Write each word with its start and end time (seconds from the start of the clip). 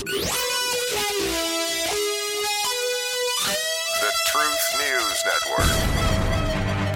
The 0.00 0.06
Truth 4.26 4.64
News 4.78 5.24
Network. 5.26 5.66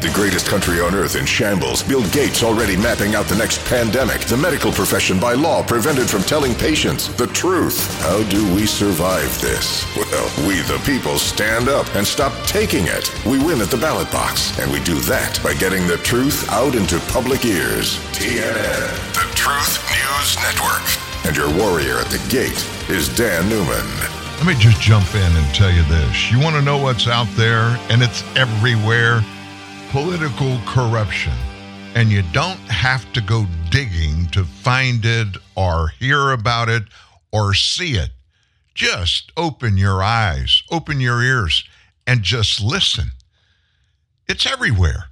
The 0.00 0.10
greatest 0.14 0.46
country 0.46 0.80
on 0.80 0.94
earth 0.94 1.14
in 1.14 1.26
shambles. 1.26 1.82
Bill 1.82 2.08
Gates 2.10 2.42
already 2.42 2.78
mapping 2.78 3.14
out 3.14 3.26
the 3.26 3.36
next 3.36 3.62
pandemic. 3.66 4.22
The 4.22 4.38
medical 4.38 4.72
profession 4.72 5.20
by 5.20 5.34
law 5.34 5.62
prevented 5.62 6.08
from 6.08 6.22
telling 6.22 6.54
patients 6.54 7.08
the 7.08 7.26
truth. 7.26 7.78
How 8.00 8.22
do 8.30 8.54
we 8.54 8.64
survive 8.64 9.38
this? 9.38 9.84
Well, 9.96 10.48
we 10.48 10.62
the 10.62 10.80
people 10.86 11.18
stand 11.18 11.68
up 11.68 11.94
and 11.94 12.06
stop 12.06 12.32
taking 12.46 12.86
it. 12.86 13.12
We 13.26 13.38
win 13.38 13.60
at 13.60 13.68
the 13.68 13.76
ballot 13.76 14.10
box, 14.10 14.58
and 14.58 14.72
we 14.72 14.82
do 14.82 14.98
that 15.00 15.38
by 15.42 15.52
getting 15.52 15.86
the 15.86 15.98
truth 15.98 16.48
out 16.50 16.74
into 16.74 16.98
public 17.12 17.44
ears. 17.44 17.98
TNN, 18.12 19.12
the 19.12 19.28
Truth 19.34 19.84
News 19.90 20.36
Network. 20.36 21.03
And 21.26 21.34
your 21.34 21.48
warrior 21.56 21.98
at 21.98 22.08
the 22.08 22.18
gate 22.28 22.68
is 22.90 23.08
Dan 23.16 23.48
Newman. 23.48 23.86
Let 24.36 24.46
me 24.46 24.54
just 24.58 24.78
jump 24.78 25.14
in 25.14 25.36
and 25.36 25.54
tell 25.54 25.70
you 25.70 25.82
this. 25.84 26.30
You 26.30 26.38
want 26.38 26.54
to 26.54 26.60
know 26.60 26.76
what's 26.76 27.08
out 27.08 27.28
there, 27.34 27.78
and 27.88 28.02
it's 28.02 28.22
everywhere 28.36 29.24
political 29.90 30.58
corruption. 30.66 31.32
And 31.94 32.10
you 32.10 32.22
don't 32.32 32.58
have 32.68 33.10
to 33.14 33.22
go 33.22 33.46
digging 33.70 34.26
to 34.32 34.44
find 34.44 35.02
it 35.04 35.38
or 35.56 35.88
hear 35.98 36.32
about 36.32 36.68
it 36.68 36.82
or 37.32 37.54
see 37.54 37.92
it. 37.92 38.10
Just 38.74 39.32
open 39.34 39.78
your 39.78 40.02
eyes, 40.02 40.62
open 40.70 41.00
your 41.00 41.22
ears, 41.22 41.64
and 42.06 42.22
just 42.22 42.60
listen. 42.60 43.12
It's 44.28 44.44
everywhere. 44.44 45.04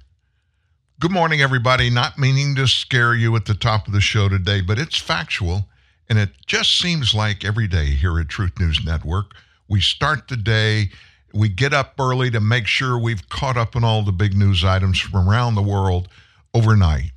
Good 0.99 1.11
morning, 1.11 1.41
everybody. 1.41 1.89
Not 1.89 2.19
meaning 2.19 2.53
to 2.55 2.67
scare 2.67 3.15
you 3.15 3.35
at 3.35 3.45
the 3.45 3.55
top 3.55 3.87
of 3.87 3.93
the 3.93 4.01
show 4.01 4.29
today, 4.29 4.61
but 4.61 4.77
it's 4.77 4.97
factual. 4.97 5.65
And 6.09 6.19
it 6.19 6.31
just 6.45 6.77
seems 6.79 7.13
like 7.13 7.45
every 7.45 7.67
day 7.67 7.85
here 7.85 8.19
at 8.19 8.29
Truth 8.29 8.59
News 8.59 8.83
Network, 8.83 9.33
we 9.67 9.81
start 9.81 10.27
the 10.27 10.37
day, 10.37 10.89
we 11.33 11.49
get 11.49 11.73
up 11.73 11.93
early 11.99 12.29
to 12.31 12.39
make 12.39 12.67
sure 12.67 12.97
we've 12.97 13.27
caught 13.29 13.57
up 13.57 13.75
on 13.75 13.83
all 13.83 14.03
the 14.03 14.11
big 14.11 14.35
news 14.35 14.63
items 14.63 14.99
from 14.99 15.27
around 15.27 15.55
the 15.55 15.61
world 15.61 16.07
overnight. 16.53 17.11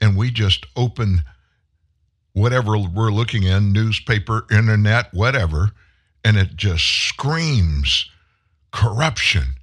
And 0.00 0.16
we 0.16 0.30
just 0.30 0.66
open 0.76 1.22
whatever 2.32 2.78
we're 2.78 3.12
looking 3.12 3.42
in 3.42 3.72
newspaper, 3.72 4.46
internet, 4.50 5.12
whatever 5.12 5.72
and 6.24 6.38
it 6.38 6.56
just 6.56 6.84
screams 6.84 8.10
corruption, 8.72 9.54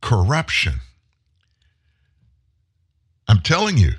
corruption. 0.00 0.80
I'm 3.28 3.40
telling 3.40 3.76
you. 3.76 3.92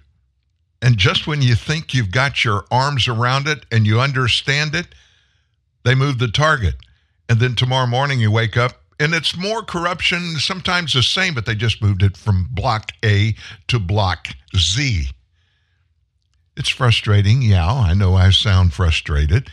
And 0.83 0.97
just 0.97 1.27
when 1.27 1.41
you 1.41 1.55
think 1.55 1.93
you've 1.93 2.11
got 2.11 2.43
your 2.43 2.65
arms 2.69 3.07
around 3.07 3.47
it 3.47 3.65
and 3.71 3.87
you 3.87 4.01
understand 4.01 4.75
it, 4.75 4.87
they 5.85 5.95
move 5.95 6.19
the 6.19 6.27
target. 6.27 6.75
And 7.29 7.39
then 7.39 7.55
tomorrow 7.55 7.87
morning 7.87 8.19
you 8.19 8.29
wake 8.29 8.57
up 8.57 8.81
and 8.99 9.13
it's 9.13 9.37
more 9.37 9.63
corruption, 9.63 10.35
sometimes 10.39 10.93
the 10.93 11.01
same, 11.01 11.33
but 11.35 11.45
they 11.45 11.55
just 11.55 11.81
moved 11.81 12.03
it 12.03 12.17
from 12.17 12.49
block 12.51 12.91
A 13.03 13.33
to 13.69 13.79
block 13.79 14.27
Z. 14.57 15.07
It's 16.57 16.69
frustrating. 16.69 17.41
Yeah, 17.41 17.65
I 17.65 17.93
know 17.93 18.15
I 18.15 18.29
sound 18.31 18.73
frustrated. 18.73 19.49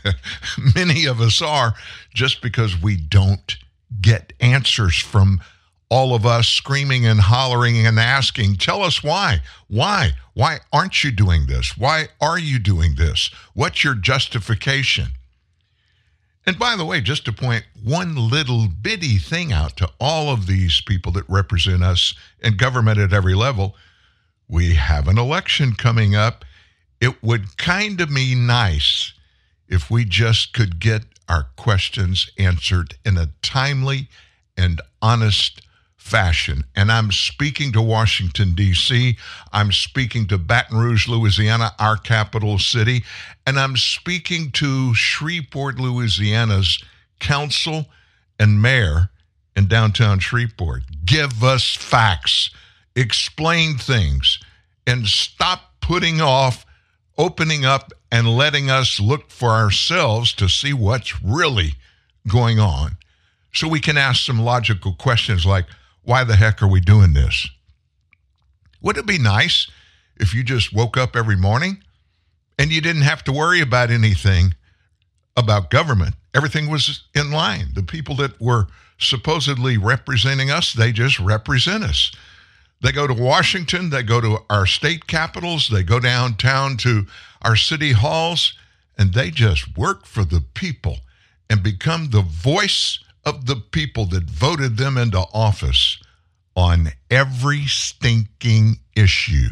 Many 0.74 1.06
of 1.06 1.22
us 1.22 1.40
are 1.40 1.72
just 2.14 2.42
because 2.42 2.80
we 2.80 2.96
don't 2.98 3.56
get 4.02 4.34
answers 4.40 4.98
from 4.98 5.40
all 5.90 6.14
of 6.14 6.24
us 6.24 6.48
screaming 6.48 7.04
and 7.04 7.20
hollering 7.20 7.84
and 7.84 7.98
asking, 7.98 8.56
tell 8.56 8.82
us 8.82 9.02
why. 9.02 9.42
Why? 9.66 10.12
Why 10.34 10.60
aren't 10.72 11.02
you 11.02 11.10
doing 11.10 11.46
this? 11.46 11.76
Why 11.76 12.08
are 12.20 12.38
you 12.38 12.60
doing 12.60 12.94
this? 12.94 13.30
What's 13.54 13.82
your 13.82 13.94
justification? 13.94 15.08
And 16.46 16.58
by 16.58 16.76
the 16.76 16.84
way, 16.84 17.00
just 17.00 17.24
to 17.26 17.32
point 17.32 17.64
one 17.82 18.14
little 18.16 18.68
bitty 18.68 19.18
thing 19.18 19.52
out 19.52 19.76
to 19.78 19.90
all 20.00 20.32
of 20.32 20.46
these 20.46 20.80
people 20.80 21.12
that 21.12 21.28
represent 21.28 21.82
us 21.82 22.14
in 22.40 22.56
government 22.56 22.98
at 22.98 23.12
every 23.12 23.34
level, 23.34 23.74
we 24.48 24.74
have 24.74 25.08
an 25.08 25.18
election 25.18 25.74
coming 25.74 26.14
up. 26.14 26.44
It 27.00 27.22
would 27.22 27.56
kind 27.56 28.00
of 28.00 28.14
be 28.14 28.34
nice 28.34 29.12
if 29.68 29.90
we 29.90 30.04
just 30.04 30.52
could 30.52 30.80
get 30.80 31.02
our 31.28 31.48
questions 31.56 32.30
answered 32.38 32.94
in 33.04 33.16
a 33.16 33.30
timely 33.42 34.08
and 34.56 34.80
honest 35.02 35.62
fashion. 36.00 36.64
And 36.74 36.90
I'm 36.90 37.12
speaking 37.12 37.72
to 37.72 37.82
Washington, 37.82 38.54
D.C., 38.54 39.16
I'm 39.52 39.70
speaking 39.70 40.26
to 40.28 40.38
Baton 40.38 40.78
Rouge, 40.78 41.06
Louisiana, 41.06 41.72
our 41.78 41.96
capital 41.96 42.58
city, 42.58 43.04
and 43.46 43.60
I'm 43.60 43.76
speaking 43.76 44.50
to 44.52 44.94
Shreveport, 44.94 45.78
Louisiana's 45.78 46.82
council 47.20 47.86
and 48.38 48.60
mayor 48.60 49.10
in 49.54 49.68
downtown 49.68 50.18
Shreveport. 50.18 50.82
Give 51.04 51.44
us 51.44 51.76
facts, 51.76 52.50
explain 52.96 53.76
things, 53.76 54.40
and 54.86 55.06
stop 55.06 55.74
putting 55.80 56.20
off 56.20 56.64
opening 57.18 57.66
up 57.66 57.92
and 58.10 58.26
letting 58.26 58.70
us 58.70 58.98
look 58.98 59.30
for 59.30 59.50
ourselves 59.50 60.32
to 60.32 60.48
see 60.48 60.72
what's 60.72 61.22
really 61.22 61.74
going 62.26 62.58
on. 62.58 62.96
So 63.52 63.68
we 63.68 63.80
can 63.80 63.98
ask 63.98 64.24
some 64.24 64.40
logical 64.40 64.94
questions 64.94 65.44
like, 65.44 65.66
why 66.02 66.24
the 66.24 66.36
heck 66.36 66.62
are 66.62 66.68
we 66.68 66.80
doing 66.80 67.12
this? 67.12 67.48
Would 68.82 68.96
it 68.96 69.06
be 69.06 69.18
nice 69.18 69.70
if 70.16 70.34
you 70.34 70.42
just 70.42 70.74
woke 70.74 70.96
up 70.96 71.14
every 71.14 71.36
morning 71.36 71.82
and 72.58 72.72
you 72.72 72.80
didn't 72.80 73.02
have 73.02 73.24
to 73.24 73.32
worry 73.32 73.60
about 73.60 73.90
anything 73.90 74.54
about 75.36 75.70
government? 75.70 76.14
Everything 76.34 76.70
was 76.70 77.04
in 77.14 77.30
line. 77.30 77.68
The 77.74 77.82
people 77.82 78.14
that 78.16 78.40
were 78.40 78.68
supposedly 78.98 79.76
representing 79.76 80.50
us, 80.50 80.72
they 80.72 80.92
just 80.92 81.18
represent 81.18 81.84
us. 81.84 82.12
They 82.82 82.92
go 82.92 83.06
to 83.06 83.14
Washington, 83.14 83.90
they 83.90 84.02
go 84.02 84.20
to 84.20 84.38
our 84.48 84.66
state 84.66 85.06
capitals, 85.06 85.68
they 85.68 85.82
go 85.82 86.00
downtown 86.00 86.76
to 86.78 87.06
our 87.42 87.56
city 87.56 87.92
halls, 87.92 88.54
and 88.96 89.12
they 89.12 89.30
just 89.30 89.76
work 89.76 90.06
for 90.06 90.24
the 90.24 90.42
people 90.54 90.98
and 91.50 91.62
become 91.62 92.10
the 92.10 92.22
voice 92.22 92.98
of 93.24 93.46
the 93.46 93.56
people 93.56 94.06
that 94.06 94.24
voted 94.24 94.76
them 94.76 94.96
into 94.96 95.18
office 95.32 95.98
on 96.56 96.88
every 97.10 97.66
stinking 97.66 98.76
issue. 98.96 99.48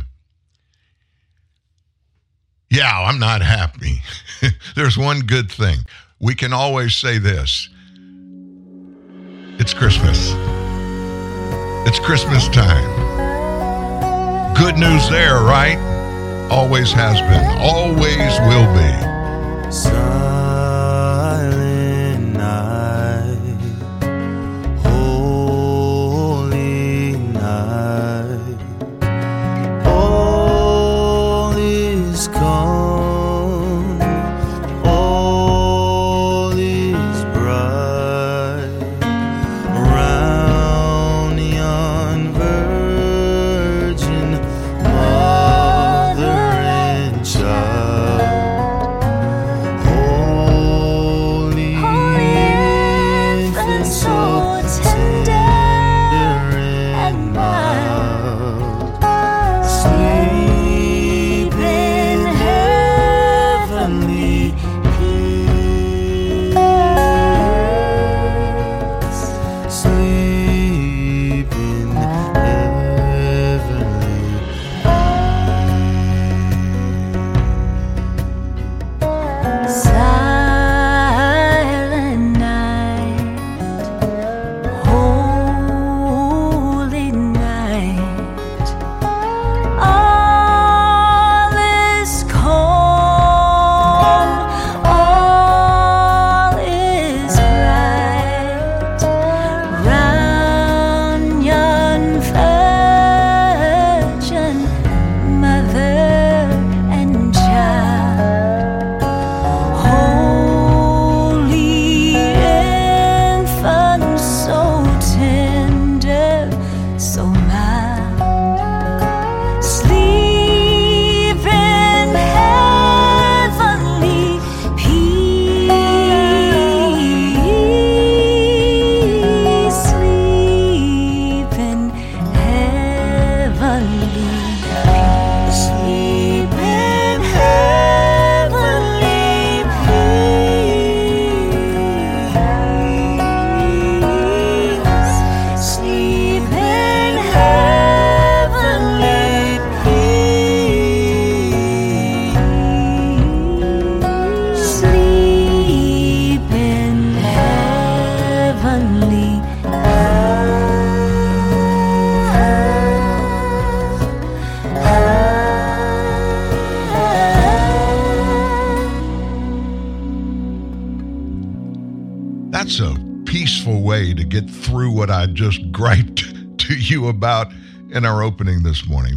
Yeah, 2.70 2.90
I'm 2.92 3.18
not 3.18 3.40
happy. 3.40 4.02
There's 4.74 4.98
one 4.98 5.20
good 5.20 5.50
thing. 5.50 5.78
We 6.20 6.34
can 6.34 6.52
always 6.52 6.96
say 6.96 7.18
this 7.18 7.68
it's 9.58 9.74
Christmas. 9.74 10.34
It's 11.86 11.98
Christmas 11.98 12.48
time. 12.48 13.08
Good 14.54 14.76
news 14.76 15.08
there, 15.08 15.36
right? 15.36 15.78
Always 16.50 16.92
has 16.92 17.20
been, 17.20 17.44
always 17.58 18.38
will 18.40 18.72
be. 18.74 20.27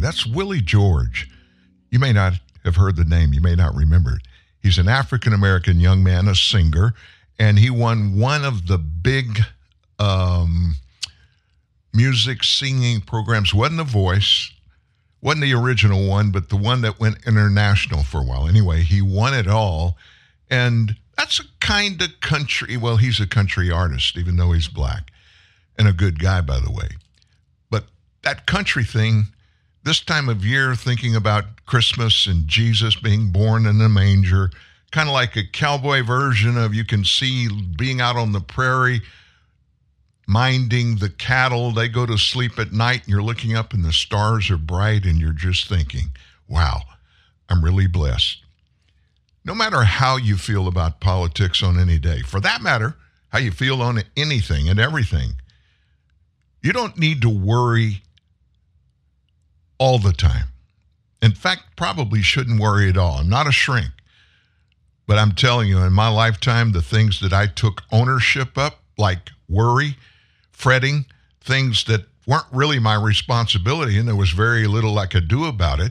That's 0.02 0.26
Willie 0.26 0.60
George. 0.60 1.30
You 1.90 1.98
may 1.98 2.12
not 2.12 2.34
have 2.64 2.76
heard 2.76 2.96
the 2.96 3.04
name, 3.04 3.32
you 3.32 3.40
may 3.40 3.54
not 3.54 3.74
remember 3.74 4.16
it. 4.16 4.22
He's 4.60 4.78
an 4.78 4.88
African 4.88 5.32
American 5.32 5.80
young 5.80 6.02
man, 6.02 6.28
a 6.28 6.34
singer, 6.34 6.94
and 7.38 7.58
he 7.58 7.70
won 7.70 8.18
one 8.18 8.44
of 8.44 8.66
the 8.66 8.78
big 8.78 9.40
um, 9.98 10.76
music 11.92 12.44
singing 12.44 13.00
programs. 13.00 13.52
wasn't 13.52 13.78
The 13.78 13.84
Voice, 13.84 14.52
wasn't 15.20 15.42
the 15.42 15.54
original 15.54 16.08
one, 16.08 16.30
but 16.30 16.48
the 16.48 16.56
one 16.56 16.82
that 16.82 17.00
went 17.00 17.26
international 17.26 18.02
for 18.02 18.20
a 18.20 18.24
while. 18.24 18.46
Anyway, 18.46 18.82
he 18.82 19.02
won 19.02 19.34
it 19.34 19.48
all, 19.48 19.96
and 20.50 20.96
that's 21.16 21.40
a 21.40 21.44
kind 21.60 22.00
of 22.00 22.20
country. 22.20 22.76
Well, 22.76 22.96
he's 22.96 23.20
a 23.20 23.26
country 23.26 23.70
artist, 23.70 24.16
even 24.16 24.36
though 24.36 24.52
he's 24.52 24.68
black, 24.68 25.12
and 25.78 25.88
a 25.88 25.92
good 25.92 26.18
guy, 26.18 26.40
by 26.40 26.60
the 26.60 26.70
way. 26.70 26.88
But 27.70 27.86
that 28.22 28.46
country 28.46 28.84
thing, 28.84 29.26
this 29.84 30.00
time 30.00 30.28
of 30.28 30.44
year, 30.44 30.74
thinking 30.74 31.16
about 31.16 31.66
Christmas 31.66 32.26
and 32.26 32.46
Jesus 32.46 32.94
being 32.94 33.30
born 33.30 33.66
in 33.66 33.80
a 33.80 33.88
manger, 33.88 34.50
kind 34.90 35.08
of 35.08 35.12
like 35.12 35.36
a 35.36 35.46
cowboy 35.46 36.02
version 36.02 36.56
of 36.56 36.74
you 36.74 36.84
can 36.84 37.04
see 37.04 37.48
being 37.76 38.00
out 38.00 38.16
on 38.16 38.32
the 38.32 38.40
prairie 38.40 39.00
minding 40.26 40.96
the 40.96 41.10
cattle. 41.10 41.72
They 41.72 41.88
go 41.88 42.06
to 42.06 42.16
sleep 42.16 42.58
at 42.58 42.72
night 42.72 43.00
and 43.00 43.08
you're 43.08 43.22
looking 43.22 43.56
up 43.56 43.72
and 43.72 43.84
the 43.84 43.92
stars 43.92 44.50
are 44.50 44.56
bright 44.56 45.04
and 45.04 45.18
you're 45.18 45.32
just 45.32 45.68
thinking, 45.68 46.12
wow, 46.48 46.80
I'm 47.48 47.64
really 47.64 47.86
blessed. 47.86 48.38
No 49.44 49.54
matter 49.54 49.82
how 49.82 50.16
you 50.16 50.36
feel 50.36 50.68
about 50.68 51.00
politics 51.00 51.62
on 51.62 51.78
any 51.78 51.98
day, 51.98 52.20
for 52.20 52.40
that 52.40 52.62
matter, 52.62 52.96
how 53.30 53.40
you 53.40 53.50
feel 53.50 53.82
on 53.82 54.02
anything 54.16 54.68
and 54.68 54.78
everything, 54.78 55.32
you 56.62 56.72
don't 56.72 56.96
need 56.96 57.22
to 57.22 57.28
worry 57.28 58.02
all 59.82 59.98
the 59.98 60.12
time. 60.12 60.46
In 61.20 61.32
fact, 61.32 61.74
probably 61.74 62.22
shouldn't 62.22 62.60
worry 62.60 62.88
at 62.88 62.96
all. 62.96 63.18
I'm 63.18 63.28
not 63.28 63.48
a 63.48 63.52
shrink. 63.52 63.90
But 65.08 65.18
I'm 65.18 65.32
telling 65.32 65.68
you, 65.68 65.80
in 65.80 65.92
my 65.92 66.06
lifetime, 66.06 66.70
the 66.70 66.80
things 66.80 67.18
that 67.18 67.32
I 67.32 67.48
took 67.48 67.82
ownership 67.90 68.56
of, 68.56 68.76
like 68.96 69.30
worry, 69.48 69.96
fretting, 70.52 71.06
things 71.40 71.82
that 71.86 72.02
weren't 72.28 72.46
really 72.52 72.78
my 72.78 72.94
responsibility, 72.94 73.98
and 73.98 74.06
there 74.06 74.14
was 74.14 74.30
very 74.30 74.68
little 74.68 75.00
I 75.00 75.06
could 75.06 75.26
do 75.26 75.46
about 75.46 75.80
it. 75.80 75.90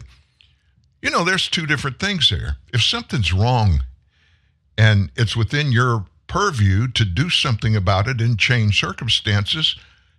You 1.01 1.09
know, 1.09 1.25
there's 1.25 1.49
two 1.49 1.65
different 1.65 1.99
things 1.99 2.29
there. 2.29 2.55
If 2.73 2.81
something's 2.81 3.33
wrong 3.33 3.83
and 4.77 5.11
it's 5.17 5.35
within 5.35 5.73
your 5.73 6.05
purview 6.27 6.87
to 6.93 7.03
do 7.03 7.29
something 7.29 7.75
about 7.75 8.07
it 8.07 8.21
and 8.21 8.39
change 8.39 8.79
circumstances, 8.79 9.75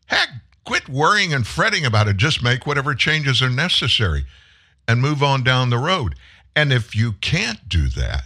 heck, 0.08 0.28
quit 0.64 0.88
worrying 0.88 1.32
and 1.32 1.46
fretting 1.46 1.84
about 1.84 2.08
it. 2.08 2.16
Just 2.16 2.42
make 2.42 2.66
whatever 2.66 2.94
changes 2.94 3.42
are 3.42 3.50
necessary 3.50 4.24
and 4.86 5.00
move 5.00 5.22
on 5.22 5.42
down 5.42 5.70
the 5.70 5.78
road. 5.78 6.14
And 6.54 6.72
if 6.72 6.94
you 6.94 7.12
can't 7.12 7.68
do 7.68 7.88
that, 7.88 8.24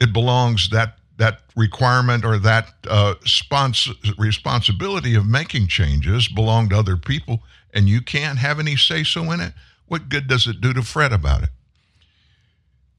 it 0.00 0.12
belongs 0.12 0.68
that 0.70 0.98
that 1.18 1.40
requirement 1.56 2.24
or 2.26 2.38
that 2.38 2.74
uh, 2.88 3.14
spons- 3.24 3.96
responsibility 4.18 5.14
of 5.14 5.26
making 5.26 5.66
changes 5.66 6.28
belong 6.28 6.68
to 6.68 6.76
other 6.78 6.96
people, 6.96 7.42
and 7.72 7.88
you 7.88 8.02
can't 8.02 8.38
have 8.38 8.60
any 8.60 8.76
say 8.76 9.02
so 9.02 9.32
in 9.32 9.40
it. 9.40 9.54
What 9.86 10.10
good 10.10 10.26
does 10.26 10.46
it 10.46 10.60
do 10.60 10.74
to 10.74 10.82
fret 10.82 11.14
about 11.14 11.42
it? 11.42 11.48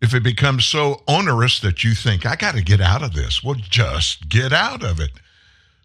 If 0.02 0.16
it 0.16 0.24
becomes 0.24 0.66
so 0.66 1.04
onerous 1.08 1.60
that 1.60 1.84
you 1.84 1.94
think, 1.94 2.26
I 2.26 2.36
got 2.36 2.56
to 2.56 2.64
get 2.64 2.82
out 2.82 3.04
of 3.04 3.14
this, 3.14 3.44
well, 3.44 3.56
just 3.56 4.30
get 4.30 4.52
out 4.52 4.84
of 4.84 5.00
it. 5.00 5.12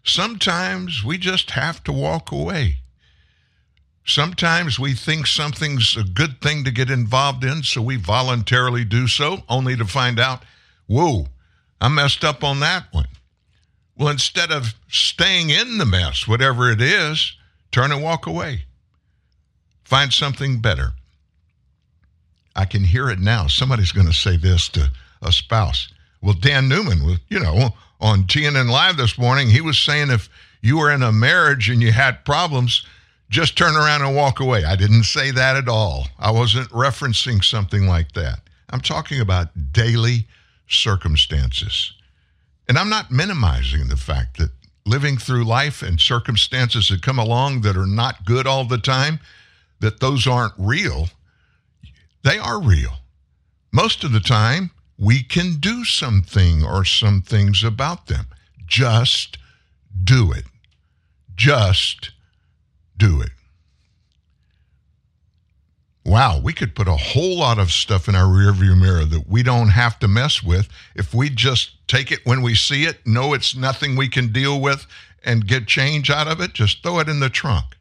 Sometimes 0.03 1.03
we 1.03 1.17
just 1.17 1.51
have 1.51 1.83
to 1.85 1.91
walk 1.91 2.31
away. 2.31 2.77
Sometimes 4.05 4.77
we 4.77 4.93
think 4.93 5.25
something's 5.27 5.95
a 5.95 6.03
good 6.03 6.41
thing 6.41 6.65
to 6.65 6.71
get 6.71 6.89
involved 6.89 7.43
in, 7.43 7.63
so 7.63 7.81
we 7.81 7.95
voluntarily 7.95 8.83
do 8.83 9.07
so, 9.07 9.43
only 9.47 9.77
to 9.77 9.85
find 9.85 10.19
out, 10.19 10.43
whoa, 10.87 11.27
I 11.79 11.87
messed 11.87 12.25
up 12.25 12.43
on 12.43 12.59
that 12.59 12.85
one. 12.91 13.07
Well, 13.97 14.09
instead 14.09 14.51
of 14.51 14.73
staying 14.89 15.51
in 15.51 15.77
the 15.77 15.85
mess, 15.85 16.27
whatever 16.27 16.69
it 16.69 16.81
is, 16.81 17.37
turn 17.71 17.91
and 17.91 18.03
walk 18.03 18.27
away. 18.27 18.65
Find 19.85 20.11
something 20.11 20.59
better. 20.59 20.93
I 22.55 22.65
can 22.65 22.83
hear 22.83 23.09
it 23.09 23.19
now. 23.19 23.47
Somebody's 23.47 23.91
going 23.91 24.07
to 24.07 24.13
say 24.13 24.35
this 24.35 24.67
to 24.69 24.91
a 25.21 25.31
spouse. 25.31 25.87
Well, 26.21 26.33
Dan 26.33 26.67
Newman 26.67 27.05
was, 27.05 27.19
you 27.29 27.39
know, 27.39 27.73
on 28.03 28.25
TNN 28.25 28.69
Live 28.69 28.97
this 28.97 29.17
morning, 29.17 29.49
he 29.49 29.61
was 29.61 29.79
saying 29.79 30.11
if 30.11 30.29
you 30.61 30.77
were 30.77 30.91
in 30.91 31.01
a 31.01 31.11
marriage 31.13 31.69
and 31.69 31.81
you 31.81 31.93
had 31.93 32.25
problems, 32.25 32.85
just 33.29 33.57
turn 33.57 33.77
around 33.77 34.01
and 34.01 34.13
walk 34.13 34.41
away. 34.41 34.65
I 34.65 34.75
didn't 34.75 35.03
say 35.03 35.31
that 35.31 35.55
at 35.55 35.69
all. 35.69 36.07
I 36.19 36.29
wasn't 36.29 36.69
referencing 36.69 37.41
something 37.41 37.87
like 37.87 38.11
that. 38.11 38.41
I'm 38.69 38.81
talking 38.81 39.21
about 39.21 39.71
daily 39.71 40.27
circumstances. 40.67 41.93
And 42.67 42.77
I'm 42.77 42.89
not 42.89 43.09
minimizing 43.09 43.87
the 43.87 43.97
fact 43.97 44.37
that 44.37 44.51
living 44.85 45.17
through 45.17 45.45
life 45.45 45.81
and 45.81 45.99
circumstances 45.99 46.89
that 46.89 47.01
come 47.01 47.19
along 47.19 47.61
that 47.61 47.77
are 47.77 47.87
not 47.87 48.25
good 48.25 48.45
all 48.45 48.65
the 48.65 48.77
time, 48.77 49.21
that 49.79 50.01
those 50.01 50.27
aren't 50.27 50.53
real. 50.57 51.07
They 52.23 52.37
are 52.37 52.61
real. 52.61 52.97
Most 53.71 54.03
of 54.03 54.11
the 54.11 54.19
time, 54.19 54.71
we 54.97 55.23
can 55.23 55.55
do 55.59 55.83
something 55.83 56.63
or 56.63 56.85
some 56.85 57.21
things 57.21 57.63
about 57.63 58.07
them. 58.07 58.27
Just 58.65 59.37
do 60.03 60.31
it. 60.31 60.45
Just 61.35 62.11
do 62.97 63.21
it. 63.21 63.31
Wow, 66.05 66.41
we 66.43 66.51
could 66.51 66.75
put 66.75 66.87
a 66.87 66.97
whole 66.97 67.37
lot 67.37 67.59
of 67.59 67.71
stuff 67.71 68.09
in 68.09 68.15
our 68.15 68.25
rearview 68.25 68.77
mirror 68.79 69.05
that 69.05 69.27
we 69.27 69.41
don't 69.41 69.69
have 69.69 69.99
to 69.99 70.07
mess 70.07 70.43
with 70.43 70.67
if 70.95 71.13
we 71.13 71.29
just 71.29 71.87
take 71.87 72.11
it 72.11 72.25
when 72.25 72.41
we 72.41 72.55
see 72.55 72.83
it, 72.83 73.07
know 73.07 73.33
it's 73.33 73.55
nothing 73.55 73.95
we 73.95 74.09
can 74.09 74.31
deal 74.33 74.59
with, 74.59 74.85
and 75.23 75.47
get 75.47 75.65
change 75.65 76.09
out 76.09 76.27
of 76.27 76.41
it. 76.41 76.53
Just 76.53 76.83
throw 76.83 76.99
it 76.99 77.07
in 77.07 77.21
the 77.21 77.29
trunk. 77.29 77.77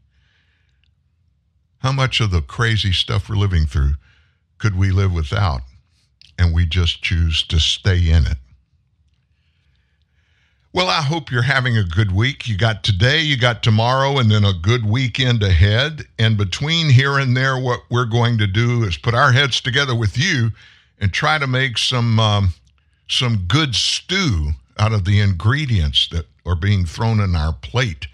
How 1.78 1.90
much 1.90 2.20
of 2.20 2.30
the 2.30 2.42
crazy 2.42 2.92
stuff 2.92 3.28
we're 3.28 3.34
living 3.34 3.66
through 3.66 3.94
could 4.58 4.78
we 4.78 4.92
live 4.92 5.12
without? 5.12 5.62
And 6.42 6.52
we 6.52 6.66
just 6.66 7.02
choose 7.02 7.44
to 7.44 7.60
stay 7.60 8.10
in 8.10 8.26
it. 8.26 8.36
Well, 10.72 10.88
I 10.88 11.02
hope 11.02 11.30
you're 11.30 11.42
having 11.42 11.78
a 11.78 11.84
good 11.84 12.10
week. 12.10 12.48
You 12.48 12.56
got 12.56 12.82
today, 12.82 13.20
you 13.20 13.36
got 13.36 13.62
tomorrow, 13.62 14.18
and 14.18 14.28
then 14.28 14.44
a 14.44 14.52
good 14.52 14.84
weekend 14.84 15.44
ahead. 15.44 16.06
And 16.18 16.36
between 16.36 16.90
here 16.90 17.16
and 17.16 17.36
there, 17.36 17.56
what 17.56 17.82
we're 17.90 18.06
going 18.06 18.38
to 18.38 18.48
do 18.48 18.82
is 18.82 18.96
put 18.96 19.14
our 19.14 19.30
heads 19.30 19.60
together 19.60 19.94
with 19.94 20.18
you 20.18 20.50
and 20.98 21.12
try 21.12 21.38
to 21.38 21.46
make 21.46 21.78
some 21.78 22.18
um, 22.18 22.54
some 23.08 23.44
good 23.46 23.76
stew 23.76 24.50
out 24.78 24.92
of 24.92 25.04
the 25.04 25.20
ingredients 25.20 26.08
that 26.08 26.26
are 26.44 26.56
being 26.56 26.86
thrown 26.86 27.20
in 27.20 27.36
our 27.36 27.52
plate 27.52 28.08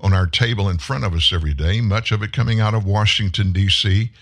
on 0.00 0.14
our 0.14 0.26
table 0.26 0.70
in 0.70 0.78
front 0.78 1.04
of 1.04 1.12
us 1.12 1.30
every 1.30 1.52
day. 1.52 1.82
Much 1.82 2.10
of 2.10 2.22
it 2.22 2.32
coming 2.32 2.58
out 2.58 2.72
of 2.72 2.86
Washington 2.86 3.52
D.C., 3.52 4.12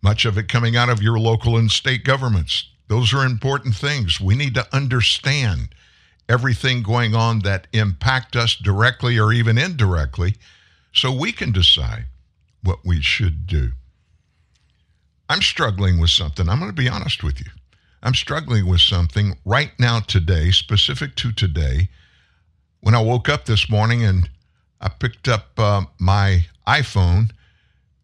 much 0.00 0.24
of 0.24 0.38
it 0.38 0.48
coming 0.48 0.76
out 0.76 0.88
of 0.88 1.02
your 1.02 1.18
local 1.18 1.58
and 1.58 1.70
state 1.70 2.04
governments. 2.04 2.71
Those 2.88 3.14
are 3.14 3.24
important 3.24 3.74
things. 3.74 4.20
We 4.20 4.34
need 4.34 4.54
to 4.54 4.66
understand 4.74 5.74
everything 6.28 6.82
going 6.82 7.14
on 7.14 7.40
that 7.40 7.66
impact 7.72 8.36
us 8.36 8.54
directly 8.54 9.18
or 9.18 9.32
even 9.32 9.58
indirectly 9.58 10.36
so 10.92 11.12
we 11.12 11.32
can 11.32 11.52
decide 11.52 12.06
what 12.62 12.80
we 12.84 13.00
should 13.00 13.46
do. 13.46 13.72
I'm 15.28 15.42
struggling 15.42 15.98
with 15.98 16.10
something. 16.10 16.48
I'm 16.48 16.58
going 16.58 16.70
to 16.70 16.74
be 16.74 16.88
honest 16.88 17.22
with 17.22 17.40
you. 17.40 17.50
I'm 18.02 18.14
struggling 18.14 18.66
with 18.66 18.80
something 18.80 19.38
right 19.44 19.70
now, 19.78 20.00
today, 20.00 20.50
specific 20.50 21.14
to 21.16 21.32
today. 21.32 21.88
When 22.80 22.94
I 22.94 23.00
woke 23.00 23.28
up 23.28 23.44
this 23.44 23.70
morning 23.70 24.04
and 24.04 24.28
I 24.80 24.88
picked 24.88 25.28
up 25.28 25.50
uh, 25.56 25.82
my 25.98 26.46
iPhone 26.66 27.30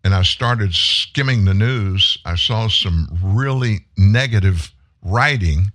and 0.09 0.15
I 0.15 0.23
started 0.23 0.75
skimming 0.75 1.45
the 1.45 1.53
news, 1.53 2.17
I 2.25 2.35
saw 2.35 2.69
some 2.69 3.11
really 3.23 3.81
negative 3.99 4.73
writing 5.03 5.71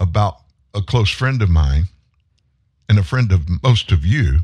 about 0.00 0.38
a 0.74 0.82
close 0.82 1.08
friend 1.08 1.40
of 1.40 1.48
mine 1.48 1.84
and 2.88 2.98
a 2.98 3.04
friend 3.04 3.30
of 3.30 3.62
most 3.62 3.92
of 3.92 4.04
you, 4.04 4.40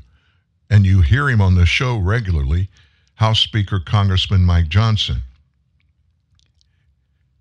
and 0.71 0.87
you 0.87 1.00
hear 1.00 1.29
him 1.29 1.40
on 1.40 1.57
the 1.57 1.67
show 1.67 1.99
regularly, 1.99 2.69
House 3.14 3.40
Speaker 3.40 3.81
Congressman 3.81 4.45
Mike 4.45 4.69
Johnson. 4.69 5.23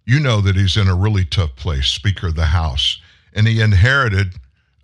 You 0.07 0.19
know 0.19 0.41
that 0.41 0.55
he's 0.55 0.75
in 0.75 0.87
a 0.87 0.95
really 0.95 1.23
tough 1.23 1.55
place, 1.55 1.85
Speaker 1.85 2.29
of 2.29 2.35
the 2.35 2.45
House, 2.45 2.99
and 3.31 3.47
he 3.47 3.61
inherited 3.61 4.33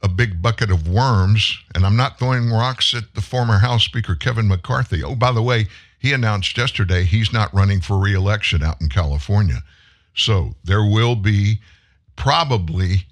a 0.04 0.08
big 0.08 0.40
bucket 0.40 0.70
of 0.70 0.88
worms. 0.88 1.58
And 1.74 1.84
I'm 1.84 1.96
not 1.96 2.20
throwing 2.20 2.52
rocks 2.52 2.94
at 2.94 3.16
the 3.16 3.22
former 3.22 3.58
House 3.58 3.84
Speaker 3.84 4.14
Kevin 4.14 4.48
McCarthy. 4.48 5.04
Oh, 5.04 5.16
by 5.16 5.32
the 5.32 5.42
way, 5.42 5.66
he 6.00 6.14
announced 6.14 6.58
yesterday 6.58 7.04
he's 7.04 7.34
not 7.34 7.54
running 7.54 7.82
for 7.82 7.98
reelection 7.98 8.64
out 8.64 8.82
in 8.82 8.90
California. 8.90 9.64
So 10.14 10.56
there 10.64 10.86
will 10.86 11.16
be 11.16 11.60
probably 12.16 13.06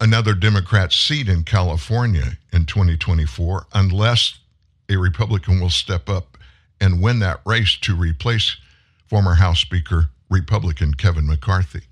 another 0.00 0.34
Democrat 0.34 0.92
seat 0.92 1.28
in 1.28 1.44
California 1.44 2.38
in 2.52 2.66
2024 2.66 3.66
unless 3.74 4.38
a 4.88 4.96
Republican 4.96 5.60
will 5.60 5.70
step 5.70 6.08
up 6.08 6.36
and 6.80 7.02
win 7.02 7.18
that 7.20 7.40
race 7.46 7.76
to 7.76 7.94
replace 7.94 8.56
former 9.06 9.34
House 9.34 9.60
Speaker 9.60 10.10
Republican 10.28 10.94
Kevin 10.94 11.26
McCarthy. 11.26 11.82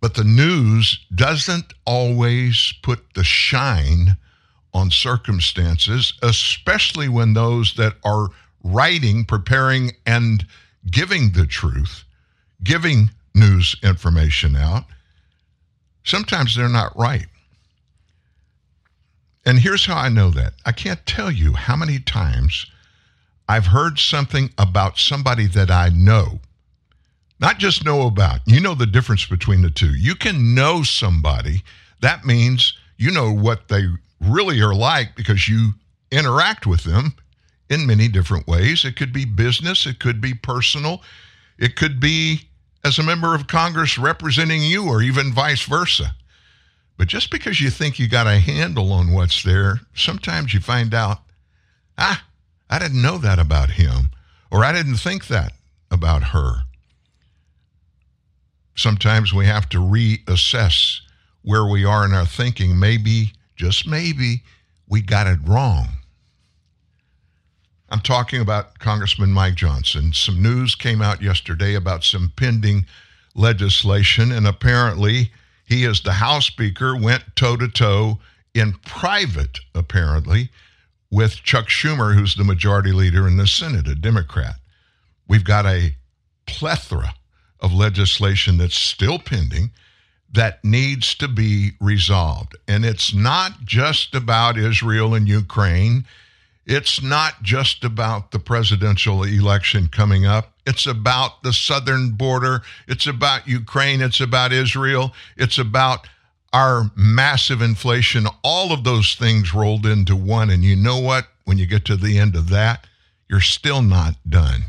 But 0.00 0.14
the 0.14 0.24
news 0.24 1.04
doesn't 1.12 1.72
always 1.84 2.72
put 2.82 3.14
the 3.14 3.24
shine 3.24 4.16
on 4.78 4.90
circumstances, 4.90 6.12
especially 6.22 7.08
when 7.08 7.34
those 7.34 7.74
that 7.74 7.94
are 8.04 8.28
writing, 8.62 9.24
preparing, 9.24 9.92
and 10.06 10.46
giving 10.90 11.32
the 11.32 11.46
truth, 11.46 12.04
giving 12.62 13.10
news 13.34 13.76
information 13.82 14.56
out, 14.56 14.84
sometimes 16.04 16.56
they're 16.56 16.68
not 16.68 16.96
right. 16.96 17.26
And 19.44 19.58
here's 19.58 19.86
how 19.86 19.96
I 19.96 20.08
know 20.08 20.30
that. 20.30 20.54
I 20.64 20.72
can't 20.72 21.04
tell 21.06 21.30
you 21.30 21.54
how 21.54 21.76
many 21.76 21.98
times 21.98 22.66
I've 23.48 23.66
heard 23.66 23.98
something 23.98 24.50
about 24.58 24.98
somebody 24.98 25.46
that 25.48 25.70
I 25.70 25.88
know, 25.88 26.40
not 27.40 27.58
just 27.58 27.84
know 27.84 28.06
about. 28.06 28.40
You 28.46 28.60
know 28.60 28.74
the 28.74 28.86
difference 28.86 29.24
between 29.24 29.62
the 29.62 29.70
two. 29.70 29.94
You 29.94 30.14
can 30.14 30.54
know 30.54 30.82
somebody, 30.82 31.62
that 32.00 32.26
means 32.26 32.74
you 32.98 33.10
know 33.10 33.32
what 33.32 33.68
they 33.68 33.84
really 34.20 34.60
are 34.60 34.74
like 34.74 35.14
because 35.16 35.48
you 35.48 35.72
interact 36.10 36.66
with 36.66 36.84
them 36.84 37.14
in 37.70 37.86
many 37.86 38.08
different 38.08 38.46
ways. 38.46 38.84
It 38.84 38.96
could 38.96 39.12
be 39.12 39.24
business, 39.24 39.86
it 39.86 40.00
could 40.00 40.20
be 40.20 40.34
personal, 40.34 41.02
it 41.58 41.76
could 41.76 42.00
be 42.00 42.48
as 42.84 42.98
a 42.98 43.02
member 43.02 43.34
of 43.34 43.46
Congress 43.46 43.98
representing 43.98 44.62
you, 44.62 44.88
or 44.88 45.02
even 45.02 45.32
vice 45.32 45.62
versa. 45.62 46.14
But 46.96 47.08
just 47.08 47.30
because 47.30 47.60
you 47.60 47.70
think 47.70 47.98
you 47.98 48.08
got 48.08 48.26
a 48.26 48.38
handle 48.38 48.92
on 48.92 49.12
what's 49.12 49.42
there, 49.42 49.80
sometimes 49.94 50.54
you 50.54 50.60
find 50.60 50.94
out, 50.94 51.18
ah, 51.96 52.24
I 52.70 52.78
didn't 52.78 53.02
know 53.02 53.18
that 53.18 53.38
about 53.38 53.70
him, 53.70 54.10
or 54.50 54.64
I 54.64 54.72
didn't 54.72 54.96
think 54.96 55.26
that 55.28 55.52
about 55.90 56.22
her. 56.24 56.62
Sometimes 58.74 59.32
we 59.32 59.46
have 59.46 59.68
to 59.70 59.78
reassess 59.78 61.00
where 61.42 61.66
we 61.66 61.84
are 61.84 62.04
in 62.04 62.12
our 62.12 62.26
thinking. 62.26 62.78
Maybe, 62.78 63.32
just 63.58 63.86
maybe, 63.86 64.42
we 64.88 65.02
got 65.02 65.26
it 65.26 65.38
wrong. 65.44 65.88
I'm 67.90 68.00
talking 68.00 68.40
about 68.40 68.78
Congressman 68.78 69.32
Mike 69.32 69.54
Johnson. 69.54 70.12
Some 70.12 70.42
news 70.42 70.74
came 70.74 71.02
out 71.02 71.22
yesterday 71.22 71.74
about 71.74 72.04
some 72.04 72.32
pending 72.36 72.86
legislation, 73.34 74.30
and 74.30 74.46
apparently 74.46 75.32
he, 75.64 75.84
as 75.84 76.00
the 76.00 76.12
House 76.12 76.46
Speaker, 76.46 76.96
went 76.96 77.24
toe 77.34 77.56
to 77.56 77.68
toe 77.68 78.18
in 78.54 78.74
private, 78.84 79.58
apparently, 79.74 80.50
with 81.10 81.42
Chuck 81.42 81.68
Schumer, 81.68 82.14
who's 82.14 82.34
the 82.34 82.44
majority 82.44 82.92
leader 82.92 83.26
in 83.26 83.38
the 83.38 83.46
Senate, 83.46 83.88
a 83.88 83.94
Democrat. 83.94 84.56
We've 85.26 85.44
got 85.44 85.66
a 85.66 85.96
plethora 86.46 87.14
of 87.60 87.72
legislation 87.72 88.58
that's 88.58 88.76
still 88.76 89.18
pending 89.18 89.70
that 90.38 90.62
needs 90.62 91.16
to 91.16 91.26
be 91.26 91.72
resolved. 91.80 92.56
And 92.68 92.84
it's 92.84 93.12
not 93.12 93.64
just 93.64 94.14
about 94.14 94.56
Israel 94.56 95.12
and 95.12 95.26
Ukraine. 95.26 96.04
It's 96.64 97.02
not 97.02 97.42
just 97.42 97.82
about 97.82 98.30
the 98.30 98.38
presidential 98.38 99.24
election 99.24 99.88
coming 99.88 100.26
up. 100.26 100.52
It's 100.64 100.86
about 100.86 101.42
the 101.42 101.52
southern 101.52 102.10
border. 102.10 102.62
It's 102.86 103.08
about 103.08 103.48
Ukraine. 103.48 104.00
It's 104.00 104.20
about 104.20 104.52
Israel. 104.52 105.12
It's 105.36 105.58
about 105.58 106.06
our 106.52 106.92
massive 106.94 107.60
inflation. 107.60 108.28
All 108.44 108.70
of 108.72 108.84
those 108.84 109.16
things 109.16 109.52
rolled 109.52 109.86
into 109.86 110.14
one. 110.14 110.50
And 110.50 110.62
you 110.62 110.76
know 110.76 111.00
what? 111.00 111.26
When 111.46 111.58
you 111.58 111.66
get 111.66 111.84
to 111.86 111.96
the 111.96 112.16
end 112.16 112.36
of 112.36 112.48
that, 112.50 112.86
you're 113.28 113.40
still 113.40 113.82
not 113.82 114.14
done. 114.28 114.66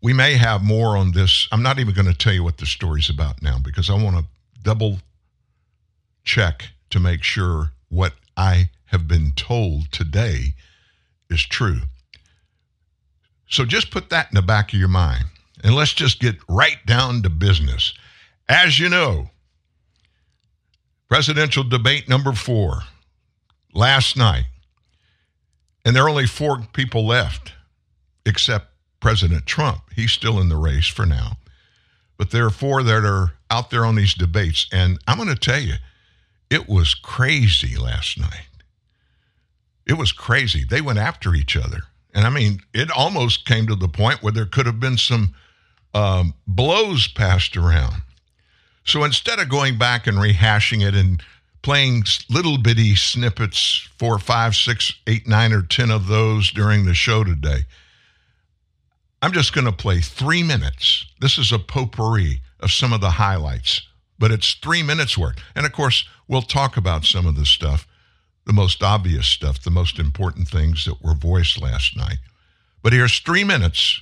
We 0.00 0.12
may 0.12 0.34
have 0.34 0.62
more 0.62 0.96
on 0.96 1.12
this. 1.12 1.48
I'm 1.50 1.62
not 1.62 1.78
even 1.78 1.94
going 1.94 2.06
to 2.06 2.16
tell 2.16 2.32
you 2.32 2.44
what 2.44 2.58
the 2.58 2.66
story's 2.66 3.10
about 3.10 3.42
now 3.42 3.58
because 3.58 3.90
I 3.90 3.94
want 3.94 4.16
to 4.16 4.24
double 4.62 5.00
check 6.24 6.68
to 6.90 7.00
make 7.00 7.22
sure 7.22 7.72
what 7.88 8.14
I 8.36 8.70
have 8.86 9.08
been 9.08 9.32
told 9.32 9.90
today 9.90 10.54
is 11.28 11.44
true. 11.44 11.80
So 13.48 13.64
just 13.64 13.90
put 13.90 14.10
that 14.10 14.28
in 14.30 14.34
the 14.34 14.42
back 14.42 14.72
of 14.72 14.78
your 14.78 14.88
mind. 14.88 15.24
And 15.64 15.74
let's 15.74 15.94
just 15.94 16.20
get 16.20 16.36
right 16.48 16.78
down 16.86 17.22
to 17.22 17.30
business. 17.30 17.92
As 18.48 18.78
you 18.78 18.88
know, 18.88 19.30
presidential 21.08 21.64
debate 21.64 22.08
number 22.08 22.32
four 22.32 22.82
last 23.74 24.16
night, 24.16 24.44
and 25.84 25.96
there 25.96 26.04
are 26.04 26.08
only 26.08 26.26
four 26.26 26.58
people 26.72 27.06
left 27.06 27.54
except 28.24 28.66
President 29.00 29.46
Trump. 29.46 29.82
He's 29.94 30.12
still 30.12 30.40
in 30.40 30.48
the 30.48 30.56
race 30.56 30.86
for 30.86 31.06
now. 31.06 31.38
But 32.16 32.30
there 32.30 32.44
are 32.44 32.50
four 32.50 32.82
that 32.82 33.04
are 33.04 33.32
out 33.50 33.70
there 33.70 33.84
on 33.84 33.94
these 33.94 34.14
debates. 34.14 34.66
And 34.72 34.98
I'm 35.06 35.16
going 35.16 35.28
to 35.28 35.36
tell 35.36 35.60
you, 35.60 35.74
it 36.50 36.68
was 36.68 36.94
crazy 36.94 37.76
last 37.76 38.18
night. 38.18 38.48
It 39.86 39.94
was 39.94 40.12
crazy. 40.12 40.64
They 40.68 40.80
went 40.80 40.98
after 40.98 41.34
each 41.34 41.56
other. 41.56 41.84
And 42.14 42.26
I 42.26 42.30
mean, 42.30 42.60
it 42.74 42.90
almost 42.90 43.46
came 43.46 43.66
to 43.68 43.76
the 43.76 43.88
point 43.88 44.22
where 44.22 44.32
there 44.32 44.46
could 44.46 44.66
have 44.66 44.80
been 44.80 44.98
some 44.98 45.34
um, 45.94 46.34
blows 46.46 47.06
passed 47.08 47.56
around. 47.56 48.02
So 48.84 49.04
instead 49.04 49.38
of 49.38 49.48
going 49.48 49.78
back 49.78 50.06
and 50.06 50.16
rehashing 50.16 50.86
it 50.86 50.94
and 50.94 51.22
playing 51.62 52.04
little 52.30 52.58
bitty 52.58 52.96
snippets, 52.96 53.88
four, 53.98 54.18
five, 54.18 54.56
six, 54.56 54.92
eight, 55.06 55.26
nine, 55.26 55.52
or 55.52 55.62
10 55.62 55.90
of 55.90 56.06
those 56.06 56.50
during 56.50 56.84
the 56.84 56.94
show 56.94 57.24
today, 57.24 57.64
I'm 59.20 59.32
just 59.32 59.52
going 59.52 59.64
to 59.66 59.72
play 59.72 60.00
three 60.00 60.42
minutes. 60.42 61.06
This 61.20 61.38
is 61.38 61.52
a 61.52 61.58
potpourri 61.58 62.40
of 62.60 62.70
some 62.70 62.92
of 62.92 63.00
the 63.00 63.10
highlights, 63.10 63.86
but 64.18 64.30
it's 64.30 64.54
three 64.54 64.82
minutes 64.82 65.18
worth. 65.18 65.36
And 65.54 65.66
of 65.66 65.72
course, 65.72 66.08
we'll 66.28 66.42
talk 66.42 66.76
about 66.76 67.04
some 67.04 67.26
of 67.26 67.36
the 67.36 67.46
stuff 67.46 67.86
the 68.48 68.54
most 68.54 68.82
obvious 68.82 69.26
stuff, 69.26 69.62
the 69.62 69.70
most 69.70 69.98
important 69.98 70.48
things 70.48 70.86
that 70.86 71.02
were 71.02 71.14
voiced 71.14 71.60
last 71.60 71.94
night. 71.94 72.16
But 72.82 72.94
here's 72.94 73.18
three 73.18 73.44
minutes 73.44 74.00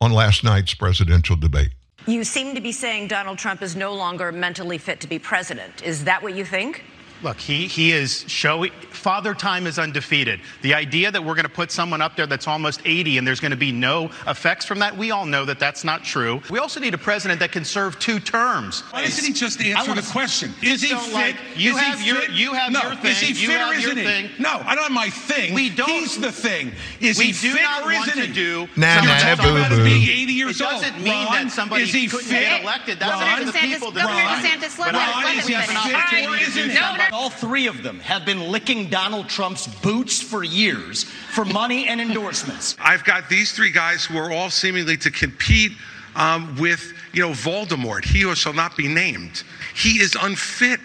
on 0.00 0.10
last 0.12 0.42
night's 0.42 0.74
presidential 0.74 1.36
debate. 1.36 1.70
You 2.04 2.24
seem 2.24 2.56
to 2.56 2.60
be 2.60 2.72
saying 2.72 3.06
Donald 3.06 3.38
Trump 3.38 3.62
is 3.62 3.76
no 3.76 3.94
longer 3.94 4.32
mentally 4.32 4.76
fit 4.76 4.98
to 5.00 5.06
be 5.06 5.20
president. 5.20 5.84
Is 5.84 6.02
that 6.04 6.20
what 6.20 6.34
you 6.34 6.44
think? 6.44 6.82
Look, 7.22 7.38
he, 7.38 7.66
he 7.66 7.92
is 7.92 8.24
showing, 8.28 8.70
father 8.90 9.34
time 9.34 9.66
is 9.66 9.78
undefeated. 9.78 10.40
The 10.62 10.72
idea 10.72 11.10
that 11.10 11.22
we're 11.22 11.34
going 11.34 11.44
to 11.44 11.50
put 11.50 11.70
someone 11.70 12.00
up 12.00 12.16
there 12.16 12.26
that's 12.26 12.48
almost 12.48 12.80
80 12.86 13.18
and 13.18 13.26
there's 13.26 13.40
going 13.40 13.50
to 13.50 13.56
be 13.58 13.72
no 13.72 14.06
effects 14.26 14.64
from 14.64 14.78
that, 14.78 14.96
we 14.96 15.10
all 15.10 15.26
know 15.26 15.44
that 15.44 15.58
that's 15.58 15.84
not 15.84 16.02
true. 16.02 16.40
We 16.50 16.58
also 16.58 16.80
need 16.80 16.94
a 16.94 16.98
president 16.98 17.38
that 17.40 17.52
can 17.52 17.64
serve 17.64 17.98
two 17.98 18.20
terms. 18.20 18.80
Why 18.90 19.04
doesn't 19.04 19.24
he 19.24 19.32
just 19.34 19.60
answer 19.60 19.94
the 19.94 20.02
question? 20.10 20.54
Is 20.62 20.80
he 20.80 20.94
fit? 20.94 21.12
Like, 21.12 21.36
you 21.56 21.72
is 21.72 21.78
have 21.78 22.00
he 22.00 22.06
your, 22.08 22.16
fit? 22.22 22.30
you 22.30 22.54
have 22.54 22.72
no. 22.72 22.80
your 22.82 22.94
thing. 22.96 23.10
Is 23.10 23.20
he 23.20 23.28
you 23.42 23.48
fit 23.48 23.58
have 23.58 23.70
or 23.70 23.74
isn't 23.78 23.98
he? 23.98 24.04
thing. 24.04 24.30
No, 24.38 24.62
I 24.64 24.74
don't 24.74 24.84
have 24.84 24.92
my 24.92 25.10
thing. 25.10 25.52
We 25.52 25.68
don't. 25.68 25.88
He's 25.90 26.18
the 26.18 26.32
thing. 26.32 26.72
Is 27.00 27.18
we 27.18 27.26
he 27.26 27.32
do 27.32 27.52
fit 27.54 27.62
not 27.62 27.82
or 27.82 27.92
want 27.92 28.08
isn't 28.08 28.20
to 28.20 28.26
he? 28.28 28.32
do. 28.32 28.60
Nah, 28.60 28.66
something 28.66 28.80
nah, 28.80 28.94
You're 28.94 29.04
that's 29.04 29.40
talking 29.40 29.56
about 29.58 29.70
boo-boo. 29.70 29.84
being 29.84 30.02
80 30.08 30.32
years 30.32 30.60
It 30.60 30.64
old. 30.64 30.82
doesn't 30.82 31.02
mean 31.02 31.26
Ron, 31.26 31.32
that 31.46 31.52
somebody 31.52 31.82
is 31.82 31.92
he 31.92 32.06
couldn't 32.08 32.26
fit? 32.26 32.40
get 32.40 32.62
elected. 32.62 32.98
That's 32.98 33.12
Ron, 33.20 33.40
up 33.48 33.52
the 33.52 33.60
people. 33.60 33.92
Governor 33.92 34.16
Ron, 34.24 34.40
DeSantis, 34.40 34.78
let 34.78 34.92
But 34.92 34.94
him- 34.94 35.12
I 35.14 35.24
let 35.24 35.26
think 35.26 35.40
him 35.42 35.46
we 35.46 35.52
have 35.54 35.68
an 35.68 35.76
finish. 35.76 35.94
opportunity 35.94 36.26
All 36.26 36.32
right, 36.32 36.40
to 36.40 36.50
do 36.52 36.60
isn't 36.60 36.70
he? 36.70 36.76
Something. 37.10 37.24
All 37.24 37.30
three 37.30 37.66
of 37.66 37.82
them 37.82 38.00
have 38.00 38.24
been 38.24 38.50
licking 38.50 38.88
Donald 38.88 39.28
Trump's 39.28 39.66
boots 39.66 40.20
for 40.20 40.44
years 40.44 41.04
for 41.04 41.44
money 41.44 41.88
and 41.88 42.00
endorsements. 42.00 42.76
I've 42.80 43.04
got 43.04 43.28
these 43.28 43.52
three 43.52 43.70
guys 43.70 44.04
who 44.04 44.18
are 44.18 44.30
all 44.30 44.50
seemingly 44.50 44.96
to 44.98 45.10
compete 45.10 45.72
um, 46.16 46.56
with, 46.58 46.92
you 47.12 47.22
know, 47.22 47.30
Voldemort. 47.30 48.04
He 48.04 48.20
who 48.22 48.34
shall 48.34 48.52
not 48.52 48.76
be 48.76 48.88
named. 48.88 49.42
He 49.74 50.00
is 50.00 50.16
unfit. 50.20 50.80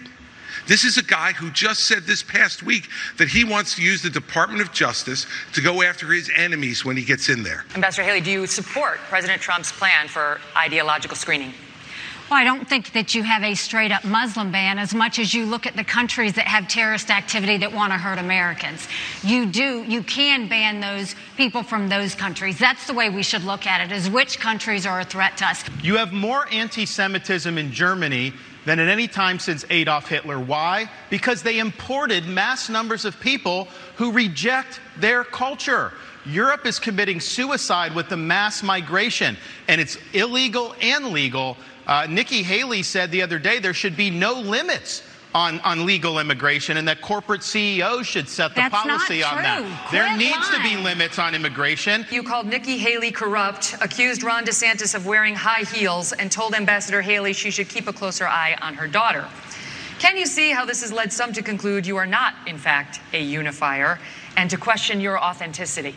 This 0.68 0.82
is 0.82 0.98
a 0.98 1.02
guy 1.02 1.32
who 1.32 1.50
just 1.50 1.84
said 1.84 2.04
this 2.04 2.24
past 2.24 2.64
week 2.64 2.88
that 3.18 3.28
he 3.28 3.44
wants 3.44 3.76
to 3.76 3.82
use 3.82 4.02
the 4.02 4.10
Department 4.10 4.60
of 4.60 4.72
Justice 4.72 5.26
to 5.52 5.60
go 5.60 5.82
after 5.82 6.10
his 6.10 6.28
enemies 6.34 6.84
when 6.84 6.96
he 6.96 7.04
gets 7.04 7.28
in 7.28 7.44
there. 7.44 7.64
Ambassador 7.76 8.02
Haley, 8.02 8.20
do 8.20 8.32
you 8.32 8.46
support 8.48 8.98
President 9.08 9.40
Trump's 9.40 9.70
plan 9.70 10.08
for 10.08 10.40
ideological 10.56 11.16
screening? 11.16 11.54
Well, 12.28 12.40
I 12.40 12.42
don't 12.42 12.68
think 12.68 12.92
that 12.94 13.14
you 13.14 13.22
have 13.22 13.44
a 13.44 13.54
straight 13.54 13.92
up 13.92 14.04
Muslim 14.04 14.50
ban 14.50 14.80
as 14.80 14.92
much 14.92 15.20
as 15.20 15.32
you 15.32 15.46
look 15.46 15.64
at 15.64 15.76
the 15.76 15.84
countries 15.84 16.32
that 16.32 16.48
have 16.48 16.66
terrorist 16.66 17.08
activity 17.08 17.56
that 17.58 17.72
want 17.72 17.92
to 17.92 17.98
hurt 17.98 18.18
Americans. 18.18 18.88
You 19.22 19.46
do, 19.46 19.84
you 19.84 20.02
can 20.02 20.48
ban 20.48 20.80
those 20.80 21.14
people 21.36 21.62
from 21.62 21.88
those 21.88 22.16
countries. 22.16 22.58
That's 22.58 22.88
the 22.88 22.94
way 22.94 23.10
we 23.10 23.22
should 23.22 23.44
look 23.44 23.64
at 23.64 23.80
it, 23.80 23.94
is 23.94 24.10
which 24.10 24.40
countries 24.40 24.86
are 24.86 24.98
a 24.98 25.04
threat 25.04 25.36
to 25.36 25.46
us. 25.46 25.62
You 25.84 25.98
have 25.98 26.12
more 26.12 26.48
anti 26.50 26.84
Semitism 26.84 27.56
in 27.56 27.70
Germany 27.70 28.32
than 28.64 28.80
at 28.80 28.88
any 28.88 29.06
time 29.06 29.38
since 29.38 29.64
Adolf 29.70 30.08
Hitler. 30.08 30.40
Why? 30.40 30.90
Because 31.10 31.44
they 31.44 31.60
imported 31.60 32.26
mass 32.26 32.68
numbers 32.68 33.04
of 33.04 33.20
people 33.20 33.68
who 33.94 34.10
reject 34.10 34.80
their 34.98 35.22
culture. 35.22 35.92
Europe 36.24 36.66
is 36.66 36.80
committing 36.80 37.20
suicide 37.20 37.94
with 37.94 38.08
the 38.08 38.16
mass 38.16 38.64
migration, 38.64 39.36
and 39.68 39.80
it's 39.80 39.96
illegal 40.12 40.74
and 40.82 41.12
legal 41.12 41.56
Uh, 41.86 42.06
Nikki 42.08 42.42
Haley 42.42 42.82
said 42.82 43.10
the 43.10 43.22
other 43.22 43.38
day 43.38 43.58
there 43.58 43.74
should 43.74 43.96
be 43.96 44.10
no 44.10 44.34
limits 44.40 45.02
on, 45.34 45.60
on 45.60 45.84
legal 45.84 46.18
immigration 46.18 46.78
and 46.78 46.88
that 46.88 47.02
corporate 47.02 47.42
CEOs 47.42 48.06
should 48.06 48.28
set 48.28 48.54
the 48.54 48.62
That's 48.62 48.74
policy 48.74 49.22
on 49.22 49.42
that. 49.42 49.58
true. 49.58 49.98
There 49.98 50.06
Quit 50.06 50.18
needs 50.18 50.50
to 50.50 50.62
be 50.62 50.76
limits 50.76 51.18
on 51.18 51.34
immigration. 51.34 52.06
You 52.10 52.22
called 52.22 52.46
Nikki 52.46 52.78
Haley 52.78 53.12
corrupt, 53.12 53.76
accused 53.82 54.22
Ron 54.22 54.44
DeSantis 54.44 54.94
of 54.94 55.06
wearing 55.06 55.34
high 55.34 55.62
heels, 55.62 56.12
and 56.12 56.32
told 56.32 56.54
Ambassador 56.54 57.02
Haley 57.02 57.34
she 57.34 57.50
should 57.50 57.68
keep 57.68 57.86
a 57.86 57.92
closer 57.92 58.26
eye 58.26 58.56
on 58.62 58.74
her 58.74 58.88
daughter. 58.88 59.28
Can 59.98 60.16
you 60.16 60.26
see 60.26 60.50
how 60.50 60.64
this 60.64 60.80
has 60.80 60.92
led 60.92 61.12
some 61.12 61.32
to 61.34 61.42
conclude 61.42 61.86
you 61.86 61.96
are 61.96 62.06
not, 62.06 62.34
in 62.46 62.58
fact, 62.58 63.00
a 63.12 63.20
unifier 63.22 63.98
and 64.36 64.48
to 64.50 64.56
question 64.56 65.00
your 65.00 65.18
authenticity? 65.22 65.94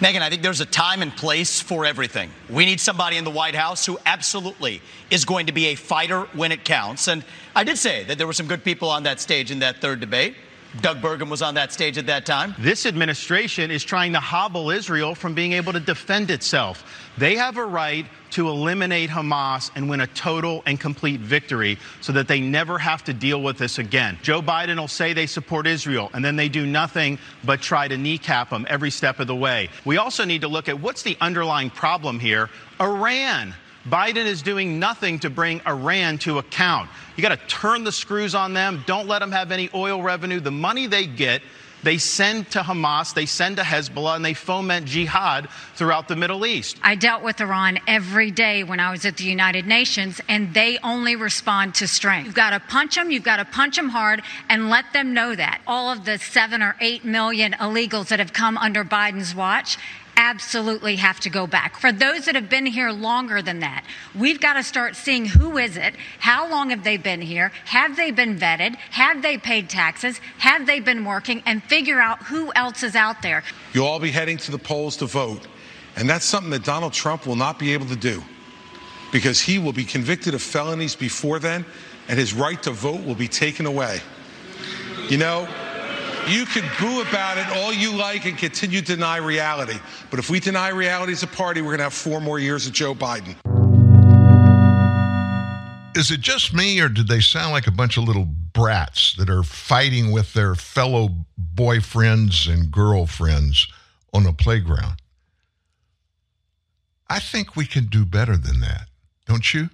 Megyn, 0.00 0.22
I 0.22 0.30
think 0.30 0.40
there's 0.40 0.62
a 0.62 0.66
time 0.66 1.02
and 1.02 1.14
place 1.14 1.60
for 1.60 1.84
everything. 1.84 2.30
We 2.48 2.64
need 2.64 2.80
somebody 2.80 3.18
in 3.18 3.24
the 3.24 3.30
White 3.30 3.54
House 3.54 3.84
who 3.84 3.98
absolutely 4.06 4.80
is 5.10 5.26
going 5.26 5.44
to 5.48 5.52
be 5.52 5.66
a 5.66 5.74
fighter 5.74 6.22
when 6.32 6.52
it 6.52 6.64
counts. 6.64 7.06
And 7.06 7.22
I 7.54 7.64
did 7.64 7.76
say 7.76 8.04
that 8.04 8.16
there 8.16 8.26
were 8.26 8.32
some 8.32 8.46
good 8.46 8.64
people 8.64 8.88
on 8.88 9.02
that 9.02 9.20
stage 9.20 9.50
in 9.50 9.58
that 9.58 9.82
third 9.82 10.00
debate. 10.00 10.36
Doug 10.80 11.02
Burgum 11.02 11.28
was 11.28 11.42
on 11.42 11.54
that 11.54 11.70
stage 11.70 11.98
at 11.98 12.06
that 12.06 12.24
time. 12.24 12.54
This 12.58 12.86
administration 12.86 13.70
is 13.70 13.84
trying 13.84 14.14
to 14.14 14.20
hobble 14.20 14.70
Israel 14.70 15.14
from 15.14 15.34
being 15.34 15.52
able 15.52 15.74
to 15.74 15.80
defend 15.80 16.30
itself. 16.30 16.82
They 17.20 17.36
have 17.36 17.58
a 17.58 17.64
right 17.66 18.06
to 18.30 18.48
eliminate 18.48 19.10
Hamas 19.10 19.70
and 19.74 19.90
win 19.90 20.00
a 20.00 20.06
total 20.06 20.62
and 20.64 20.80
complete 20.80 21.20
victory 21.20 21.76
so 22.00 22.14
that 22.14 22.28
they 22.28 22.40
never 22.40 22.78
have 22.78 23.04
to 23.04 23.12
deal 23.12 23.42
with 23.42 23.58
this 23.58 23.78
again. 23.78 24.18
Joe 24.22 24.40
Biden 24.40 24.78
will 24.78 24.88
say 24.88 25.12
they 25.12 25.26
support 25.26 25.66
Israel, 25.66 26.08
and 26.14 26.24
then 26.24 26.36
they 26.36 26.48
do 26.48 26.64
nothing 26.64 27.18
but 27.44 27.60
try 27.60 27.86
to 27.88 27.98
kneecap 27.98 28.48
them 28.48 28.66
every 28.70 28.90
step 28.90 29.20
of 29.20 29.26
the 29.26 29.36
way. 29.36 29.68
We 29.84 29.98
also 29.98 30.24
need 30.24 30.40
to 30.40 30.48
look 30.48 30.70
at 30.70 30.80
what's 30.80 31.02
the 31.02 31.18
underlying 31.20 31.68
problem 31.68 32.20
here 32.20 32.48
Iran. 32.80 33.52
Biden 33.86 34.24
is 34.24 34.40
doing 34.40 34.78
nothing 34.78 35.18
to 35.18 35.28
bring 35.28 35.60
Iran 35.66 36.16
to 36.18 36.38
account. 36.38 36.88
You 37.16 37.22
got 37.22 37.38
to 37.38 37.46
turn 37.48 37.84
the 37.84 37.92
screws 37.92 38.34
on 38.34 38.54
them. 38.54 38.82
Don't 38.86 39.08
let 39.08 39.18
them 39.18 39.32
have 39.32 39.52
any 39.52 39.68
oil 39.74 40.02
revenue. 40.02 40.40
The 40.40 40.50
money 40.50 40.86
they 40.86 41.06
get, 41.06 41.42
they 41.82 41.98
send 41.98 42.50
to 42.50 42.60
Hamas, 42.60 43.14
they 43.14 43.26
send 43.26 43.56
to 43.56 43.62
Hezbollah, 43.62 44.16
and 44.16 44.24
they 44.24 44.34
foment 44.34 44.86
jihad 44.86 45.48
throughout 45.74 46.08
the 46.08 46.16
Middle 46.16 46.44
East. 46.46 46.78
I 46.82 46.94
dealt 46.94 47.22
with 47.22 47.40
Iran 47.40 47.78
every 47.86 48.30
day 48.30 48.64
when 48.64 48.80
I 48.80 48.90
was 48.90 49.04
at 49.04 49.16
the 49.16 49.24
United 49.24 49.66
Nations, 49.66 50.20
and 50.28 50.52
they 50.54 50.78
only 50.82 51.16
respond 51.16 51.74
to 51.76 51.88
strength. 51.88 52.26
You've 52.26 52.34
got 52.34 52.50
to 52.50 52.60
punch 52.60 52.96
them, 52.96 53.10
you've 53.10 53.24
got 53.24 53.36
to 53.36 53.44
punch 53.44 53.76
them 53.76 53.88
hard, 53.88 54.22
and 54.48 54.68
let 54.68 54.92
them 54.92 55.14
know 55.14 55.34
that. 55.34 55.60
All 55.66 55.90
of 55.90 56.04
the 56.04 56.18
seven 56.18 56.62
or 56.62 56.76
eight 56.80 57.04
million 57.04 57.52
illegals 57.52 58.08
that 58.08 58.18
have 58.18 58.32
come 58.32 58.58
under 58.58 58.84
Biden's 58.84 59.34
watch 59.34 59.78
absolutely 60.16 60.96
have 60.96 61.20
to 61.20 61.30
go 61.30 61.46
back. 61.46 61.76
For 61.78 61.92
those 61.92 62.26
that 62.26 62.34
have 62.34 62.48
been 62.48 62.66
here 62.66 62.90
longer 62.90 63.42
than 63.42 63.60
that, 63.60 63.84
we've 64.14 64.40
got 64.40 64.54
to 64.54 64.62
start 64.62 64.96
seeing 64.96 65.26
who 65.26 65.58
is 65.58 65.76
it, 65.76 65.94
how 66.18 66.50
long 66.50 66.70
have 66.70 66.84
they 66.84 66.96
been 66.96 67.20
here, 67.20 67.52
have 67.64 67.96
they 67.96 68.10
been 68.10 68.38
vetted, 68.38 68.76
have 68.76 69.22
they 69.22 69.38
paid 69.38 69.68
taxes, 69.68 70.18
have 70.38 70.66
they 70.66 70.80
been 70.80 71.04
working, 71.04 71.42
and 71.46 71.62
figure 71.64 72.00
out 72.00 72.22
who 72.24 72.52
else 72.54 72.82
is 72.82 72.94
out 72.94 73.22
there. 73.22 73.42
You'll 73.72 73.86
all 73.86 74.00
be 74.00 74.10
heading 74.10 74.36
to 74.38 74.50
the 74.50 74.58
polls 74.58 74.96
to 74.98 75.06
vote. 75.06 75.46
And 75.96 76.08
that's 76.08 76.24
something 76.24 76.50
that 76.50 76.64
Donald 76.64 76.92
Trump 76.92 77.26
will 77.26 77.36
not 77.36 77.58
be 77.58 77.72
able 77.72 77.86
to 77.86 77.96
do 77.96 78.22
because 79.12 79.40
he 79.40 79.58
will 79.58 79.72
be 79.72 79.84
convicted 79.84 80.34
of 80.34 80.42
felonies 80.42 80.94
before 80.94 81.38
then, 81.38 81.64
and 82.08 82.18
his 82.18 82.32
right 82.32 82.62
to 82.62 82.70
vote 82.70 83.04
will 83.04 83.14
be 83.14 83.28
taken 83.28 83.66
away. 83.66 84.00
You 85.08 85.18
know, 85.18 85.48
you 86.30 86.46
can 86.46 86.62
boo 86.78 87.02
about 87.02 87.38
it 87.38 87.46
all 87.56 87.72
you 87.72 87.92
like 87.92 88.24
and 88.24 88.38
continue 88.38 88.80
to 88.80 88.86
deny 88.86 89.16
reality. 89.16 89.78
But 90.10 90.18
if 90.18 90.30
we 90.30 90.40
deny 90.40 90.68
reality 90.68 91.12
as 91.12 91.22
a 91.22 91.26
party, 91.26 91.60
we're 91.60 91.68
going 91.68 91.78
to 91.78 91.84
have 91.84 91.94
four 91.94 92.20
more 92.20 92.38
years 92.38 92.66
of 92.66 92.72
Joe 92.72 92.94
Biden. 92.94 93.36
Is 95.96 96.10
it 96.10 96.20
just 96.20 96.54
me, 96.54 96.80
or 96.80 96.88
did 96.88 97.08
they 97.08 97.20
sound 97.20 97.52
like 97.52 97.66
a 97.66 97.72
bunch 97.72 97.96
of 97.96 98.04
little 98.04 98.24
brats 98.24 99.14
that 99.16 99.28
are 99.28 99.42
fighting 99.42 100.12
with 100.12 100.32
their 100.32 100.54
fellow 100.54 101.10
boyfriends 101.54 102.52
and 102.52 102.70
girlfriends 102.70 103.66
on 104.14 104.24
a 104.24 104.32
playground? 104.32 105.00
I 107.08 107.18
think 107.18 107.56
we 107.56 107.66
can 107.66 107.86
do 107.86 108.04
better 108.04 108.36
than 108.36 108.60
that, 108.60 108.86
don't 109.26 109.52
you? 109.52 109.68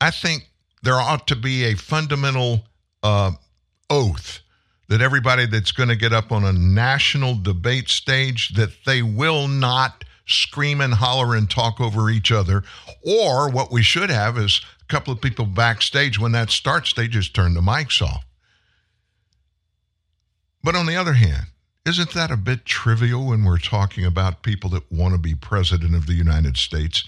I 0.00 0.10
think 0.10 0.48
there 0.82 0.94
ought 0.94 1.26
to 1.28 1.36
be 1.36 1.64
a 1.64 1.74
fundamental 1.74 2.64
uh, 3.02 3.32
oath 3.90 4.40
that 4.88 5.00
everybody 5.00 5.46
that's 5.46 5.72
going 5.72 5.88
to 5.88 5.96
get 5.96 6.12
up 6.12 6.30
on 6.30 6.44
a 6.44 6.52
national 6.52 7.34
debate 7.34 7.88
stage 7.88 8.50
that 8.54 8.84
they 8.84 9.02
will 9.02 9.48
not 9.48 10.04
scream 10.26 10.80
and 10.80 10.94
holler 10.94 11.34
and 11.36 11.50
talk 11.50 11.80
over 11.80 12.10
each 12.10 12.32
other. 12.32 12.62
Or 13.04 13.50
what 13.50 13.70
we 13.70 13.82
should 13.82 14.10
have 14.10 14.38
is 14.38 14.60
a 14.82 14.84
couple 14.86 15.12
of 15.12 15.20
people 15.20 15.46
backstage 15.46 16.18
when 16.18 16.32
that 16.32 16.50
starts 16.50 16.92
they 16.92 17.08
just 17.08 17.34
turn 17.34 17.54
the 17.54 17.60
mics 17.60 18.02
off. 18.02 18.24
But 20.62 20.74
on 20.74 20.86
the 20.86 20.96
other 20.96 21.14
hand 21.14 21.46
isn't 21.86 22.14
that 22.14 22.32
a 22.32 22.36
bit 22.36 22.64
trivial 22.64 23.28
when 23.28 23.44
we're 23.44 23.58
talking 23.58 24.04
about 24.04 24.42
people 24.42 24.68
that 24.70 24.90
want 24.90 25.14
to 25.14 25.18
be 25.18 25.36
president 25.36 25.94
of 25.94 26.06
the 26.06 26.14
United 26.14 26.56
States? 26.56 27.04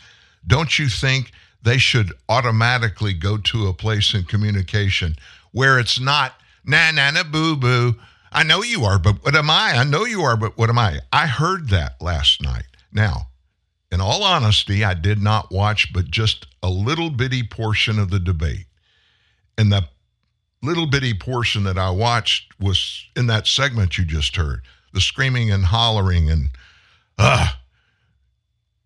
Don't 0.46 0.78
you 0.78 0.88
think 0.88 1.32
they 1.60 1.78
should 1.78 2.12
automatically 2.28 3.12
go 3.12 3.38
to 3.38 3.66
a 3.66 3.72
place 3.72 4.14
in 4.14 4.22
communication 4.22 5.16
where 5.50 5.80
it's 5.80 5.98
not 5.98 6.34
na 6.64 6.90
na 6.90 7.10
na 7.10 7.22
boo 7.22 7.56
boo. 7.56 7.94
I 8.30 8.42
know 8.42 8.62
you 8.62 8.84
are, 8.84 8.98
but 8.98 9.24
what 9.24 9.34
am 9.34 9.50
I? 9.50 9.74
I 9.76 9.84
know 9.84 10.04
you 10.04 10.22
are, 10.22 10.36
but 10.36 10.58
what 10.58 10.68
am 10.68 10.78
I? 10.78 11.00
I 11.12 11.26
heard 11.26 11.70
that 11.70 12.00
last 12.00 12.42
night. 12.42 12.66
Now, 12.92 13.28
in 13.90 14.00
all 14.00 14.22
honesty, 14.22 14.84
I 14.84 14.94
did 14.94 15.22
not 15.22 15.50
watch 15.50 15.92
but 15.92 16.10
just 16.10 16.46
a 16.62 16.68
little 16.68 17.10
bitty 17.10 17.42
portion 17.42 17.98
of 17.98 18.10
the 18.10 18.20
debate. 18.20 18.66
And 19.56 19.72
the 19.72 19.88
little 20.62 20.86
bitty 20.86 21.14
portion 21.14 21.64
that 21.64 21.78
I 21.78 21.90
watched 21.90 22.52
was 22.60 23.06
in 23.16 23.26
that 23.28 23.46
segment 23.46 23.96
you 23.96 24.04
just 24.04 24.36
heard 24.36 24.62
the 24.92 25.00
screaming 25.00 25.50
and 25.50 25.64
hollering 25.64 26.30
and, 26.30 26.50
uh, 27.18 27.48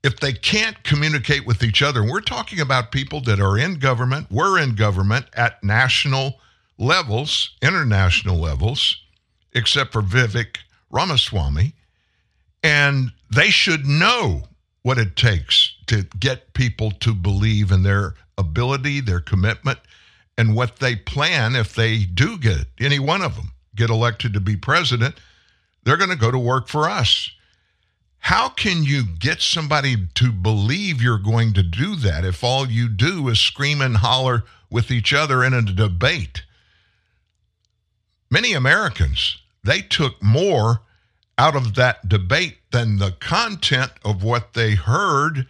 if 0.02 0.18
they 0.18 0.32
can't 0.32 0.82
communicate 0.82 1.46
with 1.46 1.62
each 1.62 1.80
other, 1.80 2.02
we're 2.02 2.20
talking 2.20 2.58
about 2.58 2.90
people 2.90 3.20
that 3.22 3.38
are 3.38 3.56
in 3.56 3.78
government, 3.78 4.26
we're 4.30 4.58
in 4.58 4.74
government 4.74 5.26
at 5.35 5.62
national 5.62 6.40
levels, 6.83 7.51
international 7.62 8.37
levels, 8.37 9.03
except 9.55 9.92
for 9.92 10.03
Vivek 10.03 10.59
Ramaswamy, 10.90 11.75
and 12.62 13.12
they 13.31 13.51
should 13.51 13.87
know 13.87 14.42
what 14.83 14.99
it 14.99 15.16
takes 15.16 15.77
to 15.87 16.03
get 16.18 16.55
people 16.55 16.90
to 16.90 17.14
believe 17.14 17.71
in 17.71 17.83
their 17.83 18.14
ability, 18.37 19.01
their 19.01 19.21
commitment, 19.21 19.79
and 20.37 20.57
what 20.57 20.77
they 20.77 20.97
plan 20.97 21.55
if 21.55 21.75
they 21.75 21.99
do 22.05 22.37
get 22.37 22.66
any 22.81 22.99
one 22.99 23.23
of 23.23 23.37
them 23.37 23.53
get 23.75 23.90
elected 23.90 24.35
to 24.35 24.40
be 24.40 24.57
president. 24.57 25.14
They're 25.85 25.97
going 25.97 26.11
to 26.11 26.16
go 26.16 26.31
to 26.31 26.38
work 26.38 26.68
for 26.68 26.88
us. 26.88 27.31
How 28.18 28.49
can 28.49 28.85
you 28.85 29.05
get 29.05 29.40
somebody 29.40 29.97
to 30.14 30.31
believe 30.31 31.03
you're 31.03 31.18
going 31.18 31.55
to 31.55 31.62
do 31.62 31.97
that 31.97 32.25
if 32.25 32.45
all 32.45 32.68
you 32.68 32.88
do 32.88 33.29
is 33.29 33.40
scream 33.40 33.81
and 33.81 33.97
holler 33.97 34.45
with 34.71 34.90
each 34.90 35.12
other 35.12 35.42
in 35.42 35.53
a 35.55 35.62
debate? 35.62 36.42
Many 38.33 38.55
Americans, 38.55 39.42
they 39.62 39.83
took 39.83 40.23
more 40.23 40.81
out 41.37 41.55
of 41.55 41.75
that 41.75 42.09
debate 42.09 42.61
than 42.71 42.97
the 42.97 43.11
content 43.11 43.92
of 44.07 44.25
what 44.25 44.55
they 44.55 44.75
heard, 44.75 45.47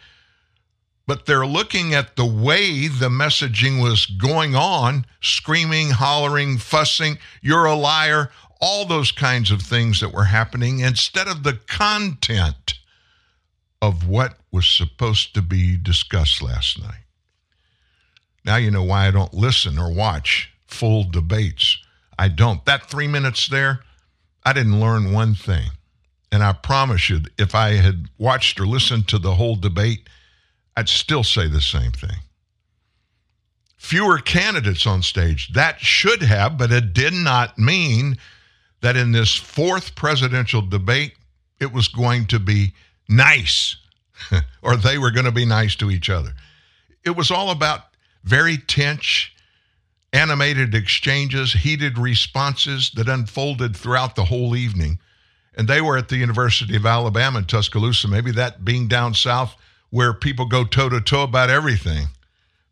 but 1.07 1.25
they're 1.25 1.47
looking 1.47 1.95
at 1.95 2.17
the 2.17 2.27
way 2.27 2.89
the 2.89 3.09
messaging 3.09 3.81
was 3.81 4.07
going 4.07 4.57
on 4.57 5.07
screaming, 5.21 5.91
hollering, 5.91 6.59
fussing, 6.59 7.19
you're 7.41 7.67
a 7.67 7.77
liar, 7.77 8.33
all 8.61 8.85
those 8.85 9.13
kinds 9.13 9.53
of 9.53 9.63
things 9.63 10.01
that 10.01 10.13
were 10.13 10.25
happening 10.25 10.81
instead 10.81 11.29
of 11.29 11.45
the 11.45 11.61
content 11.69 12.75
of 13.81 14.09
what 14.09 14.39
was 14.51 14.67
supposed 14.67 15.35
to 15.35 15.43
be 15.43 15.77
discussed 15.77 16.43
last 16.43 16.83
night. 16.83 17.05
Now 18.45 18.57
you 18.57 18.73
know 18.73 18.83
why 18.83 19.07
I 19.07 19.13
don't 19.13 19.35
listen 19.35 19.79
or 19.79 19.95
watch 19.95 20.53
full 20.67 21.05
debates. 21.05 21.79
I 22.23 22.29
don't. 22.29 22.65
That 22.67 22.89
three 22.89 23.09
minutes 23.09 23.49
there, 23.49 23.81
I 24.45 24.53
didn't 24.53 24.79
learn 24.79 25.13
one 25.13 25.35
thing. 25.35 25.71
And 26.31 26.41
I 26.41 26.53
promise 26.53 27.11
you, 27.11 27.23
if 27.37 27.53
I 27.53 27.71
had 27.71 28.11
watched 28.17 28.61
or 28.61 28.67
listened 28.67 29.09
to 29.09 29.19
the 29.19 29.35
whole 29.35 29.57
debate, 29.57 30.09
I'd 30.77 30.89
still 30.89 31.25
say 31.25 31.49
the 31.49 31.61
same 31.61 31.91
thing. 31.91 32.19
Fewer 33.77 34.19
candidates 34.19 34.87
on 34.87 35.03
stage. 35.03 35.53
That 35.55 35.81
should 35.81 36.23
have, 36.23 36.57
but 36.57 36.71
it 36.71 36.95
did 36.95 37.13
not 37.13 37.59
mean 37.59 38.19
that 38.83 38.97
in 38.97 39.11
this 39.11 39.35
fourth 39.35 39.97
presidential 39.97 40.63
debate, 40.63 41.15
it 41.59 41.73
was 41.73 41.89
going 41.89 42.27
to 42.27 42.39
be 42.39 42.73
nice 43.09 43.79
or 44.63 44.77
they 44.77 44.97
were 44.97 45.11
going 45.11 45.27
to 45.27 45.33
be 45.33 45.45
nice 45.45 45.75
to 45.75 45.91
each 45.91 46.09
other. 46.09 46.35
It 47.05 47.17
was 47.17 47.33
all 47.33 47.51
about 47.51 47.81
very 48.23 48.59
tense, 48.59 49.29
animated 50.13 50.75
exchanges, 50.75 51.53
heated 51.53 51.99
responses 51.99 52.91
that 52.95 53.09
unfolded 53.09 53.77
throughout 53.77 54.15
the 54.15 54.25
whole 54.25 54.55
evening. 54.55 54.99
And 55.55 55.69
they 55.69 55.81
were 55.81 55.97
at 55.97 56.09
the 56.09 56.17
University 56.17 56.77
of 56.77 56.87
Alabama 56.87 57.41
in 57.41 57.45
Tuscaloosa, 57.45 58.09
maybe 58.09 58.31
that 58.33 58.65
being 58.65 58.89
down 58.89 59.15
south 59.15 59.57
where 59.91 60.15
people 60.15 60.47
go 60.47 60.65
toe 60.65 60.89
to 60.89 61.01
toe 61.01 61.23
about 61.23 61.51
everything. 61.51 62.09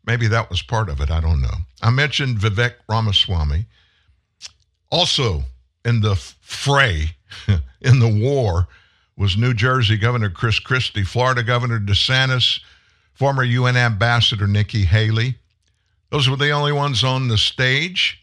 Maybe 0.05 0.27
that 0.27 0.49
was 0.49 0.63
part 0.63 0.89
of 0.89 0.99
it. 0.99 1.11
I 1.11 1.19
don't 1.19 1.41
know. 1.41 1.53
I 1.81 1.91
mentioned 1.91 2.39
Vivek 2.39 2.73
Ramaswamy. 2.89 3.65
Also 4.89 5.43
in 5.85 6.01
the 6.01 6.15
fray, 6.15 7.15
in 7.81 7.99
the 7.99 8.09
war, 8.09 8.67
was 9.15 9.37
New 9.37 9.53
Jersey 9.53 9.97
Governor 9.97 10.31
Chris 10.31 10.59
Christie, 10.59 11.03
Florida 11.03 11.43
Governor 11.43 11.79
DeSantis, 11.79 12.59
former 13.13 13.43
UN 13.43 13.77
Ambassador 13.77 14.47
Nikki 14.47 14.85
Haley. 14.85 15.35
Those 16.11 16.29
were 16.29 16.35
the 16.35 16.51
only 16.51 16.73
ones 16.73 17.03
on 17.03 17.29
the 17.29 17.37
stage. 17.37 18.21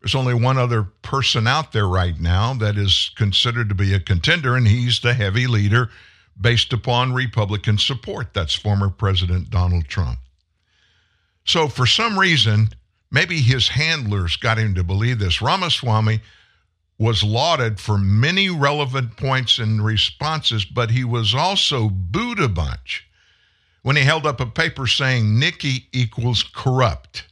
There's 0.00 0.14
only 0.14 0.34
one 0.34 0.56
other 0.56 0.84
person 0.84 1.46
out 1.46 1.72
there 1.72 1.88
right 1.88 2.18
now 2.18 2.54
that 2.54 2.76
is 2.78 3.10
considered 3.16 3.68
to 3.70 3.74
be 3.74 3.92
a 3.92 4.00
contender, 4.00 4.54
and 4.54 4.68
he's 4.68 5.00
the 5.00 5.14
heavy 5.14 5.46
leader 5.46 5.90
based 6.40 6.72
upon 6.72 7.12
Republican 7.12 7.78
support. 7.78 8.34
That's 8.34 8.54
former 8.54 8.88
President 8.88 9.50
Donald 9.50 9.88
Trump. 9.88 10.20
So, 11.44 11.68
for 11.68 11.86
some 11.86 12.18
reason, 12.18 12.68
maybe 13.10 13.40
his 13.40 13.68
handlers 13.68 14.36
got 14.36 14.58
him 14.58 14.74
to 14.76 14.84
believe 14.84 15.18
this. 15.18 15.42
Ramaswamy 15.42 16.20
was 16.98 17.24
lauded 17.24 17.80
for 17.80 17.98
many 17.98 18.48
relevant 18.48 19.16
points 19.16 19.58
and 19.58 19.84
responses, 19.84 20.64
but 20.64 20.92
he 20.92 21.02
was 21.04 21.34
also 21.34 21.88
booed 21.88 22.38
a 22.38 22.48
bunch 22.48 23.08
when 23.84 23.96
he 23.96 24.02
held 24.02 24.24
up 24.26 24.40
a 24.40 24.46
paper 24.46 24.86
saying 24.86 25.38
Nikki 25.38 25.88
equals 25.92 26.42
corrupt. 26.42 27.24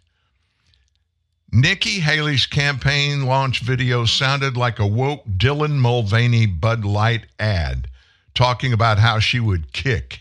Nikki 1.51 2.01
Haley's 2.01 2.45
campaign 2.45 3.25
launch 3.25 3.61
video 3.61 4.05
sounded 4.05 4.55
like 4.55 4.79
a 4.79 4.87
woke 4.87 5.25
Dylan 5.27 5.79
Mulvaney 5.79 6.45
Bud 6.45 6.85
Light 6.85 7.25
ad 7.41 7.88
talking 8.35 8.75
about 8.75 8.99
how 8.99 9.19
she 9.19 9.41
would 9.41 9.73
kick 9.73 10.21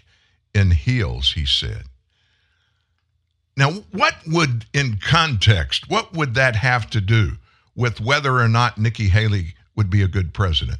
in 0.56 0.72
heels, 0.72 1.34
he 1.34 1.46
said. 1.46 1.84
Now, 3.58 3.72
what 3.92 4.16
would, 4.26 4.66
in 4.74 5.00
context, 5.04 5.90
what 5.90 6.14
would 6.14 6.36
that 6.36 6.56
have 6.56 6.90
to 6.92 7.02
do 7.02 7.34
with 7.76 8.00
whether 8.00 8.40
or 8.40 8.48
not 8.48 8.78
Nikki 8.78 9.10
Haley 9.10 9.56
would 9.76 9.90
be 9.90 10.02
a 10.02 10.08
good 10.08 10.34
president? 10.34 10.80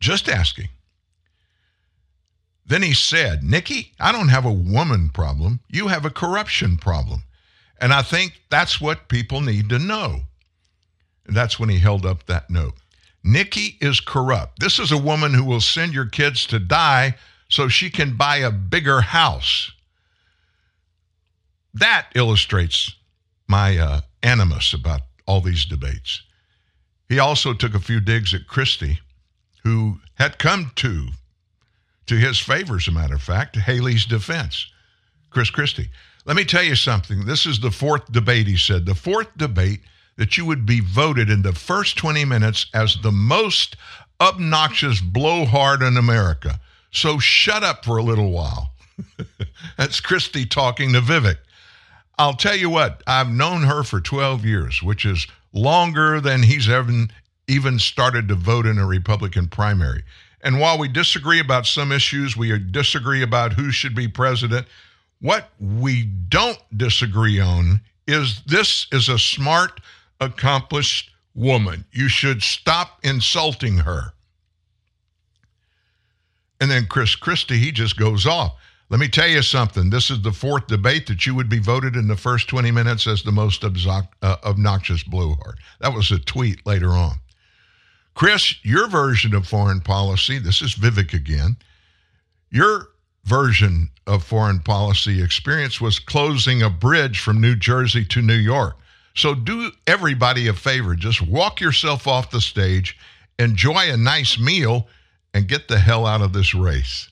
Just 0.00 0.28
asking. 0.28 0.70
Then 2.70 2.82
he 2.82 2.94
said, 2.94 3.42
Nikki, 3.42 3.94
I 3.98 4.12
don't 4.12 4.28
have 4.28 4.44
a 4.44 4.52
woman 4.52 5.08
problem. 5.08 5.58
You 5.68 5.88
have 5.88 6.04
a 6.04 6.10
corruption 6.10 6.76
problem. 6.76 7.24
And 7.80 7.92
I 7.92 8.00
think 8.00 8.42
that's 8.48 8.80
what 8.80 9.08
people 9.08 9.40
need 9.40 9.68
to 9.70 9.80
know. 9.80 10.20
And 11.26 11.36
that's 11.36 11.58
when 11.58 11.68
he 11.68 11.80
held 11.80 12.06
up 12.06 12.26
that 12.26 12.48
note. 12.48 12.74
Nikki 13.24 13.76
is 13.80 13.98
corrupt. 13.98 14.60
This 14.60 14.78
is 14.78 14.92
a 14.92 14.96
woman 14.96 15.34
who 15.34 15.42
will 15.42 15.60
send 15.60 15.92
your 15.92 16.06
kids 16.06 16.46
to 16.46 16.60
die 16.60 17.16
so 17.48 17.66
she 17.66 17.90
can 17.90 18.16
buy 18.16 18.36
a 18.36 18.52
bigger 18.52 19.00
house. 19.00 19.72
That 21.74 22.06
illustrates 22.14 22.94
my 23.48 23.78
uh, 23.78 24.02
animus 24.22 24.72
about 24.72 25.00
all 25.26 25.40
these 25.40 25.64
debates. 25.64 26.22
He 27.08 27.18
also 27.18 27.52
took 27.52 27.74
a 27.74 27.80
few 27.80 27.98
digs 27.98 28.32
at 28.32 28.46
Christie, 28.46 29.00
who 29.64 29.98
had 30.14 30.38
come 30.38 30.70
to 30.76 31.08
to 32.10 32.16
his 32.16 32.40
favor, 32.40 32.74
as 32.74 32.88
a 32.88 32.90
matter 32.90 33.14
of 33.14 33.22
fact, 33.22 33.54
Haley's 33.54 34.04
defense. 34.04 34.66
Chris 35.30 35.48
Christie. 35.48 35.90
Let 36.24 36.34
me 36.34 36.44
tell 36.44 36.64
you 36.64 36.74
something. 36.74 37.24
This 37.24 37.46
is 37.46 37.60
the 37.60 37.70
fourth 37.70 38.10
debate, 38.10 38.48
he 38.48 38.56
said. 38.56 38.84
The 38.84 38.96
fourth 38.96 39.28
debate 39.36 39.82
that 40.16 40.36
you 40.36 40.44
would 40.44 40.66
be 40.66 40.80
voted 40.80 41.30
in 41.30 41.42
the 41.42 41.52
first 41.52 41.96
20 41.98 42.24
minutes 42.24 42.66
as 42.74 42.96
the 42.96 43.12
most 43.12 43.76
obnoxious 44.20 45.00
blowhard 45.00 45.82
in 45.82 45.96
America. 45.96 46.58
So 46.90 47.20
shut 47.20 47.62
up 47.62 47.84
for 47.84 47.96
a 47.96 48.02
little 48.02 48.32
while. 48.32 48.72
That's 49.78 50.00
Christie 50.00 50.46
talking 50.46 50.92
to 50.94 51.00
Vivek. 51.00 51.38
I'll 52.18 52.34
tell 52.34 52.56
you 52.56 52.70
what, 52.70 53.04
I've 53.06 53.30
known 53.30 53.62
her 53.62 53.84
for 53.84 54.00
12 54.00 54.44
years, 54.44 54.82
which 54.82 55.06
is 55.06 55.28
longer 55.52 56.20
than 56.20 56.42
he's 56.42 56.68
ever 56.68 57.06
even 57.46 57.78
started 57.78 58.26
to 58.28 58.34
vote 58.34 58.66
in 58.66 58.78
a 58.78 58.86
Republican 58.86 59.46
primary. 59.46 60.02
And 60.42 60.58
while 60.58 60.78
we 60.78 60.88
disagree 60.88 61.40
about 61.40 61.66
some 61.66 61.92
issues, 61.92 62.36
we 62.36 62.58
disagree 62.58 63.22
about 63.22 63.52
who 63.52 63.70
should 63.70 63.94
be 63.94 64.08
president. 64.08 64.66
What 65.20 65.50
we 65.60 66.04
don't 66.04 66.60
disagree 66.76 67.40
on 67.40 67.80
is 68.06 68.42
this 68.46 68.86
is 68.90 69.08
a 69.08 69.18
smart, 69.18 69.80
accomplished 70.20 71.10
woman. 71.34 71.84
You 71.92 72.08
should 72.08 72.42
stop 72.42 72.98
insulting 73.02 73.78
her. 73.78 74.14
And 76.60 76.70
then 76.70 76.86
Chris 76.86 77.14
Christie, 77.14 77.58
he 77.58 77.72
just 77.72 77.98
goes 77.98 78.26
off. 78.26 78.56
Let 78.90 78.98
me 78.98 79.08
tell 79.08 79.28
you 79.28 79.40
something. 79.40 79.88
This 79.88 80.10
is 80.10 80.20
the 80.20 80.32
fourth 80.32 80.66
debate 80.66 81.06
that 81.06 81.24
you 81.24 81.34
would 81.34 81.48
be 81.48 81.60
voted 81.60 81.94
in 81.94 82.08
the 82.08 82.16
first 82.16 82.48
20 82.48 82.72
minutes 82.72 83.06
as 83.06 83.22
the 83.22 83.30
most 83.30 83.64
uh, 83.64 84.02
obnoxious 84.22 85.04
blowhard. 85.04 85.58
That 85.80 85.94
was 85.94 86.10
a 86.10 86.18
tweet 86.18 86.66
later 86.66 86.90
on. 86.90 87.20
Chris, 88.20 88.62
your 88.62 88.86
version 88.86 89.34
of 89.34 89.46
foreign 89.46 89.80
policy, 89.80 90.38
this 90.38 90.60
is 90.60 90.74
Vivek 90.74 91.14
again. 91.14 91.56
Your 92.50 92.88
version 93.24 93.88
of 94.06 94.22
foreign 94.22 94.60
policy 94.60 95.22
experience 95.22 95.80
was 95.80 95.98
closing 95.98 96.60
a 96.60 96.68
bridge 96.68 97.20
from 97.20 97.40
New 97.40 97.56
Jersey 97.56 98.04
to 98.04 98.20
New 98.20 98.34
York. 98.34 98.76
So 99.14 99.34
do 99.34 99.70
everybody 99.86 100.48
a 100.48 100.52
favor. 100.52 100.94
Just 100.94 101.22
walk 101.22 101.62
yourself 101.62 102.06
off 102.06 102.30
the 102.30 102.42
stage, 102.42 102.98
enjoy 103.38 103.90
a 103.90 103.96
nice 103.96 104.38
meal, 104.38 104.86
and 105.32 105.48
get 105.48 105.68
the 105.68 105.78
hell 105.78 106.04
out 106.04 106.20
of 106.20 106.34
this 106.34 106.54
race. 106.54 107.09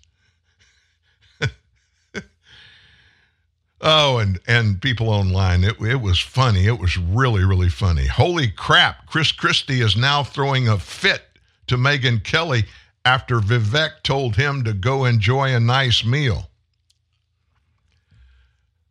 Oh, 3.81 4.19
and, 4.19 4.41
and 4.47 4.81
people 4.81 5.09
online, 5.09 5.65
it, 5.65 5.81
it 5.81 6.01
was 6.01 6.19
funny. 6.19 6.67
It 6.67 6.79
was 6.79 6.97
really, 6.97 7.45
really 7.45 7.69
funny. 7.69 8.07
Holy 8.07 8.49
crap. 8.49 9.07
Chris 9.07 9.33
Christie 9.33 9.81
is 9.81 9.97
now 9.97 10.23
throwing 10.23 10.69
a 10.69 10.79
fit 10.79 11.23
to 11.69 11.77
Megyn 11.77 12.25
Kelly 12.25 12.65
after 13.05 13.41
Vivek 13.41 14.03
told 14.03 14.37
him 14.37 14.65
to 14.65 14.73
go 14.73 15.05
enjoy 15.05 15.55
a 15.55 15.61
nice 15.61 16.05
meal. 16.05 16.49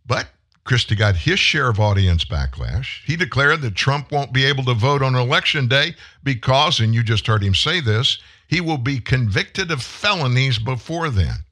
But 0.06 0.30
Christie 0.63 0.95
got 0.95 1.15
his 1.15 1.39
share 1.39 1.69
of 1.69 1.80
audience 1.80 2.26
backlash. 2.26 3.04
He 3.06 3.15
declared 3.15 3.62
that 3.62 3.76
Trump 3.76 4.12
won't 4.12 4.34
be 4.34 4.45
able 4.45 4.63
to 4.65 4.73
vote 4.73 5.02
on 5.02 5.15
election 5.15 5.67
day 5.67 5.95
because, 6.23 6.80
and 6.80 6.93
you 6.93 7.04
just 7.04 7.28
heard 7.28 7.43
him 7.43 7.56
say 7.56 7.80
this, 7.80 8.19
he 8.47 8.62
will 8.62 8.78
be 8.78 9.00
convicted 9.00 9.71
of 9.71 9.84
felonies 9.84 10.60
before 10.60 11.10
then. 11.10 11.45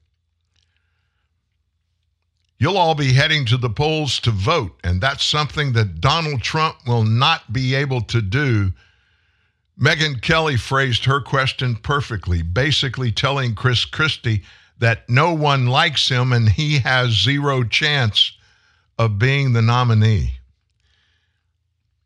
You'll 2.58 2.78
all 2.78 2.94
be 2.94 3.12
heading 3.12 3.44
to 3.46 3.56
the 3.56 3.70
polls 3.70 4.18
to 4.20 4.30
vote, 4.30 4.78
and 4.82 5.00
that's 5.00 5.24
something 5.24 5.72
that 5.74 6.00
Donald 6.00 6.42
Trump 6.42 6.78
will 6.86 7.04
not 7.04 7.52
be 7.52 7.74
able 7.74 8.00
to 8.02 8.22
do 8.22 8.72
Megyn 9.78 10.22
Kelly 10.22 10.56
phrased 10.56 11.04
her 11.04 11.20
question 11.20 11.76
perfectly, 11.76 12.40
basically 12.40 13.12
telling 13.12 13.54
Chris 13.54 13.84
Christie 13.84 14.42
that 14.78 15.08
no 15.08 15.34
one 15.34 15.66
likes 15.66 16.08
him 16.08 16.32
and 16.32 16.48
he 16.48 16.78
has 16.78 17.22
zero 17.22 17.62
chance 17.62 18.32
of 18.98 19.18
being 19.18 19.52
the 19.52 19.60
nominee. 19.60 20.38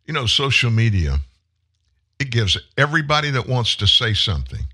You 0.04 0.14
know, 0.14 0.26
social 0.26 0.70
media, 0.70 1.20
it 2.18 2.30
gives 2.30 2.58
everybody 2.76 3.30
that 3.30 3.46
wants 3.46 3.76
to 3.76 3.86
say 3.86 4.14
something, 4.14 4.66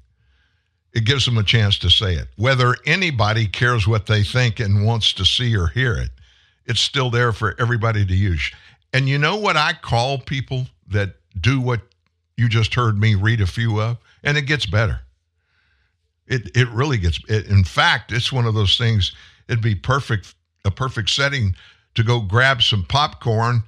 it 0.97 1.05
gives 1.05 1.27
them 1.27 1.37
a 1.37 1.43
chance 1.43 1.79
to 1.81 1.91
say 1.91 2.15
it. 2.15 2.29
Whether 2.37 2.75
anybody 2.87 3.47
cares 3.47 3.87
what 3.87 4.07
they 4.07 4.23
think 4.23 4.61
and 4.61 4.87
wants 4.87 5.13
to 5.13 5.27
see 5.27 5.55
or 5.55 5.67
hear 5.67 5.95
it, 5.95 6.09
it's 6.65 6.81
still 6.81 7.11
there 7.11 7.33
for 7.33 7.55
everybody 7.61 8.07
to 8.07 8.15
use. 8.17 8.51
And 8.95 9.07
you 9.07 9.19
know 9.19 9.37
what 9.37 9.59
I 9.59 9.75
call 9.75 10.17
people 10.17 10.67
that 10.89 11.17
do 11.39 11.61
what 11.61 11.83
you 12.39 12.49
just 12.49 12.73
heard 12.73 12.99
me 12.99 13.15
read 13.15 13.43
a 13.43 13.47
few 13.47 13.79
of, 13.79 13.99
and 14.25 14.39
it 14.39 14.47
gets 14.47 14.65
better. 14.65 15.01
It 16.27 16.51
it 16.57 16.69
really 16.71 16.97
gets. 16.97 17.21
It, 17.29 17.47
in 17.47 17.63
fact, 17.63 18.11
it's 18.11 18.33
one 18.33 18.47
of 18.47 18.55
those 18.55 18.79
things. 18.79 19.15
It'd 19.49 19.63
be 19.63 19.75
perfect 19.75 20.35
a 20.65 20.71
perfect 20.71 21.11
setting 21.11 21.55
to 21.95 22.05
go 22.05 22.21
grab 22.21 22.63
some 22.63 22.85
popcorn 22.85 23.63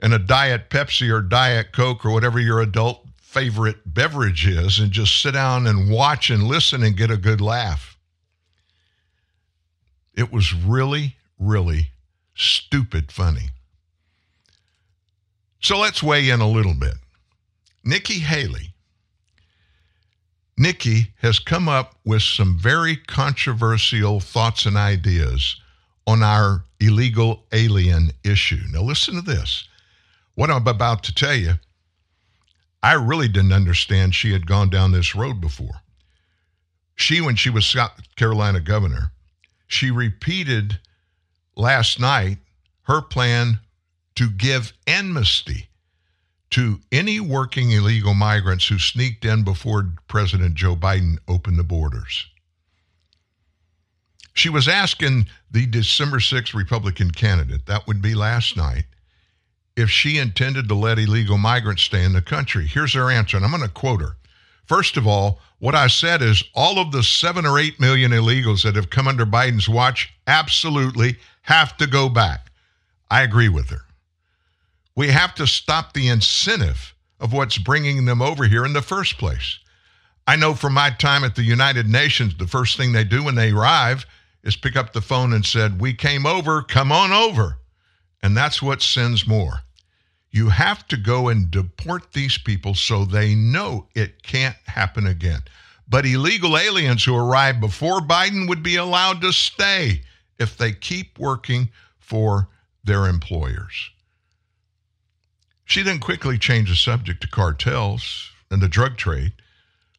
and 0.00 0.12
a 0.12 0.18
diet 0.18 0.68
Pepsi 0.68 1.12
or 1.12 1.22
diet 1.22 1.70
Coke 1.70 2.04
or 2.04 2.10
whatever 2.10 2.40
your 2.40 2.60
adult 2.60 3.06
favorite 3.32 3.78
beverage 3.86 4.46
is, 4.46 4.78
and 4.78 4.92
just 4.92 5.22
sit 5.22 5.32
down 5.32 5.66
and 5.66 5.90
watch 5.90 6.28
and 6.28 6.42
listen 6.42 6.82
and 6.82 6.98
get 6.98 7.10
a 7.10 7.16
good 7.16 7.40
laugh. 7.40 7.96
It 10.14 10.30
was 10.30 10.52
really, 10.52 11.16
really 11.38 11.92
stupid 12.34 13.10
funny. 13.10 13.48
So 15.60 15.78
let's 15.78 16.02
weigh 16.02 16.28
in 16.28 16.42
a 16.42 16.48
little 16.48 16.74
bit. 16.74 16.94
Nikki 17.82 18.18
Haley. 18.18 18.74
Nikki 20.58 21.14
has 21.22 21.38
come 21.38 21.70
up 21.70 21.94
with 22.04 22.20
some 22.20 22.58
very 22.58 22.96
controversial 22.96 24.20
thoughts 24.20 24.66
and 24.66 24.76
ideas 24.76 25.56
on 26.06 26.22
our 26.22 26.64
illegal 26.80 27.46
alien 27.52 28.10
issue. 28.24 28.60
Now, 28.70 28.82
listen 28.82 29.14
to 29.14 29.22
this. 29.22 29.66
What 30.34 30.50
I'm 30.50 30.66
about 30.68 31.02
to 31.04 31.14
tell 31.14 31.34
you, 31.34 31.54
I 32.82 32.94
really 32.94 33.28
didn't 33.28 33.52
understand 33.52 34.14
she 34.14 34.32
had 34.32 34.46
gone 34.46 34.70
down 34.70 34.92
this 34.92 35.14
road 35.14 35.40
before. 35.40 35.82
She, 36.94 37.20
when 37.20 37.36
she 37.36 37.50
was 37.50 37.64
South 37.64 37.92
Carolina 38.16 38.60
governor, 38.60 39.12
she 39.66 39.90
repeated 39.90 40.78
last 41.56 42.00
night 42.00 42.38
her 42.82 43.00
plan 43.00 43.60
to 44.16 44.28
give 44.30 44.72
amnesty 44.86 45.68
to 46.50 46.80
any 46.90 47.18
working 47.18 47.70
illegal 47.70 48.12
migrants 48.12 48.68
who 48.68 48.78
sneaked 48.78 49.24
in 49.24 49.42
before 49.42 49.94
President 50.06 50.54
Joe 50.54 50.76
Biden 50.76 51.16
opened 51.26 51.58
the 51.58 51.64
borders. 51.64 52.26
She 54.34 54.48
was 54.48 54.68
asking 54.68 55.26
the 55.50 55.66
December 55.66 56.18
6th 56.18 56.54
Republican 56.54 57.10
candidate, 57.10 57.66
that 57.66 57.86
would 57.86 58.02
be 58.02 58.14
last 58.14 58.56
night, 58.56 58.84
if 59.76 59.90
she 59.90 60.18
intended 60.18 60.68
to 60.68 60.74
let 60.74 60.98
illegal 60.98 61.38
migrants 61.38 61.82
stay 61.82 62.04
in 62.04 62.12
the 62.12 62.22
country. 62.22 62.66
Here's 62.66 62.94
her 62.94 63.10
answer, 63.10 63.36
and 63.36 63.44
I'm 63.44 63.52
going 63.52 63.62
to 63.62 63.68
quote 63.68 64.00
her. 64.00 64.16
First 64.66 64.96
of 64.96 65.06
all, 65.06 65.40
what 65.58 65.74
I 65.74 65.86
said 65.86 66.22
is 66.22 66.44
all 66.54 66.78
of 66.78 66.92
the 66.92 67.02
seven 67.02 67.46
or 67.46 67.58
eight 67.58 67.80
million 67.80 68.12
illegals 68.12 68.62
that 68.62 68.76
have 68.76 68.90
come 68.90 69.08
under 69.08 69.26
Biden's 69.26 69.68
watch 69.68 70.12
absolutely 70.26 71.16
have 71.42 71.76
to 71.78 71.86
go 71.86 72.08
back. 72.08 72.50
I 73.10 73.22
agree 73.22 73.48
with 73.48 73.70
her. 73.70 73.82
We 74.94 75.08
have 75.08 75.34
to 75.36 75.46
stop 75.46 75.92
the 75.92 76.08
incentive 76.08 76.94
of 77.20 77.32
what's 77.32 77.58
bringing 77.58 78.04
them 78.04 78.20
over 78.20 78.44
here 78.44 78.64
in 78.64 78.72
the 78.72 78.82
first 78.82 79.18
place. 79.18 79.58
I 80.26 80.36
know 80.36 80.54
from 80.54 80.74
my 80.74 80.90
time 80.90 81.24
at 81.24 81.34
the 81.34 81.42
United 81.42 81.88
Nations, 81.88 82.36
the 82.36 82.46
first 82.46 82.76
thing 82.76 82.92
they 82.92 83.04
do 83.04 83.24
when 83.24 83.34
they 83.34 83.50
arrive 83.50 84.06
is 84.44 84.56
pick 84.56 84.76
up 84.76 84.92
the 84.92 85.00
phone 85.00 85.32
and 85.32 85.44
said, 85.44 85.80
"We 85.80 85.94
came 85.94 86.26
over, 86.26 86.62
come 86.62 86.92
on 86.92 87.12
over." 87.12 87.58
And 88.22 88.36
that's 88.36 88.62
what 88.62 88.82
sends 88.82 89.26
more. 89.26 89.62
You 90.30 90.48
have 90.48 90.86
to 90.88 90.96
go 90.96 91.28
and 91.28 91.50
deport 91.50 92.12
these 92.12 92.38
people 92.38 92.74
so 92.74 93.04
they 93.04 93.34
know 93.34 93.88
it 93.94 94.22
can't 94.22 94.56
happen 94.66 95.06
again. 95.06 95.42
But 95.88 96.06
illegal 96.06 96.56
aliens 96.56 97.04
who 97.04 97.14
arrived 97.14 97.60
before 97.60 98.00
Biden 98.00 98.48
would 98.48 98.62
be 98.62 98.76
allowed 98.76 99.20
to 99.20 99.32
stay 99.32 100.02
if 100.38 100.56
they 100.56 100.72
keep 100.72 101.18
working 101.18 101.68
for 101.98 102.48
their 102.82 103.06
employers. 103.06 103.90
She 105.64 105.82
then 105.82 106.00
quickly 106.00 106.38
changed 106.38 106.72
the 106.72 106.76
subject 106.76 107.20
to 107.22 107.28
cartels 107.28 108.30
and 108.50 108.62
the 108.62 108.68
drug 108.68 108.96
trade. 108.96 109.32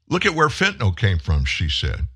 Look 0.10 0.26
at 0.26 0.36
where 0.36 0.50
fentanyl 0.50 0.96
came 0.96 1.20
from, 1.20 1.46
she 1.46 1.70
said. 1.70 2.08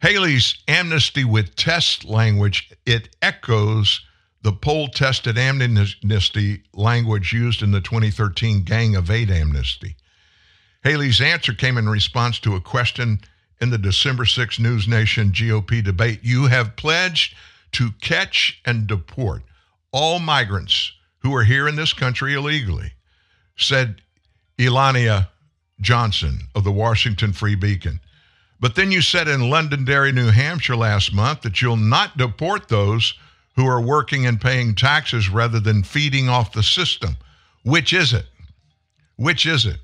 Haley's 0.00 0.56
amnesty 0.66 1.24
with 1.24 1.56
test 1.56 2.04
language, 2.04 2.72
it 2.86 3.14
echoes 3.20 4.00
the 4.42 4.52
poll 4.52 4.88
tested 4.88 5.36
amnesty 5.36 6.62
language 6.72 7.32
used 7.32 7.62
in 7.62 7.70
the 7.72 7.80
2013 7.80 8.62
Gang 8.62 8.96
of 8.96 9.10
Eight 9.10 9.30
amnesty. 9.30 9.96
Haley's 10.82 11.20
answer 11.20 11.52
came 11.52 11.76
in 11.76 11.88
response 11.88 12.38
to 12.40 12.56
a 12.56 12.60
question 12.60 13.20
in 13.60 13.70
the 13.70 13.78
December 13.78 14.24
6 14.24 14.58
News 14.58 14.88
Nation 14.88 15.30
GOP 15.30 15.84
debate. 15.84 16.20
You 16.22 16.46
have 16.46 16.76
pledged 16.76 17.34
to 17.72 17.90
catch 18.00 18.60
and 18.64 18.86
deport 18.86 19.42
all 19.92 20.18
migrants 20.18 20.92
who 21.18 21.34
are 21.34 21.44
here 21.44 21.68
in 21.68 21.76
this 21.76 21.92
country 21.92 22.32
illegally, 22.32 22.92
said 23.56 24.00
Eliana 24.58 25.28
Johnson 25.80 26.48
of 26.54 26.64
the 26.64 26.72
Washington 26.72 27.34
Free 27.34 27.54
Beacon. 27.54 28.00
But 28.58 28.74
then 28.74 28.90
you 28.90 29.02
said 29.02 29.28
in 29.28 29.50
Londonderry, 29.50 30.12
New 30.12 30.30
Hampshire 30.30 30.76
last 30.76 31.12
month 31.12 31.42
that 31.42 31.60
you'll 31.60 31.76
not 31.76 32.16
deport 32.16 32.68
those 32.68 33.14
who 33.56 33.66
are 33.66 33.80
working 33.80 34.26
and 34.26 34.40
paying 34.40 34.74
taxes 34.74 35.28
rather 35.28 35.60
than 35.60 35.82
feeding 35.82 36.28
off 36.28 36.52
the 36.52 36.62
system. 36.62 37.16
Which 37.62 37.92
is 37.92 38.12
it? 38.12 38.26
Which 39.16 39.46
is 39.46 39.66
it? 39.66 39.78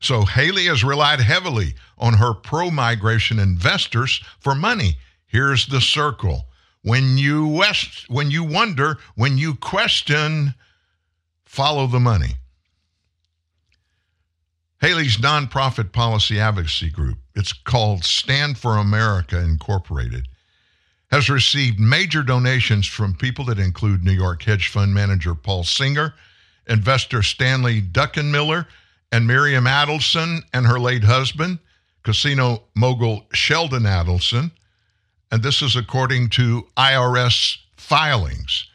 So 0.00 0.26
Haley 0.26 0.66
has 0.66 0.84
relied 0.84 1.20
heavily 1.20 1.74
on 1.96 2.14
her 2.14 2.34
pro 2.34 2.70
migration 2.70 3.38
investors 3.38 4.22
for 4.38 4.54
money. 4.54 4.98
Here's 5.26 5.66
the 5.66 5.80
circle. 5.80 6.46
When 6.82 7.16
you 7.16 7.48
west, 7.48 8.10
when 8.10 8.30
you 8.30 8.44
wonder, 8.44 8.98
when 9.14 9.38
you 9.38 9.54
question, 9.54 10.54
follow 11.46 11.86
the 11.86 12.00
money. 12.00 12.34
Haley's 14.82 15.16
nonprofit 15.16 15.92
policy 15.92 16.38
advocacy 16.38 16.90
group, 16.90 17.16
it's 17.34 17.54
called 17.54 18.04
Stand 18.04 18.58
for 18.58 18.76
America 18.76 19.40
Incorporated, 19.40 20.28
has 21.14 21.30
received 21.30 21.78
major 21.78 22.24
donations 22.24 22.88
from 22.88 23.14
people 23.14 23.44
that 23.44 23.60
include 23.60 24.02
New 24.02 24.10
York 24.10 24.42
hedge 24.42 24.66
fund 24.66 24.92
manager 24.92 25.32
Paul 25.32 25.62
Singer, 25.62 26.12
investor 26.66 27.22
Stanley 27.22 27.80
Druckenmiller, 27.80 28.66
and 29.12 29.24
Miriam 29.24 29.66
Adelson 29.66 30.40
and 30.52 30.66
her 30.66 30.80
late 30.80 31.04
husband, 31.04 31.60
casino 32.02 32.64
mogul 32.74 33.26
Sheldon 33.32 33.84
Adelson. 33.84 34.50
And 35.30 35.40
this 35.40 35.62
is 35.62 35.76
according 35.76 36.30
to 36.30 36.66
IRS 36.76 37.58
filings. 37.76 38.66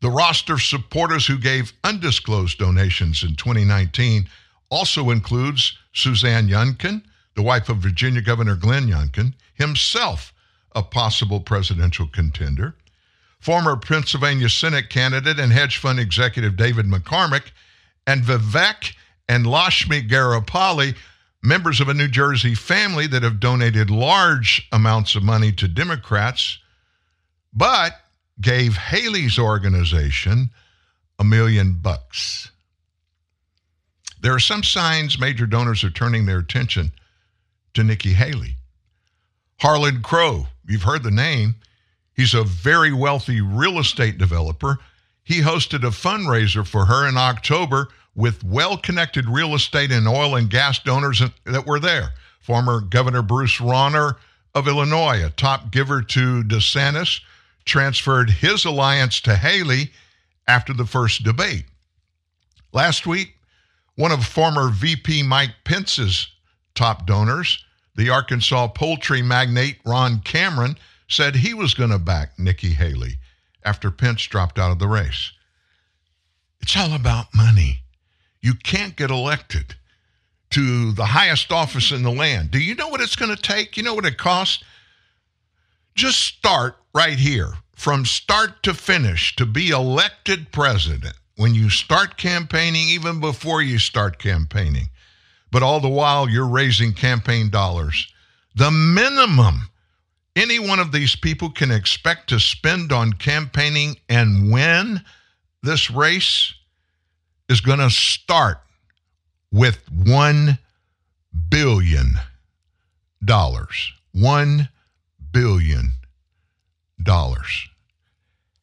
The 0.00 0.10
roster 0.10 0.52
of 0.52 0.62
supporters 0.62 1.26
who 1.26 1.36
gave 1.36 1.72
undisclosed 1.82 2.58
donations 2.58 3.24
in 3.24 3.34
2019 3.34 4.28
also 4.70 5.10
includes 5.10 5.76
Suzanne 5.92 6.46
Youngkin, 6.46 7.02
the 7.34 7.42
wife 7.42 7.68
of 7.68 7.78
Virginia 7.78 8.20
Governor 8.20 8.54
Glenn 8.54 8.86
Youngkin, 8.86 9.34
himself 9.54 10.32
a 10.74 10.82
possible 10.82 11.40
presidential 11.40 12.06
contender, 12.06 12.74
former 13.40 13.76
Pennsylvania 13.76 14.48
Senate 14.48 14.90
candidate 14.90 15.38
and 15.38 15.52
hedge 15.52 15.78
fund 15.78 15.98
executive 15.98 16.56
David 16.56 16.86
McCormick, 16.86 17.50
and 18.06 18.22
Vivek 18.22 18.94
and 19.28 19.46
Lakshmi 19.46 20.02
Garipalli, 20.02 20.96
members 21.42 21.80
of 21.80 21.88
a 21.88 21.94
New 21.94 22.08
Jersey 22.08 22.54
family 22.54 23.06
that 23.06 23.22
have 23.22 23.40
donated 23.40 23.90
large 23.90 24.66
amounts 24.72 25.14
of 25.14 25.22
money 25.22 25.52
to 25.52 25.68
Democrats, 25.68 26.58
but 27.52 27.92
gave 28.40 28.76
Haley's 28.76 29.38
organization 29.38 30.50
a 31.18 31.24
million 31.24 31.74
bucks. 31.74 32.50
There 34.20 34.34
are 34.34 34.40
some 34.40 34.62
signs 34.62 35.18
major 35.18 35.46
donors 35.46 35.84
are 35.84 35.90
turning 35.90 36.26
their 36.26 36.38
attention 36.38 36.92
to 37.74 37.84
Nikki 37.84 38.14
Haley. 38.14 38.56
Harlan 39.60 40.02
Crow, 40.02 40.46
you've 40.68 40.82
heard 40.82 41.02
the 41.02 41.10
name. 41.10 41.56
He's 42.14 42.34
a 42.34 42.44
very 42.44 42.92
wealthy 42.92 43.40
real 43.40 43.78
estate 43.78 44.18
developer. 44.18 44.78
He 45.24 45.40
hosted 45.40 45.84
a 45.84 45.90
fundraiser 45.90 46.66
for 46.66 46.86
her 46.86 47.08
in 47.08 47.16
October 47.16 47.88
with 48.14 48.42
well 48.42 48.76
connected 48.76 49.28
real 49.28 49.54
estate 49.54 49.92
and 49.92 50.08
oil 50.08 50.34
and 50.34 50.50
gas 50.50 50.78
donors 50.80 51.22
that 51.44 51.66
were 51.66 51.78
there. 51.78 52.14
Former 52.40 52.80
Governor 52.80 53.22
Bruce 53.22 53.58
Rauner 53.58 54.16
of 54.54 54.66
Illinois, 54.66 55.24
a 55.24 55.30
top 55.30 55.70
giver 55.70 56.02
to 56.02 56.42
DeSantis, 56.42 57.20
transferred 57.64 58.30
his 58.30 58.64
alliance 58.64 59.20
to 59.20 59.36
Haley 59.36 59.92
after 60.48 60.72
the 60.72 60.86
first 60.86 61.22
debate. 61.22 61.66
Last 62.72 63.06
week, 63.06 63.36
one 63.94 64.10
of 64.10 64.24
former 64.24 64.70
VP 64.70 65.22
Mike 65.22 65.54
Pence's 65.64 66.28
top 66.74 67.06
donors, 67.06 67.64
the 67.98 68.08
Arkansas 68.08 68.68
poultry 68.68 69.22
magnate 69.22 69.78
Ron 69.84 70.20
Cameron, 70.20 70.78
said 71.08 71.34
he 71.34 71.52
was 71.52 71.74
going 71.74 71.90
to 71.90 71.98
back 71.98 72.38
Nikki 72.38 72.70
Haley 72.70 73.18
after 73.64 73.90
Pence 73.90 74.22
dropped 74.22 74.56
out 74.56 74.70
of 74.70 74.78
the 74.78 74.86
race. 74.86 75.32
It's 76.60 76.76
all 76.76 76.94
about 76.94 77.34
money. 77.34 77.82
You 78.40 78.54
can't 78.54 78.94
get 78.94 79.10
elected 79.10 79.74
to 80.50 80.92
the 80.92 81.06
highest 81.06 81.50
office 81.50 81.90
in 81.90 82.04
the 82.04 82.12
land. 82.12 82.52
Do 82.52 82.60
you 82.60 82.76
know 82.76 82.88
what 82.88 83.00
it's 83.00 83.16
going 83.16 83.34
to 83.34 83.42
take? 83.42 83.76
You 83.76 83.82
know 83.82 83.94
what 83.94 84.06
it 84.06 84.16
costs? 84.16 84.62
Just 85.96 86.20
start 86.20 86.76
right 86.94 87.18
here 87.18 87.54
from 87.74 88.04
start 88.04 88.62
to 88.62 88.74
finish 88.74 89.34
to 89.36 89.44
be 89.44 89.70
elected 89.70 90.52
president 90.52 91.16
when 91.36 91.52
you 91.52 91.68
start 91.68 92.16
campaigning, 92.16 92.88
even 92.88 93.18
before 93.18 93.60
you 93.60 93.80
start 93.80 94.20
campaigning. 94.20 94.88
But 95.50 95.62
all 95.62 95.80
the 95.80 95.88
while, 95.88 96.28
you're 96.28 96.46
raising 96.48 96.92
campaign 96.92 97.50
dollars. 97.50 98.06
The 98.54 98.70
minimum 98.70 99.68
any 100.38 100.58
one 100.60 100.78
of 100.78 100.92
these 100.92 101.16
people 101.16 101.50
can 101.50 101.72
expect 101.72 102.28
to 102.28 102.38
spend 102.38 102.92
on 102.92 103.12
campaigning 103.12 103.96
and 104.08 104.52
win 104.52 105.00
this 105.64 105.90
race 105.90 106.54
is 107.48 107.60
going 107.60 107.80
to 107.80 107.90
start 107.90 108.60
with 109.50 109.84
$1 109.90 110.58
billion. 111.48 112.12
$1 113.26 114.68
billion. 115.32 115.90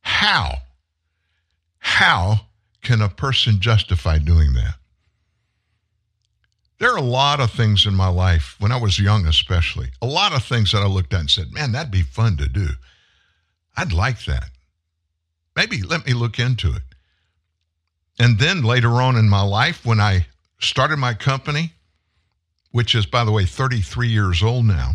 How? 0.01 0.53
How 1.79 2.39
can 2.81 3.01
a 3.01 3.09
person 3.09 3.59
justify 3.59 4.17
doing 4.17 4.53
that? 4.53 4.75
There 6.77 6.91
are 6.91 6.97
a 6.97 7.01
lot 7.01 7.39
of 7.39 7.51
things 7.51 7.85
in 7.85 7.95
my 7.95 8.09
life, 8.09 8.55
when 8.59 8.71
I 8.71 8.77
was 8.77 8.99
young 8.99 9.25
especially, 9.25 9.91
a 10.01 10.05
lot 10.05 10.33
of 10.33 10.43
things 10.43 10.71
that 10.71 10.81
I 10.81 10.87
looked 10.87 11.13
at 11.13 11.21
and 11.21 11.29
said, 11.29 11.53
man, 11.53 11.71
that'd 11.71 11.91
be 11.91 12.01
fun 12.01 12.35
to 12.37 12.49
do. 12.49 12.67
I'd 13.77 13.93
like 13.93 14.25
that. 14.25 14.49
Maybe 15.55 15.81
let 15.81 16.05
me 16.05 16.13
look 16.13 16.37
into 16.37 16.73
it. 16.73 16.81
And 18.19 18.39
then 18.39 18.63
later 18.63 19.01
on 19.01 19.15
in 19.15 19.29
my 19.29 19.41
life, 19.41 19.85
when 19.85 19.99
I 19.99 20.27
started 20.59 20.97
my 20.97 21.13
company, 21.13 21.73
which 22.71 22.93
is, 22.93 23.05
by 23.05 23.23
the 23.23 23.31
way, 23.31 23.45
33 23.45 24.09
years 24.09 24.43
old 24.43 24.65
now, 24.65 24.93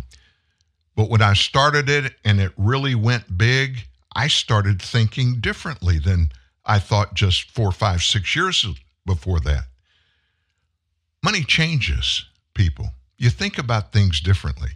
but 0.97 1.09
when 1.09 1.23
I 1.23 1.33
started 1.33 1.88
it 1.88 2.14
and 2.25 2.40
it 2.40 2.53
really 2.59 2.95
went 2.95 3.38
big, 3.38 3.87
I 4.14 4.29
started 4.29 4.83
thinking 4.83 5.40
differently 5.40 5.99
than 5.99 6.31
I 6.64 6.79
thought 6.79 7.14
just 7.14 7.51
four, 7.51 7.73
five, 7.73 8.03
six 8.03 8.37
years 8.37 8.66
before 9.07 9.40
that. 9.40 9.64
Money 11.22 11.42
changes 11.42 12.24
people. 12.54 12.90
You 13.18 13.30
think 13.30 13.59
about 13.59 13.92
things 13.92 14.20
differently. 14.20 14.70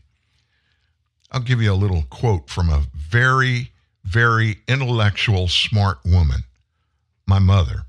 I'll 1.30 1.40
give 1.40 1.60
you 1.60 1.72
a 1.72 1.74
little 1.74 2.04
quote 2.10 2.50
from 2.50 2.68
a 2.68 2.84
very, 2.94 3.72
very 4.04 4.58
intellectual, 4.68 5.48
smart 5.48 5.98
woman, 6.04 6.44
my 7.26 7.38
mother. 7.38 7.86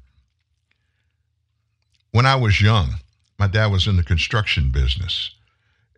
When 2.12 2.26
I 2.26 2.36
was 2.36 2.62
young, 2.62 2.96
my 3.38 3.48
dad 3.48 3.68
was 3.68 3.88
in 3.88 3.98
the 3.98 4.04
construction 4.04 4.72
business, 4.72 5.32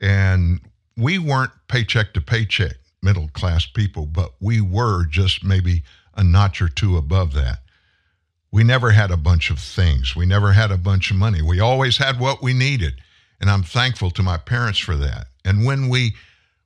and 0.02 0.60
we 0.98 1.20
weren't 1.20 1.52
paycheck 1.68 2.14
to 2.14 2.22
paycheck 2.22 2.78
middle 3.04 3.30
class 3.30 3.68
people, 3.68 4.08
but 4.08 4.34
we 4.42 4.60
were 4.60 5.06
just 5.06 5.44
maybe 5.44 5.84
a 6.16 6.24
notch 6.24 6.62
or 6.62 6.68
two 6.68 6.98
above 6.98 7.34
that. 7.34 7.60
We 8.58 8.64
never 8.64 8.90
had 8.90 9.12
a 9.12 9.18
bunch 9.18 9.52
of 9.52 9.60
things. 9.60 10.16
We 10.16 10.26
never 10.26 10.52
had 10.52 10.72
a 10.72 10.80
bunch 10.80 11.12
of 11.12 11.18
money. 11.18 11.44
We 11.44 11.60
always 11.60 11.98
had 11.98 12.20
what 12.20 12.42
we 12.42 12.54
needed. 12.54 12.96
And 13.40 13.52
I'm 13.52 13.62
thankful 13.62 14.10
to 14.10 14.24
my 14.24 14.38
parents 14.38 14.80
for 14.80 14.96
that. 14.96 15.28
And 15.46 15.64
when 15.64 15.90
we 15.90 16.16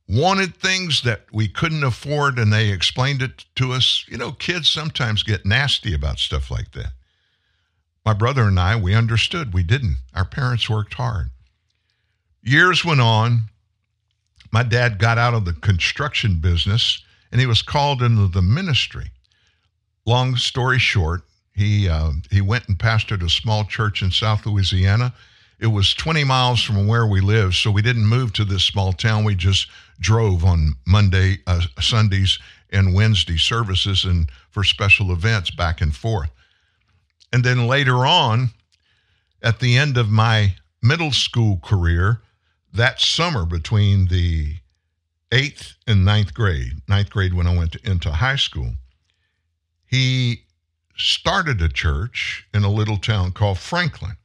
wanted 0.08 0.56
things 0.56 1.02
that 1.02 1.26
we 1.34 1.50
couldn't 1.50 1.84
afford 1.84 2.40
and 2.40 2.54
they 2.54 2.70
explained 2.70 3.22
it 3.22 3.44
to 3.56 3.74
us, 3.74 4.06
you 4.08 4.18
know, 4.18 4.32
kids 4.32 4.70
sometimes 4.70 5.24
get 5.24 5.46
nasty 5.46 5.94
about 5.94 6.18
stuff 6.18 6.50
like 6.50 6.72
that. 6.72 6.94
My 8.06 8.14
brother 8.14 8.44
and 8.44 8.58
I, 8.58 8.78
we 8.78 8.96
understood. 8.96 9.54
We 9.54 9.64
didn't. 9.64 9.98
Our 10.16 10.24
parents 10.24 10.70
worked 10.70 10.94
hard. 10.94 11.30
Years 12.42 12.86
went 12.86 13.02
on. 13.02 13.50
My 14.50 14.64
dad 14.64 14.98
got 14.98 15.18
out 15.18 15.34
of 15.34 15.44
the 15.44 15.52
construction 15.52 16.40
business 16.40 17.04
and 17.34 17.42
he 17.42 17.48
was 17.48 17.62
called 17.62 18.02
into 18.02 18.30
the 18.30 18.42
ministry. 18.42 19.12
Long 20.06 20.38
story 20.38 20.80
short, 20.80 21.24
he 21.62 21.88
uh, 21.88 22.12
he 22.32 22.42
went 22.42 22.68
and 22.68 22.78
pastored 22.78 23.24
a 23.24 23.30
small 23.30 23.64
church 23.64 24.02
in 24.02 24.12
South 24.12 24.46
Louisiana. 24.46 25.14
It 25.60 25.68
was 25.68 25.94
20 25.94 26.24
miles 26.24 26.64
from 26.64 26.88
where 26.88 27.06
we 27.06 27.22
lived, 27.22 27.54
so 27.54 27.70
we 27.70 27.84
didn't 27.84 28.08
move 28.08 28.34
to 28.34 28.46
this 28.46 28.64
small 28.64 28.94
town. 28.94 29.24
We 29.24 29.36
just 29.36 29.68
drove 30.00 30.44
on 30.44 30.74
Monday, 30.88 31.38
uh, 31.46 31.62
Sundays, 31.80 32.40
and 32.72 32.96
Wednesday 32.96 33.38
services, 33.38 34.04
and 34.04 34.32
for 34.50 34.64
special 34.64 35.12
events 35.12 35.52
back 35.52 35.82
and 35.82 35.96
forth. 35.96 36.32
And 37.32 37.44
then 37.44 37.68
later 37.68 38.08
on, 38.08 38.50
at 39.44 39.60
the 39.60 39.78
end 39.78 39.98
of 39.98 40.10
my 40.10 40.56
middle 40.82 41.12
school 41.12 41.60
career, 41.64 42.22
that 42.74 43.00
summer 43.00 43.46
between 43.46 44.08
the 44.08 44.56
eighth 45.32 45.76
and 45.86 46.04
ninth 46.04 46.34
grade, 46.34 46.82
ninth 46.88 47.12
grade 47.12 47.36
when 47.36 47.46
I 47.46 47.56
went 47.56 47.74
to, 47.74 47.90
into 47.90 48.12
high 48.12 48.36
school, 48.36 48.72
he 49.86 50.46
started 51.02 51.62
a 51.62 51.70
church 51.70 52.46
in 52.54 52.64
a 52.64 52.72
little 52.72 52.98
town 52.98 53.32
called 53.32 53.60
Franklin. 53.60 54.18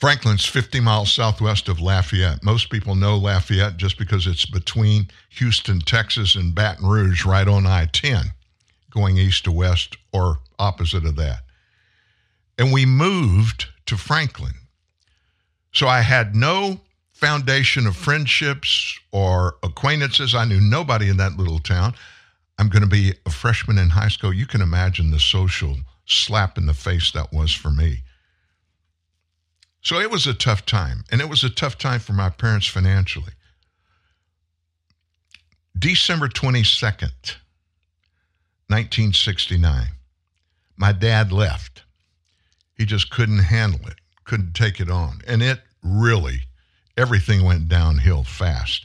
Franklin's 0.00 0.46
50 0.46 0.80
miles 0.80 1.12
southwest 1.12 1.68
of 1.68 1.78
Lafayette. 1.78 2.42
Most 2.42 2.70
people 2.70 2.94
know 2.94 3.18
Lafayette 3.18 3.76
just 3.76 3.98
because 3.98 4.26
it's 4.26 4.46
between 4.46 5.08
Houston, 5.30 5.80
Texas, 5.80 6.34
and 6.34 6.54
Baton 6.54 6.86
Rouge, 6.86 7.26
right 7.26 7.46
on 7.46 7.66
I 7.66 7.84
10, 7.84 8.24
going 8.90 9.18
east 9.18 9.44
to 9.44 9.52
west 9.52 9.98
or 10.10 10.38
opposite 10.58 11.04
of 11.04 11.16
that. 11.16 11.40
And 12.58 12.72
we 12.72 12.86
moved 12.86 13.66
to 13.86 13.98
Franklin. 13.98 14.54
So 15.72 15.86
I 15.86 16.00
had 16.00 16.34
no 16.34 16.80
foundation 17.12 17.86
of 17.86 17.94
friendships 17.94 18.98
or 19.12 19.56
acquaintances. 19.62 20.34
I 20.34 20.46
knew 20.46 20.60
nobody 20.60 21.10
in 21.10 21.18
that 21.18 21.36
little 21.36 21.58
town. 21.58 21.94
I'm 22.60 22.68
going 22.68 22.82
to 22.82 22.88
be 22.88 23.14
a 23.24 23.30
freshman 23.30 23.78
in 23.78 23.88
high 23.88 24.08
school. 24.08 24.34
You 24.34 24.44
can 24.44 24.60
imagine 24.60 25.10
the 25.10 25.18
social 25.18 25.78
slap 26.04 26.58
in 26.58 26.66
the 26.66 26.74
face 26.74 27.10
that 27.12 27.32
was 27.32 27.54
for 27.54 27.70
me. 27.70 28.02
So 29.80 29.98
it 29.98 30.10
was 30.10 30.26
a 30.26 30.34
tough 30.34 30.66
time, 30.66 31.04
and 31.10 31.22
it 31.22 31.30
was 31.30 31.42
a 31.42 31.48
tough 31.48 31.78
time 31.78 32.00
for 32.00 32.12
my 32.12 32.28
parents 32.28 32.66
financially. 32.66 33.32
December 35.78 36.28
22nd, 36.28 37.38
1969, 38.68 39.86
my 40.76 40.92
dad 40.92 41.32
left. 41.32 41.84
He 42.76 42.84
just 42.84 43.08
couldn't 43.08 43.38
handle 43.38 43.88
it, 43.88 43.96
couldn't 44.24 44.52
take 44.52 44.80
it 44.80 44.90
on. 44.90 45.22
And 45.26 45.42
it 45.42 45.60
really, 45.82 46.42
everything 46.94 47.42
went 47.42 47.70
downhill 47.70 48.22
fast. 48.22 48.84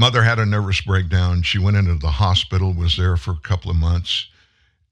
Mother 0.00 0.22
had 0.22 0.38
a 0.38 0.46
nervous 0.46 0.80
breakdown. 0.80 1.42
She 1.42 1.58
went 1.58 1.76
into 1.76 1.94
the 1.94 2.12
hospital, 2.12 2.72
was 2.72 2.96
there 2.96 3.18
for 3.18 3.32
a 3.32 3.46
couple 3.46 3.70
of 3.70 3.76
months. 3.76 4.28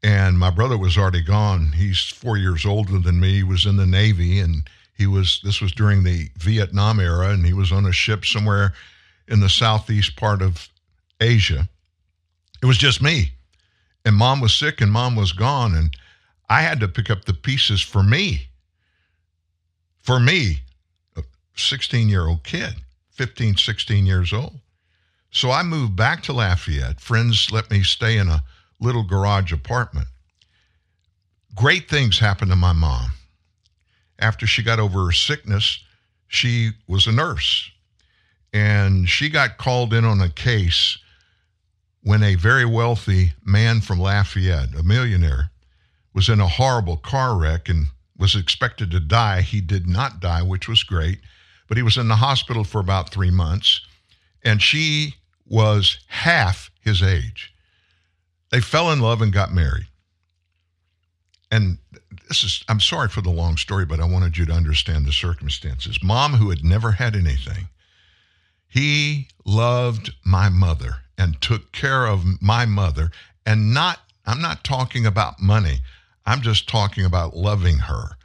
And 0.03 0.39
my 0.39 0.51
brother 0.51 0.77
was 0.77 0.99
already 0.99 1.23
gone. 1.23 1.73
He's 1.73 1.99
four 1.99 2.37
years 2.37 2.67
older 2.67 2.99
than 2.99 3.19
me. 3.19 3.37
He 3.37 3.43
was 3.43 3.65
in 3.65 3.79
the 3.79 3.87
Navy, 3.87 4.39
and 4.39 4.69
he 4.93 5.07
was, 5.07 5.41
this 5.43 5.63
was 5.63 5.73
during 5.73 6.05
the 6.05 6.29
Vietnam 6.37 7.01
era, 7.01 7.31
and 7.31 7.47
he 7.47 7.55
was 7.55 7.73
on 7.73 7.87
a 7.87 7.93
ship 7.93 8.27
somewhere 8.27 8.75
in 9.27 9.41
the 9.41 9.49
southeast 9.49 10.15
part 10.15 10.43
of 10.43 10.69
Asia. 11.23 11.71
It 12.63 12.67
was 12.67 12.77
just 12.77 13.01
me. 13.01 13.33
And 14.05 14.15
mom 14.15 14.43
was 14.43 14.55
sick, 14.55 14.83
and 14.83 14.93
mom 14.93 15.17
was 15.17 15.33
gone. 15.33 15.75
And 15.75 15.97
I 16.51 16.61
had 16.61 16.81
to 16.81 16.87
pick 16.87 17.09
up 17.09 17.25
the 17.25 17.33
pieces 17.33 17.81
for 17.81 18.03
me. 18.03 18.49
For 20.03 20.21
me, 20.21 20.59
a 21.17 21.23
16 21.57 22.11
year 22.11 22.27
old 22.27 22.45
kid, 22.45 22.75
15, 23.13 23.57
16 23.57 24.05
years 24.05 24.35
old. 24.35 24.61
So 25.31 25.51
I 25.51 25.63
moved 25.63 25.95
back 25.95 26.23
to 26.25 26.33
Lafayette. 26.33 27.01
Friends 27.01 27.53
let 27.53 27.71
me 27.71 27.83
stay 27.83 28.19
in 28.19 28.29
a 28.29 28.43
little 28.81 29.03
garage 29.03 29.53
apartment. 29.53 30.09
Great 31.55 31.89
things 31.89 32.19
happened 32.19 32.51
to 32.51 32.57
my 32.57 32.73
mom. 32.73 33.13
After 34.19 34.47
she 34.47 34.63
got 34.63 34.81
over 34.81 35.07
her 35.07 35.13
sickness, 35.13 35.85
she 36.29 36.71
was 36.87 37.07
a 37.07 37.13
nurse. 37.13 37.71
And 38.53 39.09
she 39.09 39.29
got 39.29 39.59
called 39.59 39.93
in 39.93 40.05
on 40.05 40.21
a 40.21 40.31
case 40.31 40.99
when 42.03 42.23
a 42.23 42.37
very 42.37 42.65
wealthy 42.65 43.33
man 43.45 43.81
from 43.81 44.01
Lafayette, 44.01 44.75
a 44.75 44.83
millionaire, 44.83 45.51
was 46.15 46.29
in 46.29 46.41
a 46.41 46.49
horrible 46.49 46.97
car 46.97 47.37
wreck 47.37 47.69
and 47.69 47.89
was 48.17 48.35
expected 48.35 48.91
to 48.91 49.01
die. 49.01 49.43
He 49.43 49.61
did 49.61 49.87
not 49.87 50.21
die, 50.21 50.43
which 50.43 50.69
was 50.69 50.83
great, 50.83 51.21
but 51.69 51.77
he 51.77 51.83
was 51.83 51.97
in 51.97 52.09
the 52.09 52.17
hospital 52.17 52.65
for 52.65 52.81
about 52.81 53.11
three 53.11 53.31
months. 53.31 53.83
And 54.49 54.63
she 54.63 55.17
was 55.47 55.99
half 56.07 56.71
his 56.81 57.03
age. 57.03 57.53
They 58.51 58.63
fell 58.63 58.91
in 58.91 58.99
love 58.99 59.21
and 59.21 59.31
got 59.31 59.53
married. 59.53 59.89
And 61.51 61.77
this 62.29 62.43
is, 62.43 62.65
I'm 62.67 62.81
sorry 62.81 63.11
for 63.11 63.21
the 63.21 63.29
long 63.29 63.59
story, 63.59 63.85
but 63.85 64.01
I 64.01 64.07
wanted 64.07 64.39
you 64.39 64.47
to 64.47 64.53
understand 64.53 65.05
the 65.05 65.13
circumstances. 65.13 66.03
Mom, 66.03 66.33
who 66.33 66.49
had 66.49 66.65
never 66.65 66.93
had 66.93 67.15
anything, 67.15 67.69
he 68.67 69.29
loved 69.45 70.15
my 70.25 70.49
mother 70.49 71.03
and 71.19 71.39
took 71.43 71.71
care 71.71 72.07
of 72.07 72.25
my 72.41 72.65
mother. 72.65 73.11
And 73.45 73.75
not, 73.75 73.99
I'm 74.25 74.41
not 74.41 74.65
talking 74.65 75.05
about 75.05 75.43
money, 75.43 75.81
I'm 76.25 76.41
just 76.41 76.67
talking 76.67 77.05
about 77.05 77.37
loving 77.37 77.81
her 77.81 78.17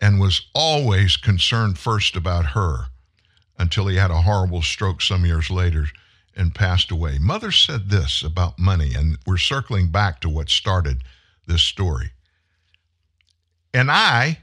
and 0.00 0.18
was 0.18 0.42
always 0.56 1.16
concerned 1.16 1.78
first 1.78 2.16
about 2.16 2.46
her 2.46 2.88
until 3.58 3.86
he 3.86 3.96
had 3.96 4.10
a 4.10 4.22
horrible 4.22 4.62
stroke 4.62 5.02
some 5.02 5.26
years 5.26 5.50
later 5.50 5.86
and 6.36 6.54
passed 6.54 6.90
away. 6.90 7.18
Mother 7.18 7.50
said 7.50 7.90
this 7.90 8.22
about 8.22 8.58
money, 8.58 8.94
and 8.94 9.18
we're 9.26 9.38
circling 9.38 9.88
back 9.88 10.20
to 10.20 10.28
what 10.28 10.48
started 10.48 11.02
this 11.46 11.62
story. 11.62 12.12
And 13.74 13.90
I, 13.90 14.38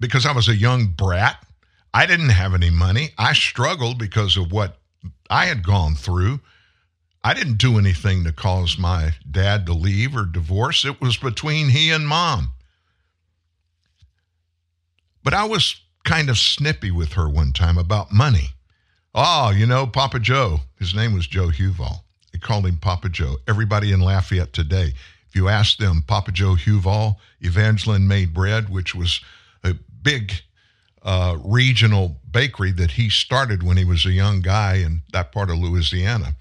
because 0.00 0.26
I 0.26 0.32
was 0.32 0.48
a 0.48 0.56
young 0.56 0.86
brat, 0.86 1.44
I 1.92 2.06
didn't 2.06 2.30
have 2.30 2.54
any 2.54 2.70
money. 2.70 3.10
I 3.18 3.34
struggled 3.34 3.98
because 3.98 4.36
of 4.36 4.50
what 4.50 4.78
I 5.28 5.46
had 5.46 5.62
gone 5.62 5.94
through. 5.94 6.40
I 7.22 7.34
didn't 7.34 7.58
do 7.58 7.78
anything 7.78 8.24
to 8.24 8.32
cause 8.32 8.78
my 8.78 9.12
dad 9.30 9.66
to 9.66 9.72
leave 9.72 10.16
or 10.16 10.24
divorce. 10.24 10.84
It 10.84 11.00
was 11.00 11.16
between 11.16 11.68
he 11.68 11.90
and 11.90 12.06
mom. 12.06 12.50
But 15.22 15.34
I 15.34 15.44
was 15.44 15.80
kind 16.04 16.28
of 16.28 16.36
snippy 16.36 16.90
with 16.90 17.14
her 17.14 17.28
one 17.28 17.52
time 17.52 17.78
about 17.78 18.12
money. 18.12 18.50
Oh, 19.14 19.50
you 19.50 19.66
know, 19.66 19.86
Papa 19.86 20.18
Joe. 20.18 20.60
His 20.78 20.92
name 20.92 21.14
was 21.14 21.28
Joe 21.28 21.46
Huval. 21.46 22.00
They 22.32 22.40
called 22.40 22.66
him 22.66 22.78
Papa 22.78 23.08
Joe. 23.08 23.36
Everybody 23.46 23.92
in 23.92 24.00
Lafayette 24.00 24.52
today, 24.52 24.92
if 25.28 25.36
you 25.36 25.48
ask 25.48 25.78
them, 25.78 26.02
Papa 26.04 26.32
Joe 26.32 26.56
Huval, 26.56 27.16
Evangeline 27.40 28.08
Maid 28.08 28.34
bread, 28.34 28.68
which 28.68 28.92
was 28.92 29.20
a 29.62 29.74
big 30.02 30.32
uh, 31.02 31.36
regional 31.44 32.16
bakery 32.28 32.72
that 32.72 32.92
he 32.92 33.08
started 33.08 33.62
when 33.62 33.76
he 33.76 33.84
was 33.84 34.04
a 34.04 34.10
young 34.10 34.40
guy 34.40 34.76
in 34.76 35.02
that 35.12 35.30
part 35.30 35.48
of 35.48 35.58
Louisiana. 35.58 36.34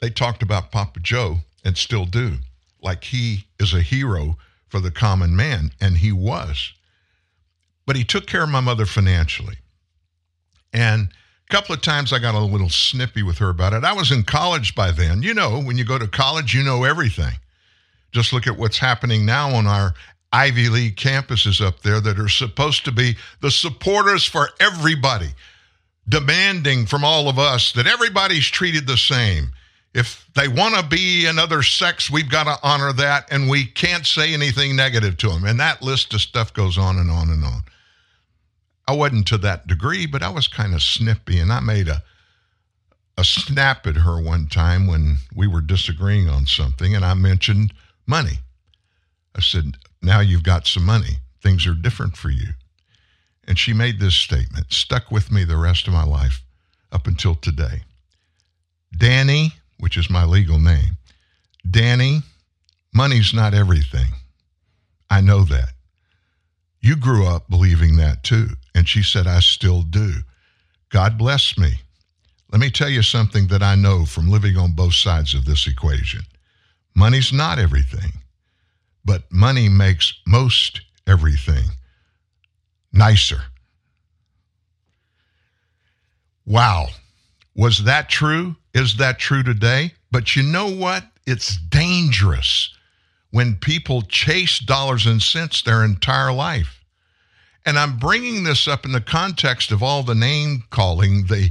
They 0.00 0.10
talked 0.10 0.42
about 0.42 0.70
Papa 0.70 1.00
Joe 1.00 1.38
and 1.64 1.78
still 1.78 2.04
do, 2.04 2.38
like 2.82 3.04
he 3.04 3.46
is 3.58 3.72
a 3.72 3.80
hero 3.80 4.36
for 4.68 4.80
the 4.80 4.90
common 4.90 5.34
man, 5.34 5.70
and 5.80 5.96
he 5.96 6.12
was. 6.12 6.72
But 7.86 7.96
he 7.96 8.04
took 8.04 8.26
care 8.26 8.42
of 8.42 8.50
my 8.50 8.60
mother 8.60 8.84
financially. 8.84 9.56
And 10.74 11.08
couple 11.52 11.74
of 11.74 11.82
times 11.82 12.14
I 12.14 12.18
got 12.18 12.34
a 12.34 12.38
little 12.40 12.70
snippy 12.70 13.22
with 13.22 13.36
her 13.36 13.50
about 13.50 13.74
it. 13.74 13.84
I 13.84 13.92
was 13.92 14.10
in 14.10 14.22
college 14.22 14.74
by 14.74 14.90
then. 14.90 15.22
You 15.22 15.34
know, 15.34 15.60
when 15.60 15.76
you 15.76 15.84
go 15.84 15.98
to 15.98 16.08
college, 16.08 16.54
you 16.54 16.62
know 16.62 16.84
everything. 16.84 17.34
Just 18.10 18.32
look 18.32 18.46
at 18.46 18.56
what's 18.56 18.78
happening 18.78 19.26
now 19.26 19.50
on 19.50 19.66
our 19.66 19.92
Ivy 20.32 20.70
League 20.70 20.96
campuses 20.96 21.64
up 21.64 21.82
there 21.82 22.00
that 22.00 22.18
are 22.18 22.30
supposed 22.30 22.86
to 22.86 22.92
be 22.92 23.16
the 23.42 23.50
supporters 23.50 24.24
for 24.24 24.48
everybody, 24.60 25.28
demanding 26.08 26.86
from 26.86 27.04
all 27.04 27.28
of 27.28 27.38
us 27.38 27.72
that 27.72 27.86
everybody's 27.86 28.46
treated 28.46 28.86
the 28.86 28.96
same. 28.96 29.52
If 29.94 30.26
they 30.34 30.48
want 30.48 30.74
to 30.76 30.86
be 30.86 31.26
another 31.26 31.62
sex, 31.62 32.10
we've 32.10 32.30
got 32.30 32.44
to 32.44 32.56
honor 32.66 32.94
that, 32.94 33.30
and 33.30 33.50
we 33.50 33.66
can't 33.66 34.06
say 34.06 34.32
anything 34.32 34.74
negative 34.74 35.18
to 35.18 35.28
them. 35.28 35.44
And 35.44 35.60
that 35.60 35.82
list 35.82 36.14
of 36.14 36.22
stuff 36.22 36.54
goes 36.54 36.78
on 36.78 36.96
and 36.96 37.10
on 37.10 37.28
and 37.28 37.44
on. 37.44 37.62
I 38.92 38.94
wasn't 38.94 39.26
to 39.28 39.38
that 39.38 39.66
degree, 39.66 40.04
but 40.04 40.22
I 40.22 40.28
was 40.28 40.46
kind 40.48 40.74
of 40.74 40.82
snippy, 40.82 41.38
and 41.38 41.50
I 41.50 41.60
made 41.60 41.88
a 41.88 42.02
a 43.16 43.24
snap 43.24 43.86
at 43.86 43.96
her 43.96 44.20
one 44.20 44.48
time 44.48 44.86
when 44.86 45.16
we 45.34 45.46
were 45.46 45.62
disagreeing 45.62 46.28
on 46.28 46.46
something, 46.46 46.94
and 46.94 47.02
I 47.02 47.14
mentioned 47.14 47.72
money. 48.06 48.40
I 49.34 49.40
said, 49.40 49.78
Now 50.02 50.20
you've 50.20 50.42
got 50.42 50.66
some 50.66 50.84
money. 50.84 51.20
Things 51.42 51.66
are 51.66 51.74
different 51.74 52.18
for 52.18 52.28
you. 52.28 52.48
And 53.48 53.58
she 53.58 53.72
made 53.72 53.98
this 53.98 54.14
statement, 54.14 54.72
stuck 54.72 55.10
with 55.10 55.32
me 55.32 55.44
the 55.44 55.56
rest 55.56 55.86
of 55.86 55.94
my 55.94 56.04
life 56.04 56.42
up 56.90 57.06
until 57.06 57.34
today. 57.34 57.82
Danny, 58.96 59.54
which 59.78 59.96
is 59.96 60.10
my 60.10 60.24
legal 60.24 60.58
name, 60.58 60.98
Danny, 61.68 62.20
money's 62.92 63.32
not 63.32 63.54
everything. 63.54 64.08
I 65.08 65.22
know 65.22 65.44
that. 65.44 65.72
You 66.80 66.96
grew 66.96 67.26
up 67.26 67.48
believing 67.48 67.96
that 67.96 68.22
too. 68.22 68.50
And 68.74 68.88
she 68.88 69.02
said, 69.02 69.26
I 69.26 69.40
still 69.40 69.82
do. 69.82 70.14
God 70.90 71.18
bless 71.18 71.56
me. 71.58 71.80
Let 72.50 72.60
me 72.60 72.70
tell 72.70 72.88
you 72.88 73.02
something 73.02 73.46
that 73.48 73.62
I 73.62 73.74
know 73.76 74.04
from 74.04 74.30
living 74.30 74.56
on 74.56 74.72
both 74.72 74.94
sides 74.94 75.34
of 75.34 75.44
this 75.44 75.66
equation. 75.66 76.22
Money's 76.94 77.32
not 77.32 77.58
everything, 77.58 78.12
but 79.04 79.22
money 79.30 79.68
makes 79.68 80.12
most 80.26 80.82
everything 81.06 81.64
nicer. 82.92 83.42
Wow. 86.44 86.88
Was 87.54 87.84
that 87.84 88.08
true? 88.08 88.56
Is 88.74 88.96
that 88.96 89.18
true 89.18 89.42
today? 89.42 89.94
But 90.10 90.36
you 90.36 90.42
know 90.42 90.68
what? 90.68 91.04
It's 91.26 91.56
dangerous 91.56 92.74
when 93.30 93.54
people 93.56 94.02
chase 94.02 94.58
dollars 94.58 95.06
and 95.06 95.22
cents 95.22 95.62
their 95.62 95.84
entire 95.84 96.32
life. 96.32 96.81
And 97.64 97.78
I'm 97.78 97.98
bringing 97.98 98.44
this 98.44 98.66
up 98.66 98.84
in 98.84 98.92
the 98.92 99.00
context 99.00 99.70
of 99.70 99.82
all 99.82 100.02
the 100.02 100.14
name 100.14 100.64
calling, 100.70 101.26
the 101.26 101.50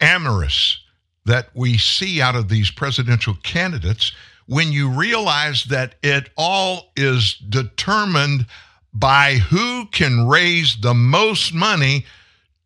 amorous 0.00 0.78
that 1.24 1.50
we 1.54 1.78
see 1.78 2.20
out 2.20 2.34
of 2.34 2.48
these 2.48 2.70
presidential 2.70 3.34
candidates 3.42 4.12
when 4.46 4.72
you 4.72 4.88
realize 4.88 5.64
that 5.64 5.94
it 6.02 6.30
all 6.36 6.90
is 6.96 7.34
determined 7.48 8.46
by 8.92 9.34
who 9.34 9.86
can 9.86 10.26
raise 10.26 10.76
the 10.80 10.94
most 10.94 11.54
money 11.54 12.04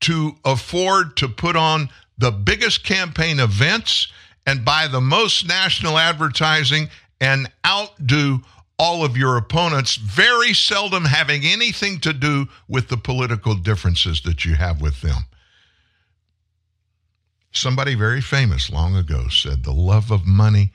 to 0.01 0.35
afford 0.45 1.17
to 1.19 1.29
put 1.29 1.57
on 1.57 1.91
the 2.17 2.31
biggest 2.31 2.85
campaign 2.85 3.39
events 3.39 4.11
and 4.47 4.65
buy 4.65 4.87
the 4.87 5.01
most 5.01 5.47
national 5.47 5.99
advertising 5.99 6.89
and 7.21 7.51
outdo 7.67 8.41
all 8.79 9.05
of 9.05 9.16
your 9.16 9.37
opponents, 9.37 9.97
very 9.97 10.53
seldom 10.53 11.05
having 11.05 11.45
anything 11.45 12.01
to 12.01 12.12
do 12.12 12.49
with 12.68 12.89
the 12.89 12.97
political 12.97 13.55
differences 13.55 14.22
that 14.22 14.45
you 14.45 14.55
have 14.55 14.81
with 14.81 15.01
them. 15.01 15.27
Somebody 17.53 17.95
very 17.95 18.20
famous 18.20 18.70
long 18.70 18.97
ago 18.97 19.29
said, 19.29 19.62
The 19.62 19.72
love 19.72 20.11
of 20.11 20.27
money 20.27 20.72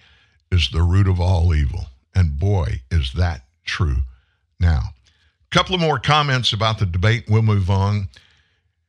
is 0.51 0.69
the 0.69 0.81
root 0.81 1.07
of 1.07 1.19
all 1.19 1.53
evil. 1.53 1.87
And 2.15 2.39
boy, 2.39 2.81
is 2.89 3.13
that 3.13 3.41
true 3.65 3.97
now. 4.59 4.81
A 5.51 5.55
couple 5.55 5.75
of 5.75 5.81
more 5.81 5.99
comments 5.99 6.53
about 6.53 6.79
the 6.79 6.85
debate. 6.85 7.25
We'll 7.27 7.41
move 7.41 7.69
on. 7.69 8.07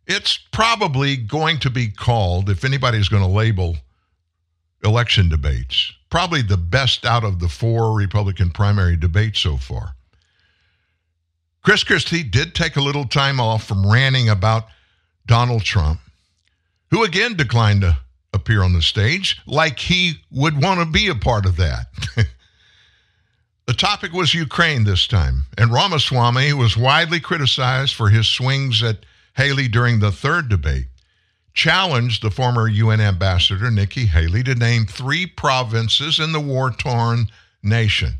It's 0.06 0.38
probably 0.52 1.16
going 1.16 1.58
to 1.60 1.70
be 1.70 1.88
called, 1.88 2.48
if 2.48 2.64
anybody's 2.64 3.08
going 3.08 3.22
to 3.22 3.28
label 3.28 3.76
election 4.82 5.28
debates, 5.28 5.92
probably 6.10 6.42
the 6.42 6.56
best 6.56 7.06
out 7.06 7.24
of 7.24 7.38
the 7.38 7.48
four 7.48 7.94
Republican 7.94 8.50
primary 8.50 8.96
debates 8.96 9.40
so 9.40 9.56
far. 9.56 9.94
Chris 11.62 11.84
Christie 11.84 12.22
did 12.22 12.54
take 12.54 12.76
a 12.76 12.82
little 12.82 13.06
time 13.06 13.38
off 13.38 13.64
from 13.64 13.90
ranting 13.90 14.28
about 14.28 14.66
Donald 15.26 15.62
Trump, 15.62 16.00
who 16.90 17.04
again 17.04 17.36
declined 17.36 17.82
to 17.82 17.96
appear 18.32 18.62
on 18.62 18.72
the 18.72 18.82
stage 18.82 19.40
like 19.46 19.78
he 19.78 20.14
would 20.30 20.60
want 20.60 20.80
to 20.80 20.86
be 20.86 21.08
a 21.08 21.14
part 21.14 21.46
of 21.46 21.56
that. 21.56 21.86
the 23.66 23.74
topic 23.74 24.12
was 24.12 24.34
Ukraine 24.34 24.84
this 24.84 25.06
time, 25.06 25.44
and 25.58 25.72
Ramaswamy 25.72 26.52
was 26.54 26.76
widely 26.76 27.20
criticized 27.20 27.94
for 27.94 28.08
his 28.08 28.26
swings 28.26 28.82
at 28.82 29.04
Haley 29.36 29.68
during 29.68 30.00
the 30.00 30.12
third 30.12 30.48
debate 30.48 30.86
challenged 31.52 32.22
the 32.22 32.30
former 32.30 32.68
UN 32.68 33.00
ambassador, 33.00 33.70
Nikki 33.70 34.06
Haley, 34.06 34.42
to 34.44 34.54
name 34.54 34.86
three 34.86 35.26
provinces 35.26 36.18
in 36.18 36.32
the 36.32 36.40
war 36.40 36.70
torn 36.70 37.26
nation. 37.62 38.14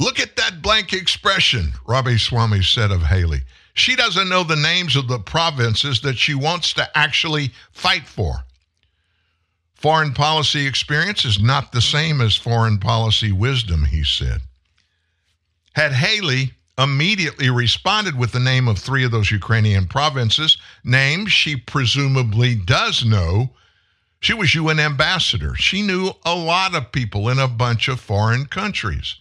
Look 0.00 0.18
at 0.18 0.36
that 0.36 0.62
blank 0.62 0.92
expression, 0.92 1.72
Ramaswamy 1.86 2.62
said 2.62 2.90
of 2.90 3.02
Haley. 3.02 3.42
She 3.74 3.96
doesn't 3.96 4.28
know 4.28 4.42
the 4.42 4.56
names 4.56 4.96
of 4.96 5.08
the 5.08 5.18
provinces 5.18 6.00
that 6.00 6.18
she 6.18 6.34
wants 6.34 6.72
to 6.74 6.98
actually 6.98 7.52
fight 7.72 8.06
for. 8.06 8.44
Foreign 9.74 10.12
policy 10.12 10.66
experience 10.66 11.24
is 11.24 11.40
not 11.40 11.72
the 11.72 11.80
same 11.80 12.20
as 12.20 12.36
foreign 12.36 12.78
policy 12.78 13.32
wisdom, 13.32 13.84
he 13.84 14.04
said. 14.04 14.40
Had 15.74 15.92
Haley 15.92 16.52
immediately 16.78 17.50
responded 17.50 18.18
with 18.18 18.32
the 18.32 18.40
name 18.40 18.68
of 18.68 18.78
three 18.78 19.04
of 19.04 19.10
those 19.10 19.30
Ukrainian 19.30 19.86
provinces, 19.86 20.56
names 20.84 21.32
she 21.32 21.56
presumably 21.56 22.54
does 22.54 23.04
know. 23.04 23.50
She 24.20 24.34
was 24.34 24.54
UN 24.54 24.80
ambassador. 24.80 25.54
She 25.56 25.82
knew 25.82 26.12
a 26.24 26.34
lot 26.34 26.74
of 26.74 26.92
people 26.92 27.28
in 27.28 27.38
a 27.38 27.48
bunch 27.48 27.88
of 27.88 28.00
foreign 28.00 28.46
countries. 28.46 29.16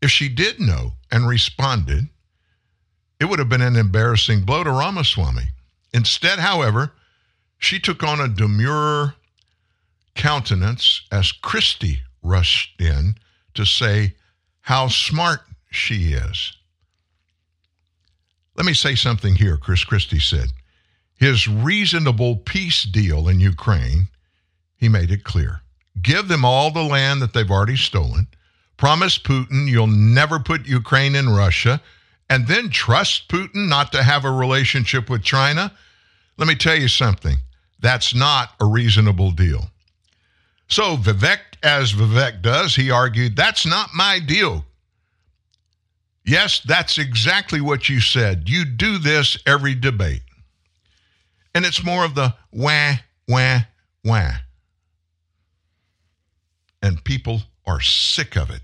If 0.00 0.10
she 0.10 0.28
did 0.28 0.60
know 0.60 0.94
and 1.10 1.28
responded, 1.28 2.08
it 3.18 3.26
would 3.26 3.38
have 3.38 3.50
been 3.50 3.60
an 3.60 3.76
embarrassing 3.76 4.42
blow 4.42 4.64
to 4.64 4.70
Ramaswamy. 4.70 5.50
Instead, 5.92 6.38
however, 6.38 6.92
she 7.58 7.78
took 7.78 8.02
on 8.02 8.20
a 8.20 8.28
demure 8.28 9.14
countenance 10.14 11.02
as 11.12 11.32
Christie 11.32 12.02
rushed 12.22 12.80
in 12.80 13.16
to 13.54 13.66
say, 13.66 14.14
how 14.70 14.86
smart 14.86 15.40
she 15.72 16.12
is. 16.12 16.52
Let 18.56 18.64
me 18.64 18.72
say 18.72 18.94
something 18.94 19.34
here, 19.34 19.56
Chris 19.56 19.82
Christie 19.82 20.20
said. 20.20 20.52
His 21.16 21.48
reasonable 21.48 22.36
peace 22.36 22.84
deal 22.84 23.26
in 23.26 23.40
Ukraine, 23.40 24.06
he 24.76 24.88
made 24.88 25.10
it 25.10 25.24
clear. 25.24 25.62
Give 26.00 26.28
them 26.28 26.44
all 26.44 26.70
the 26.70 26.84
land 26.84 27.20
that 27.20 27.32
they've 27.32 27.50
already 27.50 27.74
stolen. 27.74 28.28
Promise 28.76 29.18
Putin 29.18 29.66
you'll 29.66 29.88
never 29.88 30.38
put 30.38 30.68
Ukraine 30.68 31.16
in 31.16 31.28
Russia, 31.28 31.82
and 32.28 32.46
then 32.46 32.70
trust 32.70 33.28
Putin 33.28 33.68
not 33.68 33.90
to 33.90 34.04
have 34.04 34.24
a 34.24 34.30
relationship 34.30 35.10
with 35.10 35.24
China. 35.24 35.72
Let 36.36 36.46
me 36.46 36.54
tell 36.54 36.76
you 36.76 36.86
something. 36.86 37.38
That's 37.80 38.14
not 38.14 38.50
a 38.60 38.66
reasonable 38.66 39.32
deal. 39.32 39.72
So 40.68 40.96
Vivek, 40.96 41.49
as 41.62 41.92
Vivek 41.92 42.42
does, 42.42 42.74
he 42.74 42.90
argued, 42.90 43.36
that's 43.36 43.66
not 43.66 43.90
my 43.94 44.18
deal. 44.18 44.64
Yes, 46.24 46.60
that's 46.60 46.98
exactly 46.98 47.60
what 47.60 47.88
you 47.88 48.00
said. 48.00 48.48
You 48.48 48.64
do 48.64 48.98
this 48.98 49.38
every 49.46 49.74
debate. 49.74 50.22
And 51.54 51.64
it's 51.64 51.84
more 51.84 52.04
of 52.04 52.14
the 52.14 52.34
wah, 52.52 52.94
wah, 53.26 53.60
wah. 54.04 54.32
And 56.82 57.02
people 57.04 57.42
are 57.66 57.80
sick 57.80 58.36
of 58.36 58.50
it. 58.50 58.60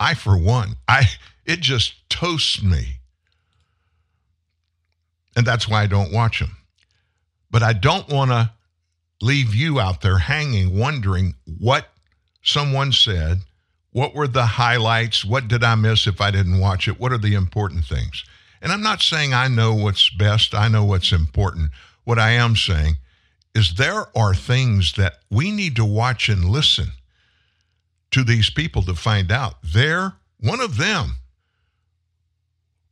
I, 0.00 0.14
for 0.14 0.36
one, 0.36 0.76
I 0.86 1.04
it 1.44 1.60
just 1.60 1.94
toasts 2.10 2.62
me. 2.62 2.98
And 5.34 5.46
that's 5.46 5.68
why 5.68 5.82
I 5.82 5.86
don't 5.86 6.12
watch 6.12 6.40
them. 6.40 6.56
But 7.50 7.62
I 7.62 7.72
don't 7.72 8.08
want 8.08 8.30
to 8.30 8.52
leave 9.20 9.54
you 9.54 9.80
out 9.80 10.00
there 10.00 10.18
hanging, 10.18 10.78
wondering 10.78 11.34
what 11.58 11.88
someone 12.42 12.92
said, 12.92 13.40
what 13.90 14.14
were 14.14 14.28
the 14.28 14.46
highlights, 14.46 15.24
what 15.24 15.48
did 15.48 15.64
I 15.64 15.74
miss 15.74 16.06
if 16.06 16.20
I 16.20 16.30
didn't 16.30 16.60
watch 16.60 16.88
it, 16.88 17.00
what 17.00 17.12
are 17.12 17.18
the 17.18 17.34
important 17.34 17.84
things. 17.84 18.24
And 18.62 18.72
I'm 18.72 18.82
not 18.82 19.02
saying 19.02 19.34
I 19.34 19.48
know 19.48 19.74
what's 19.74 20.10
best, 20.10 20.54
I 20.54 20.68
know 20.68 20.84
what's 20.84 21.12
important. 21.12 21.70
What 22.04 22.18
I 22.18 22.30
am 22.30 22.56
saying 22.56 22.96
is 23.54 23.74
there 23.74 24.06
are 24.16 24.34
things 24.34 24.94
that 24.94 25.18
we 25.30 25.50
need 25.50 25.76
to 25.76 25.84
watch 25.84 26.28
and 26.28 26.44
listen 26.44 26.88
to 28.10 28.24
these 28.24 28.50
people 28.50 28.82
to 28.82 28.94
find 28.94 29.32
out. 29.32 29.56
They're 29.62 30.14
one 30.40 30.60
of 30.60 30.76
them 30.76 31.16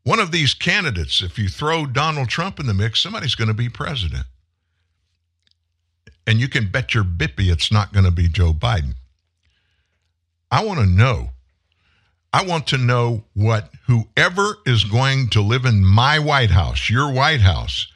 One 0.05 0.21
of 0.21 0.31
these 0.31 0.55
candidates, 0.55 1.21
if 1.21 1.39
you 1.39 1.49
throw 1.49 1.85
Donald 1.85 2.29
Trump 2.29 2.61
in 2.61 2.67
the 2.67 2.75
mix, 2.75 3.01
somebody's 3.03 3.35
going 3.35 3.49
to 3.49 3.55
be 3.55 3.69
president. 3.69 4.27
And 6.27 6.41
you 6.41 6.49
can 6.49 6.71
bet 6.71 6.95
your 6.95 7.05
bippy 7.05 7.53
it's 7.53 7.71
not 7.71 7.93
going 7.93 8.05
to 8.05 8.11
be 8.11 8.29
Joe 8.29 8.53
Biden. 8.53 8.95
I 10.51 10.65
want 10.65 10.81
to 10.81 10.87
know. 10.87 11.31
I 12.33 12.45
want 12.45 12.67
to 12.69 12.79
know 12.79 13.25
what 13.35 13.71
whoever 13.87 14.59
is 14.67 14.85
going 14.85 15.29
to 15.31 15.41
live 15.41 15.65
in 15.65 15.85
my 15.85 16.19
White 16.19 16.51
House, 16.51 16.91
your 16.91 17.13
White 17.13 17.41
House, 17.41 17.87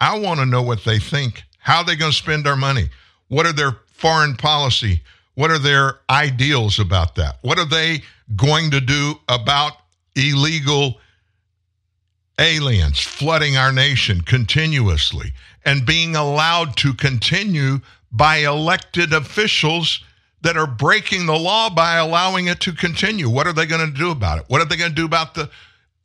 I 0.00 0.18
want 0.18 0.40
to 0.40 0.46
know 0.46 0.62
what 0.62 0.84
they 0.84 0.98
think. 0.98 1.42
How 1.58 1.78
are 1.78 1.84
they 1.84 1.94
going 1.94 2.10
to 2.10 2.16
spend 2.16 2.46
our 2.46 2.56
money? 2.56 2.88
What 3.28 3.46
are 3.46 3.52
their 3.52 3.76
foreign 3.86 4.34
policy? 4.34 5.02
What 5.34 5.50
are 5.50 5.58
their 5.58 6.00
ideals 6.08 6.78
about 6.78 7.14
that? 7.16 7.38
What 7.42 7.58
are 7.58 7.68
they 7.68 8.02
going 8.34 8.70
to 8.72 8.80
do 8.80 9.14
about 9.28 9.74
illegal 10.16 10.98
aliens 12.40 12.98
flooding 12.98 13.56
our 13.56 13.70
nation 13.70 14.22
continuously 14.22 15.32
and 15.64 15.86
being 15.86 16.16
allowed 16.16 16.76
to 16.78 16.94
continue 16.94 17.80
by 18.10 18.38
elected 18.38 19.12
officials 19.12 20.02
that 20.42 20.56
are 20.56 20.66
breaking 20.66 21.26
the 21.26 21.38
law 21.38 21.68
by 21.68 21.96
allowing 21.96 22.46
it 22.46 22.60
to 22.60 22.72
continue. 22.72 23.28
What 23.28 23.46
are 23.46 23.52
they 23.52 23.66
going 23.66 23.86
to 23.86 23.96
do 23.96 24.10
about 24.10 24.38
it? 24.38 24.44
What 24.48 24.62
are 24.62 24.64
they 24.64 24.76
going 24.76 24.90
to 24.90 24.96
do 24.96 25.04
about 25.04 25.34
the 25.34 25.50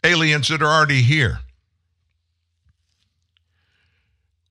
aliens 0.03 0.49
that 0.49 0.61
are 0.61 0.67
already 0.67 1.01
here? 1.01 1.39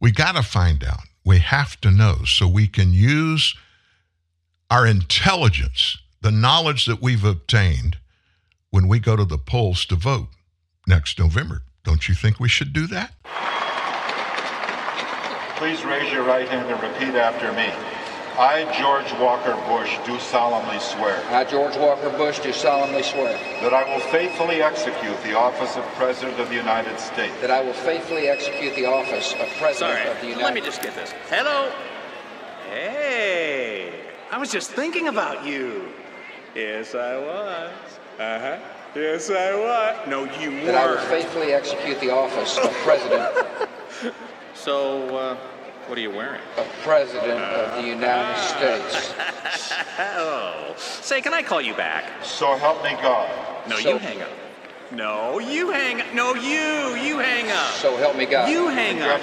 We 0.01 0.11
got 0.11 0.37
to 0.37 0.43
find 0.43 0.83
out. 0.83 1.01
We 1.25 1.39
have 1.39 1.81
to 1.83 1.91
know 1.91 2.25
so 2.25 2.49
we 2.49 2.67
can 2.67 2.93
use 2.93 3.55
our 4.71 4.87
intelligence, 4.87 5.99
the 6.21 6.31
knowledge 6.31 6.87
that 6.87 7.01
we've 7.01 7.25
obtained 7.25 7.99
when 8.71 8.89
we 8.89 8.99
go 8.99 9.17
to 9.17 9.25
the 9.25 9.39
polls 9.39 9.85
to 9.87 9.97
vote 9.97 10.29
next 10.87 11.19
November. 11.19 11.63
Don't 11.85 12.09
you 12.09 12.15
think 12.15 12.41
we 12.41 12.49
should 12.49 12.73
do 12.73 12.87
that? 12.89 13.13
Please 15.57 15.85
raise 15.85 16.13
your 16.13 16.25
right 16.25 16.49
hand 16.49 16.69
and 16.71 16.83
repeat 16.83 17.15
after 17.15 17.53
me. 17.53 17.71
I, 18.37 18.65
George 18.77 19.13
Walker 19.21 19.55
Bush, 19.69 19.97
do 20.05 20.19
solemnly 20.19 20.81
swear. 20.81 21.23
I, 21.29 21.45
George 21.45 21.77
Walker 21.77 22.11
Bush, 22.11 22.41
do 22.41 22.53
solemnly 22.53 23.05
swear. 23.05 23.39
That 23.63 23.73
I 23.73 23.85
will 23.89 24.01
faithfully 24.11 24.61
execute 24.61 25.17
the 25.23 25.39
office 25.39 25.77
of 25.77 25.85
President 25.95 26.41
of 26.41 26.49
the 26.49 26.57
United 26.57 26.99
States. 26.99 27.33
That 27.41 27.53
I 27.53 27.63
will 27.63 27.73
faithfully 27.73 28.27
execute 28.29 28.75
the 28.75 28.87
office 28.87 29.35
of 29.35 29.47
President 29.61 29.77
Sorry, 29.77 30.09
of 30.09 30.21
the 30.21 30.27
United 30.27 30.35
States. 30.35 30.43
let 30.43 30.55
me 30.55 30.61
just 30.63 30.83
get 30.83 30.95
this. 30.97 31.13
Hello? 31.31 31.71
Hey, 32.71 33.93
I 34.33 34.39
was 34.39 34.51
just 34.51 34.73
thinking 34.73 35.07
about 35.07 35.47
you. 35.47 35.89
Yes, 36.57 36.97
I 36.97 37.17
was. 37.19 37.73
Uh 38.19 38.39
huh. 38.41 38.59
Yes, 38.95 39.29
I 39.29 39.55
was. 39.57 40.09
No, 40.09 40.25
you 40.41 40.51
weren't. 40.51 40.67
That 40.67 40.75
I 40.77 40.87
will 40.87 40.99
faithfully 41.09 41.53
execute 41.53 41.99
the 41.99 42.11
office 42.11 42.57
of 42.59 42.71
President. 42.85 43.35
so, 44.55 45.17
uh, 45.17 45.37
what 45.89 45.99
are 45.99 46.01
you 46.01 46.11
wearing? 46.13 46.41
Of 46.57 46.69
President 46.83 47.41
of 47.41 47.83
the 47.83 47.89
United 47.89 48.41
States. 48.41 49.13
oh. 49.99 50.75
Say, 50.77 51.21
can 51.21 51.35
I 51.35 51.43
call 51.43 51.61
you 51.61 51.75
back? 51.75 52.05
So 52.25 52.55
help 52.57 52.85
me 52.85 52.91
God. 53.03 53.29
No, 53.69 53.77
So- 53.79 53.91
you 53.91 53.99
hang 53.99 54.23
up. 54.23 54.31
No, 54.93 55.41
you 55.41 55.71
hang 55.71 56.01
up. 56.01 56.15
No, 56.15 56.35
you. 56.35 56.95
You 57.03 57.19
hang 57.19 57.51
up. 57.51 57.73
So 57.73 57.97
help 57.97 58.17
me 58.17 58.27
God. 58.27 58.49
You 58.49 58.69
hang 58.69 59.03
up. 59.03 59.21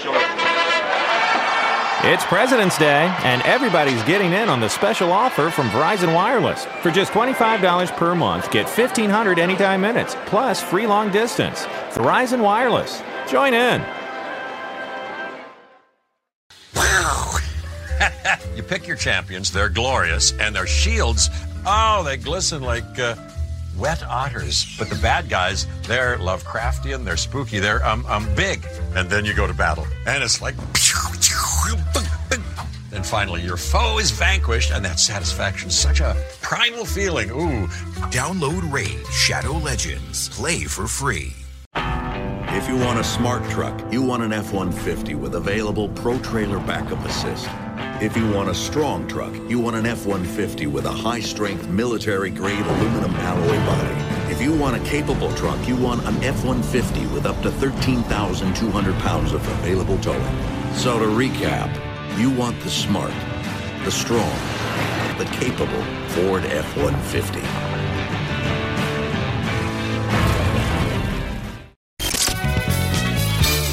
It's 2.03 2.25
President's 2.25 2.79
Day, 2.79 3.15
and 3.23 3.43
everybody's 3.43 4.01
getting 4.05 4.33
in 4.33 4.49
on 4.49 4.59
the 4.59 4.67
special 4.67 5.11
offer 5.11 5.51
from 5.51 5.69
Verizon 5.69 6.15
Wireless. 6.15 6.65
For 6.81 6.89
just 6.89 7.11
$25 7.11 7.95
per 7.95 8.15
month, 8.15 8.49
get 8.49 8.65
1500 8.65 9.37
anytime 9.37 9.81
minutes, 9.81 10.15
plus 10.25 10.63
free 10.63 10.87
long 10.87 11.11
distance. 11.11 11.65
Verizon 11.91 12.41
Wireless. 12.41 13.03
Join 13.29 13.53
in. 13.53 13.83
Wow. 16.75 17.35
you 18.55 18.63
pick 18.63 18.87
your 18.87 18.97
champions, 18.97 19.51
they're 19.51 19.69
glorious, 19.69 20.31
and 20.39 20.55
their 20.55 20.65
shields, 20.65 21.29
oh, 21.67 22.01
they 22.03 22.17
glisten 22.17 22.63
like 22.63 22.97
uh, 22.97 23.13
wet 23.77 24.03
otters. 24.03 24.75
But 24.77 24.89
the 24.89 24.95
bad 24.95 25.29
guys, 25.29 25.67
they're 25.83 26.17
Lovecraftian, 26.17 27.03
they're 27.03 27.17
spooky, 27.17 27.59
they're 27.59 27.85
um, 27.85 28.05
um, 28.07 28.27
big. 28.35 28.65
And 28.95 29.09
then 29.09 29.25
you 29.25 29.33
go 29.33 29.47
to 29.47 29.53
battle, 29.53 29.87
and 30.05 30.23
it's 30.23 30.41
like. 30.41 30.55
Then 32.91 33.03
finally, 33.03 33.41
your 33.41 33.55
foe 33.55 33.99
is 33.99 34.11
vanquished, 34.11 34.71
and 34.71 34.83
that 34.83 34.99
satisfaction 34.99 35.69
is 35.69 35.75
such 35.75 36.01
a 36.01 36.15
primal 36.41 36.83
feeling. 36.85 37.29
Ooh. 37.31 37.67
Download 38.11 38.69
Raid 38.71 39.07
Shadow 39.07 39.53
Legends. 39.53 40.27
Play 40.27 40.65
for 40.65 40.87
free. 40.87 41.33
If 41.73 42.67
you 42.67 42.75
want 42.75 42.99
a 42.99 43.03
smart 43.03 43.49
truck, 43.49 43.81
you 43.93 44.01
want 44.01 44.23
an 44.23 44.33
F 44.33 44.51
150 44.51 45.15
with 45.15 45.35
available 45.35 45.87
Pro 45.89 46.19
Trailer 46.19 46.59
Backup 46.59 47.03
Assist. 47.05 47.47
If 48.01 48.17
you 48.17 48.27
want 48.31 48.49
a 48.49 48.55
strong 48.55 49.07
truck, 49.07 49.31
you 49.47 49.59
want 49.59 49.75
an 49.75 49.85
F-150 49.85 50.65
with 50.65 50.85
a 50.85 50.91
high-strength, 50.91 51.67
military-grade 51.67 52.65
aluminum 52.65 53.11
alloy 53.17 53.55
body. 53.63 54.31
If 54.31 54.41
you 54.41 54.57
want 54.57 54.75
a 54.75 54.83
capable 54.89 55.31
truck, 55.35 55.67
you 55.67 55.75
want 55.75 56.03
an 56.07 56.23
F-150 56.23 57.13
with 57.13 57.27
up 57.27 57.39
to 57.43 57.51
13,200 57.51 58.95
pounds 59.01 59.33
of 59.33 59.47
available 59.59 59.99
towing. 59.99 60.19
So 60.73 60.97
to 60.97 61.05
recap, 61.05 61.69
you 62.17 62.31
want 62.31 62.59
the 62.61 62.71
smart, 62.71 63.13
the 63.85 63.91
strong, 63.91 64.35
the 65.19 65.25
capable 65.33 65.83
Ford 66.07 66.43
F-150. 66.45 67.70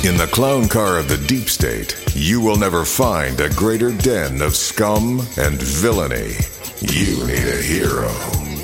In 0.08 0.16
the 0.16 0.26
clown 0.26 0.68
car 0.68 0.96
of 0.96 1.06
the 1.06 1.18
deep 1.18 1.50
state, 1.50 2.02
you 2.14 2.40
will 2.40 2.56
never 2.56 2.86
find 2.86 3.38
a 3.42 3.50
greater 3.50 3.92
den 3.92 4.40
of 4.40 4.56
scum 4.56 5.20
and 5.36 5.60
villainy. 5.60 6.32
You 6.80 7.26
need 7.26 7.46
a 7.46 7.60
hero. 7.60 8.08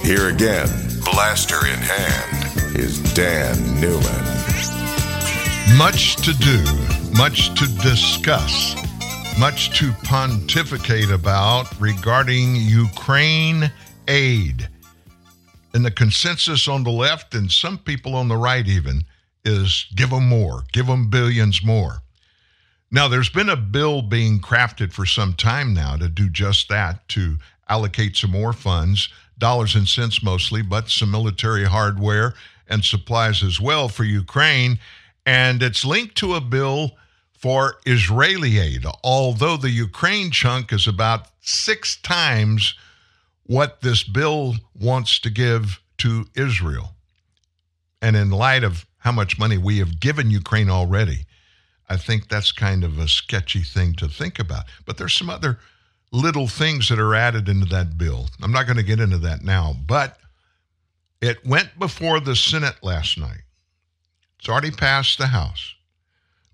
Here 0.03 0.31
again, 0.31 0.67
blaster 1.05 1.67
in 1.67 1.79
hand, 1.81 2.79
is 2.79 2.99
Dan 3.13 3.59
Newman. 3.79 4.25
Much 5.77 6.17
to 6.25 6.33
do, 6.33 6.65
much 7.19 7.53
to 7.61 7.67
discuss, 7.83 8.75
much 9.39 9.79
to 9.79 9.93
pontificate 10.03 11.11
about 11.11 11.79
regarding 11.79 12.57
Ukraine 12.57 13.71
aid. 14.09 14.67
And 15.75 15.85
the 15.85 15.91
consensus 15.91 16.69
on 16.69 16.85
the 16.85 16.91
left, 16.91 17.35
and 17.35 17.53
some 17.53 17.77
people 17.77 18.15
on 18.15 18.29
the 18.29 18.37
right 18.39 18.67
even, 18.67 19.05
is 19.45 19.87
give 19.95 20.11
them 20.11 20.29
more, 20.29 20.65
give 20.73 20.87
them 20.87 21.11
billions 21.11 21.65
more. 21.65 22.03
Now, 22.91 23.09
there's 23.09 23.29
been 23.29 23.49
a 23.49 23.57
bill 23.57 24.03
being 24.03 24.41
crafted 24.41 24.93
for 24.93 25.05
some 25.05 25.35
time 25.35 25.75
now 25.75 25.97
to 25.97 26.09
do 26.09 26.29
just 26.29 26.69
that, 26.69 27.09
to 27.09 27.39
allocate 27.69 28.17
some 28.17 28.31
more 28.31 28.53
funds, 28.53 29.09
dollars 29.39 29.75
and 29.75 29.89
cents 29.89 30.23
mostly, 30.23 30.63
but 30.63 30.91
some 30.91 31.11
military 31.11 31.65
hardware 31.65 32.35
and 32.69 32.85
supplies 32.85 33.43
as 33.43 33.61
well 33.61 33.89
for 33.89 34.05
Ukraine. 34.05 34.79
And 35.27 35.63
it's 35.63 35.85
linked 35.85 36.17
to 36.17 36.35
a 36.35 36.41
bill 36.41 36.93
for 37.33 37.77
Israeli 37.85 38.59
aid, 38.59 38.87
although 39.03 39.57
the 39.57 39.71
Ukraine 39.71 40.31
chunk 40.31 40.73
is 40.73 40.87
about 40.87 41.29
six 41.41 41.97
times 41.97 42.75
what 43.43 43.81
this 43.83 44.03
bill 44.03 44.55
wants 44.79 45.19
to 45.19 45.31
give 45.31 45.81
to 45.99 46.27
Israel. 46.35 46.95
And 48.01 48.17
in 48.17 48.31
light 48.31 48.65
of 48.65 48.87
how 49.05 49.13
much 49.13 49.39
money 49.39 49.59
we 49.59 49.79
have 49.79 50.01
given 50.01 50.31
Ukraine 50.31 50.71
already, 50.71 51.27
I 51.89 51.97
think 51.97 52.29
that's 52.29 52.51
kind 52.51 52.83
of 52.83 52.99
a 52.99 53.07
sketchy 53.07 53.63
thing 53.63 53.95
to 53.97 54.09
think 54.09 54.39
about. 54.39 54.65
But 54.87 54.97
there's 54.97 55.15
some 55.15 55.29
other 55.31 55.59
little 56.11 56.49
things 56.49 56.89
that 56.89 56.99
are 56.99 57.15
added 57.15 57.49
into 57.49 57.67
that 57.67 57.99
bill. 57.99 58.29
I'm 58.43 58.53
not 58.53 58.67
going 58.67 58.79
to 58.79 58.83
get 58.83 59.01
into 59.01 59.19
that 59.19 59.43
now, 59.43 59.77
but 59.87 60.19
it 61.21 61.47
went 61.47 61.79
before 61.79 62.19
the 62.19 62.35
Senate 62.35 62.77
last 62.83 63.19
night. 63.19 63.43
It's 64.39 64.49
already 64.49 64.71
passed 64.71 65.19
the 65.19 65.27
House. 65.27 65.75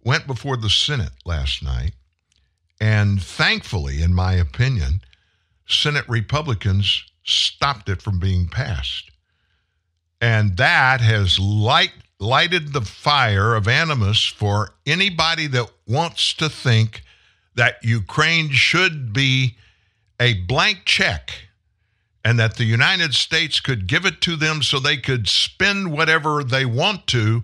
Went 0.03 0.27
before 0.27 0.57
the 0.57 0.71
Senate 0.71 1.13
last 1.25 1.63
night. 1.63 1.93
And 2.81 3.23
thankfully, 3.23 4.03
in 4.03 4.15
my 4.15 4.33
opinion, 4.33 5.03
Senate 5.69 6.09
Republicans 6.09 7.05
stopped 7.23 7.89
it 7.89 8.03
from 8.03 8.19
being 8.19 8.49
passed. 8.49 9.11
And 10.21 10.57
that 10.57 11.01
has 11.01 11.39
light, 11.39 11.93
lighted 12.21 12.73
the 12.73 12.83
fire 12.83 13.55
of 13.55 13.67
animus 13.67 14.25
for 14.25 14.75
anybody 14.87 15.47
that 15.49 15.71
wants 15.89 16.35
to 16.35 16.49
think 16.49 17.03
that 17.55 17.83
Ukraine 17.83 18.51
should 18.51 19.13
be 19.13 19.57
a 20.21 20.35
blank 20.35 20.85
check 20.85 21.49
and 22.23 22.39
that 22.39 22.57
the 22.57 22.65
United 22.65 23.15
States 23.15 23.59
could 23.61 23.87
give 23.87 24.05
it 24.05 24.21
to 24.21 24.37
them 24.37 24.63
so 24.63 24.79
they 24.79 24.99
could 24.99 25.27
spend 25.27 25.91
whatever 25.91 26.45
they 26.45 26.67
want 26.67 27.07
to. 27.09 27.43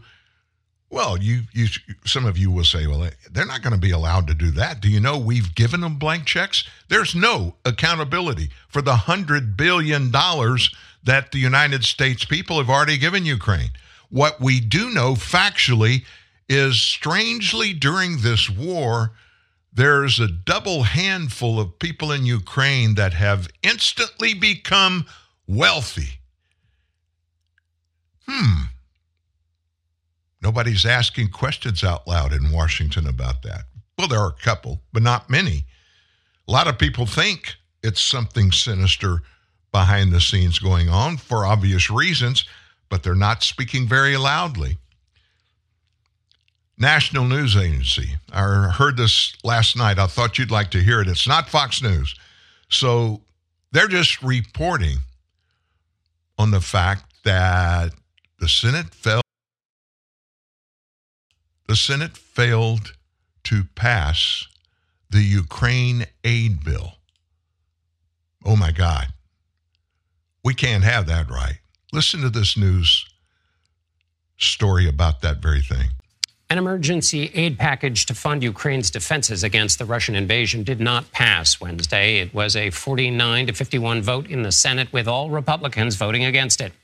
Well, 0.91 1.17
you, 1.17 1.43
you, 1.53 1.67
some 2.05 2.27
of 2.27 2.37
you 2.37 2.51
will 2.51 2.65
say, 2.65 2.87
well, 2.87 3.09
they're 3.31 3.47
not 3.47 3.63
going 3.63 3.73
to 3.73 3.81
be 3.81 3.91
allowed 3.91 4.27
to 4.29 4.35
do 4.35 4.51
that. 4.53 4.81
Do 4.81 4.89
you 4.91 5.01
know 5.01 5.19
we've 5.19 5.55
given 5.55 5.81
them 5.81 5.99
blank 5.99 6.27
checks? 6.27 6.65
There's 6.89 7.15
no 7.15 7.57
accountability 7.65 8.51
for 8.69 8.83
the 8.83 8.97
hundred 8.97 9.57
billion 9.57 10.11
dollars 10.11 10.73
that 11.03 11.33
the 11.33 11.39
United 11.39 11.85
States 11.85 12.25
people 12.25 12.59
have 12.59 12.69
already 12.69 12.99
given 12.99 13.25
Ukraine. 13.25 13.71
What 14.09 14.41
we 14.41 14.61
do 14.61 14.91
know 14.91 15.15
factually 15.15 16.05
is 16.49 16.81
strangely 16.81 17.73
during 17.73 18.19
this 18.19 18.49
war, 18.49 19.13
there's 19.73 20.21
a 20.21 20.29
double 20.29 20.85
handful 20.85 21.61
of 21.61 21.79
people 21.79 22.13
in 22.13 22.25
Ukraine 22.25 22.95
that 22.95 23.13
have 23.15 23.49
instantly 23.63 24.33
become 24.33 25.07
wealthy. 25.47 26.21
Hmm. 28.27 28.63
Nobody's 30.41 30.87
asking 30.87 31.31
questions 31.31 31.83
out 31.83 32.07
loud 32.07 32.33
in 32.33 32.53
Washington 32.53 33.07
about 33.07 33.43
that. 33.43 33.65
Well, 33.99 34.09
there 34.09 34.21
are 34.21 34.29
a 34.29 34.43
couple, 34.43 34.83
but 34.93 35.03
not 35.03 35.31
many. 35.31 35.65
A 36.49 36.53
lot 36.53 36.69
of 36.69 36.79
people 36.79 37.07
think 37.07 37.57
it's 37.83 38.01
something 38.01 38.53
sinister 38.53 39.23
behind 39.73 40.13
the 40.13 40.21
scenes 40.21 40.59
going 40.59 40.89
on 40.89 41.17
for 41.17 41.45
obvious 41.45 41.91
reasons, 41.91 42.45
but 42.89 43.03
they're 43.03 43.15
not 43.15 43.43
speaking 43.43 43.89
very 43.89 44.17
loudly. 44.17 44.79
National 46.79 47.25
News 47.25 47.57
Agency. 47.57 48.17
I 48.33 48.71
heard 48.71 48.97
this 48.97 49.35
last 49.43 49.77
night. 49.77 49.99
I 49.99 50.07
thought 50.07 50.39
you'd 50.39 50.51
like 50.51 50.71
to 50.73 50.81
hear 50.81 51.01
it. 51.01 51.09
It's 51.09 51.27
not 51.27 51.49
Fox 51.49 51.83
News. 51.83 52.15
So 52.69 53.23
they're 53.73 53.89
just 53.89 54.23
reporting 54.23 54.99
on 56.39 56.51
the 56.51 56.61
fact 56.61 57.15
that 57.25 57.93
the 58.39 58.49
Senate 58.49 58.95
failed 58.95 59.23
the 61.67 61.77
Senate 61.77 62.17
failed 62.17 62.95
to 63.45 63.65
pass 63.75 64.47
the 65.11 65.23
Ukraine 65.23 66.07
aid 66.23 66.65
bill. 66.65 66.93
Oh 68.45 68.57
my 68.57 68.71
God. 68.71 69.09
We 70.45 70.55
can't 70.55 70.85
have 70.85 71.07
that 71.07 71.29
right. 71.29 71.59
Listen 71.97 72.21
to 72.21 72.29
this 72.29 72.59
news 72.59 73.07
story 74.37 74.87
about 74.87 75.23
that 75.23 75.39
very 75.39 75.63
thing. 75.63 75.89
An 76.51 76.59
emergency 76.59 77.31
aid 77.33 77.59
package 77.59 78.05
to 78.05 78.15
fund 78.15 78.43
Ukraine's 78.43 78.91
defenses 78.91 79.43
against 79.43 79.79
the 79.79 79.87
Russian 79.87 80.15
invasion 80.15 80.63
did 80.63 80.79
not 80.79 81.11
pass 81.11 81.59
Wednesday. 81.59 82.19
It 82.19 82.35
was 82.35 82.55
a 82.55 82.69
49 82.69 83.47
to 83.47 83.55
51 83.55 84.03
vote 84.03 84.29
in 84.29 84.43
the 84.43 84.53
Senate, 84.53 84.93
with 84.93 85.09
all 85.09 85.31
Republicans 85.31 85.97
voting 85.97 86.27
against 86.27 86.61
it. 86.61 86.75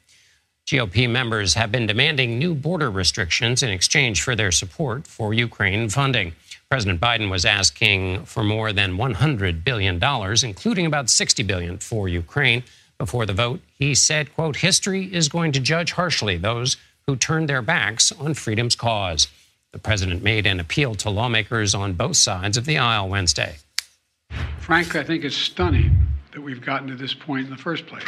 GOP 0.67 1.11
members 1.11 1.53
have 1.53 1.71
been 1.71 1.87
demanding 1.87 2.39
new 2.39 2.55
border 2.55 2.91
restrictions 2.91 3.63
in 3.63 3.69
exchange 3.69 4.23
for 4.23 4.35
their 4.35 4.51
support 4.51 5.07
for 5.07 5.35
Ukraine 5.35 5.91
funding. 5.91 6.33
President 6.71 7.03
Biden 7.03 7.31
was 7.31 7.45
asking 7.45 8.25
for 8.25 8.43
more 8.43 8.73
than 8.73 8.97
$100 8.97 9.63
billion, 9.63 10.01
including 10.43 10.87
about 10.87 11.11
60 11.11 11.43
billion 11.43 11.77
for 11.77 12.09
Ukraine. 12.09 12.63
Before 13.03 13.27
the 13.27 13.33
vote, 13.33 13.59
he 13.81 13.97
said, 13.97 14.33
quote, 14.33 14.59
history 14.59 15.13
is 15.13 15.29
going 15.29 15.51
to 15.51 15.59
judge 15.59 15.91
harshly 15.91 16.37
those 16.37 16.77
who 17.09 17.17
turned 17.17 17.49
their 17.49 17.61
backs 17.61 18.13
on 18.13 18.35
freedom's 18.35 18.77
cause. 18.77 19.27
The 19.73 19.81
president 19.81 20.23
made 20.23 20.47
an 20.47 20.61
appeal 20.61 20.95
to 20.95 21.11
lawmakers 21.11 21.75
on 21.75 21.95
both 21.95 22.17
sides 22.17 22.57
of 22.57 22.65
the 22.65 22.79
aisle 22.79 23.09
Wednesday. 23.09 23.57
Frankly, 24.61 25.01
I 25.01 25.03
think 25.03 25.25
it's 25.25 25.37
stunning 25.37 25.97
that 26.31 26.41
we've 26.41 26.65
gotten 26.65 26.87
to 26.91 26.95
this 26.95 27.13
point 27.13 27.47
in 27.47 27.51
the 27.51 27.61
first 27.61 27.89
place. 27.89 28.07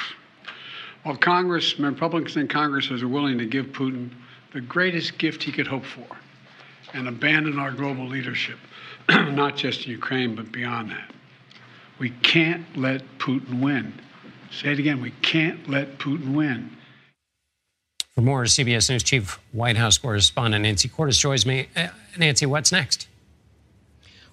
While 1.02 1.16
Congress, 1.16 1.76
Republicans 1.76 2.36
in 2.36 2.46
Congress 2.46 2.88
are 2.92 3.08
willing 3.08 3.36
to 3.38 3.46
give 3.46 3.66
Putin 3.72 4.10
the 4.52 4.60
greatest 4.60 5.18
gift 5.18 5.42
he 5.42 5.50
could 5.50 5.66
hope 5.66 5.84
for 5.84 6.06
and 6.92 7.08
abandon 7.08 7.58
our 7.58 7.72
global 7.72 8.06
leadership, 8.06 8.60
not 9.08 9.56
just 9.56 9.86
in 9.86 9.90
Ukraine, 9.90 10.36
but 10.36 10.52
beyond 10.52 10.92
that. 10.92 11.12
We 11.98 12.10
can't 12.10 12.64
let 12.76 13.02
Putin 13.18 13.60
win. 13.60 13.92
Say 14.60 14.72
it 14.72 14.78
again 14.78 15.00
we 15.00 15.10
can't 15.22 15.68
let 15.68 15.98
Putin 15.98 16.34
win. 16.34 16.76
For 18.14 18.20
more, 18.20 18.44
CBS 18.44 18.88
News 18.88 19.02
Chief 19.02 19.40
White 19.50 19.76
House 19.76 19.98
correspondent 19.98 20.62
Nancy 20.62 20.88
Cordes 20.88 21.18
joins 21.18 21.44
me. 21.44 21.68
Uh, 21.74 21.88
Nancy, 22.16 22.46
what's 22.46 22.70
next? 22.70 23.08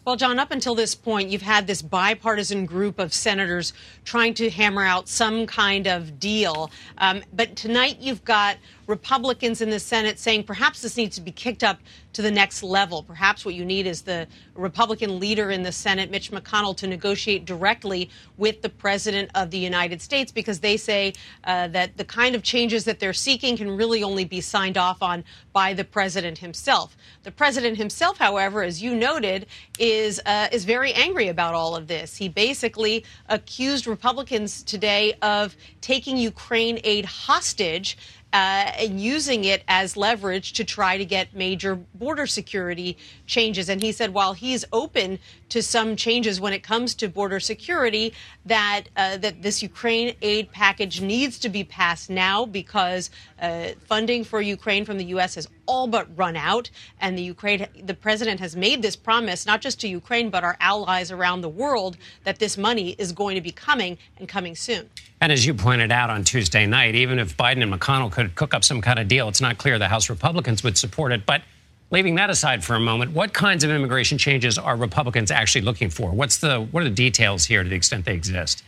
Well, 0.05 0.15
John, 0.15 0.37
up 0.37 0.51
until 0.51 0.75
this 0.75 0.93
point, 0.93 1.29
you've 1.29 1.41
had 1.41 1.65
this 1.65 1.81
bipartisan 1.81 2.65
group 2.65 2.99
of 2.99 3.13
senators 3.13 3.73
trying 4.03 4.33
to 4.35 4.49
hammer 4.49 4.83
out 4.83 5.07
some 5.07 5.47
kind 5.47 5.87
of 5.87 6.19
deal. 6.19 6.71
Um, 6.99 7.23
but 7.33 7.55
tonight, 7.55 7.97
you've 7.99 8.23
got 8.23 8.57
Republicans 8.87 9.61
in 9.61 9.69
the 9.69 9.79
Senate 9.79 10.19
saying 10.19 10.43
perhaps 10.43 10.81
this 10.81 10.97
needs 10.97 11.15
to 11.15 11.21
be 11.21 11.31
kicked 11.31 11.63
up 11.63 11.79
to 12.13 12.21
the 12.21 12.31
next 12.31 12.63
level. 12.63 13.03
Perhaps 13.03 13.45
what 13.45 13.55
you 13.55 13.63
need 13.63 13.87
is 13.87 14.01
the 14.01 14.27
Republican 14.55 15.19
leader 15.19 15.51
in 15.51 15.63
the 15.63 15.71
Senate, 15.71 16.11
Mitch 16.11 16.31
McConnell, 16.31 16.75
to 16.77 16.87
negotiate 16.87 17.45
directly 17.45 18.09
with 18.37 18.61
the 18.61 18.69
President 18.69 19.31
of 19.35 19.51
the 19.51 19.57
United 19.57 20.01
States 20.01 20.31
because 20.31 20.59
they 20.59 20.77
say 20.77 21.13
uh, 21.45 21.67
that 21.69 21.95
the 21.97 22.05
kind 22.05 22.35
of 22.35 22.43
changes 22.43 22.83
that 22.85 22.99
they're 22.99 23.13
seeking 23.13 23.55
can 23.55 23.69
really 23.71 24.03
only 24.03 24.25
be 24.25 24.41
signed 24.41 24.77
off 24.77 25.01
on 25.01 25.23
by 25.53 25.73
the 25.73 25.83
President 25.83 26.37
himself. 26.37 26.97
The 27.23 27.31
President 27.31 27.77
himself, 27.77 28.17
however, 28.17 28.63
as 28.63 28.81
you 28.81 28.95
noted, 28.95 29.45
is 29.79 30.21
uh, 30.25 30.47
is 30.51 30.65
very 30.65 30.93
angry 30.93 31.27
about 31.27 31.53
all 31.53 31.75
of 31.75 31.87
this. 31.87 32.15
He 32.15 32.29
basically 32.29 33.05
accused 33.29 33.87
Republicans 33.87 34.63
today 34.63 35.13
of 35.21 35.55
taking 35.81 36.17
Ukraine 36.17 36.79
aid 36.83 37.05
hostage 37.05 37.97
uh, 38.33 38.71
and 38.77 38.99
using 38.99 39.43
it 39.43 39.63
as 39.67 39.97
leverage 39.97 40.53
to 40.53 40.63
try 40.63 40.97
to 40.97 41.03
get 41.03 41.35
major 41.35 41.75
border 41.75 42.25
security 42.25 42.97
changes. 43.25 43.67
And 43.69 43.81
he 43.81 43.91
said 43.91 44.13
while 44.13 44.33
he's 44.33 44.63
open 44.71 45.19
to 45.49 45.61
some 45.61 45.97
changes 45.97 46.39
when 46.39 46.53
it 46.53 46.63
comes 46.63 46.95
to 46.95 47.09
border 47.09 47.39
security, 47.39 48.13
that 48.45 48.83
uh, 48.95 49.17
that 49.17 49.41
this 49.41 49.61
Ukraine 49.61 50.15
aid 50.21 50.51
package 50.51 51.01
needs 51.01 51.37
to 51.39 51.49
be 51.49 51.63
passed 51.63 52.09
now 52.09 52.45
because 52.45 53.09
uh, 53.41 53.69
funding 53.85 54.23
for 54.23 54.41
Ukraine 54.41 54.85
from 54.85 54.97
the 54.97 55.05
U.S. 55.05 55.35
has 55.35 55.47
all 55.65 55.87
but 55.87 56.07
run 56.17 56.37
out, 56.37 56.69
and 57.01 57.17
the 57.17 57.23
Ukraine 57.23 57.67
the 57.83 57.93
president 57.93 58.39
has 58.39 58.55
made 58.55 58.81
this 58.81 58.95
promise 58.95 59.45
not 59.45 59.59
just 59.61 59.79
to 59.81 59.87
Ukraine 59.87 60.29
but 60.29 60.43
our 60.43 60.57
allies 60.61 61.11
around 61.11 61.41
the 61.41 61.49
world 61.49 61.97
that 62.23 62.39
this 62.39 62.57
money 62.57 62.91
is 62.97 63.11
going 63.11 63.35
to 63.35 63.41
be 63.41 63.51
coming 63.51 63.97
and 64.17 64.29
coming 64.29 64.55
soon. 64.55 64.89
And 65.21 65.31
as 65.31 65.45
you 65.45 65.53
pointed 65.53 65.91
out 65.91 66.09
on 66.09 66.23
Tuesday 66.23 66.65
night, 66.65 66.95
even 66.95 67.19
if 67.19 67.37
Biden 67.37 67.61
and 67.61 67.71
McConnell 67.71 68.11
could 68.11 68.33
cook 68.33 68.55
up 68.55 68.63
some 68.63 68.81
kind 68.81 68.97
of 68.97 69.07
deal, 69.07 69.29
it's 69.29 69.39
not 69.39 69.59
clear 69.59 69.77
the 69.77 69.87
House 69.87 70.09
Republicans 70.09 70.63
would 70.63 70.79
support 70.79 71.11
it. 71.11 71.27
But 71.27 71.43
leaving 71.91 72.15
that 72.15 72.31
aside 72.31 72.63
for 72.63 72.73
a 72.73 72.79
moment, 72.79 73.11
what 73.11 73.31
kinds 73.31 73.63
of 73.63 73.69
immigration 73.69 74.17
changes 74.17 74.57
are 74.57 74.75
Republicans 74.75 75.29
actually 75.29 75.61
looking 75.61 75.91
for? 75.91 76.09
What's 76.09 76.37
the 76.37 76.61
what 76.61 76.81
are 76.81 76.89
the 76.89 76.95
details 76.95 77.45
here 77.45 77.61
to 77.61 77.69
the 77.69 77.75
extent 77.75 78.05
they 78.05 78.15
exist? 78.15 78.63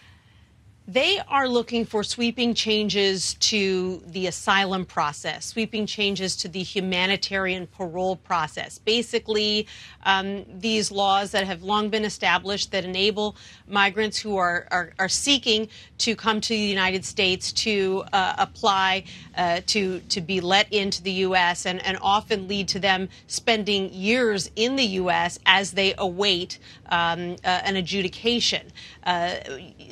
They 0.87 1.19
are 1.29 1.47
looking 1.47 1.85
for 1.85 2.03
sweeping 2.03 2.53
changes 2.53 3.35
to 3.35 4.03
the 4.05 4.27
asylum 4.27 4.83
process, 4.83 5.45
sweeping 5.45 5.85
changes 5.85 6.35
to 6.37 6.49
the 6.49 6.61
humanitarian 6.61 7.67
parole 7.67 8.17
process. 8.17 8.79
Basically, 8.79 9.65
um, 10.05 10.43
these 10.53 10.91
laws 10.91 11.31
that 11.31 11.45
have 11.45 11.63
long 11.63 11.87
been 11.89 12.03
established 12.03 12.71
that 12.71 12.83
enable 12.83 13.37
migrants 13.65 14.19
who 14.19 14.35
are, 14.35 14.67
are, 14.71 14.91
are 14.99 15.07
seeking 15.07 15.69
to 15.99 16.17
come 16.17 16.41
to 16.41 16.49
the 16.49 16.59
United 16.59 17.05
States 17.05 17.53
to 17.53 18.03
uh, 18.11 18.35
apply 18.37 19.05
uh, 19.37 19.61
to, 19.67 20.01
to 20.09 20.19
be 20.19 20.41
let 20.41 20.71
into 20.73 21.01
the 21.01 21.11
U.S. 21.11 21.65
And, 21.65 21.81
and 21.85 21.97
often 22.01 22.49
lead 22.49 22.67
to 22.69 22.79
them 22.79 23.07
spending 23.27 23.93
years 23.93 24.51
in 24.57 24.75
the 24.75 24.83
U.S. 24.83 25.39
as 25.45 25.71
they 25.71 25.93
await 25.97 26.59
um, 26.89 27.35
uh, 27.43 27.61
an 27.63 27.75
adjudication. 27.75 28.71
Uh, 29.03 29.35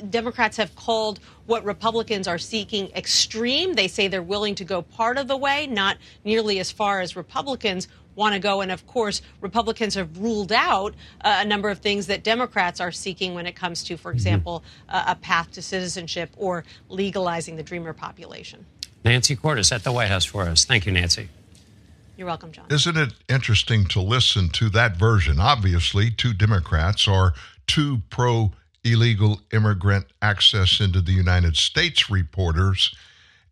Democrats 0.08 0.56
have 0.56 0.74
called 0.76 1.20
what 1.46 1.64
Republicans 1.64 2.28
are 2.28 2.38
seeking 2.38 2.90
extreme. 2.94 3.74
They 3.74 3.88
say 3.88 4.08
they're 4.08 4.22
willing 4.22 4.54
to 4.56 4.64
go 4.64 4.82
part 4.82 5.18
of 5.18 5.28
the 5.28 5.36
way, 5.36 5.66
not 5.66 5.98
nearly 6.24 6.58
as 6.58 6.70
far 6.70 7.00
as 7.00 7.16
Republicans 7.16 7.88
want 8.14 8.34
to 8.34 8.38
go. 8.38 8.60
And 8.60 8.70
of 8.70 8.86
course, 8.86 9.22
Republicans 9.40 9.94
have 9.94 10.18
ruled 10.18 10.52
out 10.52 10.94
uh, 11.22 11.40
a 11.40 11.44
number 11.44 11.70
of 11.70 11.78
things 11.78 12.06
that 12.08 12.22
Democrats 12.22 12.80
are 12.80 12.92
seeking 12.92 13.34
when 13.34 13.46
it 13.46 13.56
comes 13.56 13.84
to, 13.84 13.96
for 13.96 14.10
mm-hmm. 14.10 14.16
example, 14.16 14.64
uh, 14.88 15.04
a 15.08 15.14
path 15.16 15.50
to 15.52 15.62
citizenship 15.62 16.30
or 16.36 16.64
legalizing 16.88 17.56
the 17.56 17.62
dreamer 17.62 17.92
population. 17.92 18.66
Nancy 19.04 19.34
Cordes 19.34 19.72
at 19.72 19.82
the 19.82 19.92
White 19.92 20.08
House 20.08 20.24
for 20.24 20.42
us. 20.42 20.64
Thank 20.64 20.86
you, 20.86 20.92
Nancy. 20.92 21.28
You're 22.22 22.28
welcome, 22.28 22.52
John. 22.52 22.66
Isn't 22.70 22.96
it 22.96 23.14
interesting 23.28 23.84
to 23.86 24.00
listen 24.00 24.48
to 24.50 24.68
that 24.68 24.96
version? 24.96 25.40
Obviously, 25.40 26.12
two 26.12 26.32
Democrats 26.32 27.08
are 27.08 27.34
two 27.66 28.00
pro 28.10 28.52
illegal 28.84 29.40
immigrant 29.52 30.06
access 30.22 30.78
into 30.78 31.00
the 31.00 31.10
United 31.10 31.56
States 31.56 32.08
reporters. 32.08 32.94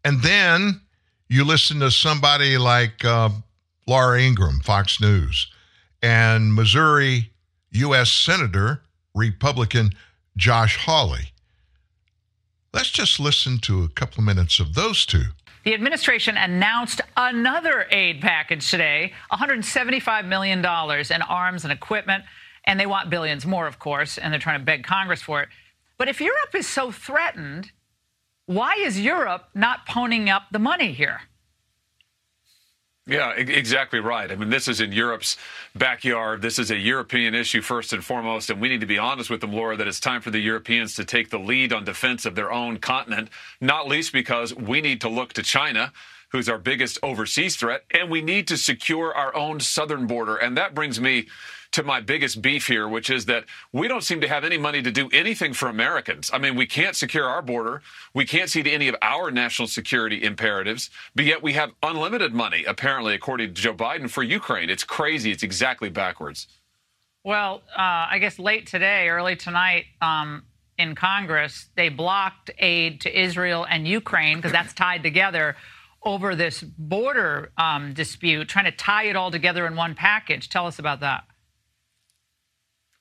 And 0.05 0.23
then 0.23 0.83
you 1.29 1.45
listen 1.45 1.81
to 1.81 1.91
somebody 1.91 2.59
like 2.59 3.05
uh, 3.05 3.31
Laura 3.89 4.23
Ingraham, 4.23 4.61
Fox 4.61 5.01
News, 5.01 5.49
and 6.01 6.55
Missouri 6.55 7.33
U.S. 7.73 8.13
Senator, 8.13 8.83
Republican 9.17 9.91
Josh 10.37 10.77
Hawley. 10.77 11.33
Let's 12.73 12.93
just 12.93 13.19
listen 13.19 13.59
to 13.63 13.83
a 13.83 13.89
couple 13.89 14.21
of 14.21 14.27
minutes 14.27 14.61
of 14.61 14.75
those 14.75 15.05
two. 15.05 15.25
The 15.65 15.75
administration 15.75 16.37
announced 16.37 17.01
another 17.17 17.87
aid 17.91 18.21
package 18.21 18.71
today 18.71 19.13
$175 19.33 20.27
million 20.27 20.59
in 20.61 21.23
arms 21.23 21.65
and 21.65 21.73
equipment. 21.73 22.25
And 22.65 22.79
they 22.79 22.87
want 22.87 23.11
billions 23.11 23.47
more, 23.47 23.67
of 23.67 23.79
course, 23.79 24.19
and 24.19 24.33
they're 24.33 24.41
trying 24.41 24.61
to 24.61 24.65
beg 24.65 24.85
Congress 24.85 25.23
for 25.23 25.43
it. 25.43 25.49
But 25.99 26.09
if 26.09 26.21
Europe 26.21 26.55
is 26.55 26.67
so 26.67 26.91
threatened, 26.91 27.73
why 28.47 28.75
is 28.75 29.01
Europe 29.01 29.49
not 29.55 29.87
ponying 29.87 30.29
up 30.29 30.45
the 30.51 30.59
money 30.59 30.93
here? 30.93 31.23
Yeah, 33.11 33.33
exactly 33.33 33.99
right. 33.99 34.31
I 34.31 34.37
mean, 34.37 34.51
this 34.51 34.69
is 34.69 34.81
in 34.81 34.93
Europe's 34.93 35.37
backyard. 35.75 36.43
This 36.43 36.61
is 36.61 36.71
a 36.71 36.77
European 36.77 37.35
issue 37.35 37.61
first 37.61 37.93
and 37.93 38.05
foremost. 38.05 38.51
And 38.51 38.61
we 38.61 38.69
need 38.69 38.81
to 38.83 38.87
be 38.87 38.99
honest 38.99 39.31
with 39.31 39.41
them, 39.41 39.53
Laura, 39.53 39.77
that 39.77 39.89
it's 39.89 39.99
time 39.99 40.21
for 40.21 40.31
the 40.31 40.39
Europeans 40.39 40.95
to 40.95 41.05
take 41.05 41.31
the 41.31 41.39
lead 41.39 41.73
on 41.73 41.85
defense 41.85 42.25
of 42.25 42.37
their 42.37 42.53
own 42.53 42.79
continent, 42.79 43.29
not 43.61 43.89
least 43.89 44.13
because 44.13 44.55
we 44.55 44.81
need 44.81 45.01
to 45.01 45.09
look 45.09 45.33
to 45.33 45.43
China. 45.43 45.93
Who's 46.33 46.49
our 46.49 46.59
biggest 46.59 46.99
overseas 47.03 47.57
threat? 47.57 47.85
And 47.91 48.11
we 48.11 48.23
need 48.23 48.47
to 48.49 48.57
secure 48.57 49.13
our 49.15 49.35
own 49.35 49.61
southern 49.61 50.07
border. 50.07 50.37
And 50.37 50.57
that 50.57 50.75
brings 50.75 51.01
me 51.01 51.27
to 51.73 51.83
my 51.83 52.01
biggest 52.01 52.43
beef 52.43 52.67
here, 52.67 52.89
which 52.89 53.11
is 53.11 53.27
that 53.27 53.45
we 53.73 53.87
don't 53.87 54.03
seem 54.03 54.21
to 54.21 54.29
have 54.29 54.45
any 54.45 54.59
money 54.59 54.83
to 54.83 54.91
do 54.91 55.09
anything 55.13 55.53
for 55.53 55.69
Americans. 55.69 56.31
I 56.33 56.39
mean, 56.39 56.57
we 56.57 56.67
can't 56.67 56.97
secure 56.97 57.27
our 57.29 57.43
border. 57.43 57.83
We 58.13 58.25
can't 58.25 58.51
see 58.51 58.63
to 58.63 58.71
any 58.71 58.89
of 58.89 58.97
our 59.03 59.31
national 59.31 59.69
security 59.69 60.23
imperatives, 60.23 60.91
but 61.15 61.25
yet 61.25 61.43
we 61.43 61.53
have 61.53 61.71
unlimited 61.83 62.35
money, 62.35 62.65
apparently, 62.65 63.15
according 63.15 63.55
to 63.55 63.63
Joe 63.63 63.75
Biden, 63.75 64.11
for 64.11 64.23
Ukraine. 64.23 64.69
It's 64.69 64.85
crazy. 64.85 65.31
It's 65.31 65.43
exactly 65.43 65.91
backwards. 65.91 66.49
Well, 67.23 67.63
uh, 67.77 68.09
I 68.11 68.19
guess 68.19 68.39
late 68.39 68.67
today, 68.67 69.09
early 69.09 69.37
tonight, 69.37 69.85
um, 70.01 70.45
in 70.79 70.95
Congress, 70.95 71.69
they 71.77 71.91
blocked 71.91 72.51
aid 72.59 73.03
to 73.03 73.21
Israel 73.21 73.67
and 73.69 73.87
Ukraine 73.87 74.39
because 74.39 74.53
that's 74.53 74.73
tied 74.73 75.03
together 75.03 75.57
over 76.03 76.35
this 76.35 76.63
border 76.63 77.53
um, 77.59 77.93
dispute, 77.93 78.49
trying 78.49 78.65
to 78.65 78.73
tie 78.73 79.05
it 79.05 79.17
all 79.17 79.31
together 79.31 79.67
in 79.67 79.77
one 79.77 79.95
package. 79.95 80.49
Tell 80.49 80.67
us 80.67 80.79
about 80.79 81.01
that. 81.01 81.25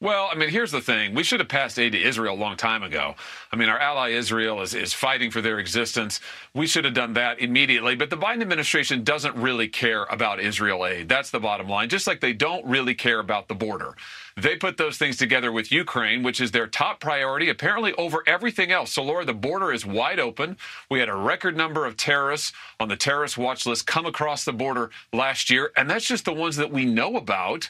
Well, 0.02 0.30
I 0.32 0.36
mean, 0.36 0.48
here's 0.48 0.72
the 0.72 0.80
thing. 0.80 1.14
We 1.14 1.24
should 1.24 1.42
have 1.42 1.50
passed 1.50 1.78
aid 1.78 1.92
to 1.92 2.02
Israel 2.02 2.34
a 2.34 2.40
long 2.40 2.56
time 2.56 2.84
ago. 2.84 3.16
I 3.52 3.58
mean, 3.58 3.68
our 3.68 3.78
ally 3.78 4.12
Israel 4.12 4.62
is, 4.62 4.74
is 4.74 4.94
fighting 4.94 5.30
for 5.30 5.42
their 5.42 5.60
existence. 5.60 6.22
We 6.54 6.68
should 6.68 6.86
have 6.86 6.94
done 6.94 7.14
that 7.14 7.40
immediately. 7.40 7.96
But 7.96 8.10
the 8.10 8.16
Biden 8.16 8.42
administration 8.42 9.04
doesn't 9.04 9.36
really 9.36 9.68
care 9.68 10.06
about 10.06 10.40
Israel 10.40 10.86
aid. 10.86 11.10
That's 11.10 11.32
the 11.32 11.42
bottom 11.42 11.68
line, 11.68 11.90
just 11.90 12.08
like 12.08 12.22
they 12.22 12.32
don't 12.32 12.66
really 12.66 12.96
care 12.96 13.20
about 13.20 13.50
the 13.50 13.56
border. 13.56 13.94
They 14.42 14.56
put 14.56 14.78
those 14.78 14.98
things 14.98 15.18
together 15.18 15.52
with 15.52 15.72
Ukraine, 15.72 16.24
which 16.24 16.40
is 16.40 16.52
their 16.52 16.68
top 16.68 17.00
priority, 17.00 17.50
apparently 17.50 17.94
over 17.94 18.24
everything 18.26 18.72
else. 18.72 18.92
So, 18.92 19.04
Laura, 19.04 19.26
the 19.26 19.34
border 19.34 19.74
is 19.74 19.86
wide 19.86 20.20
open. 20.20 20.58
We 20.90 21.00
had 21.00 21.10
a 21.10 21.16
record 21.16 21.58
number 21.58 21.86
of 21.86 21.98
terrorists 21.98 22.54
on 22.80 22.88
the 22.88 22.96
terrorist 22.96 23.38
watch 23.38 23.66
list 23.66 23.86
come 23.86 24.06
across 24.06 24.46
the 24.46 24.54
border 24.54 24.92
last 25.12 25.50
year, 25.50 25.72
and 25.76 25.90
that's 25.90 26.06
just 26.06 26.26
the 26.26 26.34
ones 26.34 26.56
that 26.56 26.72
we 26.72 26.86
know 26.86 27.18
about. 27.18 27.70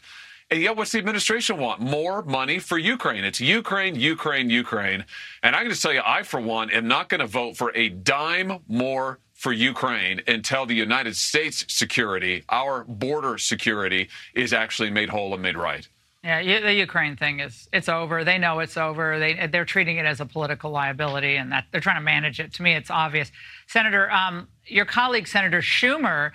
And 0.52 0.62
yet, 0.62 0.76
what's 0.76 0.92
the 0.92 1.00
administration 1.00 1.58
want? 1.58 1.80
More 1.80 2.24
money 2.24 2.60
for 2.60 2.78
Ukraine. 2.78 3.24
It's 3.24 3.40
Ukraine, 3.40 3.96
Ukraine, 3.96 4.50
Ukraine. 4.50 5.06
And 5.44 5.56
I'm 5.56 5.64
going 5.64 5.76
to 5.76 5.82
tell 5.82 5.94
you, 5.94 6.02
I, 6.04 6.24
for 6.24 6.40
one, 6.40 6.72
am 6.72 6.88
not 6.88 7.10
going 7.10 7.22
to 7.22 7.28
vote 7.28 7.56
for 7.56 7.72
a 7.76 7.90
dime 7.90 8.60
more 8.68 9.20
for 9.34 9.54
Ukraine 9.54 10.22
until 10.28 10.66
the 10.66 10.76
United 10.76 11.16
States 11.16 11.66
security, 11.68 12.44
our 12.50 12.84
border 12.84 13.38
security, 13.38 14.10
is 14.34 14.52
actually 14.52 14.90
made 14.90 15.10
whole 15.10 15.34
and 15.34 15.42
made 15.42 15.56
right. 15.56 15.88
Yeah, 16.24 16.60
the 16.62 16.74
Ukraine 16.74 17.16
thing 17.16 17.40
is 17.40 17.70
it's 17.72 17.88
over. 17.88 18.26
They 18.26 18.38
know 18.38 18.60
it's 18.60 18.76
over. 18.76 19.20
They 19.20 19.48
they're 19.48 19.64
treating 19.64 19.98
it 19.98 20.06
as 20.06 20.20
a 20.20 20.26
political 20.26 20.70
liability, 20.70 21.38
and 21.38 21.52
that 21.54 21.68
they're 21.72 21.80
trying 21.80 21.96
to 21.96 22.04
manage 22.04 22.42
it. 22.42 22.54
To 22.56 22.62
me, 22.62 22.74
it's 22.74 22.92
obvious. 22.92 23.32
Senator, 23.68 24.12
um, 24.12 24.50
your 24.66 24.86
colleague 24.86 25.28
Senator 25.28 25.62
Schumer 25.62 26.32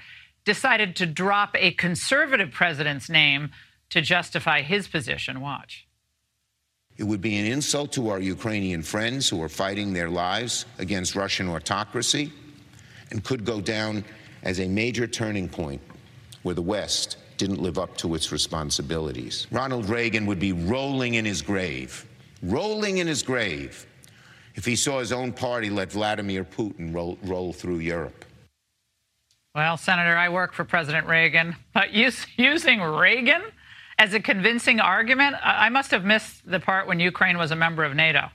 decided 0.47 0.97
to 0.97 1.07
drop 1.07 1.55
a 1.59 1.73
conservative 1.73 2.51
president's 2.51 3.11
name 3.11 3.51
to 3.91 4.01
justify 4.01 4.63
his 4.63 4.89
position. 4.89 5.43
Watch. 5.43 5.87
It 6.97 7.05
would 7.05 7.21
be 7.21 7.37
an 7.37 7.45
insult 7.45 7.93
to 7.93 8.09
our 8.09 8.21
Ukrainian 8.21 8.83
friends 8.83 9.29
who 9.29 9.43
are 9.43 9.49
fighting 9.49 9.93
their 9.93 10.09
lives 10.09 10.65
against 10.79 11.15
Russian 11.15 11.49
autocracy 11.49 12.33
and 13.11 13.23
could 13.23 13.45
go 13.45 13.61
down 13.61 14.05
as 14.45 14.61
a 14.61 14.69
major 14.69 15.07
turning 15.07 15.49
point 15.49 15.83
where 16.43 16.55
the 16.55 16.63
West 16.63 17.17
didn't 17.37 17.61
live 17.61 17.79
up 17.79 17.97
to 17.99 18.15
its 18.15 18.33
responsibilities. 18.33 19.47
Ronald 19.51 19.89
Reagan 19.89 20.27
would 20.27 20.41
be 20.41 20.53
rolling 20.53 21.15
in 21.15 21.25
his 21.25 21.43
grave, 21.43 22.07
rolling 22.43 22.99
in 22.99 23.07
his 23.07 23.23
grave, 23.23 23.87
if 24.55 24.65
he 24.65 24.77
saw 24.77 25.01
his 25.01 25.13
own 25.13 25.33
party 25.33 25.71
let 25.71 25.93
Vladimir 25.93 26.45
Putin 26.45 26.95
roll, 26.95 27.19
roll 27.23 27.53
through 27.53 27.79
Europe. 27.79 28.25
Well, 29.55 29.77
Senator, 29.77 30.17
I 30.17 30.29
work 30.29 30.53
for 30.53 30.65
President 30.65 31.07
Reagan, 31.07 31.57
but 31.73 31.93
use, 31.93 32.27
using 32.37 32.81
Reagan 32.81 33.43
as 33.99 34.13
a 34.15 34.21
convincing 34.21 34.81
argument, 34.81 35.37
I 35.43 35.69
must 35.69 35.91
have 35.93 36.05
missed 36.05 36.49
the 36.51 36.59
part 36.59 36.89
when 36.89 36.99
Ukraine 36.99 37.39
was 37.39 37.53
a 37.53 37.57
member 37.57 37.85
of 37.85 37.95
NATO. 37.95 38.31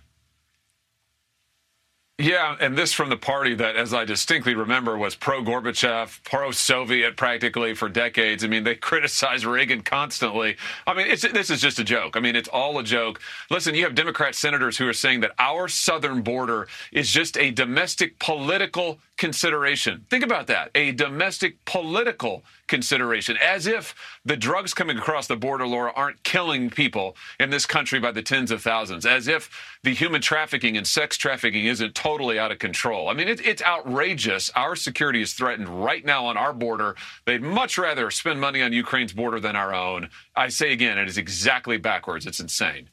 Yeah, 2.22 2.58
and 2.60 2.78
this 2.78 2.92
from 2.92 3.08
the 3.08 3.16
party 3.16 3.56
that, 3.56 3.78
as 3.78 3.94
I 3.94 4.04
distinctly 4.04 4.54
remember, 4.54 4.98
was 4.98 5.16
pro 5.16 5.42
Gorbachev, 5.42 6.22
pro 6.26 6.52
Soviet 6.52 7.16
practically 7.16 7.74
for 7.74 7.88
decades. 7.88 8.44
I 8.44 8.48
mean, 8.48 8.66
they 8.66 8.76
criticize 8.90 9.46
Reagan 9.46 9.84
constantly. 9.84 10.58
I 10.86 10.94
mean, 10.94 11.08
this 11.08 11.50
is 11.50 11.62
just 11.62 11.80
a 11.80 11.84
joke. 11.86 12.18
I 12.18 12.20
mean, 12.20 12.36
it's 12.36 12.50
all 12.50 12.78
a 12.78 12.84
joke. 12.84 13.22
Listen, 13.50 13.74
you 13.74 13.86
have 13.86 13.96
Democrat 13.96 14.36
senators 14.36 14.78
who 14.78 14.86
are 14.86 14.94
saying 14.94 15.22
that 15.22 15.32
our 15.40 15.70
southern 15.70 16.22
border 16.22 16.68
is 16.92 17.10
just 17.10 17.38
a 17.38 17.52
domestic 17.52 18.20
political 18.20 19.00
consideration. 19.20 20.06
Think 20.10 20.24
about 20.24 20.48
that 20.48 20.72
a 20.74 20.92
domestic 20.94 21.64
political 21.66 22.44
consideration, 22.68 23.38
as 23.38 23.68
if 23.68 23.94
the 24.26 24.38
drugs 24.38 24.74
coming 24.74 24.98
across 24.98 25.28
the 25.28 25.36
border, 25.36 25.68
Laura, 25.68 25.92
aren't 25.96 26.24
killing 26.24 26.70
people 26.70 27.16
in 27.40 27.50
this 27.50 27.66
country 27.66 28.00
by 28.00 28.12
the 28.12 28.24
tens 28.24 28.50
of 28.50 28.62
thousands, 28.64 29.06
as 29.06 29.28
if 29.28 29.50
the 29.84 29.94
human 29.94 30.22
trafficking 30.22 30.78
and 30.78 30.88
sex 30.88 31.18
trafficking 31.18 31.66
isn't 31.66 31.94
totally 31.94 32.40
out 32.40 32.52
of 32.52 32.60
control. 32.60 33.10
I 33.10 33.14
mean, 33.14 33.28
it, 33.28 33.46
it's 33.46 33.62
outrageous. 33.62 34.50
Our 34.56 34.76
security 34.76 35.22
is 35.22 35.34
threatened 35.34 35.68
right 35.68 36.04
now 36.04 36.26
on 36.26 36.38
our 36.38 36.54
border. 36.54 36.96
They'd 37.26 37.44
much 37.44 37.78
rather 37.78 38.10
spend 38.12 38.40
money 38.40 38.62
on 38.62 38.74
Ukraine's 38.74 39.14
border 39.14 39.40
than 39.40 39.56
our 39.56 39.74
own. 39.74 40.10
I 40.36 40.48
say 40.48 40.72
again, 40.72 40.98
it 40.98 41.10
is 41.10 41.18
exactly 41.18 41.78
backwards. 41.78 42.26
It's 42.26 42.40
insane. 42.40 42.90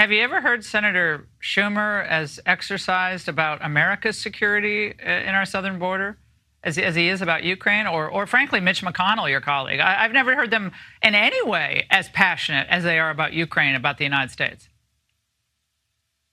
Have 0.00 0.10
you 0.10 0.22
ever 0.22 0.40
heard 0.40 0.64
Senator 0.64 1.28
Schumer 1.42 2.06
as 2.06 2.40
exercised 2.46 3.28
about 3.28 3.62
America's 3.62 4.18
security 4.18 4.94
uh, 4.98 5.10
in 5.10 5.34
our 5.34 5.44
southern 5.44 5.78
border? 5.78 6.16
As, 6.64 6.78
as 6.78 6.94
he 6.94 7.10
is 7.10 7.20
about 7.20 7.44
Ukraine, 7.44 7.86
or, 7.86 8.08
or 8.08 8.26
frankly, 8.26 8.60
Mitch 8.60 8.80
McConnell, 8.80 9.28
your 9.28 9.42
colleague. 9.42 9.78
I, 9.78 10.02
I've 10.02 10.12
never 10.12 10.34
heard 10.34 10.50
them 10.50 10.72
in 11.02 11.14
any 11.14 11.42
way 11.42 11.86
as 11.90 12.08
passionate 12.08 12.66
as 12.70 12.82
they 12.82 12.98
are 12.98 13.10
about 13.10 13.34
Ukraine, 13.34 13.74
about 13.74 13.98
the 13.98 14.04
United 14.04 14.30
States. 14.30 14.70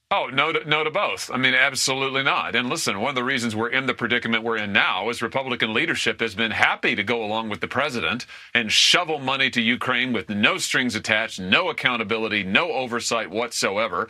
Oh, 0.09 0.27
no 0.31 0.53
to, 0.53 0.63
no 0.69 0.85
to 0.85 0.89
both. 0.89 1.29
I 1.29 1.35
mean, 1.35 1.53
absolutely 1.53 2.23
not. 2.23 2.55
And 2.55 2.69
listen, 2.69 3.01
one 3.01 3.09
of 3.09 3.15
the 3.15 3.25
reasons 3.25 3.57
we're 3.57 3.67
in 3.67 3.87
the 3.87 3.93
predicament 3.93 4.41
we're 4.41 4.55
in 4.55 4.71
now 4.71 5.09
is 5.09 5.21
Republican 5.21 5.73
leadership 5.73 6.21
has 6.21 6.33
been 6.33 6.51
happy 6.51 6.95
to 6.95 7.03
go 7.03 7.25
along 7.25 7.49
with 7.49 7.59
the 7.59 7.67
president 7.67 8.25
and 8.53 8.71
shovel 8.71 9.19
money 9.19 9.49
to 9.49 9.61
Ukraine 9.61 10.13
with 10.13 10.29
no 10.29 10.59
strings 10.59 10.95
attached, 10.95 11.41
no 11.41 11.69
accountability, 11.69 12.43
no 12.43 12.71
oversight 12.71 13.29
whatsoever. 13.29 14.07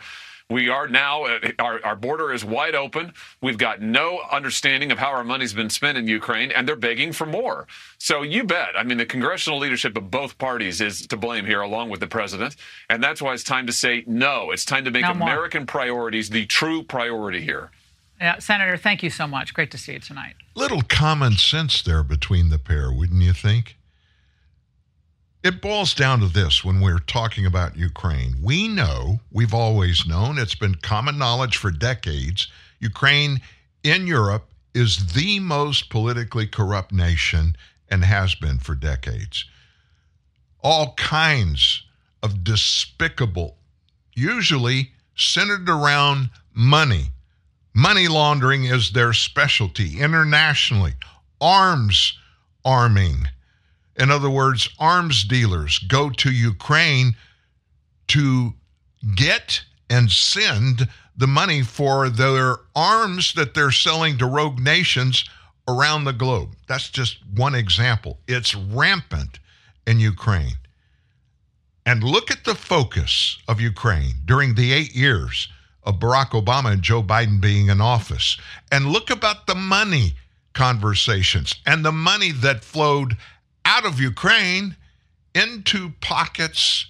We 0.50 0.70
are 0.70 0.88
now, 0.88 1.24
uh, 1.24 1.40
our, 1.58 1.84
our 1.84 1.94
border 1.94 2.32
is 2.32 2.42
wide 2.42 2.74
open. 2.74 3.12
We've 3.42 3.58
got 3.58 3.82
no 3.82 4.22
understanding 4.32 4.90
of 4.90 4.98
how 4.98 5.08
our 5.08 5.22
money's 5.22 5.52
been 5.52 5.68
spent 5.68 5.98
in 5.98 6.08
Ukraine, 6.08 6.50
and 6.50 6.66
they're 6.66 6.74
begging 6.74 7.12
for 7.12 7.26
more. 7.26 7.66
So 7.98 8.22
you 8.22 8.44
bet. 8.44 8.70
I 8.74 8.82
mean, 8.82 8.96
the 8.96 9.04
congressional 9.04 9.58
leadership 9.58 9.94
of 9.98 10.10
both 10.10 10.38
parties 10.38 10.80
is 10.80 11.06
to 11.08 11.18
blame 11.18 11.44
here, 11.44 11.60
along 11.60 11.90
with 11.90 12.00
the 12.00 12.06
president. 12.06 12.56
And 12.88 13.04
that's 13.04 13.20
why 13.20 13.34
it's 13.34 13.44
time 13.44 13.66
to 13.66 13.74
say 13.74 14.04
no. 14.06 14.50
It's 14.50 14.64
time 14.64 14.86
to 14.86 14.90
make 14.90 15.02
no 15.02 15.10
American 15.10 15.66
priorities 15.66 16.30
the 16.30 16.46
true 16.46 16.82
priority 16.82 17.42
here. 17.42 17.70
Yeah, 18.18 18.38
Senator, 18.38 18.78
thank 18.78 19.02
you 19.02 19.10
so 19.10 19.26
much. 19.26 19.52
Great 19.52 19.70
to 19.72 19.78
see 19.78 19.92
you 19.92 20.00
tonight. 20.00 20.34
Little 20.54 20.82
common 20.82 21.34
sense 21.34 21.82
there 21.82 22.02
between 22.02 22.48
the 22.48 22.58
pair, 22.58 22.90
wouldn't 22.90 23.22
you 23.22 23.34
think? 23.34 23.76
It 25.48 25.62
boils 25.62 25.94
down 25.94 26.20
to 26.20 26.26
this 26.26 26.62
when 26.62 26.78
we're 26.78 26.98
talking 26.98 27.46
about 27.46 27.74
Ukraine. 27.74 28.36
We 28.42 28.68
know, 28.68 29.20
we've 29.32 29.54
always 29.54 30.06
known, 30.06 30.36
it's 30.36 30.54
been 30.54 30.74
common 30.74 31.16
knowledge 31.16 31.56
for 31.56 31.70
decades, 31.70 32.48
Ukraine 32.80 33.40
in 33.82 34.06
Europe 34.06 34.50
is 34.74 35.14
the 35.14 35.40
most 35.40 35.88
politically 35.88 36.46
corrupt 36.46 36.92
nation 36.92 37.56
and 37.88 38.04
has 38.04 38.34
been 38.34 38.58
for 38.58 38.74
decades. 38.74 39.46
All 40.62 40.92
kinds 40.96 41.82
of 42.22 42.44
despicable, 42.44 43.56
usually 44.12 44.92
centered 45.16 45.66
around 45.70 46.28
money. 46.52 47.12
Money 47.72 48.06
laundering 48.06 48.64
is 48.64 48.92
their 48.92 49.14
specialty 49.14 49.98
internationally, 49.98 50.92
arms 51.40 52.18
arming 52.66 53.28
in 53.98 54.10
other 54.10 54.30
words, 54.30 54.68
arms 54.78 55.24
dealers 55.24 55.78
go 55.78 56.10
to 56.10 56.30
Ukraine 56.30 57.16
to 58.08 58.54
get 59.14 59.62
and 59.90 60.10
send 60.10 60.88
the 61.16 61.26
money 61.26 61.62
for 61.62 62.08
their 62.08 62.56
arms 62.76 63.32
that 63.34 63.54
they're 63.54 63.72
selling 63.72 64.18
to 64.18 64.26
rogue 64.26 64.60
nations 64.60 65.24
around 65.66 66.04
the 66.04 66.12
globe. 66.12 66.54
That's 66.68 66.88
just 66.88 67.18
one 67.34 67.54
example. 67.54 68.18
It's 68.28 68.54
rampant 68.54 69.40
in 69.86 69.98
Ukraine. 70.00 70.56
And 71.84 72.04
look 72.04 72.30
at 72.30 72.44
the 72.44 72.54
focus 72.54 73.38
of 73.48 73.60
Ukraine 73.60 74.14
during 74.24 74.54
the 74.54 74.72
eight 74.72 74.94
years 74.94 75.48
of 75.82 75.98
Barack 75.98 76.30
Obama 76.30 76.72
and 76.72 76.82
Joe 76.82 77.02
Biden 77.02 77.40
being 77.40 77.68
in 77.68 77.80
office. 77.80 78.36
And 78.70 78.86
look 78.86 79.10
about 79.10 79.46
the 79.46 79.54
money 79.54 80.14
conversations 80.52 81.54
and 81.66 81.84
the 81.84 81.92
money 81.92 82.32
that 82.32 82.64
flowed 82.64 83.16
out 83.68 83.84
of 83.84 84.00
Ukraine 84.00 84.76
into 85.34 85.92
pockets 86.00 86.86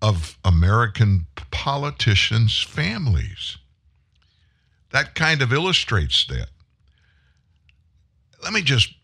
of 0.00 0.38
American 0.44 1.26
politicians' 1.50 2.62
families. 2.62 3.58
That 4.92 5.16
kind 5.16 5.42
of 5.42 5.52
illustrates 5.52 6.26
that. 6.28 6.46
Let 8.40 8.52
me 8.52 8.62
just 8.62 8.94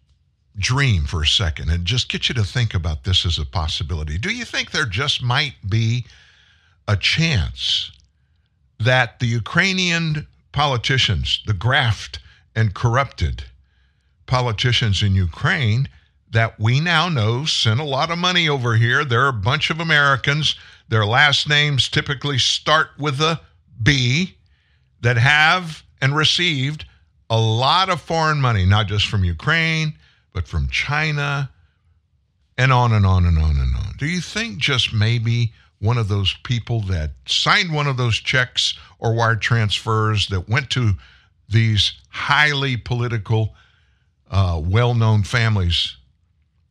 dream 0.57 1.07
for 1.07 1.23
a 1.23 1.27
second 1.27 1.71
and 1.71 1.85
just 1.85 2.09
get 2.09 2.29
you 2.29 2.37
to 2.37 2.45
think 2.45 2.73
about 2.73 3.03
this 3.03 3.27
as 3.27 3.39
a 3.39 3.45
possibility. 3.45 4.17
Do 4.17 4.31
you 4.31 4.45
think 4.45 4.71
there 4.71 4.87
just 4.87 5.23
might 5.23 5.57
be 5.69 6.05
a 6.87 6.97
chance 6.97 7.91
that 8.79 9.19
the 9.19 9.27
Ukrainian 9.27 10.29
politicians, 10.53 11.43
the 11.47 11.53
graft 11.53 12.21
and 12.55 12.75
corrupted 12.75 13.45
politicians 14.27 15.03
in 15.03 15.17
Ukraine 15.17 15.89
that 16.31 16.59
we 16.61 16.81
now 16.81 17.09
know 17.09 17.45
sent 17.45 17.81
a 17.81 17.85
lot 17.85 18.11
of 18.11 18.19
money 18.19 18.49
over 18.49 18.77
here, 18.77 19.05
they're 19.05 19.29
a 19.29 19.33
bunch 19.33 19.71
of 19.71 19.81
Americans. 19.81 20.55
Their 20.89 21.05
last 21.05 21.49
names 21.49 21.89
typically 21.89 22.39
start 22.39 22.91
with 22.99 23.21
a 23.21 23.41
B 23.83 24.37
that 25.01 25.17
have 25.17 25.83
and 26.01 26.15
received 26.15 26.85
a 27.29 27.39
lot 27.39 27.89
of 27.89 28.01
foreign 28.01 28.41
money, 28.41 28.65
not 28.65 28.87
just 28.87 29.07
from 29.07 29.25
Ukraine, 29.25 29.95
but 30.33 30.47
from 30.47 30.69
China, 30.69 31.51
and 32.57 32.73
on 32.73 32.93
and 32.93 33.07
on 33.07 33.25
and 33.25 33.39
on 33.39 33.57
and 33.57 33.75
on. 33.77 33.95
Do 33.99 34.07
you 34.07 34.21
think 34.21 34.59
just 34.59 34.93
maybe 34.93 35.53
one 35.79 35.99
of 35.99 36.09
those 36.09 36.35
people 36.45 36.81
that 36.83 37.13
signed 37.27 37.73
one 37.73 37.87
of 37.87 37.97
those 37.97 38.17
checks 38.17 38.75
or 38.99 39.15
wire 39.15 39.37
transfers 39.37 40.29
that 40.29 40.49
went 40.49 40.71
to 40.71 40.93
these 41.49 41.95
highly 42.11 42.77
political, 42.77 43.55
uh, 44.31 44.61
well 44.63 44.95
known 44.95 45.23
families 45.23 45.97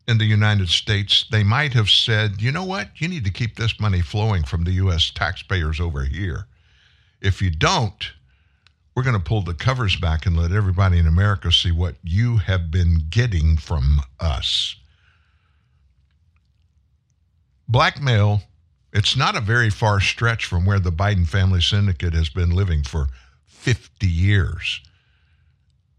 in 0.09 0.17
the 0.17 0.25
United 0.25 0.69
States, 0.69 1.25
they 1.29 1.43
might 1.43 1.73
have 1.73 1.87
said, 1.87 2.41
you 2.41 2.51
know 2.51 2.63
what, 2.63 2.89
you 2.95 3.07
need 3.07 3.23
to 3.25 3.31
keep 3.31 3.55
this 3.55 3.79
money 3.79 4.01
flowing 4.01 4.43
from 4.43 4.63
the 4.63 4.71
U.S. 4.71 5.11
taxpayers 5.11 5.79
over 5.79 6.03
here. 6.03 6.47
If 7.21 7.43
you 7.43 7.51
don't, 7.51 8.11
we're 8.95 9.03
going 9.03 9.15
to 9.15 9.23
pull 9.23 9.43
the 9.43 9.53
covers 9.53 9.95
back 9.97 10.25
and 10.25 10.35
let 10.35 10.51
everybody 10.51 10.97
in 10.97 11.05
America 11.05 11.51
see 11.51 11.71
what 11.71 11.97
you 12.01 12.37
have 12.37 12.71
been 12.71 13.03
getting 13.11 13.55
from 13.55 14.01
us. 14.19 14.75
Blackmail, 17.67 18.41
it's 18.91 19.15
not 19.15 19.37
a 19.37 19.41
very 19.41 19.69
far 19.69 19.99
stretch 19.99 20.43
from 20.43 20.65
where 20.65 20.79
the 20.79 20.91
Biden 20.91 21.27
family 21.27 21.61
syndicate 21.61 22.15
has 22.15 22.29
been 22.29 22.49
living 22.49 22.81
for 22.81 23.09
50 23.45 24.07
years. 24.07 24.81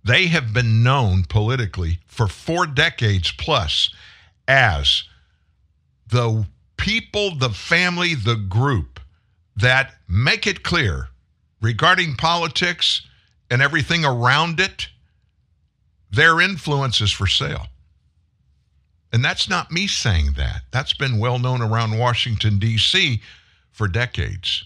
They 0.03 0.27
have 0.27 0.53
been 0.53 0.83
known 0.83 1.25
politically 1.25 1.99
for 2.07 2.27
four 2.27 2.67
decades 2.67 3.33
plus 3.33 3.95
as 4.49 5.05
the 6.09 6.47
people, 6.77 7.37
the 7.37 7.51
family, 7.51 8.15
the 8.15 8.37
group 8.37 9.01
that 9.57 9.95
make 10.09 10.47
it 10.47 10.63
clear 10.63 11.09
regarding 11.61 12.17
politics 12.17 13.07
and 13.51 13.61
everything 13.61 14.05
around 14.05 14.59
it, 14.59 14.89
their 16.11 16.41
influence 16.41 17.01
is 17.01 17.13
for 17.13 17.27
sale. 17.27 17.67
And 19.13 19.25
that's 19.25 19.49
not 19.49 19.71
me 19.71 19.87
saying 19.87 20.33
that. 20.37 20.63
That's 20.71 20.95
been 20.95 21.19
well 21.19 21.39
known 21.39 21.61
around 21.61 21.99
Washington, 21.99 22.59
D.C. 22.59 23.21
for 23.71 23.89
decades. 23.89 24.65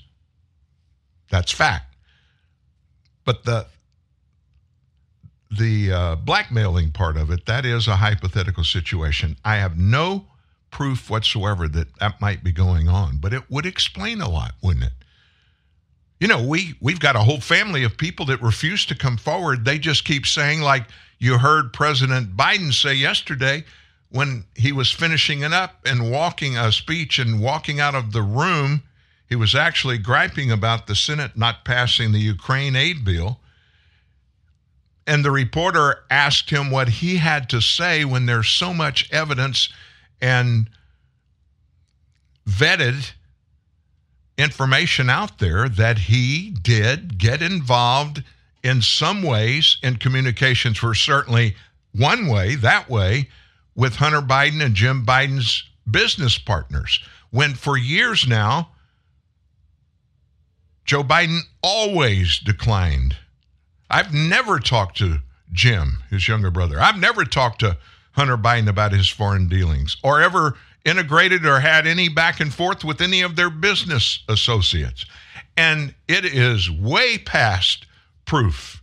That's 1.30 1.50
fact. 1.50 1.96
But 3.24 3.44
the 3.44 3.66
the 5.56 5.92
uh, 5.92 6.16
blackmailing 6.16 6.92
part 6.92 7.16
of 7.16 7.30
it, 7.30 7.46
that 7.46 7.64
is 7.64 7.88
a 7.88 7.96
hypothetical 7.96 8.64
situation. 8.64 9.36
I 9.44 9.56
have 9.56 9.78
no 9.78 10.26
proof 10.70 11.08
whatsoever 11.08 11.68
that 11.68 11.96
that 12.00 12.20
might 12.20 12.42
be 12.42 12.52
going 12.52 12.88
on, 12.88 13.18
but 13.18 13.32
it 13.32 13.48
would 13.50 13.64
explain 13.66 14.20
a 14.20 14.28
lot, 14.28 14.54
wouldn't 14.62 14.84
it? 14.84 14.92
You 16.20 16.28
know, 16.28 16.42
we 16.42 16.74
we've 16.80 17.00
got 17.00 17.16
a 17.16 17.20
whole 17.20 17.40
family 17.40 17.84
of 17.84 17.96
people 17.96 18.26
that 18.26 18.42
refuse 18.42 18.86
to 18.86 18.94
come 18.94 19.16
forward. 19.16 19.64
They 19.64 19.78
just 19.78 20.04
keep 20.04 20.26
saying, 20.26 20.60
like 20.60 20.86
you 21.18 21.38
heard 21.38 21.72
President 21.72 22.36
Biden 22.36 22.72
say 22.72 22.94
yesterday 22.94 23.64
when 24.10 24.44
he 24.54 24.72
was 24.72 24.90
finishing 24.90 25.42
it 25.42 25.52
up 25.52 25.80
and 25.84 26.10
walking 26.10 26.56
a 26.56 26.70
speech 26.70 27.18
and 27.18 27.40
walking 27.40 27.80
out 27.80 27.94
of 27.94 28.12
the 28.12 28.22
room. 28.22 28.82
He 29.28 29.36
was 29.36 29.54
actually 29.54 29.98
griping 29.98 30.52
about 30.52 30.86
the 30.86 30.94
Senate 30.94 31.36
not 31.36 31.64
passing 31.64 32.12
the 32.12 32.20
Ukraine 32.20 32.76
aid 32.76 33.04
bill. 33.04 33.40
And 35.06 35.24
the 35.24 35.30
reporter 35.30 36.04
asked 36.10 36.50
him 36.50 36.70
what 36.70 36.88
he 36.88 37.16
had 37.16 37.48
to 37.50 37.60
say 37.60 38.04
when 38.04 38.26
there's 38.26 38.48
so 38.48 38.72
much 38.72 39.10
evidence 39.12 39.68
and 40.20 40.70
vetted 42.48 43.12
information 44.36 45.10
out 45.10 45.38
there 45.38 45.68
that 45.68 45.98
he 45.98 46.50
did 46.62 47.18
get 47.18 47.42
involved 47.42 48.22
in 48.62 48.80
some 48.80 49.22
ways 49.22 49.76
in 49.82 49.96
communications 49.96 50.78
for 50.78 50.94
certainly 50.94 51.54
one 51.92 52.26
way, 52.26 52.54
that 52.56 52.88
way, 52.88 53.28
with 53.74 53.96
Hunter 53.96 54.22
Biden 54.22 54.64
and 54.64 54.74
Jim 54.74 55.04
Biden's 55.04 55.64
business 55.88 56.38
partners. 56.38 57.00
When 57.30 57.54
for 57.54 57.76
years 57.76 58.26
now, 58.26 58.70
Joe 60.84 61.02
Biden 61.02 61.40
always 61.62 62.38
declined. 62.38 63.16
I've 63.90 64.12
never 64.12 64.58
talked 64.58 64.96
to 64.98 65.18
Jim, 65.52 66.02
his 66.10 66.26
younger 66.26 66.50
brother. 66.50 66.80
I've 66.80 66.98
never 66.98 67.24
talked 67.24 67.60
to 67.60 67.78
Hunter 68.12 68.36
Biden 68.36 68.68
about 68.68 68.92
his 68.92 69.08
foreign 69.08 69.48
dealings 69.48 69.96
or 70.02 70.20
ever 70.20 70.56
integrated 70.84 71.46
or 71.46 71.60
had 71.60 71.86
any 71.86 72.08
back 72.08 72.40
and 72.40 72.52
forth 72.52 72.84
with 72.84 73.00
any 73.00 73.22
of 73.22 73.36
their 73.36 73.50
business 73.50 74.22
associates. 74.28 75.06
And 75.56 75.94
it 76.08 76.24
is 76.24 76.70
way 76.70 77.18
past 77.18 77.86
proof, 78.24 78.82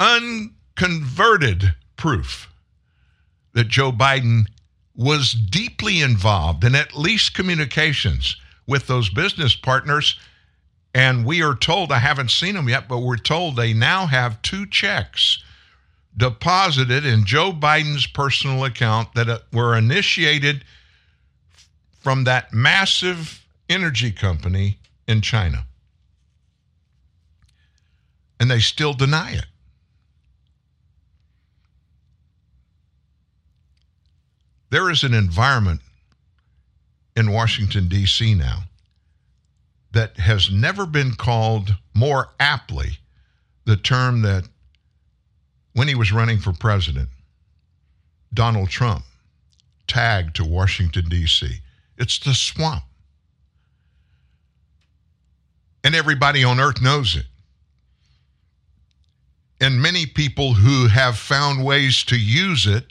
unconverted 0.00 1.74
proof, 1.96 2.52
that 3.52 3.68
Joe 3.68 3.92
Biden 3.92 4.46
was 4.94 5.32
deeply 5.32 6.00
involved 6.00 6.64
in 6.64 6.74
at 6.74 6.96
least 6.96 7.34
communications 7.34 8.36
with 8.66 8.86
those 8.86 9.08
business 9.08 9.54
partners. 9.54 10.18
And 10.94 11.24
we 11.24 11.42
are 11.42 11.54
told, 11.54 11.92
I 11.92 11.98
haven't 11.98 12.30
seen 12.30 12.54
them 12.54 12.68
yet, 12.68 12.88
but 12.88 12.98
we're 12.98 13.16
told 13.16 13.56
they 13.56 13.72
now 13.72 14.06
have 14.06 14.40
two 14.42 14.66
checks 14.66 15.42
deposited 16.16 17.04
in 17.04 17.24
Joe 17.24 17.52
Biden's 17.52 18.06
personal 18.06 18.64
account 18.64 19.14
that 19.14 19.28
uh, 19.28 19.38
were 19.52 19.76
initiated 19.76 20.64
from 22.00 22.24
that 22.24 22.52
massive 22.52 23.44
energy 23.68 24.10
company 24.10 24.78
in 25.06 25.20
China. 25.20 25.66
And 28.40 28.50
they 28.50 28.60
still 28.60 28.94
deny 28.94 29.32
it. 29.32 29.46
There 34.70 34.90
is 34.90 35.02
an 35.02 35.14
environment 35.14 35.80
in 37.16 37.30
Washington, 37.30 37.88
D.C. 37.88 38.34
now 38.34 38.67
that 39.98 40.16
has 40.16 40.48
never 40.48 40.86
been 40.86 41.12
called 41.16 41.74
more 41.92 42.28
aptly 42.38 43.00
the 43.64 43.74
term 43.74 44.22
that 44.22 44.44
when 45.72 45.88
he 45.88 45.96
was 45.96 46.12
running 46.12 46.38
for 46.38 46.52
president, 46.52 47.08
Donald 48.32 48.68
Trump 48.68 49.02
tagged 49.88 50.36
to 50.36 50.44
Washington, 50.44 51.06
D.C. 51.08 51.48
It's 51.96 52.20
the 52.20 52.32
swamp. 52.32 52.84
And 55.82 55.96
everybody 55.96 56.44
on 56.44 56.60
earth 56.60 56.80
knows 56.80 57.16
it. 57.16 57.26
And 59.60 59.82
many 59.82 60.06
people 60.06 60.54
who 60.54 60.86
have 60.86 61.18
found 61.18 61.64
ways 61.64 62.04
to 62.04 62.16
use 62.16 62.68
it 62.68 62.84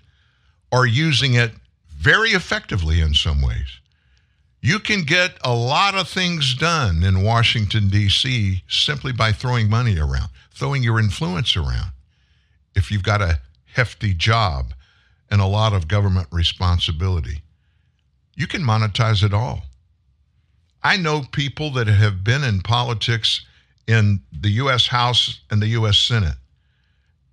are 0.74 0.86
using 0.86 1.36
it 1.36 1.54
very 1.90 2.32
effectively 2.32 3.00
in 3.00 3.14
some 3.14 3.42
ways. 3.42 3.80
You 4.62 4.80
can 4.80 5.04
get 5.04 5.38
a 5.44 5.54
lot 5.54 5.96
of 5.96 6.10
things 6.10 6.56
done 6.56 7.04
in 7.04 7.24
Washington, 7.24 7.90
D.C. 7.90 8.64
simply 8.68 9.14
by 9.14 9.32
throwing 9.32 9.70
money 9.70 9.98
around, 9.98 10.30
throwing 10.52 10.84
your 10.84 11.00
influence 11.00 11.56
around. 11.56 11.92
If 12.76 12.92
you've 12.92 13.04
got 13.04 13.22
a 13.22 13.40
hefty 13.74 14.14
job 14.14 14.74
and 15.30 15.42
a 15.42 15.46
lot 15.46 15.74
of 15.74 15.88
government 15.88 16.28
responsibility, 16.32 17.44
you 18.36 18.48
can 18.48 18.62
monetize 18.62 19.24
it 19.24 19.34
all. 19.34 19.64
I 20.84 20.98
know 20.98 21.24
people 21.32 21.72
that 21.74 21.88
have 21.88 22.24
been 22.24 22.44
in 22.44 22.62
politics 22.62 23.46
in 23.88 24.22
the 24.32 24.50
U.S. 24.52 24.88
House 24.88 25.42
and 25.50 25.62
the 25.62 25.68
U.S. 25.70 25.98
Senate, 25.98 26.36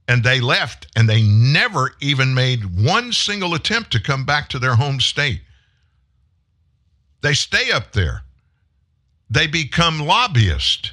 and 0.08 0.22
they 0.22 0.40
left 0.40 0.86
and 0.96 1.08
they 1.08 1.22
never 1.22 1.94
even 2.00 2.34
made 2.34 2.84
one 2.84 3.12
single 3.12 3.54
attempt 3.54 3.90
to 3.92 4.00
come 4.00 4.24
back 4.24 4.48
to 4.50 4.58
their 4.58 4.76
home 4.76 5.00
state. 5.00 5.40
They 7.24 7.32
stay 7.32 7.70
up 7.70 7.92
there. 7.92 8.22
They 9.30 9.46
become 9.46 9.98
lobbyists. 9.98 10.92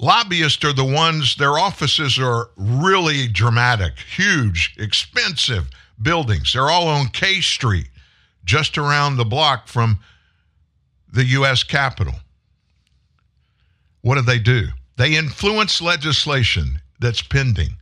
Lobbyists 0.00 0.64
are 0.64 0.72
the 0.72 0.84
ones, 0.84 1.36
their 1.36 1.56
offices 1.56 2.18
are 2.18 2.50
really 2.56 3.28
dramatic, 3.28 4.00
huge, 4.00 4.74
expensive, 4.80 5.70
buildings. 6.02 6.52
They're 6.52 6.68
all 6.68 6.88
on 6.88 7.10
K 7.10 7.40
Street, 7.40 7.88
just 8.44 8.76
around 8.76 9.16
the 9.16 9.24
block 9.24 9.68
from 9.68 10.00
the 11.12 11.24
U.S. 11.26 11.62
Capitol. 11.62 12.14
What 14.00 14.16
do 14.16 14.22
they 14.22 14.40
do? 14.40 14.66
They 14.96 15.14
influence 15.14 15.80
legislation 15.80 16.80
that's 16.98 17.22
pending 17.22 17.76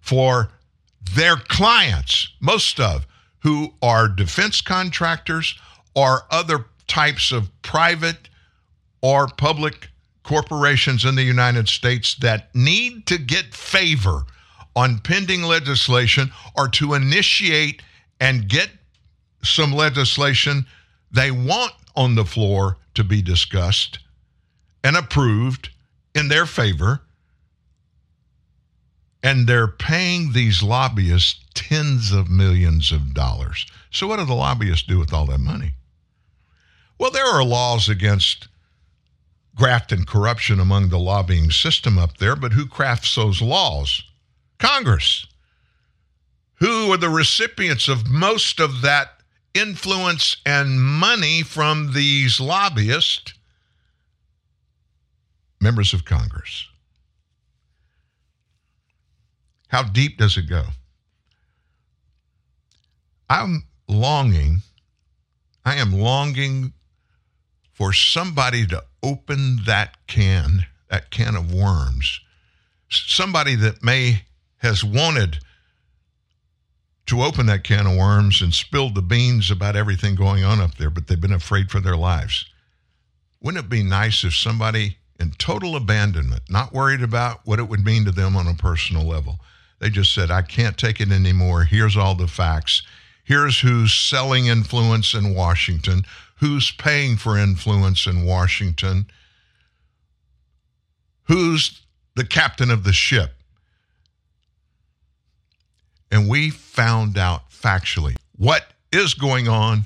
for 0.00 0.50
their 1.14 1.36
clients, 1.36 2.32
most 2.40 2.80
of 2.80 3.06
who 3.44 3.74
are 3.80 4.08
defense 4.08 4.60
contractors 4.60 5.56
or 5.94 6.22
other 6.32 6.64
types 6.88 7.32
of 7.32 7.50
private 7.62 8.28
or 9.00 9.28
public 9.28 9.88
corporations 10.24 11.04
in 11.04 11.14
the 11.14 11.22
United 11.22 11.68
States 11.68 12.14
that 12.16 12.54
need 12.54 13.06
to 13.06 13.18
get 13.18 13.54
favor 13.54 14.24
on 14.74 14.98
pending 14.98 15.42
legislation 15.42 16.30
or 16.56 16.68
to 16.68 16.94
initiate 16.94 17.82
and 18.20 18.48
get 18.48 18.68
some 19.42 19.72
legislation 19.72 20.66
they 21.10 21.30
want 21.30 21.72
on 21.96 22.14
the 22.14 22.24
floor 22.24 22.76
to 22.94 23.04
be 23.04 23.22
discussed 23.22 23.98
and 24.84 24.96
approved 24.96 25.70
in 26.14 26.28
their 26.28 26.46
favor. 26.46 27.00
And 29.22 29.46
they're 29.46 29.68
paying 29.68 30.32
these 30.32 30.62
lobbyists 30.62 31.44
tens 31.54 32.12
of 32.12 32.30
millions 32.30 32.92
of 32.92 33.14
dollars. 33.14 33.66
So, 33.90 34.06
what 34.06 34.18
do 34.18 34.24
the 34.24 34.34
lobbyists 34.34 34.86
do 34.86 34.98
with 34.98 35.12
all 35.12 35.26
that 35.26 35.38
money? 35.38 35.72
Well, 36.98 37.10
there 37.10 37.26
are 37.26 37.44
laws 37.44 37.88
against 37.88 38.48
graft 39.54 39.92
and 39.92 40.06
corruption 40.06 40.60
among 40.60 40.88
the 40.88 40.98
lobbying 40.98 41.50
system 41.50 41.98
up 41.98 42.18
there, 42.18 42.36
but 42.36 42.52
who 42.52 42.66
crafts 42.66 43.14
those 43.14 43.42
laws? 43.42 44.02
Congress. 44.58 45.26
Who 46.54 46.92
are 46.92 46.96
the 46.96 47.08
recipients 47.08 47.88
of 47.88 48.08
most 48.08 48.58
of 48.60 48.82
that 48.82 49.20
influence 49.54 50.36
and 50.44 50.80
money 50.80 51.42
from 51.42 51.92
these 51.92 52.40
lobbyists? 52.40 53.34
Members 55.60 55.92
of 55.92 56.04
Congress. 56.04 56.66
How 59.68 59.82
deep 59.82 60.18
does 60.18 60.36
it 60.36 60.48
go? 60.48 60.64
I'm 63.28 63.64
longing, 63.86 64.62
I 65.64 65.76
am 65.76 65.92
longing 65.92 66.72
for 67.78 67.92
somebody 67.92 68.66
to 68.66 68.82
open 69.04 69.60
that 69.64 69.96
can, 70.08 70.66
that 70.90 71.12
can 71.12 71.36
of 71.36 71.54
worms. 71.54 72.20
Somebody 72.90 73.54
that 73.54 73.84
may 73.84 74.24
has 74.56 74.82
wanted 74.82 75.38
to 77.06 77.22
open 77.22 77.46
that 77.46 77.62
can 77.62 77.86
of 77.86 77.96
worms 77.96 78.42
and 78.42 78.52
spilled 78.52 78.96
the 78.96 79.00
beans 79.00 79.48
about 79.48 79.76
everything 79.76 80.16
going 80.16 80.42
on 80.42 80.60
up 80.60 80.74
there, 80.74 80.90
but 80.90 81.06
they've 81.06 81.20
been 81.20 81.32
afraid 81.32 81.70
for 81.70 81.78
their 81.78 81.96
lives. 81.96 82.46
Wouldn't 83.40 83.64
it 83.64 83.70
be 83.70 83.84
nice 83.84 84.24
if 84.24 84.34
somebody 84.34 84.96
in 85.20 85.30
total 85.38 85.76
abandonment, 85.76 86.42
not 86.50 86.72
worried 86.72 87.02
about 87.02 87.42
what 87.44 87.60
it 87.60 87.68
would 87.68 87.84
mean 87.84 88.04
to 88.06 88.10
them 88.10 88.36
on 88.36 88.48
a 88.48 88.54
personal 88.54 89.06
level, 89.06 89.38
they 89.78 89.88
just 89.88 90.12
said, 90.12 90.32
I 90.32 90.42
can't 90.42 90.76
take 90.76 91.00
it 91.00 91.12
anymore. 91.12 91.62
Here's 91.62 91.96
all 91.96 92.16
the 92.16 92.26
facts. 92.26 92.82
Here's 93.22 93.60
who's 93.60 93.94
selling 93.94 94.46
influence 94.46 95.14
in 95.14 95.32
Washington, 95.32 96.02
who's 96.38 96.70
paying 96.70 97.16
for 97.16 97.36
influence 97.36 98.06
in 98.06 98.24
Washington, 98.24 99.06
who's 101.24 101.82
the 102.14 102.24
captain 102.24 102.70
of 102.70 102.84
the 102.84 102.92
ship. 102.92 103.34
And 106.10 106.28
we 106.28 106.50
found 106.50 107.18
out 107.18 107.50
factually 107.50 108.16
what 108.36 108.64
is 108.92 109.14
going 109.14 109.48
on, 109.48 109.84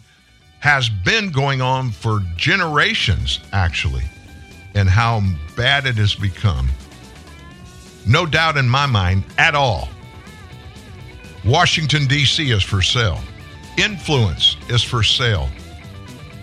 has 0.60 0.88
been 0.88 1.30
going 1.30 1.60
on 1.60 1.90
for 1.90 2.20
generations, 2.36 3.40
actually, 3.52 4.04
and 4.74 4.88
how 4.88 5.22
bad 5.56 5.86
it 5.86 5.96
has 5.96 6.14
become. 6.14 6.68
No 8.06 8.26
doubt 8.26 8.56
in 8.56 8.68
my 8.68 8.86
mind 8.86 9.24
at 9.38 9.54
all. 9.54 9.88
Washington, 11.44 12.06
D.C. 12.06 12.50
is 12.50 12.62
for 12.62 12.82
sale. 12.82 13.20
Influence 13.76 14.56
is 14.68 14.82
for 14.82 15.02
sale. 15.02 15.48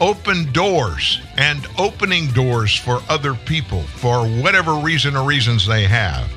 Open 0.01 0.49
doors 0.53 1.19
and 1.37 1.67
opening 1.77 2.27
doors 2.27 2.73
for 2.73 3.01
other 3.09 3.33
people 3.33 3.83
for 3.83 4.25
whatever 4.25 4.75
reason 4.75 5.15
or 5.17 5.27
reasons 5.27 5.67
they 5.67 5.83
have. 5.83 6.29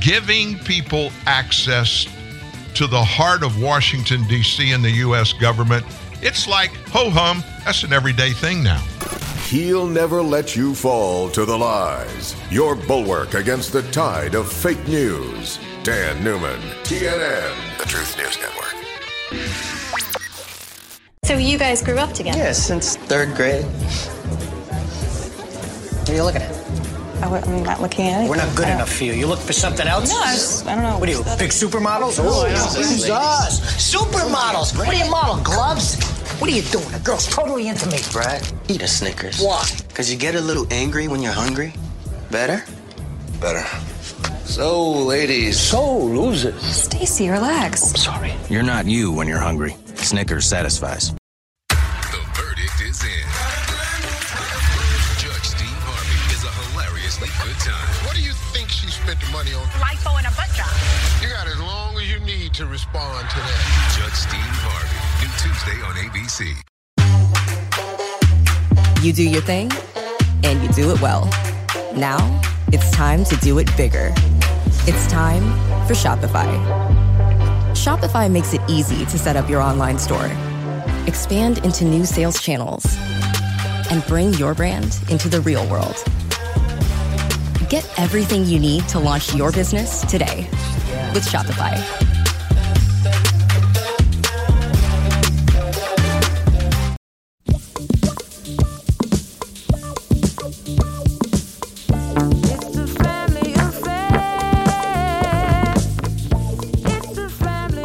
Giving 0.00 0.58
people 0.60 1.10
access 1.26 2.06
to 2.74 2.86
the 2.86 3.02
heart 3.02 3.42
of 3.42 3.60
Washington, 3.60 4.22
D.C. 4.28 4.70
and 4.70 4.84
the 4.84 4.90
U.S. 4.90 5.32
government. 5.32 5.84
It's 6.22 6.46
like 6.46 6.70
ho 6.88 7.10
hum, 7.10 7.42
that's 7.64 7.82
an 7.82 7.92
everyday 7.92 8.30
thing 8.30 8.62
now. 8.62 8.80
He'll 9.48 9.88
never 9.88 10.22
let 10.22 10.54
you 10.54 10.74
fall 10.74 11.30
to 11.30 11.44
the 11.44 11.58
lies. 11.58 12.36
Your 12.50 12.76
bulwark 12.76 13.34
against 13.34 13.72
the 13.72 13.82
tide 13.90 14.34
of 14.36 14.52
fake 14.52 14.86
news. 14.86 15.58
Dan 15.82 16.22
Newman, 16.22 16.60
TNN, 16.84 17.78
the 17.78 17.84
Truth 17.86 18.16
News 18.18 18.38
Network. 18.38 20.17
So 21.28 21.36
you 21.36 21.58
guys 21.58 21.82
grew 21.82 21.98
up 21.98 22.14
together? 22.14 22.38
Yeah, 22.38 22.52
since 22.52 22.96
third 22.96 23.36
grade. 23.36 23.66
What 26.00 26.08
are 26.08 26.14
you 26.14 26.22
looking 26.22 26.40
at? 26.40 26.50
Oh, 27.22 27.34
I, 27.34 27.46
am 27.46 27.62
not 27.64 27.82
looking 27.82 28.06
at 28.06 28.24
it. 28.24 28.30
We're 28.30 28.36
not 28.36 28.56
good 28.56 28.66
oh. 28.66 28.72
enough 28.72 28.90
for 28.90 29.04
you. 29.04 29.12
You 29.12 29.26
look 29.26 29.38
for 29.38 29.52
something 29.52 29.86
else? 29.86 30.08
No, 30.08 30.18
I, 30.20 30.32
just, 30.32 30.66
I 30.66 30.74
don't 30.74 30.84
know. 30.84 30.98
What 30.98 31.06
are 31.06 31.12
you, 31.12 31.22
big 31.38 31.50
supermodels? 31.50 32.18
Oh, 32.18 32.48
Jesus! 32.48 33.12
Supermodels! 33.76 34.74
What 34.78 34.88
do 34.88 34.96
you 34.96 35.10
model, 35.10 35.36
gloves? 35.44 36.02
What 36.40 36.48
are 36.48 36.54
you 36.54 36.62
doing? 36.62 36.88
The 36.92 37.00
girl's 37.00 37.26
totally 37.26 37.68
into 37.68 37.86
me. 37.90 37.98
Brad, 38.10 38.50
eat 38.68 38.80
a 38.80 38.88
Snickers. 38.88 39.38
Why? 39.38 39.68
Because 39.88 40.10
you 40.10 40.18
get 40.18 40.34
a 40.34 40.40
little 40.40 40.66
angry 40.72 41.08
when 41.08 41.20
you're 41.20 41.32
hungry. 41.32 41.74
Better? 42.30 42.64
Better. 43.38 43.66
So, 44.46 44.92
ladies. 44.92 45.60
So, 45.60 45.98
losers. 45.98 46.62
Stacy, 46.62 47.28
relax. 47.28 47.90
I'm 47.90 47.96
sorry. 47.96 48.32
You're 48.48 48.62
not 48.62 48.86
you 48.86 49.12
when 49.12 49.28
you're 49.28 49.36
hungry. 49.36 49.76
Snickers 49.96 50.46
satisfies. 50.46 51.17
To 62.58 62.66
respond 62.66 63.30
to 63.30 63.36
that. 63.36 63.94
Judge 63.96 64.14
Steve 64.14 64.58
Harvey. 64.66 64.98
New 65.22 65.30
Tuesday 65.38 65.78
on 65.86 65.94
ABC. 66.10 66.58
You 69.00 69.12
do 69.12 69.22
your 69.22 69.42
thing, 69.42 69.70
and 70.42 70.60
you 70.60 70.68
do 70.70 70.90
it 70.90 71.00
well. 71.00 71.26
Now, 71.94 72.18
it's 72.72 72.90
time 72.90 73.22
to 73.26 73.36
do 73.36 73.60
it 73.60 73.68
bigger. 73.76 74.12
It's 74.88 75.06
time 75.06 75.42
for 75.86 75.94
Shopify. 75.94 76.48
Shopify 77.74 78.28
makes 78.28 78.52
it 78.52 78.60
easy 78.68 79.06
to 79.06 79.16
set 79.16 79.36
up 79.36 79.48
your 79.48 79.60
online 79.60 79.96
store, 79.96 80.28
expand 81.06 81.58
into 81.58 81.84
new 81.84 82.04
sales 82.04 82.42
channels, 82.42 82.84
and 83.92 84.04
bring 84.08 84.34
your 84.34 84.52
brand 84.52 84.98
into 85.10 85.28
the 85.28 85.40
real 85.42 85.64
world. 85.70 86.02
Get 87.70 87.88
everything 87.96 88.46
you 88.46 88.58
need 88.58 88.88
to 88.88 88.98
launch 88.98 89.32
your 89.32 89.52
business 89.52 90.00
today 90.10 90.48
with 91.14 91.24
Shopify. 91.24 92.17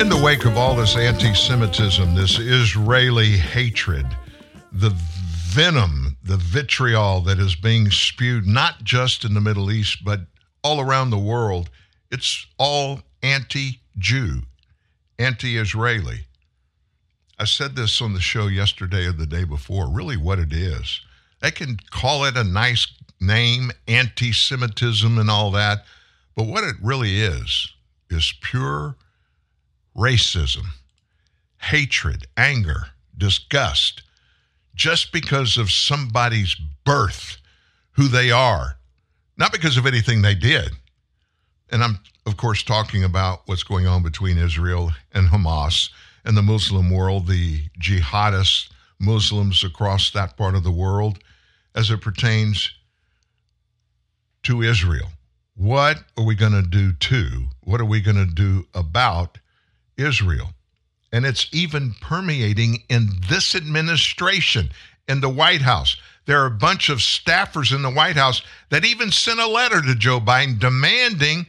In 0.04 0.10
the 0.10 0.22
wake 0.22 0.44
of 0.44 0.58
all 0.58 0.76
this 0.76 0.98
anti 0.98 1.34
Semitism, 1.34 2.14
this 2.14 2.38
Israeli 2.38 3.38
hatred, 3.38 4.06
the 4.70 4.90
venom, 4.90 6.18
the 6.22 6.36
vitriol 6.36 7.22
that 7.22 7.40
is 7.40 7.56
being 7.56 7.90
spewed, 7.90 8.46
not 8.46 8.84
just 8.84 9.24
in 9.24 9.34
the 9.34 9.40
Middle 9.40 9.72
East, 9.72 10.04
but 10.04 10.20
all 10.62 10.82
around 10.82 11.10
the 11.10 11.18
world, 11.18 11.70
it's 12.12 12.46
all 12.60 13.00
anti 13.22 13.80
Jew, 13.98 14.42
anti 15.18 15.58
Israeli. 15.58 16.26
I 17.40 17.46
said 17.46 17.78
this 17.78 18.02
on 18.02 18.14
the 18.14 18.20
show 18.20 18.48
yesterday 18.48 19.06
or 19.06 19.14
the 19.14 19.26
day 19.26 19.46
before, 19.46 19.90
really 19.90 20.18
what 20.18 20.38
it 20.38 20.52
is. 20.52 21.00
They 21.40 21.52
can 21.52 21.78
call 21.92 22.26
it 22.26 22.36
a 22.36 22.44
nice 22.44 22.88
name, 23.22 23.72
anti 23.88 24.34
Semitism 24.34 25.18
and 25.18 25.32
all 25.32 25.50
that, 25.52 25.86
but 26.36 26.48
what 26.48 26.66
it 26.66 26.76
really 26.82 27.22
is, 27.22 27.72
is 28.10 28.34
pure 28.42 28.98
racism, 29.96 30.66
hatred, 31.58 32.26
anger, 32.38 32.88
disgust, 33.18 34.04
just 34.76 35.12
because 35.12 35.58
of 35.58 35.72
somebody's 35.72 36.56
birth, 36.86 37.38
who 37.92 38.08
they 38.08 38.32
are, 38.32 38.78
not 39.38 39.52
because 39.52 39.78
of 39.78 39.86
anything 39.86 40.22
they 40.22 40.36
did. 40.36 40.72
And 41.72 41.84
I'm, 41.84 42.00
of 42.26 42.38
course, 42.38 42.64
talking 42.64 43.04
about 43.04 43.42
what's 43.46 43.64
going 43.64 43.88
on 43.88 44.04
between 44.04 44.38
Israel 44.38 44.92
and 45.12 45.30
Hamas 45.30 45.90
and 46.26 46.36
the 46.36 46.42
Muslim 46.42 46.90
world, 46.90 47.28
the 47.28 47.70
jihadist 47.80 48.70
Muslims 49.00 49.64
across 49.64 50.12
that 50.12 50.38
part 50.38 50.56
of 50.56 50.64
the 50.64 50.72
world, 50.72 51.20
as 51.76 51.90
it 51.90 52.02
pertains 52.02 52.72
to 54.44 54.62
Israel. 54.62 55.10
What 55.56 56.04
are 56.18 56.26
we 56.26 56.36
going 56.36 56.52
to 56.54 56.68
do 56.68 56.94
to? 56.94 57.48
What 57.62 57.82
are 57.82 57.86
we 57.86 58.02
going 58.02 58.18
to 58.18 58.26
do 58.26 58.68
about 58.74 59.38
Israel? 59.98 60.54
And 61.12 61.26
it's 61.26 61.48
even 61.52 61.94
permeating 62.02 62.84
in 62.90 63.10
this 63.30 63.56
administration, 63.56 64.70
in 65.08 65.22
the 65.22 65.30
White 65.30 65.62
House. 65.62 65.96
There 66.26 66.42
are 66.42 66.48
a 66.48 66.52
bunch 66.52 66.90
of 66.90 67.00
staffers 67.00 67.76
in 67.76 67.82
the 67.82 67.92
White 67.92 68.16
House 68.16 68.42
that 68.70 68.86
even 68.86 69.12
sent 69.12 69.40
a 69.40 69.48
letter 69.48 69.82
to 69.82 69.96
Joe 69.96 70.20
Biden 70.20 70.60
demanding 70.60 71.48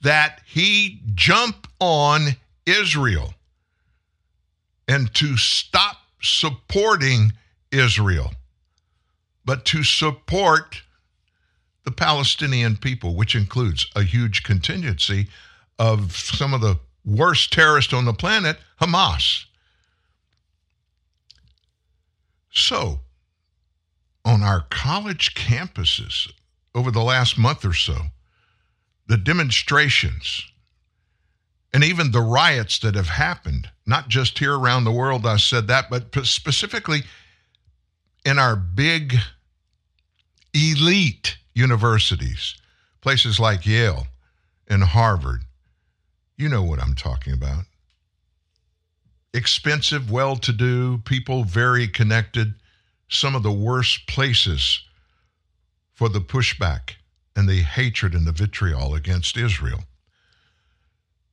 that 0.00 0.40
he 0.46 1.00
jump 1.14 1.68
on 1.78 2.36
Israel 2.64 3.34
and 4.88 5.12
to 5.14 5.36
stop 5.36 5.96
supporting 6.22 7.32
Israel, 7.70 8.32
but 9.44 9.64
to 9.66 9.82
support 9.82 10.82
the 11.84 11.90
Palestinian 11.90 12.76
people, 12.76 13.14
which 13.14 13.34
includes 13.34 13.86
a 13.94 14.02
huge 14.02 14.42
contingency 14.42 15.28
of 15.78 16.16
some 16.16 16.54
of 16.54 16.60
the 16.60 16.78
worst 17.06 17.52
terrorist 17.52 17.94
on 17.94 18.04
the 18.04 18.12
planet, 18.12 18.58
Hamas. 18.80 19.44
So, 22.50 23.00
on 24.24 24.42
our 24.42 24.66
college 24.70 25.34
campuses 25.34 26.30
over 26.74 26.90
the 26.90 27.02
last 27.02 27.38
month 27.38 27.64
or 27.64 27.74
so, 27.74 27.96
the 29.06 29.16
demonstrations 29.16 30.44
and 31.72 31.84
even 31.84 32.10
the 32.10 32.20
riots 32.20 32.78
that 32.80 32.94
have 32.94 33.08
happened, 33.08 33.70
not 33.84 34.08
just 34.08 34.38
here 34.38 34.56
around 34.56 34.84
the 34.84 34.92
world, 34.92 35.26
I 35.26 35.36
said 35.36 35.68
that, 35.68 35.90
but 35.90 36.24
specifically 36.24 37.02
in 38.24 38.38
our 38.38 38.56
big 38.56 39.14
elite 40.54 41.36
universities, 41.54 42.56
places 43.00 43.38
like 43.38 43.66
Yale 43.66 44.06
and 44.68 44.82
Harvard. 44.82 45.42
You 46.36 46.48
know 46.48 46.62
what 46.62 46.80
I'm 46.80 46.94
talking 46.94 47.32
about. 47.32 47.64
Expensive, 49.32 50.10
well 50.10 50.36
to 50.36 50.52
do, 50.52 50.98
people 50.98 51.44
very 51.44 51.88
connected, 51.88 52.54
some 53.08 53.34
of 53.34 53.42
the 53.42 53.52
worst 53.52 54.06
places 54.06 54.82
for 55.94 56.08
the 56.08 56.20
pushback 56.20 56.96
and 57.34 57.48
the 57.48 57.62
hatred 57.62 58.14
and 58.14 58.26
the 58.26 58.32
vitriol 58.32 58.94
against 58.94 59.36
Israel. 59.36 59.84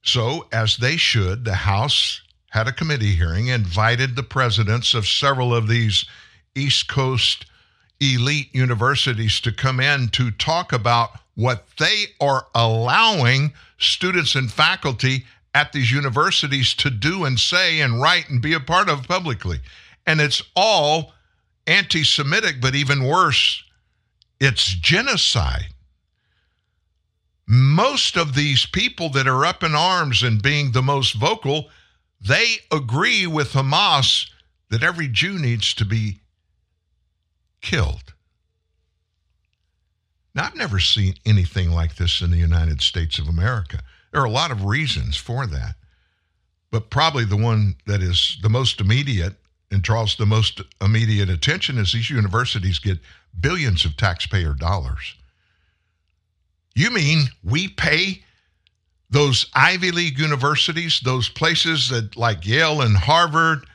So, 0.03 0.47
as 0.51 0.77
they 0.77 0.97
should, 0.97 1.45
the 1.45 1.55
House 1.55 2.21
had 2.49 2.67
a 2.67 2.73
committee 2.73 3.15
hearing, 3.15 3.47
invited 3.47 4.15
the 4.15 4.23
presidents 4.23 4.93
of 4.93 5.07
several 5.07 5.55
of 5.55 5.67
these 5.67 6.05
East 6.55 6.87
Coast 6.87 7.45
elite 8.03 8.53
universities 8.53 9.39
to 9.41 9.51
come 9.51 9.79
in 9.79 10.09
to 10.09 10.31
talk 10.31 10.73
about 10.73 11.11
what 11.35 11.65
they 11.79 12.05
are 12.19 12.47
allowing 12.53 13.53
students 13.77 14.35
and 14.35 14.51
faculty 14.51 15.25
at 15.53 15.71
these 15.71 15.91
universities 15.91 16.73
to 16.73 16.89
do 16.89 17.25
and 17.25 17.39
say 17.39 17.79
and 17.79 18.01
write 18.01 18.29
and 18.29 18.41
be 18.41 18.53
a 18.53 18.59
part 18.59 18.89
of 18.89 19.07
publicly. 19.07 19.59
And 20.05 20.19
it's 20.19 20.41
all 20.55 21.13
anti 21.67 22.03
Semitic, 22.03 22.59
but 22.61 22.75
even 22.75 23.03
worse, 23.03 23.63
it's 24.39 24.65
genocide. 24.65 25.67
Most 27.45 28.17
of 28.17 28.35
these 28.35 28.65
people 28.65 29.09
that 29.09 29.27
are 29.27 29.45
up 29.45 29.63
in 29.63 29.75
arms 29.75 30.23
and 30.23 30.41
being 30.41 30.71
the 30.71 30.81
most 30.81 31.13
vocal, 31.13 31.69
they 32.21 32.55
agree 32.71 33.27
with 33.27 33.53
Hamas 33.53 34.29
that 34.69 34.83
every 34.83 35.07
Jew 35.07 35.37
needs 35.37 35.73
to 35.75 35.85
be 35.85 36.19
killed. 37.63 38.13
Now, 40.35 40.45
I've 40.45 40.55
never 40.55 40.79
seen 40.79 41.15
anything 41.25 41.71
like 41.71 41.95
this 41.95 42.21
in 42.21 42.29
the 42.29 42.37
United 42.37 42.81
States 42.81 43.17
of 43.17 43.27
America. 43.27 43.79
There 44.11 44.21
are 44.21 44.25
a 44.25 44.31
lot 44.31 44.51
of 44.51 44.65
reasons 44.65 45.17
for 45.17 45.47
that. 45.47 45.75
But 46.69 46.89
probably 46.89 47.25
the 47.25 47.37
one 47.37 47.75
that 47.85 48.01
is 48.01 48.37
the 48.41 48.49
most 48.49 48.81
immediate 48.81 49.35
and 49.71 49.81
draws 49.81 50.15
the 50.15 50.25
most 50.25 50.61
immediate 50.81 51.29
attention 51.29 51.77
is 51.77 51.93
these 51.93 52.09
universities 52.09 52.79
get 52.79 52.99
billions 53.39 53.85
of 53.85 53.97
taxpayer 53.97 54.53
dollars. 54.53 55.15
You 56.75 56.89
mean 56.89 57.25
we 57.43 57.67
pay 57.67 58.23
those 59.09 59.47
Ivy 59.53 59.91
League 59.91 60.17
universities, 60.17 60.99
those 61.03 61.29
places 61.29 61.89
that 61.89 62.17
like 62.17 62.45
Yale 62.45 62.81
and 62.81 62.97
Harvard, 62.97 63.67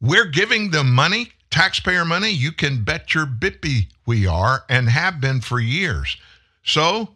we're 0.00 0.26
giving 0.26 0.72
them 0.72 0.92
money 0.92 1.30
taxpayer 1.50 2.04
money, 2.04 2.30
you 2.30 2.52
can 2.52 2.82
bet 2.84 3.14
your 3.14 3.26
bippy 3.26 3.86
we 4.06 4.26
are 4.26 4.64
and 4.68 4.88
have 4.88 5.20
been 5.20 5.40
for 5.40 5.60
years. 5.60 6.16
So 6.64 7.08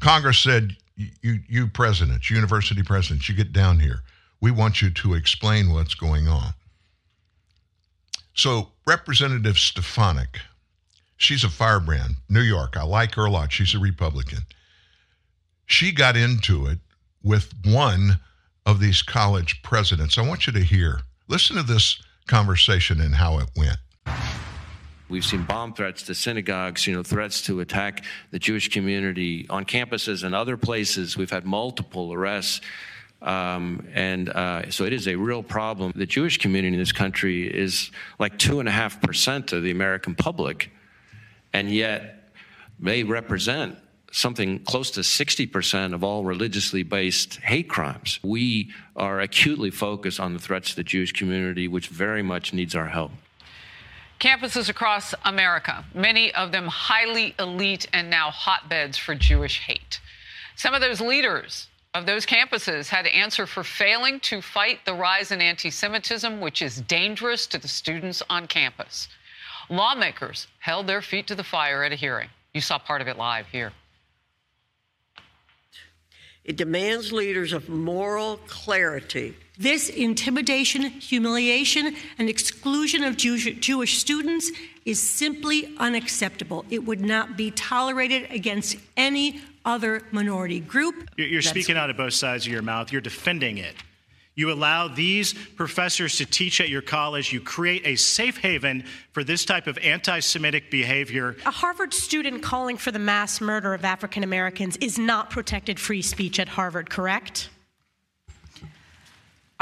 Congress 0.00 0.38
said, 0.38 0.76
you, 0.96 1.40
you 1.48 1.66
presidents, 1.66 2.30
university 2.30 2.82
presidents, 2.82 3.28
you 3.28 3.34
get 3.34 3.52
down 3.52 3.80
here. 3.80 4.02
We 4.40 4.50
want 4.50 4.82
you 4.82 4.90
to 4.90 5.14
explain 5.14 5.72
what's 5.72 5.94
going 5.94 6.28
on. 6.28 6.54
So 8.34 8.68
Representative 8.86 9.58
Stefanik, 9.58 10.40
she's 11.16 11.44
a 11.44 11.48
firebrand, 11.48 12.16
New 12.28 12.40
York. 12.40 12.76
I 12.76 12.82
like 12.82 13.14
her 13.14 13.26
a 13.26 13.30
lot. 13.30 13.52
She's 13.52 13.74
a 13.74 13.78
Republican. 13.78 14.40
She 15.66 15.92
got 15.92 16.16
into 16.16 16.66
it 16.66 16.78
with 17.22 17.52
one 17.64 18.18
of 18.66 18.80
these 18.80 19.02
college 19.02 19.62
presidents. 19.62 20.18
I 20.18 20.26
want 20.26 20.46
you 20.46 20.52
to 20.52 20.60
hear. 20.60 21.00
Listen 21.28 21.56
to 21.56 21.62
this 21.62 22.02
conversation 22.26 23.00
and 23.00 23.14
how 23.14 23.38
it 23.38 23.50
went. 23.56 23.78
We've 25.08 25.24
seen 25.24 25.42
bomb 25.42 25.74
threats 25.74 26.02
to 26.04 26.14
synagogues, 26.14 26.86
you 26.86 26.94
know, 26.94 27.02
threats 27.02 27.42
to 27.42 27.60
attack 27.60 28.04
the 28.30 28.38
Jewish 28.38 28.70
community 28.70 29.46
on 29.50 29.66
campuses 29.66 30.24
and 30.24 30.34
other 30.34 30.56
places. 30.56 31.18
We've 31.18 31.30
had 31.30 31.44
multiple 31.44 32.14
arrests. 32.14 32.62
Um, 33.20 33.86
and 33.92 34.30
uh, 34.30 34.70
so 34.70 34.84
it 34.84 34.92
is 34.92 35.06
a 35.06 35.16
real 35.16 35.42
problem. 35.42 35.92
The 35.94 36.06
Jewish 36.06 36.38
community 36.38 36.74
in 36.74 36.80
this 36.80 36.92
country 36.92 37.46
is 37.46 37.90
like 38.18 38.38
2.5% 38.38 39.52
of 39.52 39.62
the 39.62 39.70
American 39.70 40.14
public, 40.14 40.70
and 41.52 41.70
yet 41.70 42.30
they 42.80 43.04
represent 43.04 43.76
something 44.12 44.60
close 44.60 44.90
to 44.92 45.00
60% 45.00 45.94
of 45.94 46.04
all 46.04 46.24
religiously 46.24 46.82
based 46.82 47.36
hate 47.36 47.68
crimes. 47.68 48.20
We 48.22 48.70
are 48.94 49.20
acutely 49.20 49.70
focused 49.70 50.20
on 50.20 50.34
the 50.34 50.38
threats 50.38 50.70
to 50.70 50.76
the 50.76 50.84
Jewish 50.84 51.12
community, 51.12 51.66
which 51.66 51.88
very 51.88 52.22
much 52.22 52.52
needs 52.52 52.76
our 52.76 52.88
help. 52.88 53.10
Campuses 54.20 54.68
across 54.68 55.14
America, 55.24 55.84
many 55.94 56.32
of 56.34 56.52
them 56.52 56.68
highly 56.68 57.34
elite 57.40 57.88
and 57.92 58.08
now 58.08 58.30
hotbeds 58.30 58.96
for 58.96 59.16
Jewish 59.16 59.58
hate. 59.60 60.00
Some 60.54 60.74
of 60.74 60.80
those 60.80 61.00
leaders 61.00 61.66
of 61.94 62.06
those 62.06 62.24
campuses 62.24 62.88
had 62.88 63.04
to 63.04 63.14
answer 63.14 63.46
for 63.46 63.64
failing 63.64 64.20
to 64.20 64.40
fight 64.40 64.78
the 64.84 64.94
rise 64.94 65.32
in 65.32 65.40
anti 65.40 65.70
Semitism, 65.70 66.40
which 66.40 66.62
is 66.62 66.80
dangerous 66.82 67.46
to 67.48 67.58
the 67.58 67.68
students 67.68 68.22
on 68.30 68.46
campus. 68.46 69.08
Lawmakers 69.68 70.46
held 70.58 70.86
their 70.86 71.02
feet 71.02 71.26
to 71.26 71.34
the 71.34 71.44
fire 71.44 71.82
at 71.82 71.92
a 71.92 71.96
hearing. 71.96 72.28
You 72.54 72.60
saw 72.60 72.78
part 72.78 73.00
of 73.00 73.08
it 73.08 73.16
live 73.16 73.46
here. 73.46 73.72
It 76.44 76.56
demands 76.56 77.12
leaders 77.12 77.52
of 77.52 77.68
moral 77.68 78.38
clarity. 78.48 79.36
This 79.58 79.88
intimidation, 79.88 80.82
humiliation, 80.82 81.94
and 82.18 82.28
exclusion 82.28 83.04
of 83.04 83.16
Jewish, 83.16 83.44
Jewish, 83.60 83.98
students 83.98 84.50
is 84.84 85.00
simply 85.00 85.74
unacceptable. 85.78 86.64
It 86.68 86.84
would 86.84 87.00
not 87.00 87.36
be 87.36 87.52
tolerated 87.52 88.30
against 88.30 88.76
any 88.96 89.40
other 89.64 90.02
minority 90.10 90.58
group. 90.58 91.10
You're, 91.16 91.42
speaking 91.42 91.76
out 91.76 91.90
of 91.90 91.96
both 91.96 92.14
sides 92.14 92.46
of 92.46 92.52
your 92.52 92.62
mouth. 92.62 92.90
You're 92.90 93.00
defending 93.00 93.58
it. 93.58 93.74
You 94.34 94.50
allow 94.50 94.88
these 94.88 95.34
professors 95.34 96.16
to 96.16 96.26
teach 96.26 96.60
at 96.60 96.70
your 96.70 96.80
college. 96.80 97.32
You 97.32 97.40
create 97.40 97.86
a 97.86 97.96
safe 97.96 98.38
haven 98.38 98.84
for 99.12 99.22
this 99.22 99.44
type 99.44 99.66
of 99.66 99.76
anti 99.78 100.20
Semitic 100.20 100.70
behavior. 100.70 101.36
A 101.44 101.50
Harvard 101.50 101.92
student 101.92 102.42
calling 102.42 102.78
for 102.78 102.90
the 102.90 102.98
mass 102.98 103.40
murder 103.40 103.74
of 103.74 103.84
African 103.84 104.24
Americans 104.24 104.78
is 104.78 104.98
not 104.98 105.28
protected 105.28 105.78
free 105.78 106.02
speech 106.02 106.38
at 106.40 106.48
Harvard, 106.48 106.88
correct? 106.88 107.50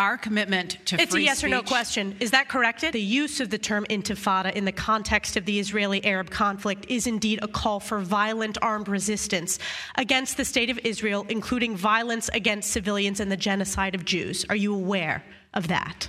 Our 0.00 0.16
commitment 0.16 0.78
to 0.86 0.98
it's 0.98 1.12
free 1.12 1.24
a 1.24 1.26
yes 1.26 1.38
speech. 1.40 1.52
or 1.52 1.56
no 1.56 1.62
question. 1.62 2.16
Is 2.20 2.30
that 2.30 2.48
correct? 2.48 2.80
The 2.90 2.98
use 2.98 3.38
of 3.38 3.50
the 3.50 3.58
term 3.58 3.84
intifada 3.90 4.50
in 4.54 4.64
the 4.64 4.72
context 4.72 5.36
of 5.36 5.44
the 5.44 5.60
Israeli 5.60 6.02
Arab 6.06 6.30
conflict 6.30 6.86
is 6.88 7.06
indeed 7.06 7.40
a 7.42 7.48
call 7.48 7.80
for 7.80 7.98
violent 7.98 8.56
armed 8.62 8.88
resistance 8.88 9.58
against 9.96 10.38
the 10.38 10.44
state 10.46 10.70
of 10.70 10.78
Israel, 10.84 11.26
including 11.28 11.76
violence 11.76 12.30
against 12.32 12.70
civilians 12.70 13.20
and 13.20 13.30
the 13.30 13.36
genocide 13.36 13.94
of 13.94 14.06
Jews. 14.06 14.46
Are 14.48 14.56
you 14.56 14.74
aware 14.74 15.22
of 15.52 15.68
that? 15.68 16.08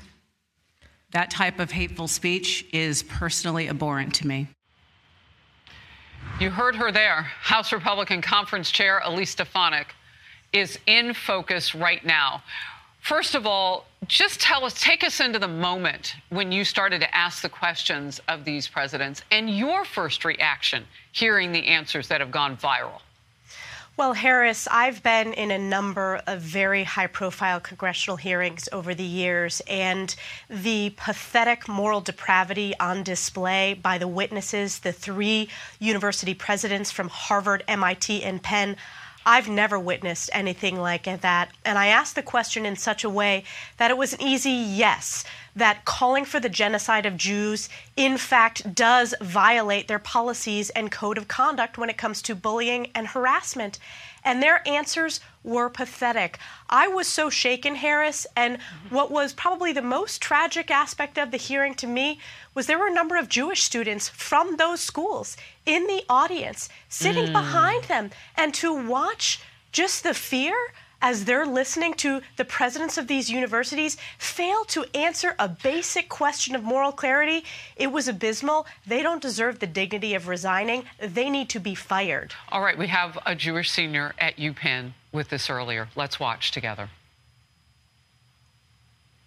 That 1.12 1.30
type 1.30 1.60
of 1.60 1.72
hateful 1.72 2.08
speech 2.08 2.66
is 2.72 3.04
personally 3.04 3.68
abhorrent 3.68 4.14
to 4.16 4.26
me. 4.26 4.48
You 6.40 6.50
heard 6.50 6.78
her 6.78 6.94
there. 6.94 7.24
House 7.42 7.74
Republican 7.74 8.22
Conference 8.22 8.72
Chair 8.72 9.02
Elise 9.04 9.32
Stefanik 9.32 9.88
is 10.54 10.80
in 10.86 11.14
focus 11.14 11.76
right 11.76 12.06
now. 12.06 12.44
First 13.02 13.34
of 13.34 13.48
all, 13.48 13.86
just 14.08 14.40
tell 14.40 14.64
us, 14.64 14.80
take 14.80 15.04
us 15.04 15.20
into 15.20 15.40
the 15.40 15.48
moment 15.48 16.16
when 16.30 16.52
you 16.52 16.64
started 16.64 17.02
to 17.02 17.16
ask 17.16 17.42
the 17.42 17.50
questions 17.50 18.22
of 18.28 18.46
these 18.46 18.68
presidents 18.68 19.24
and 19.32 19.50
your 19.50 19.84
first 19.86 20.24
reaction 20.24 20.86
hearing 21.12 21.52
the 21.52 21.66
answers 21.66 22.08
that 22.08 22.22
have 22.22 22.30
gone 22.30 22.56
viral. 22.56 23.02
Well, 23.98 24.14
Harris, 24.14 24.68
I've 24.72 25.04
been 25.04 25.34
in 25.34 25.52
a 25.52 25.58
number 25.58 26.22
of 26.26 26.42
very 26.42 26.84
high 26.84 27.08
profile 27.08 27.60
congressional 27.60 28.18
hearings 28.18 28.70
over 28.72 28.96
the 28.96 29.04
years, 29.04 29.62
and 29.68 30.16
the 30.50 30.94
pathetic 30.96 31.68
moral 31.68 32.02
depravity 32.02 32.74
on 32.80 33.04
display 33.04 33.74
by 33.74 33.98
the 33.98 34.08
witnesses, 34.08 34.80
the 34.80 34.94
three 34.94 35.50
university 35.80 36.34
presidents 36.34 36.90
from 36.92 37.10
Harvard, 37.10 37.64
MIT, 37.68 38.24
and 38.24 38.42
Penn, 38.42 38.78
I've 39.26 39.50
never 39.50 39.78
witnessed 39.78 40.30
anything 40.34 40.80
like 40.80 41.04
that. 41.04 41.52
And 41.64 41.78
I 41.78 41.88
asked 41.88 42.16
the 42.16 42.24
question 42.24 42.66
in 42.66 42.76
such 42.76 43.04
a 43.04 43.10
way 43.10 43.44
that 43.78 43.92
it 43.92 43.98
was 43.98 44.14
an 44.14 44.22
easy 44.22 44.52
yes, 44.52 45.24
that 45.56 45.86
calling 45.86 46.26
for 46.26 46.40
the 46.40 46.50
genocide 46.50 47.06
of 47.06 47.18
Jews, 47.18 47.70
in 47.96 48.18
fact, 48.18 48.74
does 48.74 49.14
violate 49.22 49.88
their 49.88 50.00
policies 50.00 50.70
and 50.72 50.92
code 50.92 51.18
of 51.18 51.28
conduct 51.28 51.78
when 51.78 51.90
it 51.90 51.98
comes 51.98 52.22
to 52.24 52.36
bullying 52.36 52.90
and 52.96 53.08
harassment. 53.08 53.78
And 54.24 54.42
their 54.42 54.68
answers 54.68 55.20
were 55.44 55.70
pathetic. 55.70 56.38
I 56.70 56.88
was 56.88 57.08
so 57.08 57.30
shaken, 57.30 57.76
Harris, 57.76 58.28
and 58.36 58.60
what 58.90 59.12
was 59.12 59.34
probably 59.34 59.74
the 59.74 59.82
most 59.82 60.22
tragic 60.22 60.70
aspect 60.70 61.18
of 61.18 61.32
the 61.32 61.38
hearing 61.38 61.74
to 61.76 61.88
me 61.88 62.20
was 62.54 62.68
there 62.68 62.80
were 62.80 62.88
a 62.88 62.94
number 62.94 63.18
of 63.18 63.30
Jewish 63.30 63.64
students 63.64 64.10
from 64.10 64.58
those 64.58 64.82
schools 64.82 65.38
in 65.66 65.88
the 65.88 66.04
audience 66.10 66.70
sitting 66.90 67.28
mm. 67.28 67.34
behind 67.34 67.86
them 67.86 68.12
and 68.36 68.54
to 68.56 68.74
watch 68.88 69.40
just 69.72 70.04
the 70.04 70.14
fear 70.14 70.56
as 71.02 71.26
they're 71.26 71.46
listening 71.46 71.94
to 71.96 72.22
the 72.38 72.46
presidents 72.46 72.98
of 72.98 73.08
these 73.08 73.30
universities 73.30 73.98
fail 74.20 74.64
to 74.66 74.86
answer 74.94 75.36
a 75.40 75.50
basic 75.50 76.10
question 76.10 76.56
of 76.56 76.64
moral 76.64 76.92
clarity, 76.92 77.44
it 77.76 77.92
was 77.92 78.08
abysmal. 78.08 78.68
They 78.86 79.02
don't 79.02 79.22
deserve 79.22 79.60
the 79.60 79.68
dignity 79.68 80.14
of 80.14 80.28
resigning. 80.28 80.84
They 81.00 81.30
need 81.30 81.50
to 81.50 81.60
be 81.60 81.74
fired. 81.74 82.34
All 82.50 82.62
right, 82.62 82.78
we 82.78 82.88
have 82.88 83.18
a 83.26 83.34
Jewish 83.34 83.72
senior 83.72 84.14
at 84.20 84.38
UPenn 84.38 84.94
with 85.12 85.30
this 85.30 85.50
earlier. 85.50 85.90
Let's 85.96 86.20
watch 86.20 86.52
together. 86.52 86.90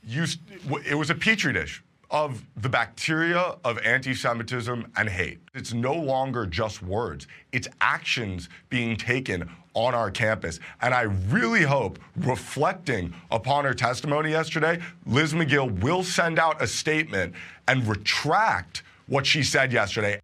You, 0.06 0.26
it 0.86 0.94
was 0.94 1.10
a 1.10 1.14
petri 1.14 1.52
dish 1.52 1.82
of 2.10 2.44
the 2.56 2.68
bacteria 2.68 3.56
of 3.64 3.78
anti 3.78 4.14
Semitism 4.14 4.92
and 4.96 5.08
hate. 5.08 5.40
It's 5.54 5.72
no 5.72 5.94
longer 5.94 6.46
just 6.46 6.82
words, 6.82 7.26
it's 7.52 7.68
actions 7.80 8.48
being 8.68 8.96
taken 8.96 9.50
on 9.74 9.94
our 9.94 10.10
campus. 10.10 10.60
And 10.80 10.94
I 10.94 11.02
really 11.02 11.62
hope, 11.62 11.98
reflecting 12.16 13.12
upon 13.30 13.64
her 13.64 13.74
testimony 13.74 14.30
yesterday, 14.30 14.80
Liz 15.06 15.34
Magill 15.34 15.82
will 15.82 16.04
send 16.04 16.38
out 16.38 16.62
a 16.62 16.66
statement 16.66 17.34
and 17.66 17.86
retract 17.86 18.84
what 19.08 19.26
she 19.26 19.42
said 19.42 19.72
yesterday. 19.72 20.20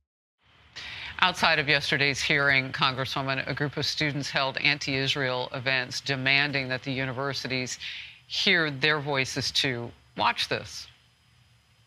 Outside 1.23 1.59
of 1.59 1.69
yesterday's 1.69 2.23
hearing, 2.23 2.73
Congresswoman, 2.73 3.47
a 3.47 3.53
group 3.53 3.77
of 3.77 3.85
students 3.85 4.31
held 4.31 4.57
anti 4.59 4.97
Israel 4.97 5.51
events 5.53 6.01
demanding 6.01 6.67
that 6.69 6.83
the 6.83 6.93
universities 6.93 7.79
hear 8.27 8.71
their 8.71 9.01
voices 9.01 9.51
too. 9.51 9.91
Watch 10.17 10.49
this. 10.49 10.87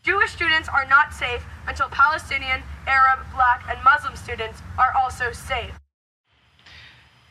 Jewish 0.04 0.32
students 0.32 0.70
are 0.70 0.86
not 0.86 1.14
safe 1.14 1.44
until 1.68 1.88
Palestinian, 1.90 2.62
Arab, 2.86 3.26
Black, 3.34 3.64
and 3.70 3.84
Muslim 3.84 4.16
students 4.16 4.62
are 4.78 4.94
also 4.96 5.32
safe. 5.32 5.72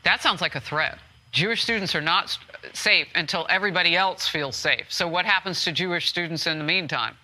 That 0.03 0.23
sounds 0.23 0.41
like 0.41 0.57
a 0.57 0.61
threat. 0.61 0.99
Jewish 1.31 1.63
students 1.63 1.95
are 1.95 2.01
not 2.01 2.37
safe 2.73 3.07
until 3.15 3.47
everybody 3.49 3.95
else 3.95 4.27
feels 4.27 4.57
safe. 4.57 4.87
So, 4.89 5.07
what 5.07 5.25
happens 5.25 5.63
to 5.65 5.73
Jewish 5.73 6.09
students 6.09 6.49
in 6.49 6.59
the 6.59 6.65
meantime? 6.65 7.15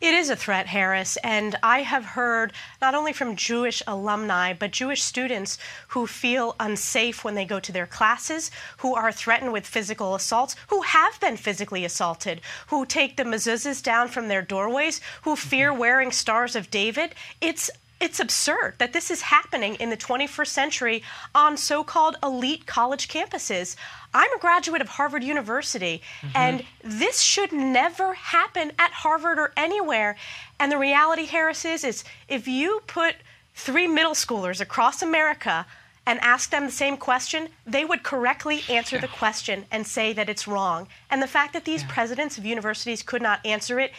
It 0.00 0.14
is 0.14 0.30
a 0.30 0.36
threat, 0.36 0.68
Harris, 0.68 1.16
and 1.24 1.56
I 1.60 1.82
have 1.82 2.04
heard 2.04 2.52
not 2.80 2.94
only 2.94 3.12
from 3.12 3.34
Jewish 3.34 3.82
alumni, 3.84 4.52
but 4.52 4.70
Jewish 4.70 5.02
students 5.02 5.58
who 5.88 6.06
feel 6.06 6.54
unsafe 6.60 7.24
when 7.24 7.34
they 7.34 7.44
go 7.44 7.58
to 7.58 7.72
their 7.72 7.86
classes, 7.86 8.52
who 8.76 8.94
are 8.94 9.10
threatened 9.10 9.52
with 9.52 9.66
physical 9.66 10.14
assaults, 10.14 10.54
who 10.68 10.82
have 10.82 11.18
been 11.18 11.36
physically 11.36 11.84
assaulted, 11.84 12.40
who 12.68 12.86
take 12.86 13.16
the 13.16 13.24
mezuzahs 13.24 13.82
down 13.82 14.06
from 14.06 14.28
their 14.28 14.40
doorways, 14.40 15.00
who 15.22 15.34
fear 15.34 15.72
wearing 15.72 16.12
stars 16.12 16.54
of 16.54 16.70
David. 16.70 17.16
It's 17.40 17.68
it's 18.00 18.20
absurd 18.20 18.74
that 18.78 18.92
this 18.92 19.10
is 19.10 19.22
happening 19.22 19.74
in 19.76 19.90
the 19.90 19.96
21st 19.96 20.46
century 20.46 21.02
on 21.34 21.56
so 21.56 21.82
called 21.82 22.16
elite 22.22 22.66
college 22.66 23.08
campuses. 23.08 23.76
I'm 24.14 24.32
a 24.32 24.38
graduate 24.38 24.80
of 24.80 24.88
Harvard 24.88 25.24
University, 25.24 26.02
mm-hmm. 26.20 26.36
and 26.36 26.64
this 26.82 27.20
should 27.20 27.52
never 27.52 28.14
happen 28.14 28.72
at 28.78 28.92
Harvard 28.92 29.38
or 29.38 29.52
anywhere. 29.56 30.16
And 30.60 30.70
the 30.70 30.78
reality, 30.78 31.26
Harris, 31.26 31.64
is, 31.64 31.84
is 31.84 32.04
if 32.28 32.46
you 32.46 32.82
put 32.86 33.16
three 33.54 33.88
middle 33.88 34.14
schoolers 34.14 34.60
across 34.60 35.02
America 35.02 35.66
and 36.06 36.18
ask 36.20 36.50
them 36.50 36.64
the 36.64 36.72
same 36.72 36.96
question, 36.96 37.48
they 37.66 37.84
would 37.84 38.02
correctly 38.02 38.62
answer 38.70 38.96
yeah. 38.96 39.02
the 39.02 39.08
question 39.08 39.66
and 39.70 39.86
say 39.86 40.12
that 40.12 40.30
it's 40.30 40.48
wrong. 40.48 40.88
And 41.10 41.20
the 41.20 41.26
fact 41.26 41.52
that 41.52 41.64
these 41.64 41.82
yeah. 41.82 41.88
presidents 41.90 42.38
of 42.38 42.46
universities 42.46 43.02
could 43.02 43.20
not 43.20 43.44
answer 43.44 43.78
it 43.78 43.92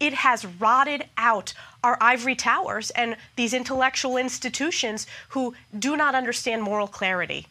it 0.00 0.14
has 0.14 0.44
rotted 0.44 1.06
out 1.16 1.54
our 1.82 1.96
ivory 2.00 2.34
towers 2.34 2.90
and 2.90 3.16
these 3.36 3.54
intellectual 3.54 4.16
institutions 4.16 5.06
who 5.28 5.54
do 5.78 5.96
not 5.96 6.14
understand 6.14 6.62
moral 6.62 6.88
clarity. 6.88 7.46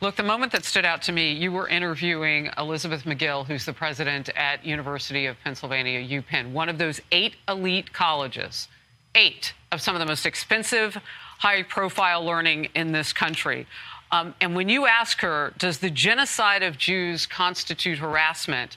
Look, 0.00 0.16
the 0.16 0.22
moment 0.22 0.52
that 0.52 0.64
stood 0.64 0.84
out 0.84 1.02
to 1.02 1.12
me, 1.12 1.32
you 1.32 1.52
were 1.52 1.68
interviewing 1.68 2.50
Elizabeth 2.58 3.04
Magill, 3.04 3.46
who's 3.46 3.64
the 3.64 3.72
president 3.72 4.28
at 4.36 4.64
University 4.64 5.26
of 5.26 5.36
Pennsylvania, 5.42 6.00
UPenn, 6.00 6.52
one 6.52 6.68
of 6.68 6.78
those 6.78 7.00
eight 7.12 7.36
elite 7.48 7.92
colleges, 7.92 8.68
eight 9.14 9.54
of 9.72 9.80
some 9.80 9.94
of 9.94 10.00
the 10.00 10.06
most 10.06 10.26
expensive, 10.26 10.98
high-profile 11.38 12.24
learning 12.24 12.68
in 12.74 12.92
this 12.92 13.12
country. 13.12 13.66
Um, 14.10 14.34
and 14.40 14.54
when 14.54 14.68
you 14.68 14.86
ask 14.86 15.20
her, 15.20 15.52
does 15.58 15.78
the 15.78 15.90
genocide 15.90 16.62
of 16.62 16.78
Jews 16.78 17.26
constitute 17.26 17.98
harassment? 17.98 18.76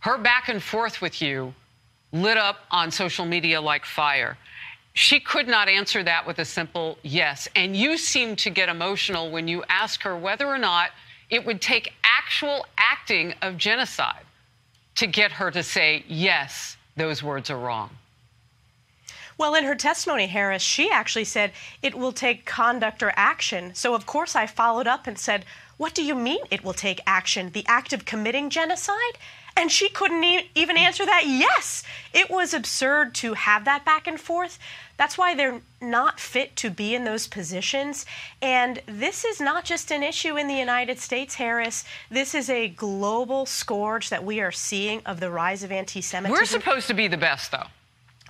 Her 0.00 0.18
back 0.18 0.48
and 0.48 0.62
forth 0.62 1.00
with 1.00 1.20
you 1.20 1.54
lit 2.12 2.36
up 2.36 2.60
on 2.70 2.90
social 2.90 3.24
media 3.24 3.60
like 3.60 3.84
fire. 3.84 4.36
She 4.94 5.20
could 5.20 5.46
not 5.46 5.68
answer 5.68 6.02
that 6.02 6.26
with 6.26 6.38
a 6.38 6.44
simple 6.44 6.98
yes. 7.02 7.48
And 7.54 7.76
you 7.76 7.96
seem 7.96 8.34
to 8.36 8.50
get 8.50 8.68
emotional 8.68 9.30
when 9.30 9.46
you 9.46 9.62
ask 9.68 10.02
her 10.02 10.16
whether 10.16 10.46
or 10.46 10.58
not 10.58 10.90
it 11.30 11.44
would 11.44 11.60
take 11.60 11.92
actual 12.02 12.66
acting 12.76 13.34
of 13.42 13.56
genocide 13.56 14.24
to 14.96 15.06
get 15.06 15.30
her 15.32 15.50
to 15.50 15.62
say, 15.62 16.04
yes, 16.08 16.76
those 16.96 17.22
words 17.22 17.50
are 17.50 17.58
wrong. 17.58 17.90
Well, 19.38 19.54
in 19.54 19.62
her 19.62 19.76
testimony, 19.76 20.26
Harris, 20.26 20.62
she 20.62 20.90
actually 20.90 21.24
said 21.24 21.52
it 21.80 21.94
will 21.94 22.10
take 22.10 22.44
conduct 22.44 23.04
or 23.04 23.12
action. 23.14 23.72
So, 23.74 23.94
of 23.94 24.04
course, 24.04 24.34
I 24.34 24.48
followed 24.48 24.88
up 24.88 25.06
and 25.06 25.16
said, 25.16 25.44
What 25.76 25.94
do 25.94 26.04
you 26.04 26.16
mean 26.16 26.40
it 26.50 26.64
will 26.64 26.72
take 26.72 27.00
action? 27.06 27.50
The 27.52 27.64
act 27.68 27.92
of 27.92 28.04
committing 28.04 28.50
genocide? 28.50 29.16
And 29.58 29.72
she 29.72 29.88
couldn't 29.88 30.22
e- 30.22 30.50
even 30.54 30.76
answer 30.76 31.04
that 31.04 31.24
yes. 31.26 31.82
It 32.12 32.30
was 32.30 32.54
absurd 32.54 33.14
to 33.16 33.34
have 33.34 33.64
that 33.64 33.84
back 33.84 34.06
and 34.06 34.20
forth. 34.20 34.58
That's 34.96 35.18
why 35.18 35.34
they're 35.34 35.60
not 35.80 36.18
fit 36.20 36.56
to 36.56 36.70
be 36.70 36.94
in 36.94 37.04
those 37.04 37.26
positions. 37.26 38.06
And 38.40 38.80
this 38.86 39.24
is 39.24 39.40
not 39.40 39.64
just 39.64 39.90
an 39.90 40.02
issue 40.02 40.36
in 40.36 40.48
the 40.48 40.54
United 40.54 40.98
States, 40.98 41.34
Harris. 41.34 41.84
This 42.10 42.34
is 42.34 42.48
a 42.50 42.68
global 42.68 43.46
scourge 43.46 44.10
that 44.10 44.24
we 44.24 44.40
are 44.40 44.52
seeing 44.52 45.02
of 45.06 45.20
the 45.20 45.30
rise 45.30 45.62
of 45.62 45.72
anti 45.72 46.00
Semitism. 46.00 46.32
We're 46.32 46.44
supposed 46.46 46.86
to 46.88 46.94
be 46.94 47.08
the 47.08 47.16
best, 47.16 47.50
though. 47.52 47.66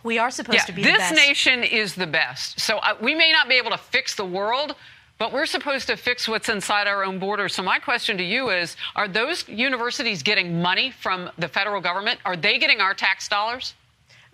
We 0.02 0.18
are 0.18 0.30
supposed 0.30 0.58
yeah, 0.58 0.64
to 0.64 0.72
be 0.72 0.82
this 0.82 1.10
nation 1.12 1.64
is 1.64 1.94
the 1.94 2.06
best. 2.06 2.60
So 2.60 2.78
uh, 2.78 2.94
we 3.00 3.14
may 3.14 3.32
not 3.32 3.48
be 3.48 3.56
able 3.56 3.70
to 3.70 3.78
fix 3.78 4.14
the 4.14 4.24
world, 4.24 4.74
but 5.18 5.32
we're 5.32 5.46
supposed 5.46 5.86
to 5.88 5.96
fix 5.96 6.28
what's 6.28 6.48
inside 6.48 6.86
our 6.86 7.04
own 7.04 7.18
borders. 7.18 7.54
So 7.54 7.62
my 7.62 7.78
question 7.78 8.16
to 8.18 8.24
you 8.24 8.50
is, 8.50 8.76
are 8.96 9.08
those 9.08 9.48
universities 9.48 10.22
getting 10.22 10.62
money 10.62 10.90
from 10.90 11.30
the 11.38 11.48
federal 11.48 11.80
government? 11.80 12.20
Are 12.24 12.36
they 12.36 12.58
getting 12.58 12.80
our 12.80 12.94
tax 12.94 13.28
dollars? 13.28 13.74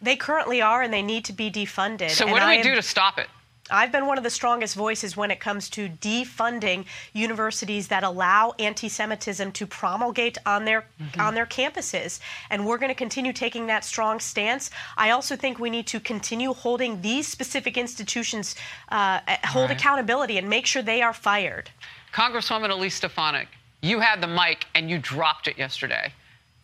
They 0.03 0.17
currently 0.17 0.61
are, 0.61 0.83
and 0.83 0.93
they 0.93 1.03
need 1.03 1.25
to 1.27 1.33
be 1.33 1.51
defunded. 1.51 2.11
So 2.11 2.27
what 2.27 2.41
do 2.41 2.49
we 2.49 2.59
am, 2.59 2.63
do 2.63 2.75
to 2.75 2.83
stop 2.83 3.19
it? 3.19 3.29
I've 3.71 3.91
been 3.91 4.07
one 4.07 4.19
of 4.19 4.25
the 4.25 4.31
strongest 4.31 4.75
voices 4.75 5.17
when 5.17 5.31
it 5.31 5.41
comes 5.41 5.71
to 5.71 5.89
defunding 5.89 6.85
universities 7.15 7.89
that 7.89 8.05
allow 8.05 8.55
anti-Semitism 8.59 9.53
to 9.53 9.67
promulgate 9.67 10.37
on 10.45 10.65
their 10.65 10.83
mm-hmm. 11.01 11.21
on 11.21 11.35
their 11.35 11.47
campuses, 11.47 12.21
and 12.51 12.67
we're 12.67 12.79
going 12.79 12.91
to 12.91 12.95
continue 12.95 13.33
taking 13.33 13.67
that 13.69 13.85
strong 13.85 14.21
stance. 14.21 14.71
I 14.97 15.11
also 15.11 15.35
think 15.35 15.59
we 15.59 15.71
need 15.71 15.87
to 15.89 16.01
continue 16.01 16.53
holding 16.53 17.01
these 17.01 17.27
specific 17.27 17.79
institutions 17.79 18.55
uh, 18.91 19.21
hold 19.45 19.71
right. 19.71 19.79
accountability 19.79 20.37
and 20.37 20.49
make 20.49 20.67
sure 20.67 20.83
they 20.83 21.01
are 21.01 21.15
fired. 21.15 21.71
Congresswoman 22.13 22.71
Elise 22.71 22.95
Stefanik, 22.95 23.49
you 23.81 24.01
had 24.01 24.21
the 24.21 24.27
mic 24.27 24.67
and 24.75 24.91
you 24.91 24.99
dropped 24.99 25.49
it 25.49 25.59
yesterday. 25.59 26.13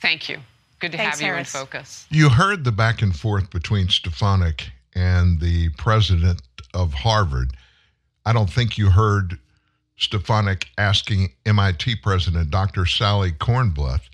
Thank 0.01 0.29
you. 0.29 0.39
Good 0.79 0.93
to 0.93 0.99
Thanks, 0.99 1.19
have 1.19 1.27
you 1.27 1.33
Harris. 1.33 1.55
in 1.55 1.61
focus. 1.61 2.07
You 2.11 2.29
heard 2.29 2.65
the 2.65 2.73
back 2.73 3.03
and 3.03 3.15
forth 3.15 3.51
between 3.51 3.89
Stefanik 3.89 4.71
and 4.95 5.41
the 5.41 5.69
president 5.71 6.41
of 6.75 6.95
Harvard. 6.95 7.53
I 8.25 8.33
don't 8.33 8.51
think 8.51 8.79
you 8.79 8.91
heard 8.91 9.39
Stefanik 9.97 10.69
asking 10.79 11.33
MIT 11.45 11.97
president 11.97 12.51
Dr. 12.51 12.87
Sally 12.87 13.33
Kornbluth 13.33 14.09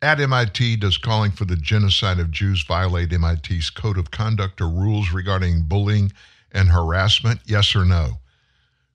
At 0.00 0.20
MIT, 0.20 0.76
does 0.76 0.96
calling 0.96 1.32
for 1.32 1.44
the 1.44 1.56
genocide 1.56 2.18
of 2.18 2.30
Jews 2.30 2.64
violate 2.64 3.10
MIT's 3.10 3.70
code 3.70 3.98
of 3.98 4.10
conduct 4.10 4.60
or 4.60 4.68
rules 4.68 5.12
regarding 5.12 5.62
bullying 5.62 6.12
and 6.52 6.70
harassment? 6.70 7.40
Yes 7.46 7.74
or 7.76 7.84
no? 7.84 8.20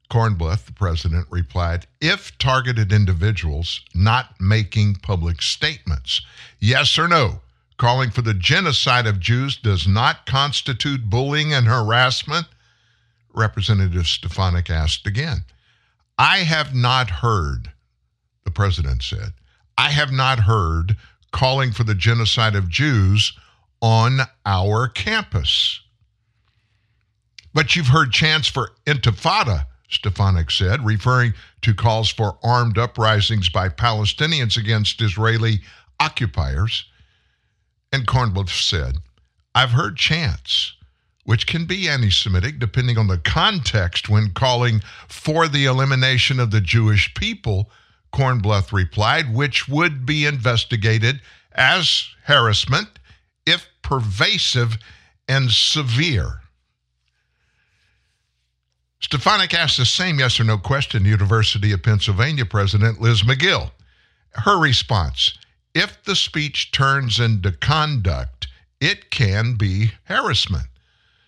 Kornbluth, 0.09 0.65
the 0.65 0.73
president, 0.73 1.27
replied, 1.29 1.85
if 2.01 2.35
targeted 2.39 2.91
individuals 2.91 3.81
not 3.93 4.39
making 4.39 4.95
public 4.95 5.41
statements. 5.41 6.21
Yes 6.59 6.97
or 6.97 7.07
no? 7.07 7.41
Calling 7.79 8.11
for 8.11 8.21
the 8.21 8.33
genocide 8.33 9.07
of 9.07 9.21
Jews 9.21 9.55
does 9.55 9.87
not 9.87 10.25
constitute 10.25 11.09
bullying 11.09 11.53
and 11.53 11.65
harassment? 11.65 12.45
Representative 13.33 14.05
Stefanik 14.05 14.69
asked 14.69 15.07
again. 15.07 15.45
I 16.17 16.39
have 16.39 16.75
not 16.75 17.09
heard, 17.09 17.71
the 18.43 18.51
president 18.51 19.01
said, 19.01 19.31
I 19.77 19.91
have 19.91 20.11
not 20.11 20.39
heard 20.39 20.97
calling 21.31 21.71
for 21.71 21.85
the 21.85 21.95
genocide 21.95 22.53
of 22.53 22.67
Jews 22.67 23.31
on 23.81 24.19
our 24.45 24.89
campus. 24.89 25.79
But 27.53 27.77
you've 27.77 27.87
heard 27.87 28.11
chants 28.11 28.49
for 28.49 28.71
intifada, 28.85 29.67
Stefanik 29.89 30.51
said, 30.51 30.83
referring 30.85 31.33
to 31.61 31.73
calls 31.73 32.09
for 32.09 32.39
armed 32.43 32.77
uprisings 32.77 33.47
by 33.47 33.69
Palestinians 33.69 34.57
against 34.57 35.01
Israeli 35.01 35.61
occupiers. 36.01 36.83
And 37.91 38.05
Kornbluth 38.05 38.49
said, 38.49 38.97
I've 39.55 39.71
heard 39.71 39.97
chants, 39.97 40.73
which 41.23 41.47
can 41.47 41.65
be 41.65 41.89
anti 41.89 42.11
Semitic 42.11 42.59
depending 42.59 42.97
on 42.97 43.07
the 43.07 43.17
context 43.17 44.09
when 44.09 44.31
calling 44.31 44.81
for 45.07 45.47
the 45.47 45.65
elimination 45.65 46.39
of 46.39 46.51
the 46.51 46.61
Jewish 46.61 47.13
people, 47.15 47.69
Kornbluth 48.13 48.71
replied, 48.71 49.33
which 49.33 49.67
would 49.67 50.05
be 50.05 50.25
investigated 50.25 51.21
as 51.53 52.07
harassment 52.25 52.87
if 53.45 53.67
pervasive 53.81 54.77
and 55.27 55.51
severe. 55.51 56.41
Stefanik 59.01 59.53
asked 59.53 59.77
the 59.77 59.85
same 59.85 60.19
yes 60.19 60.39
or 60.39 60.43
no 60.43 60.57
question 60.57 61.03
to 61.03 61.09
University 61.09 61.71
of 61.71 61.81
Pennsylvania 61.81 62.45
President 62.45 63.01
Liz 63.01 63.23
Magill. 63.23 63.71
Her 64.33 64.59
response 64.59 65.37
if 65.73 66.03
the 66.03 66.15
speech 66.15 66.71
turns 66.71 67.19
into 67.19 67.51
conduct, 67.51 68.47
it 68.79 69.11
can 69.11 69.55
be 69.55 69.91
harassment. 70.05 70.67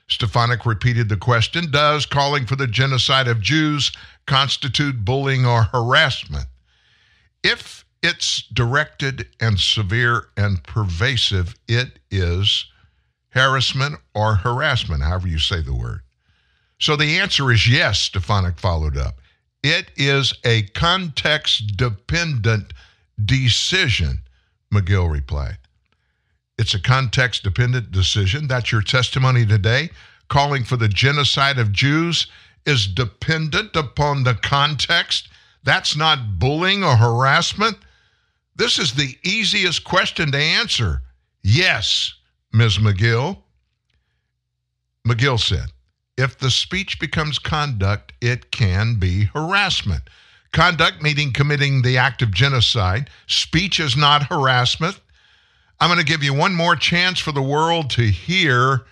Stefanik 0.07 0.65
repeated 0.65 1.09
the 1.09 1.17
question 1.17 1.71
Does 1.71 2.05
calling 2.05 2.45
for 2.45 2.55
the 2.55 2.67
genocide 2.67 3.27
of 3.27 3.41
Jews 3.41 3.91
constitute 4.27 5.05
bullying 5.05 5.45
or 5.45 5.63
harassment? 5.63 6.47
If 7.43 7.85
it's 8.03 8.41
directed 8.53 9.27
and 9.39 9.59
severe 9.59 10.27
and 10.35 10.63
pervasive, 10.63 11.55
it 11.67 11.99
is 12.09 12.65
harassment 13.29 13.99
or 14.13 14.35
harassment, 14.35 15.03
however 15.03 15.27
you 15.27 15.39
say 15.39 15.61
the 15.61 15.73
word. 15.73 16.01
So 16.79 16.95
the 16.95 17.19
answer 17.19 17.51
is 17.51 17.69
yes, 17.69 17.99
Stefanik 17.99 18.59
followed 18.59 18.97
up. 18.97 19.21
It 19.63 19.91
is 19.95 20.33
a 20.43 20.63
context 20.63 21.77
dependent 21.77 22.73
decision, 23.23 24.21
Magill 24.73 25.11
replied. 25.11 25.57
It's 26.57 26.73
a 26.73 26.81
context 26.81 27.43
dependent 27.43 27.91
decision. 27.91 28.47
That's 28.47 28.71
your 28.71 28.81
testimony 28.81 29.45
today. 29.45 29.89
Calling 30.27 30.63
for 30.63 30.77
the 30.77 30.87
genocide 30.87 31.57
of 31.57 31.71
Jews 31.71 32.27
is 32.65 32.87
dependent 32.87 33.75
upon 33.75 34.23
the 34.23 34.35
context. 34.35 35.29
That's 35.63 35.95
not 35.95 36.39
bullying 36.39 36.83
or 36.83 36.95
harassment. 36.95 37.77
This 38.55 38.77
is 38.77 38.93
the 38.93 39.17
easiest 39.23 39.83
question 39.83 40.31
to 40.31 40.37
answer. 40.37 41.01
Yes, 41.43 42.13
Ms. 42.53 42.77
Magill. 42.77 43.39
Magill 45.07 45.39
said, 45.39 45.71
if 46.17 46.37
the 46.37 46.51
speech 46.51 46.99
becomes 46.99 47.39
conduct, 47.39 48.13
it 48.21 48.51
can 48.51 48.99
be 48.99 49.25
harassment. 49.33 50.03
Conduct 50.53 51.01
meaning 51.01 51.31
committing 51.31 51.81
the 51.81 51.97
act 51.97 52.21
of 52.21 52.31
genocide. 52.31 53.09
Speech 53.27 53.79
is 53.79 53.95
not 53.95 54.23
harassment. 54.23 54.99
I'm 55.79 55.89
going 55.89 55.99
to 55.99 56.05
give 56.05 56.23
you 56.23 56.33
one 56.33 56.53
more 56.53 56.75
chance 56.75 57.19
for 57.19 57.31
the 57.31 57.41
world 57.41 57.89
to 57.91 58.03
hear 58.03 58.85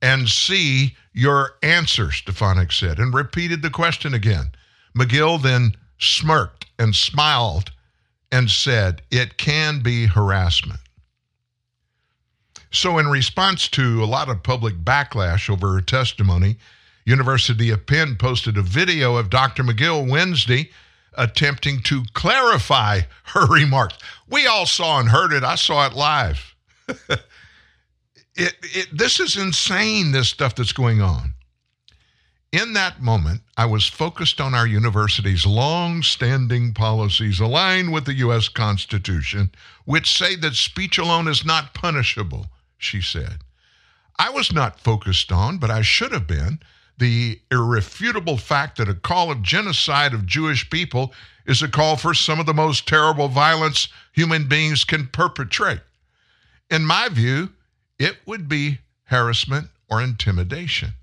and 0.00 0.28
see 0.28 0.96
your 1.12 1.52
answer, 1.62 2.10
Stefanik 2.10 2.72
said, 2.72 2.98
and 2.98 3.14
repeated 3.14 3.62
the 3.62 3.70
question 3.70 4.14
again. 4.14 4.50
Magill 4.96 5.40
then 5.40 5.72
smirked 5.98 6.66
and 6.78 6.96
smiled 6.96 7.70
and 8.32 8.50
said, 8.50 9.02
It 9.10 9.36
can 9.36 9.80
be 9.80 10.06
harassment. 10.06 10.80
So, 12.70 12.98
in 12.98 13.08
response 13.08 13.68
to 13.68 14.02
a 14.02 14.06
lot 14.06 14.30
of 14.30 14.42
public 14.42 14.76
backlash 14.76 15.50
over 15.50 15.74
her 15.74 15.82
testimony, 15.82 16.56
University 17.04 17.68
of 17.68 17.86
Penn 17.86 18.16
posted 18.16 18.56
a 18.56 18.62
video 18.62 19.16
of 19.16 19.28
Dr. 19.28 19.62
Magill 19.62 20.08
Wednesday 20.08 20.70
attempting 21.14 21.80
to 21.82 22.04
clarify 22.14 23.00
her 23.24 23.46
remarks. 23.50 23.98
We 24.28 24.46
all 24.46 24.66
saw 24.66 25.00
and 25.00 25.08
heard 25.08 25.32
it. 25.32 25.44
I 25.44 25.56
saw 25.56 25.86
it 25.86 25.94
live. 25.94 26.54
it, 26.88 27.24
it, 28.36 28.88
this 28.92 29.20
is 29.20 29.36
insane, 29.36 30.12
this 30.12 30.28
stuff 30.28 30.54
that's 30.54 30.72
going 30.72 31.00
on. 31.00 31.34
In 32.52 32.74
that 32.74 33.00
moment, 33.00 33.40
I 33.56 33.64
was 33.64 33.86
focused 33.88 34.38
on 34.38 34.54
our 34.54 34.66
university's 34.66 35.46
long 35.46 36.02
standing 36.02 36.74
policies 36.74 37.40
aligned 37.40 37.94
with 37.94 38.04
the 38.04 38.14
U.S. 38.14 38.48
Constitution, 38.48 39.50
which 39.86 40.18
say 40.18 40.36
that 40.36 40.54
speech 40.54 40.98
alone 40.98 41.28
is 41.28 41.46
not 41.46 41.72
punishable, 41.72 42.48
she 42.76 43.00
said. 43.00 43.38
I 44.18 44.28
was 44.28 44.52
not 44.52 44.80
focused 44.80 45.32
on, 45.32 45.56
but 45.56 45.70
I 45.70 45.80
should 45.80 46.12
have 46.12 46.26
been, 46.26 46.60
the 46.98 47.40
irrefutable 47.50 48.36
fact 48.36 48.78
that 48.78 48.88
a 48.88 48.94
call 48.94 49.30
of 49.30 49.42
genocide 49.42 50.14
of 50.14 50.26
Jewish 50.26 50.68
people 50.70 51.12
is 51.46 51.62
a 51.62 51.68
call 51.68 51.96
for 51.96 52.14
some 52.14 52.38
of 52.38 52.46
the 52.46 52.54
most 52.54 52.86
terrible 52.86 53.28
violence 53.28 53.88
human 54.12 54.48
beings 54.48 54.84
can 54.84 55.08
perpetrate. 55.08 55.80
In 56.70 56.84
my 56.84 57.08
view, 57.08 57.50
it 57.98 58.18
would 58.26 58.48
be 58.48 58.78
harassment 59.04 59.68
or 59.90 60.02
intimidation. 60.02 60.94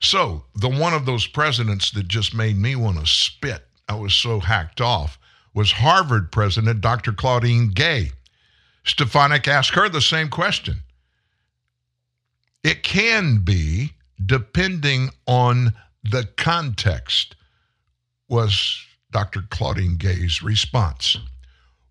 So, 0.00 0.44
the 0.54 0.68
one 0.68 0.94
of 0.94 1.06
those 1.06 1.28
presidents 1.28 1.92
that 1.92 2.08
just 2.08 2.34
made 2.34 2.56
me 2.56 2.74
want 2.74 2.98
to 2.98 3.06
spit, 3.06 3.64
I 3.88 3.94
was 3.94 4.14
so 4.14 4.40
hacked 4.40 4.80
off, 4.80 5.18
was 5.54 5.72
Harvard 5.72 6.32
President 6.32 6.80
Dr. 6.80 7.12
Claudine 7.12 7.68
Gay. 7.68 8.10
Stefanik 8.84 9.46
asked 9.46 9.74
her 9.74 9.88
the 9.88 10.00
same 10.00 10.28
question. 10.28 10.82
It 12.64 12.82
can 12.82 13.38
be 13.44 13.92
depending 14.26 15.10
on 15.26 15.74
the 16.02 16.28
context, 16.36 17.36
was 18.28 18.78
Dr. 19.10 19.42
Claudine 19.50 19.96
Gay's 19.96 20.42
response. 20.42 21.18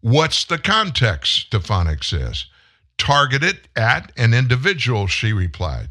What's 0.02 0.45
the 0.45 0.58
context? 0.58 1.48
Stefanik 1.48 2.03
says. 2.03 2.45
Targeted 2.98 3.68
at 3.76 4.12
an 4.18 4.34
individual, 4.34 5.08
she 5.08 5.34
replied. 5.34 5.90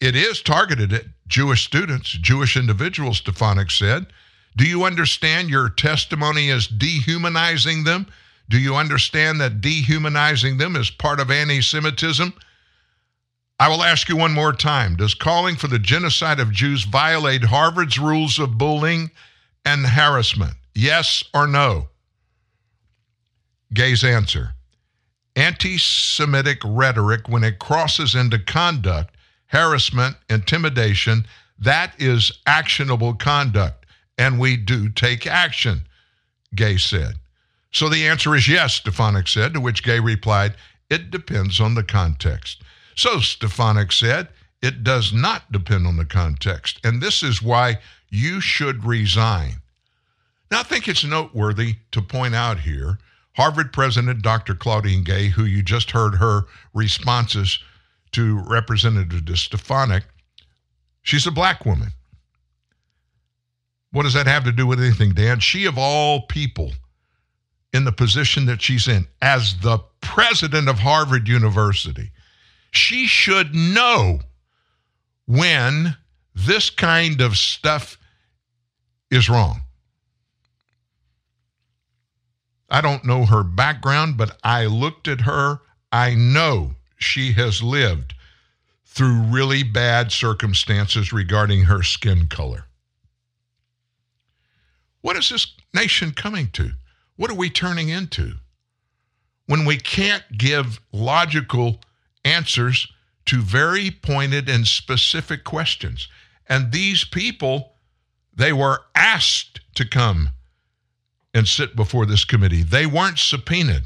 It 0.00 0.14
is 0.14 0.42
targeted 0.42 0.92
at 0.92 1.04
Jewish 1.26 1.64
students, 1.64 2.10
Jewish 2.10 2.56
individuals, 2.56 3.18
Stefanik 3.18 3.70
said. 3.70 4.06
Do 4.56 4.64
you 4.64 4.84
understand 4.84 5.48
your 5.48 5.68
testimony 5.68 6.48
is 6.48 6.66
dehumanizing 6.66 7.84
them? 7.84 8.06
Do 8.48 8.58
you 8.58 8.74
understand 8.76 9.40
that 9.40 9.60
dehumanizing 9.60 10.58
them 10.58 10.74
is 10.74 10.90
part 10.90 11.20
of 11.20 11.30
anti 11.30 11.62
Semitism? 11.62 12.34
I 13.60 13.68
will 13.68 13.84
ask 13.84 14.08
you 14.08 14.16
one 14.16 14.32
more 14.32 14.54
time 14.54 14.96
Does 14.96 15.12
calling 15.12 15.54
for 15.54 15.68
the 15.68 15.78
genocide 15.78 16.40
of 16.40 16.50
Jews 16.50 16.84
violate 16.84 17.44
Harvard's 17.44 17.98
rules 17.98 18.38
of 18.38 18.56
bullying 18.56 19.10
and 19.66 19.86
harassment? 19.86 20.54
Yes 20.74 21.22
or 21.34 21.46
no? 21.46 21.90
Gay's 23.74 24.02
answer 24.02 24.54
Anti 25.36 25.76
Semitic 25.76 26.60
rhetoric, 26.64 27.28
when 27.28 27.44
it 27.44 27.58
crosses 27.58 28.14
into 28.14 28.38
conduct, 28.38 29.14
harassment, 29.48 30.16
intimidation, 30.30 31.26
that 31.58 31.92
is 31.98 32.32
actionable 32.46 33.12
conduct, 33.12 33.84
and 34.16 34.40
we 34.40 34.56
do 34.56 34.88
take 34.88 35.26
action, 35.26 35.82
Gay 36.54 36.78
said. 36.78 37.16
So 37.72 37.90
the 37.90 38.08
answer 38.08 38.34
is 38.34 38.48
yes, 38.48 38.76
Stefanik 38.76 39.28
said, 39.28 39.52
to 39.52 39.60
which 39.60 39.84
Gay 39.84 40.00
replied, 40.00 40.54
It 40.88 41.10
depends 41.10 41.60
on 41.60 41.74
the 41.74 41.84
context. 41.84 42.62
So 43.00 43.18
Stefanik 43.20 43.92
said, 43.92 44.28
It 44.60 44.84
does 44.84 45.10
not 45.10 45.50
depend 45.50 45.86
on 45.86 45.96
the 45.96 46.04
context, 46.04 46.80
and 46.84 47.00
this 47.00 47.22
is 47.22 47.40
why 47.40 47.78
you 48.10 48.42
should 48.42 48.84
resign. 48.84 49.62
Now, 50.50 50.60
I 50.60 50.64
think 50.64 50.86
it's 50.86 51.02
noteworthy 51.02 51.76
to 51.92 52.02
point 52.02 52.34
out 52.34 52.60
here 52.60 52.98
Harvard 53.36 53.72
President 53.72 54.20
Dr. 54.20 54.54
Claudine 54.54 55.02
Gay, 55.02 55.28
who 55.28 55.46
you 55.46 55.62
just 55.62 55.92
heard 55.92 56.16
her 56.16 56.42
responses 56.74 57.58
to 58.12 58.40
Representative 58.40 59.38
Stefanik, 59.38 60.04
she's 61.00 61.26
a 61.26 61.30
black 61.30 61.64
woman. 61.64 61.92
What 63.92 64.02
does 64.02 64.12
that 64.12 64.26
have 64.26 64.44
to 64.44 64.52
do 64.52 64.66
with 64.66 64.78
anything, 64.78 65.14
Dan? 65.14 65.40
She, 65.40 65.64
of 65.64 65.78
all 65.78 66.26
people, 66.26 66.72
in 67.72 67.86
the 67.86 67.92
position 67.92 68.44
that 68.44 68.60
she's 68.60 68.88
in 68.88 69.06
as 69.22 69.58
the 69.60 69.78
president 70.02 70.68
of 70.68 70.80
Harvard 70.80 71.28
University. 71.28 72.10
She 72.70 73.06
should 73.06 73.54
know 73.54 74.20
when 75.26 75.96
this 76.34 76.70
kind 76.70 77.20
of 77.20 77.36
stuff 77.36 77.98
is 79.10 79.28
wrong. 79.28 79.62
I 82.68 82.80
don't 82.80 83.04
know 83.04 83.26
her 83.26 83.42
background, 83.42 84.16
but 84.16 84.38
I 84.44 84.66
looked 84.66 85.08
at 85.08 85.22
her. 85.22 85.60
I 85.90 86.14
know 86.14 86.76
she 86.96 87.32
has 87.32 87.62
lived 87.62 88.14
through 88.84 89.22
really 89.22 89.62
bad 89.62 90.12
circumstances 90.12 91.12
regarding 91.12 91.64
her 91.64 91.82
skin 91.82 92.28
color. 92.28 92.66
What 95.00 95.16
is 95.16 95.30
this 95.30 95.54
nation 95.74 96.12
coming 96.12 96.50
to? 96.52 96.72
What 97.16 97.30
are 97.30 97.36
we 97.36 97.50
turning 97.50 97.88
into? 97.88 98.34
When 99.46 99.64
we 99.64 99.78
can't 99.78 100.24
give 100.36 100.80
logical 100.92 101.80
answers 102.24 102.88
to 103.26 103.42
very 103.42 103.90
pointed 103.90 104.48
and 104.48 104.66
specific 104.66 105.44
questions. 105.44 106.08
And 106.48 106.72
these 106.72 107.04
people, 107.04 107.74
they 108.34 108.52
were 108.52 108.82
asked 108.94 109.60
to 109.76 109.88
come 109.88 110.30
and 111.32 111.46
sit 111.46 111.76
before 111.76 112.06
this 112.06 112.24
committee. 112.24 112.62
They 112.62 112.86
weren't 112.86 113.18
subpoenaed. 113.18 113.84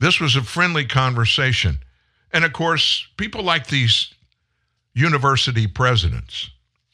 This 0.00 0.20
was 0.20 0.36
a 0.36 0.42
friendly 0.42 0.84
conversation. 0.84 1.78
And 2.32 2.44
of 2.44 2.52
course, 2.52 3.06
people 3.16 3.42
like 3.42 3.68
these 3.68 4.12
university 4.94 5.66
presidents, 5.66 6.50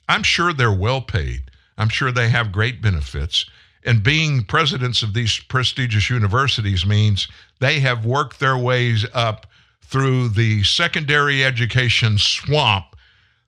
I'm 0.08 0.22
sure 0.22 0.52
they're 0.52 0.72
well 0.72 1.00
paid. 1.00 1.50
I'm 1.76 1.88
sure 1.88 2.12
they 2.12 2.28
have 2.28 2.52
great 2.52 2.82
benefits. 2.82 3.46
And 3.84 4.02
being 4.02 4.44
presidents 4.44 5.02
of 5.02 5.12
these 5.12 5.38
prestigious 5.38 6.08
universities 6.08 6.86
means 6.86 7.28
they 7.58 7.80
have 7.80 8.06
worked 8.06 8.40
their 8.40 8.56
ways 8.56 9.04
up 9.12 9.46
through 9.86 10.28
the 10.28 10.62
secondary 10.64 11.44
education 11.44 12.18
swamp. 12.18 12.96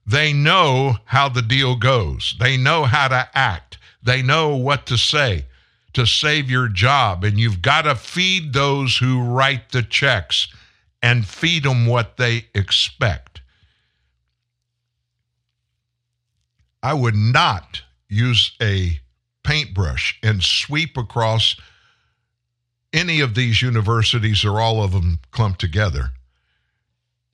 They 0.05 0.31
know 0.31 0.97
how 1.05 1.29
the 1.29 1.41
deal 1.41 1.75
goes, 1.75 2.35
they 2.39 2.55
know 2.55 2.85
how 2.85 3.09
to 3.09 3.29
act, 3.33 3.77
they 4.01 4.21
know 4.21 4.55
what 4.55 4.85
to 4.87 4.97
say 4.97 5.45
to 5.93 6.05
save 6.05 6.49
your 6.49 6.67
job. 6.67 7.23
And 7.23 7.39
you've 7.39 7.61
got 7.61 7.81
to 7.81 7.95
feed 7.95 8.53
those 8.53 8.97
who 8.97 9.21
write 9.21 9.71
the 9.71 9.81
checks 9.81 10.47
and 11.01 11.27
feed 11.27 11.63
them 11.63 11.87
what 11.87 12.17
they 12.17 12.45
expect. 12.53 13.41
I 16.83 16.93
would 16.93 17.15
not 17.15 17.81
use 18.07 18.55
a 18.61 18.99
paintbrush 19.43 20.17
and 20.23 20.43
sweep 20.43 20.97
across 20.97 21.55
any 22.93 23.19
of 23.19 23.35
these 23.35 23.61
universities 23.61 24.45
or 24.45 24.61
all 24.61 24.83
of 24.83 24.91
them 24.91 25.19
clumped 25.31 25.59
together 25.59 26.11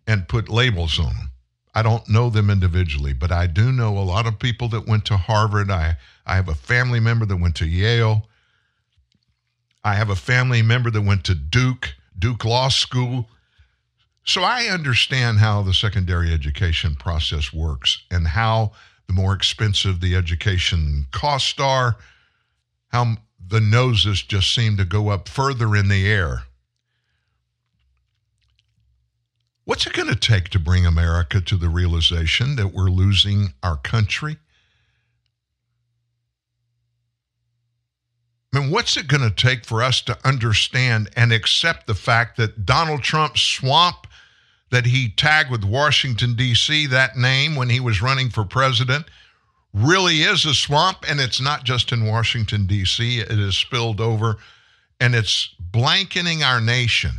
and 0.07 0.27
put 0.27 0.49
labels 0.49 0.99
on 0.99 1.13
them. 1.13 1.29
I 1.75 1.81
don't 1.81 2.07
know 2.07 2.29
them 2.29 2.49
individually, 2.49 3.13
but 3.13 3.31
I 3.31 3.47
do 3.47 3.71
know 3.71 3.97
a 3.97 3.99
lot 4.01 4.27
of 4.27 4.37
people 4.37 4.67
that 4.69 4.87
went 4.87 5.05
to 5.05 5.17
Harvard. 5.17 5.71
I, 5.71 5.97
I 6.25 6.35
have 6.35 6.47
a 6.47 6.55
family 6.55 6.99
member 6.99 7.25
that 7.25 7.37
went 7.37 7.55
to 7.55 7.65
Yale. 7.65 8.27
I 9.83 9.95
have 9.95 10.09
a 10.09 10.15
family 10.15 10.61
member 10.61 10.91
that 10.91 11.01
went 11.01 11.23
to 11.25 11.35
Duke, 11.35 11.95
Duke 12.17 12.45
Law 12.45 12.69
School. 12.69 13.27
So 14.23 14.43
I 14.43 14.65
understand 14.65 15.39
how 15.39 15.63
the 15.63 15.73
secondary 15.73 16.31
education 16.31 16.95
process 16.95 17.51
works 17.51 18.03
and 18.11 18.27
how 18.27 18.71
the 19.07 19.13
more 19.13 19.33
expensive 19.33 19.99
the 19.99 20.15
education 20.15 21.07
costs 21.11 21.59
are, 21.59 21.97
how 22.89 23.17
the 23.45 23.59
noses 23.59 24.21
just 24.21 24.53
seem 24.53 24.77
to 24.77 24.85
go 24.85 25.09
up 25.09 25.27
further 25.27 25.75
in 25.75 25.89
the 25.89 26.09
air. 26.09 26.43
What's 29.65 29.87
it 29.87 29.93
going 29.93 30.09
to 30.09 30.15
take 30.15 30.49
to 30.49 30.59
bring 30.59 30.85
America 30.85 31.39
to 31.39 31.55
the 31.55 31.69
realization 31.69 32.57
that 32.57 32.73
we're 32.73 32.89
losing 32.89 33.53
our 33.63 33.77
country? 33.77 34.37
I 38.53 38.59
mean, 38.59 38.71
what's 38.71 38.97
it 38.97 39.07
going 39.07 39.27
to 39.27 39.33
take 39.33 39.65
for 39.65 39.81
us 39.81 40.01
to 40.01 40.17
understand 40.27 41.09
and 41.15 41.31
accept 41.31 41.87
the 41.87 41.95
fact 41.95 42.37
that 42.37 42.65
Donald 42.65 43.03
Trump's 43.03 43.41
swamp 43.41 44.05
that 44.69 44.85
he 44.85 45.09
tagged 45.09 45.49
with 45.49 45.63
Washington, 45.63 46.35
D.C., 46.35 46.87
that 46.87 47.15
name 47.15 47.55
when 47.55 47.69
he 47.69 47.79
was 47.79 48.01
running 48.01 48.29
for 48.29 48.43
president, 48.43 49.05
really 49.73 50.23
is 50.23 50.45
a 50.45 50.53
swamp, 50.53 51.05
and 51.07 51.19
it's 51.19 51.39
not 51.39 51.63
just 51.63 51.91
in 51.91 52.05
Washington, 52.05 52.67
D.C., 52.67 53.19
it 53.19 53.29
has 53.29 53.55
spilled 53.55 54.01
over, 54.01 54.35
and 54.99 55.15
it's 55.15 55.55
blanketing 55.59 56.43
our 56.43 56.59
nation 56.59 57.11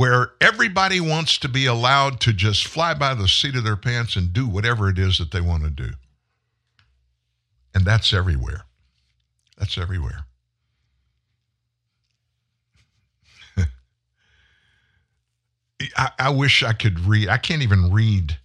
where 0.00 0.32
everybody 0.40 0.98
wants 0.98 1.36
to 1.36 1.46
be 1.46 1.66
allowed 1.66 2.20
to 2.22 2.32
just 2.32 2.66
fly 2.66 2.94
by 2.94 3.12
the 3.12 3.28
seat 3.28 3.54
of 3.54 3.64
their 3.64 3.76
pants 3.76 4.16
and 4.16 4.32
do 4.32 4.48
whatever 4.48 4.88
it 4.88 4.98
is 4.98 5.18
that 5.18 5.30
they 5.30 5.42
want 5.42 5.62
to 5.62 5.68
do. 5.68 5.90
And 7.74 7.84
that's 7.84 8.14
everywhere. 8.14 8.64
That's 9.58 9.76
everywhere. 9.76 10.24
I, 15.98 16.10
I, 16.18 16.30
wish 16.30 16.62
I 16.62 16.72
could 16.72 17.00
read. 17.00 17.28
I 17.28 17.36
can't 17.36 17.60
even 17.60 17.92
read 17.92 18.38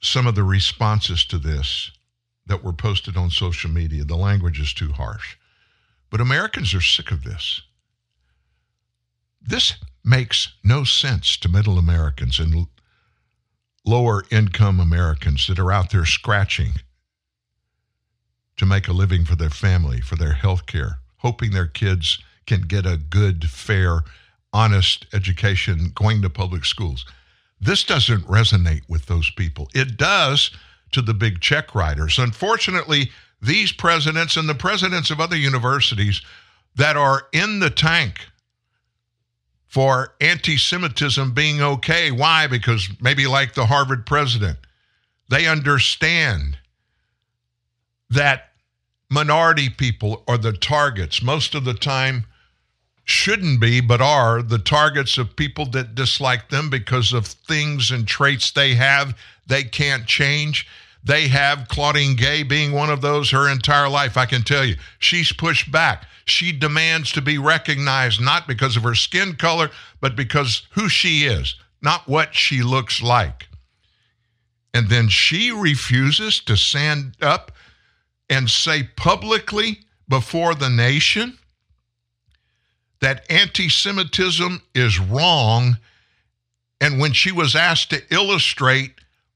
some 0.00 0.26
of 0.26 0.34
the 0.34 0.44
responses 0.44 1.26
to 1.26 1.36
this 1.36 1.90
that 2.46 2.64
were 2.64 2.72
posted 2.72 3.18
on 3.18 3.28
social 3.28 3.68
media. 3.68 4.02
The 4.04 4.16
language 4.16 4.58
is 4.58 4.72
too 4.72 4.92
harsh. 4.92 5.36
But 6.08 6.22
Americans 6.22 6.72
are 6.72 6.80
sick 6.80 7.10
of 7.10 7.22
this. 7.22 7.60
This 9.42 9.74
makes 10.04 10.52
no 10.62 10.84
sense 10.84 11.36
to 11.38 11.48
middle 11.48 11.78
Americans 11.78 12.38
and 12.38 12.66
lower 13.84 14.24
income 14.30 14.80
Americans 14.80 15.46
that 15.46 15.58
are 15.58 15.72
out 15.72 15.90
there 15.90 16.04
scratching 16.04 16.72
to 18.56 18.66
make 18.66 18.86
a 18.88 18.92
living 18.92 19.24
for 19.24 19.34
their 19.34 19.50
family, 19.50 20.00
for 20.00 20.16
their 20.16 20.34
health 20.34 20.66
care, 20.66 20.98
hoping 21.18 21.50
their 21.50 21.66
kids 21.66 22.18
can 22.46 22.62
get 22.62 22.86
a 22.86 22.96
good, 22.96 23.44
fair, 23.48 24.00
honest 24.52 25.06
education 25.12 25.90
going 25.94 26.22
to 26.22 26.30
public 26.30 26.64
schools. 26.64 27.04
This 27.60 27.82
doesn't 27.82 28.26
resonate 28.26 28.82
with 28.88 29.06
those 29.06 29.30
people. 29.30 29.68
It 29.74 29.96
does 29.96 30.50
to 30.92 31.02
the 31.02 31.14
big 31.14 31.40
check 31.40 31.74
writers. 31.74 32.18
Unfortunately, 32.18 33.10
these 33.40 33.72
presidents 33.72 34.36
and 34.36 34.48
the 34.48 34.54
presidents 34.54 35.10
of 35.10 35.20
other 35.20 35.36
universities 35.36 36.22
that 36.76 36.96
are 36.96 37.26
in 37.32 37.60
the 37.60 37.70
tank 37.70 38.28
for 39.74 40.14
anti 40.20 40.56
Semitism 40.56 41.32
being 41.34 41.60
okay. 41.60 42.12
Why? 42.12 42.46
Because 42.46 42.88
maybe 43.00 43.26
like 43.26 43.54
the 43.54 43.66
Harvard 43.66 44.06
president, 44.06 44.56
they 45.28 45.48
understand 45.48 46.58
that 48.08 48.52
minority 49.10 49.68
people 49.68 50.22
are 50.28 50.38
the 50.38 50.52
targets 50.52 51.22
most 51.22 51.56
of 51.56 51.64
the 51.64 51.74
time 51.74 52.24
shouldn't 53.04 53.60
be 53.60 53.80
but 53.80 54.00
are 54.00 54.42
the 54.42 54.58
targets 54.58 55.18
of 55.18 55.36
people 55.36 55.66
that 55.66 55.94
dislike 55.94 56.48
them 56.50 56.70
because 56.70 57.12
of 57.12 57.26
things 57.26 57.90
and 57.90 58.06
traits 58.08 58.50
they 58.52 58.74
have 58.74 59.16
they 59.46 59.62
can't 59.62 60.06
change 60.06 60.66
they 61.04 61.28
have 61.28 61.68
Claudine 61.68 62.16
Gay 62.16 62.42
being 62.42 62.72
one 62.72 62.90
of 62.90 63.02
those 63.02 63.30
her 63.30 63.50
entire 63.50 63.88
life 63.88 64.16
I 64.16 64.26
can 64.26 64.42
tell 64.42 64.64
you. 64.64 64.76
She's 64.98 65.32
pushed 65.32 65.70
back. 65.70 66.06
She 66.24 66.52
demands 66.52 67.12
to 67.12 67.20
be 67.20 67.36
recognized 67.36 68.20
not 68.20 68.48
because 68.48 68.76
of 68.76 68.82
her 68.82 68.94
skin 68.94 69.34
color 69.36 69.70
but 70.00 70.16
because 70.16 70.66
who 70.70 70.88
she 70.88 71.24
is 71.24 71.56
not 71.84 72.08
what 72.08 72.34
she 72.34 72.62
looks 72.62 73.02
like. 73.02 73.46
And 74.72 74.88
then 74.88 75.08
she 75.08 75.52
refuses 75.52 76.40
to 76.40 76.56
stand 76.56 77.16
up 77.20 77.52
and 78.28 78.50
say 78.50 78.88
publicly 78.96 79.80
before 80.08 80.54
the 80.54 80.70
nation 80.70 81.38
that 83.00 83.30
anti 83.30 83.68
Semitism 83.68 84.62
is 84.74 84.98
wrong. 84.98 85.76
And 86.80 86.98
when 86.98 87.12
she 87.12 87.30
was 87.30 87.54
asked 87.54 87.90
to 87.90 88.02
illustrate 88.10 88.94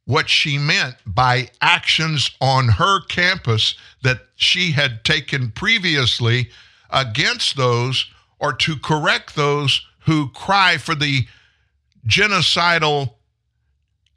what 0.08 0.30
she 0.30 0.56
meant 0.56 0.94
by 1.04 1.50
actions 1.60 2.30
on 2.40 2.66
her 2.66 2.98
campus 3.08 3.74
that 4.02 4.18
she 4.36 4.72
had 4.72 5.04
taken 5.04 5.50
previously 5.50 6.48
against 6.88 7.58
those 7.58 8.06
or 8.38 8.54
to 8.54 8.74
correct 8.76 9.36
those 9.36 9.86
who 10.06 10.30
cry 10.30 10.78
for 10.78 10.94
the 10.94 11.26
genocidal 12.06 13.16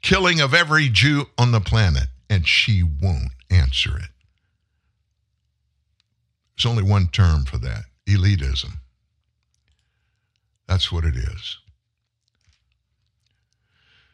killing 0.00 0.40
of 0.40 0.54
every 0.54 0.88
Jew 0.88 1.26
on 1.36 1.52
the 1.52 1.60
planet. 1.60 2.06
And 2.30 2.48
she 2.48 2.82
won't 2.82 3.32
answer 3.50 3.94
it. 3.98 4.08
There's 6.56 6.64
only 6.64 6.84
one 6.84 7.08
term 7.08 7.44
for 7.44 7.58
that 7.58 7.82
elitism. 8.08 8.78
That's 10.66 10.90
what 10.90 11.04
it 11.04 11.16
is. 11.16 11.58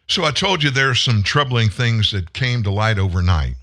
So 0.09 0.25
I 0.25 0.31
told 0.31 0.63
you 0.63 0.71
there 0.71 0.91
are 0.91 0.95
some 0.95 1.23
troubling 1.23 1.69
things 1.69 2.13
that 2.13 2.33
came 2.33 2.63
to 2.63 2.71
light 2.71 2.99
overnight. 2.99 3.57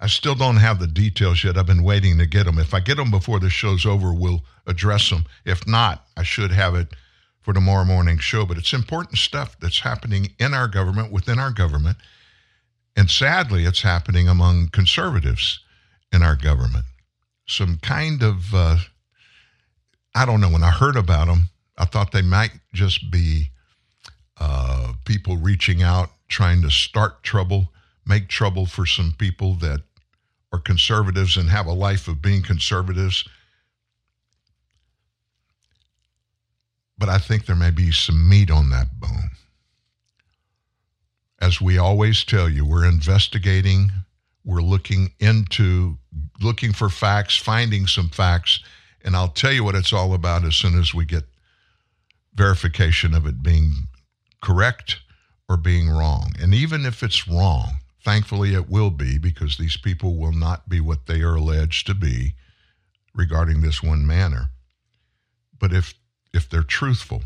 I 0.00 0.06
still 0.06 0.34
don't 0.34 0.56
have 0.56 0.78
the 0.78 0.86
details 0.86 1.44
yet. 1.44 1.58
I've 1.58 1.66
been 1.66 1.82
waiting 1.82 2.16
to 2.18 2.26
get 2.26 2.44
them. 2.44 2.58
If 2.58 2.72
I 2.72 2.80
get 2.80 2.96
them 2.96 3.10
before 3.10 3.38
the 3.38 3.50
show's 3.50 3.84
over, 3.84 4.14
we'll 4.14 4.42
address 4.66 5.10
them. 5.10 5.26
If 5.44 5.66
not, 5.66 6.06
I 6.16 6.22
should 6.22 6.52
have 6.52 6.74
it 6.74 6.88
for 7.42 7.52
tomorrow 7.52 7.84
morning 7.84 8.16
show. 8.16 8.46
But 8.46 8.56
it's 8.56 8.72
important 8.72 9.18
stuff 9.18 9.58
that's 9.60 9.80
happening 9.80 10.28
in 10.38 10.54
our 10.54 10.68
government, 10.68 11.12
within 11.12 11.38
our 11.38 11.50
government. 11.50 11.98
And 12.96 13.10
sadly, 13.10 13.66
it's 13.66 13.82
happening 13.82 14.26
among 14.26 14.68
conservatives 14.68 15.60
in 16.10 16.22
our 16.22 16.34
government. 16.34 16.86
Some 17.46 17.78
kind 17.82 18.22
of, 18.22 18.54
uh, 18.54 18.78
I 20.14 20.24
don't 20.24 20.40
know, 20.40 20.50
when 20.50 20.64
I 20.64 20.70
heard 20.70 20.96
about 20.96 21.26
them, 21.26 21.50
I 21.76 21.84
thought 21.84 22.12
they 22.12 22.22
might 22.22 22.52
just 22.72 23.10
be 23.10 23.50
uh, 24.40 24.94
people 25.04 25.36
reaching 25.36 25.82
out, 25.82 26.10
trying 26.28 26.62
to 26.62 26.70
start 26.70 27.22
trouble, 27.22 27.68
make 28.06 28.28
trouble 28.28 28.66
for 28.66 28.86
some 28.86 29.14
people 29.18 29.54
that 29.56 29.82
are 30.52 30.58
conservatives 30.58 31.36
and 31.36 31.50
have 31.50 31.66
a 31.66 31.72
life 31.72 32.08
of 32.08 32.22
being 32.22 32.42
conservatives. 32.42 33.28
But 36.98 37.08
I 37.08 37.18
think 37.18 37.46
there 37.46 37.56
may 37.56 37.70
be 37.70 37.92
some 37.92 38.28
meat 38.28 38.50
on 38.50 38.70
that 38.70 38.98
bone. 38.98 39.30
As 41.40 41.60
we 41.60 41.78
always 41.78 42.24
tell 42.24 42.48
you, 42.48 42.66
we're 42.66 42.84
investigating, 42.84 43.90
we're 44.44 44.60
looking 44.60 45.12
into, 45.20 45.96
looking 46.40 46.72
for 46.72 46.88
facts, 46.88 47.36
finding 47.36 47.86
some 47.86 48.08
facts, 48.08 48.60
and 49.02 49.16
I'll 49.16 49.28
tell 49.28 49.52
you 49.52 49.64
what 49.64 49.74
it's 49.74 49.92
all 49.92 50.12
about 50.12 50.44
as 50.44 50.56
soon 50.56 50.78
as 50.78 50.92
we 50.92 51.04
get 51.04 51.24
verification 52.34 53.14
of 53.14 53.26
it 53.26 53.42
being 53.42 53.72
correct 54.40 55.00
or 55.48 55.56
being 55.56 55.88
wrong. 55.88 56.32
And 56.40 56.54
even 56.54 56.86
if 56.86 57.02
it's 57.02 57.28
wrong, 57.28 57.80
Thankfully, 58.02 58.54
it 58.54 58.70
will 58.70 58.90
be 58.90 59.18
because 59.18 59.56
these 59.58 59.76
people 59.76 60.16
will 60.16 60.32
not 60.32 60.68
be 60.68 60.80
what 60.80 61.06
they 61.06 61.20
are 61.20 61.34
alleged 61.34 61.86
to 61.86 61.94
be 61.94 62.34
regarding 63.14 63.60
this 63.60 63.82
one 63.82 64.06
manner. 64.06 64.50
But 65.58 65.72
if 65.72 65.94
if 66.32 66.48
they're 66.48 66.62
truthful, 66.62 67.22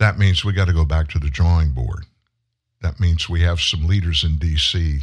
that 0.00 0.18
means 0.18 0.44
we 0.44 0.52
got 0.52 0.64
to 0.66 0.72
go 0.72 0.84
back 0.84 1.08
to 1.08 1.18
the 1.18 1.30
drawing 1.30 1.70
board. 1.70 2.06
That 2.80 2.98
means 2.98 3.28
we 3.28 3.42
have 3.42 3.60
some 3.60 3.86
leaders 3.86 4.24
in 4.24 4.36
D.C. 4.36 5.02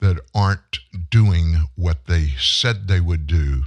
that 0.00 0.20
aren't 0.34 0.80
doing 1.10 1.68
what 1.76 2.06
they 2.06 2.32
said 2.38 2.88
they 2.88 3.00
would 3.00 3.26
do 3.26 3.64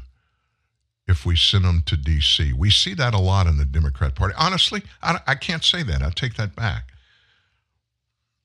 if 1.07 1.25
we 1.25 1.35
send 1.35 1.65
them 1.65 1.84
to 1.85 1.95
D.C. 1.95 2.53
We 2.53 2.69
see 2.69 2.93
that 2.95 3.13
a 3.13 3.19
lot 3.19 3.47
in 3.47 3.57
the 3.57 3.65
Democrat 3.65 4.15
Party. 4.15 4.34
Honestly, 4.38 4.84
I, 5.01 5.19
I 5.25 5.35
can't 5.35 5.63
say 5.63 5.84
that. 5.84 6.01
I 6.01 6.09
take 6.09 6.35
that 6.35 6.55
back. 6.55 6.91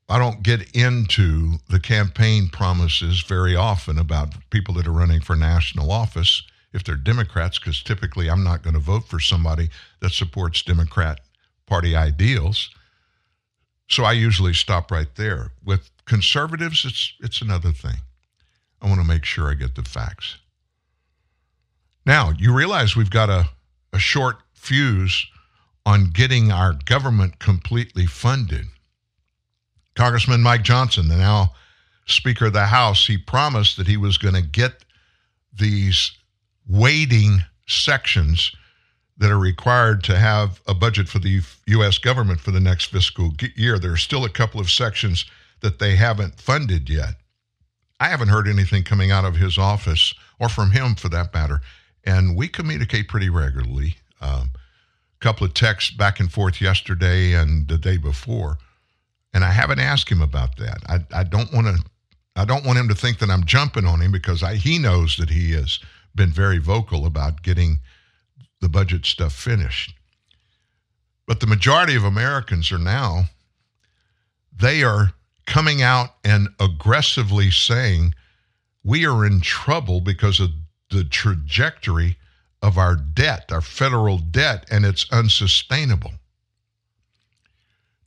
I 0.08 0.18
don't 0.18 0.42
get 0.42 0.70
into 0.76 1.54
the 1.68 1.80
campaign 1.80 2.48
promises 2.48 3.22
very 3.22 3.56
often 3.56 3.98
about 3.98 4.34
people 4.50 4.74
that 4.74 4.86
are 4.86 4.92
running 4.92 5.20
for 5.20 5.34
national 5.34 5.90
office 5.90 6.42
if 6.72 6.84
they're 6.84 6.96
Democrats, 6.96 7.58
because 7.58 7.82
typically 7.82 8.30
I'm 8.30 8.44
not 8.44 8.62
going 8.62 8.74
to 8.74 8.80
vote 8.80 9.08
for 9.08 9.20
somebody 9.20 9.68
that 10.00 10.12
supports 10.12 10.62
Democrat 10.62 11.20
Party 11.66 11.96
ideals. 11.96 12.70
So 13.88 14.04
I 14.04 14.12
usually 14.12 14.54
stop 14.54 14.90
right 14.90 15.14
there. 15.16 15.52
With 15.64 15.90
conservatives, 16.06 16.84
it's 16.84 17.14
it's 17.20 17.42
another 17.42 17.72
thing. 17.72 17.96
I 18.80 18.88
want 18.88 19.00
to 19.00 19.06
make 19.06 19.24
sure 19.24 19.50
I 19.50 19.54
get 19.54 19.74
the 19.74 19.82
facts. 19.82 20.36
Now, 22.04 22.32
you 22.38 22.52
realize 22.52 22.96
we've 22.96 23.10
got 23.10 23.30
a, 23.30 23.48
a 23.92 23.98
short 23.98 24.36
fuse 24.54 25.26
on 25.86 26.10
getting 26.10 26.50
our 26.50 26.72
government 26.72 27.38
completely 27.38 28.06
funded. 28.06 28.66
Congressman 29.94 30.42
Mike 30.42 30.62
Johnson, 30.62 31.08
the 31.08 31.16
now 31.16 31.52
Speaker 32.06 32.46
of 32.46 32.52
the 32.52 32.66
House, 32.66 33.06
he 33.06 33.18
promised 33.18 33.76
that 33.76 33.86
he 33.86 33.96
was 33.96 34.18
going 34.18 34.34
to 34.34 34.42
get 34.42 34.84
these 35.52 36.12
waiting 36.68 37.40
sections 37.66 38.52
that 39.18 39.30
are 39.30 39.38
required 39.38 40.02
to 40.04 40.16
have 40.18 40.60
a 40.66 40.74
budget 40.74 41.08
for 41.08 41.18
the 41.18 41.42
U.S. 41.66 41.98
government 41.98 42.40
for 42.40 42.50
the 42.50 42.60
next 42.60 42.86
fiscal 42.86 43.32
year. 43.54 43.78
There 43.78 43.92
are 43.92 43.96
still 43.98 44.24
a 44.24 44.30
couple 44.30 44.60
of 44.60 44.70
sections 44.70 45.26
that 45.60 45.78
they 45.78 45.94
haven't 45.94 46.40
funded 46.40 46.88
yet. 46.88 47.14
I 48.00 48.08
haven't 48.08 48.28
heard 48.28 48.48
anything 48.48 48.82
coming 48.82 49.12
out 49.12 49.24
of 49.24 49.36
his 49.36 49.58
office 49.58 50.12
or 50.40 50.48
from 50.48 50.72
him 50.72 50.96
for 50.96 51.08
that 51.10 51.32
matter. 51.32 51.60
And 52.04 52.36
we 52.36 52.48
communicate 52.48 53.08
pretty 53.08 53.28
regularly. 53.28 53.96
A 54.20 54.26
um, 54.26 54.50
couple 55.20 55.46
of 55.46 55.54
texts 55.54 55.90
back 55.90 56.20
and 56.20 56.32
forth 56.32 56.60
yesterday 56.60 57.32
and 57.32 57.68
the 57.68 57.78
day 57.78 57.96
before 57.96 58.58
and 59.34 59.44
I 59.44 59.50
haven't 59.50 59.78
asked 59.78 60.10
him 60.10 60.22
about 60.22 60.56
that. 60.58 60.78
I, 60.86 61.20
I 61.20 61.24
don't 61.24 61.52
want 61.52 61.66
to. 61.66 61.82
I 62.34 62.46
don't 62.46 62.64
want 62.64 62.78
him 62.78 62.88
to 62.88 62.94
think 62.94 63.18
that 63.18 63.28
I'm 63.28 63.44
jumping 63.44 63.84
on 63.84 64.00
him 64.00 64.10
because 64.10 64.42
I, 64.42 64.54
he 64.54 64.78
knows 64.78 65.18
that 65.18 65.28
he 65.28 65.52
has 65.52 65.78
been 66.14 66.30
very 66.30 66.56
vocal 66.56 67.04
about 67.04 67.42
getting 67.42 67.78
the 68.62 68.70
budget 68.70 69.04
stuff 69.04 69.34
finished. 69.34 69.94
But 71.26 71.40
the 71.40 71.46
majority 71.46 71.94
of 71.94 72.04
Americans 72.04 72.72
are 72.72 72.78
now, 72.78 73.24
they 74.50 74.82
are 74.82 75.12
coming 75.44 75.82
out 75.82 76.14
and 76.24 76.48
aggressively 76.58 77.50
saying 77.50 78.14
we 78.82 79.04
are 79.04 79.26
in 79.26 79.42
trouble 79.42 80.00
because 80.00 80.40
of 80.40 80.48
the 80.92 81.04
trajectory 81.04 82.16
of 82.62 82.78
our 82.78 82.94
debt, 82.94 83.50
our 83.50 83.60
federal 83.60 84.18
debt, 84.18 84.66
and 84.70 84.84
it's 84.84 85.10
unsustainable. 85.10 86.12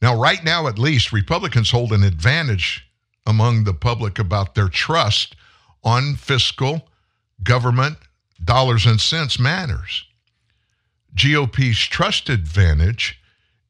Now, 0.01 0.15
right 0.15 0.43
now, 0.43 0.67
at 0.67 0.79
least, 0.79 1.11
Republicans 1.11 1.71
hold 1.71 1.91
an 1.91 2.03
advantage 2.03 2.87
among 3.25 3.63
the 3.63 3.73
public 3.73 4.19
about 4.19 4.55
their 4.55 4.69
trust 4.69 5.35
on 5.83 6.15
fiscal, 6.15 6.87
government, 7.43 7.97
dollars 8.43 8.85
and 8.85 8.99
cents 8.99 9.39
matters. 9.39 10.05
GOP's 11.15 11.79
trust 11.79 12.29
advantage 12.29 13.19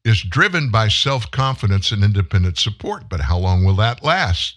is 0.04 0.22
driven 0.22 0.70
by 0.70 0.88
self 0.88 1.30
confidence 1.30 1.90
and 1.90 2.04
independent 2.04 2.58
support, 2.58 3.08
but 3.08 3.20
how 3.20 3.38
long 3.38 3.64
will 3.64 3.76
that 3.76 4.04
last? 4.04 4.56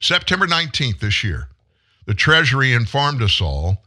September 0.00 0.46
19th 0.46 1.00
this 1.00 1.24
year, 1.24 1.48
the 2.06 2.14
Treasury 2.14 2.72
informed 2.72 3.22
us 3.22 3.40
all 3.40 3.84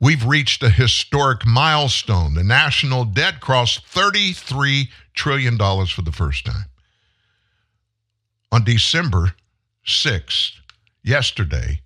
we've 0.00 0.24
reached 0.24 0.62
a 0.62 0.70
historic 0.70 1.46
milestone. 1.46 2.34
The 2.34 2.44
national 2.44 3.04
debt 3.04 3.40
crossed 3.40 3.86
33 3.86 4.90
trillion 5.14 5.56
dollars 5.56 5.90
for 5.90 6.02
the 6.02 6.12
first 6.12 6.44
time. 6.44 6.66
On 8.52 8.64
December 8.64 9.34
6th, 9.86 10.52
yesterday, 11.02 11.80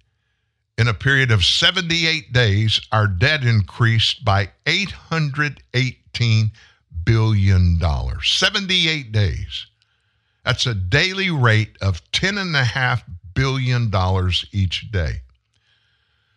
in 0.77 0.89
a 0.89 0.95
period 0.95 1.31
of 1.31 1.45
78 1.45 2.33
days, 2.33 2.81
our 2.93 3.07
debt 3.07 3.45
increased 3.45 4.25
by 4.25 4.51
$818 4.67 6.51
billion. 7.05 7.81
78 8.23 9.13
days. 9.13 9.67
That's 10.45 10.67
a 10.67 10.75
daily 10.75 11.31
rate 11.31 11.77
of 11.83 12.03
$10.5 12.13 13.03
billion 13.41 13.89
dollars 13.89 14.45
each 14.53 14.91
day. 14.91 15.23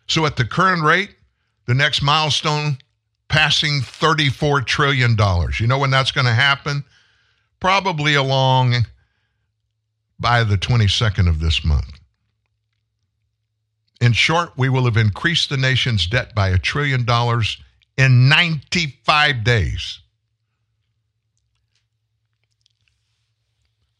So, 0.06 0.24
at 0.24 0.36
the 0.36 0.46
current 0.46 0.82
rate, 0.82 1.10
the 1.66 1.74
next 1.74 2.00
milestone 2.00 2.78
passing 3.28 3.82
$34 3.82 4.66
trillion. 4.66 5.14
You 5.58 5.66
know 5.66 5.78
when 5.78 5.90
that's 5.90 6.12
going 6.12 6.26
to 6.26 6.32
happen? 6.32 6.82
Probably 7.60 8.14
along 8.14 8.86
by 10.18 10.44
the 10.44 10.56
22nd 10.56 11.28
of 11.28 11.40
this 11.40 11.62
month. 11.62 12.00
In 14.00 14.14
short, 14.14 14.52
we 14.56 14.70
will 14.70 14.86
have 14.86 14.96
increased 14.96 15.50
the 15.50 15.58
nation's 15.58 16.06
debt 16.06 16.34
by 16.34 16.48
a 16.48 16.58
trillion 16.58 17.04
dollars 17.04 17.58
in 17.98 18.30
95 18.30 19.44
days. 19.44 19.98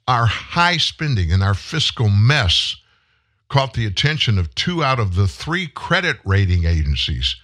Our 0.08 0.24
high 0.24 0.78
spending 0.78 1.32
and 1.32 1.42
our 1.42 1.54
fiscal 1.54 2.08
mess 2.08 2.76
caught 3.48 3.74
the 3.74 3.86
attention 3.86 4.38
of 4.38 4.54
two 4.54 4.82
out 4.82 4.98
of 4.98 5.14
the 5.14 5.28
three 5.28 5.66
credit 5.66 6.18
rating 6.24 6.64
agencies 6.64 7.36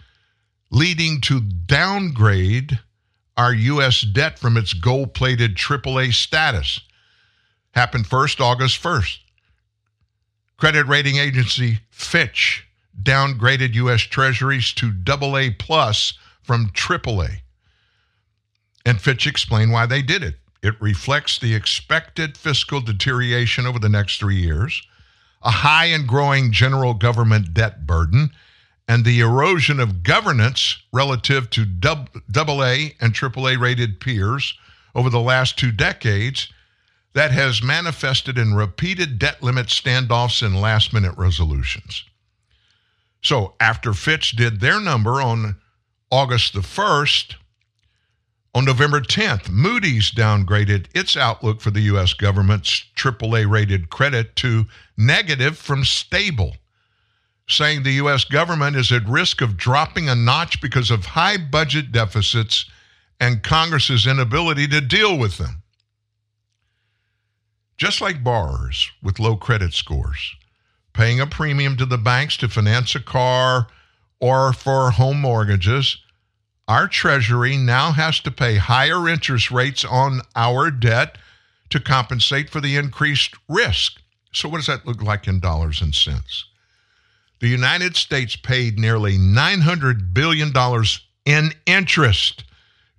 leading 0.71 1.21
to 1.21 1.41
downgrade 1.41 2.79
our 3.37 3.53
U.S. 3.53 4.03
debt 4.03 4.39
from 4.39 4.57
its 4.57 4.73
gold 4.73 5.15
plated 5.15 5.57
AAA 5.57 6.13
status. 6.13 6.81
Happened 7.73 8.07
first, 8.07 8.41
August 8.41 8.83
1st. 8.83 9.19
Credit 10.57 10.87
rating 10.87 11.17
agency 11.17 11.81
Fitch 11.91 12.67
downgraded 13.03 13.75
U.S. 13.75 14.03
Treasuries 14.03 14.73
to 14.75 14.93
AA 15.09 15.49
plus 15.59 16.15
from 16.43 16.69
AAA. 16.71 17.41
And 18.85 19.01
Fitch 19.01 19.27
explained 19.27 19.73
why 19.73 19.87
they 19.87 20.03
did 20.03 20.23
it. 20.23 20.37
It 20.63 20.75
reflects 20.81 21.39
the 21.39 21.55
expected 21.55 22.37
fiscal 22.37 22.81
deterioration 22.81 23.67
over 23.67 23.79
the 23.79 23.89
next 23.89 24.19
three 24.19 24.37
years, 24.37 24.83
a 25.43 25.51
high 25.51 25.87
and 25.87 26.07
growing 26.07 26.53
general 26.53 26.95
government 26.95 27.55
debt 27.55 27.87
burden, 27.87 28.31
and 28.87 29.05
the 29.05 29.21
erosion 29.21 29.81
of 29.81 30.03
governance 30.03 30.83
relative 30.93 31.49
to 31.51 31.63
AA 31.85 32.91
and 33.01 33.15
AAA 33.15 33.59
rated 33.59 34.01
peers 34.01 34.55
over 34.95 35.09
the 35.09 35.21
last 35.21 35.59
two 35.59 35.71
decades, 35.71 36.53
that 37.13 37.31
has 37.31 37.63
manifested 37.63 38.39
in 38.39 38.55
repeated 38.55 39.19
debt 39.19 39.43
limit 39.43 39.67
standoffs 39.67 40.45
and 40.45 40.61
last 40.61 40.93
minute 40.93 41.17
resolutions. 41.17 42.05
So 43.23 43.55
after 43.61 43.93
Fitch 43.93 44.33
did 44.33 44.61
their 44.61 44.81
number 44.81 45.21
on 45.21 45.57
August 46.11 46.55
the 46.55 46.61
1st, 46.61 47.35
on 48.55 48.65
November 48.65 49.01
10th, 49.01 49.49
Moody's 49.49 50.11
downgraded 50.11 50.87
its 50.95 51.17
outlook 51.17 51.61
for 51.61 51.71
the 51.71 51.83
U.S. 51.83 52.15
government's 52.15 52.85
AAA 52.97 53.49
rated 53.49 53.91
credit 53.91 54.35
to 54.37 54.67
negative 54.97 55.57
from 55.57 55.85
stable, 55.85 56.57
saying 57.49 57.83
the 57.83 57.93
U.S. 57.93 58.25
government 58.25 58.77
is 58.77 58.91
at 58.91 59.09
risk 59.09 59.41
of 59.41 59.57
dropping 59.57 60.09
a 60.09 60.17
notch 60.17 60.61
because 60.61 60.91
of 60.91 61.07
high 61.07 61.37
budget 61.37 61.93
deficits 61.93 62.69
and 63.21 63.43
Congress's 63.43 64.07
inability 64.07 64.67
to 64.69 64.81
deal 64.81 65.17
with 65.17 65.39
them. 65.39 65.63
Just 67.77 68.01
like 68.01 68.25
borrowers 68.25 68.91
with 69.03 69.21
low 69.21 69.37
credit 69.37 69.75
scores, 69.75 70.35
paying 70.93 71.21
a 71.21 71.27
premium 71.27 71.77
to 71.77 71.87
the 71.87 71.99
banks 71.99 72.37
to 72.39 72.49
finance 72.49 72.95
a 72.97 73.01
car 73.01 73.69
or 74.19 74.53
for 74.53 74.91
home 74.91 75.21
mortgages 75.21 75.99
our 76.71 76.87
Treasury 76.87 77.57
now 77.57 77.91
has 77.91 78.21
to 78.21 78.31
pay 78.31 78.55
higher 78.55 79.09
interest 79.09 79.51
rates 79.51 79.85
on 79.85 80.21
our 80.37 80.71
debt 80.71 81.19
to 81.69 81.81
compensate 81.81 82.49
for 82.49 82.61
the 82.61 82.77
increased 82.77 83.35
risk. 83.49 84.01
So, 84.33 84.49
what 84.49 84.59
does 84.59 84.69
that 84.69 84.87
look 84.87 85.03
like 85.03 85.27
in 85.27 85.41
dollars 85.41 85.83
and 85.83 85.93
cents? 85.93 86.45
The 87.41 87.49
United 87.49 87.97
States 87.97 88.37
paid 88.37 88.79
nearly 88.79 89.19
$900 89.19 90.15
billion 90.15 90.53
in 91.25 91.53
interest 91.67 92.45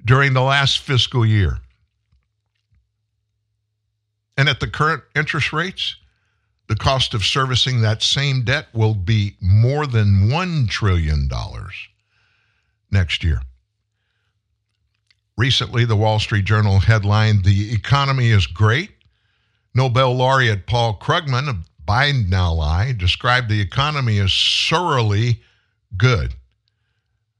during 0.03 0.33
the 0.33 0.41
last 0.41 0.79
fiscal 0.79 1.25
year. 1.25 1.59
And 4.35 4.49
at 4.49 4.59
the 4.59 4.67
current 4.67 5.03
interest 5.15 5.53
rates, 5.53 5.95
the 6.67 6.75
cost 6.75 7.13
of 7.13 7.23
servicing 7.23 7.79
that 7.79 8.03
same 8.03 8.43
debt 8.43 8.67
will 8.73 8.95
be 8.95 9.37
more 9.39 9.87
than 9.87 10.27
$1 10.29 10.67
trillion 10.67 11.29
next 12.91 13.23
year. 13.23 13.41
Recently, 15.41 15.85
the 15.85 15.95
Wall 15.95 16.19
Street 16.19 16.45
Journal 16.45 16.81
headlined 16.81 17.43
The 17.43 17.73
Economy 17.73 18.29
is 18.29 18.45
Great. 18.45 18.91
Nobel 19.73 20.13
laureate 20.13 20.67
Paul 20.67 20.99
Krugman, 20.99 21.49
a 21.49 21.57
Biden 21.83 22.31
ally, 22.31 22.91
described 22.91 23.49
the 23.49 23.59
economy 23.59 24.19
as 24.19 24.29
surely 24.29 25.41
good. 25.97 26.35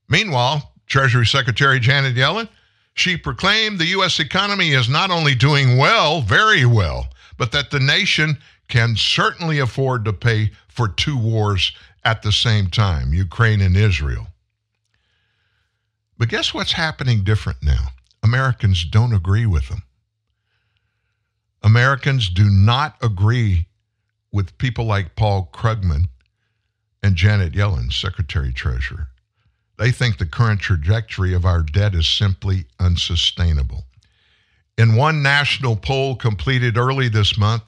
Meanwhile, 0.10 0.73
Treasury 0.88 1.28
Secretary 1.28 1.80
Janet 1.80 2.15
Yellen, 2.15 2.49
she 2.95 3.18
proclaimed 3.18 3.78
the 3.78 3.94
U.S. 3.98 4.19
economy 4.19 4.72
is 4.72 4.90
not 4.90 5.11
only 5.11 5.36
doing 5.36 5.78
well, 5.78 6.22
very 6.22 6.65
well, 6.65 7.07
but 7.38 7.52
that 7.52 7.69
the 7.69 7.80
nation 7.80 8.40
can 8.68 8.95
certainly 8.95 9.60
afford 9.60 10.06
to 10.06 10.14
pay 10.14 10.49
for 10.68 10.88
two 10.88 11.19
wars 11.19 11.72
at 12.03 12.23
the 12.23 12.32
same 12.32 12.65
time 12.65 13.14
Ukraine 13.14 13.61
and 13.61 13.78
Israel. 13.78 14.31
But 16.22 16.30
guess 16.30 16.53
what's 16.53 16.73
happening 16.73 17.23
different 17.23 17.64
now? 17.64 17.88
Americans 18.22 18.85
don't 18.85 19.11
agree 19.11 19.48
with 19.48 19.69
them. 19.69 19.81
Americans 21.64 22.30
do 22.30 22.48
not 22.48 22.95
agree 23.02 23.65
with 24.31 24.56
people 24.60 24.85
like 24.85 25.15
Paul 25.15 25.49
Krugman 25.52 26.10
and 27.02 27.15
Janet 27.15 27.53
Yellen, 27.53 27.91
Secretary 27.91 28.53
Treasurer. 28.53 29.07
They 29.80 29.89
think 29.89 30.19
the 30.19 30.27
current 30.27 30.61
trajectory 30.61 31.34
of 31.34 31.43
our 31.43 31.64
debt 31.64 31.95
is 31.95 32.07
simply 32.07 32.65
unsustainable. 32.80 33.85
In 34.77 34.95
one 34.95 35.23
national 35.23 35.76
poll 35.76 36.15
completed 36.15 36.77
early 36.77 37.10
this 37.10 37.35
month, 37.35 37.64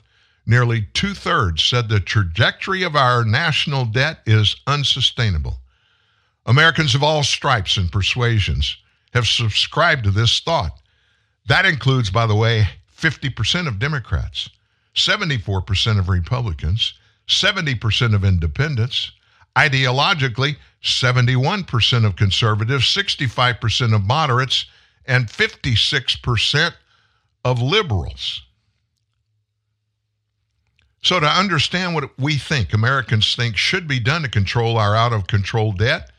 nearly 0.45 0.89
two 0.93 1.15
thirds 1.15 1.63
said 1.63 1.89
the 1.89 1.99
trajectory 1.99 2.84
of 2.84 2.95
our 2.95 3.25
national 3.25 3.85
debt 3.85 4.19
is 4.27 4.57
unsustainable. 4.67 5.57
Americans 6.45 6.95
of 6.95 7.03
all 7.03 7.24
stripes 7.24 7.78
and 7.78 7.91
persuasions 7.91 8.78
have 9.14 9.28
subscribed 9.28 10.03
to 10.03 10.11
this 10.11 10.40
thought. 10.40 10.80
That 11.48 11.65
includes, 11.65 12.10
by 12.10 12.26
the 12.26 12.36
way, 12.36 12.68
50% 12.98 13.68
of 13.68 13.80
Democrats, 13.80 14.49
74% 14.95 15.99
of 15.99 16.10
Republicans, 16.10 16.94
70% 17.28 18.15
of 18.15 18.24
independents, 18.24 19.11
ideologically, 19.56 20.57
71% 20.84 22.06
of 22.06 22.15
conservatives, 22.15 22.86
65% 22.86 23.95
of 23.95 24.03
moderates, 24.03 24.65
and 25.06 25.28
56% 25.28 26.74
of 27.45 27.61
liberals. 27.61 28.41
So, 31.02 31.20
to 31.20 31.28
understand 31.28 31.95
what 31.95 32.18
we 32.18 32.38
think 32.38 32.74
Americans 32.74 33.36
think 33.36 33.57
should 33.57 33.90
be 33.90 33.99
done 33.99 34.22
to 34.22 34.30
control 34.30 34.78
our 34.78 34.95
out 34.95 35.11
of 35.11 35.28
control 35.28 35.74
debt, 35.74 36.10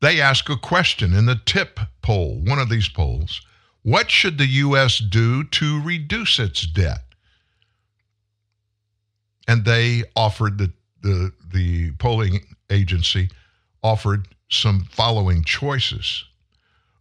they 0.00 0.20
ask 0.20 0.48
a 0.48 0.56
question 0.56 1.12
in 1.12 1.26
the 1.26 1.40
TIPP 1.46 1.80
poll, 2.02 2.40
one 2.44 2.58
of 2.58 2.68
these 2.68 2.88
polls. 2.88 3.40
What 3.82 4.10
should 4.10 4.38
the 4.38 4.46
U.S. 4.46 4.98
do 4.98 5.44
to 5.44 5.82
reduce 5.82 6.38
its 6.38 6.66
debt? 6.66 7.04
And 9.48 9.64
they 9.64 10.02
offered 10.16 10.58
the, 10.58 10.72
the, 11.02 11.32
the 11.52 11.92
polling 11.92 12.40
agency 12.68 13.30
offered 13.82 14.28
some 14.48 14.86
following 14.90 15.44
choices. 15.44 16.24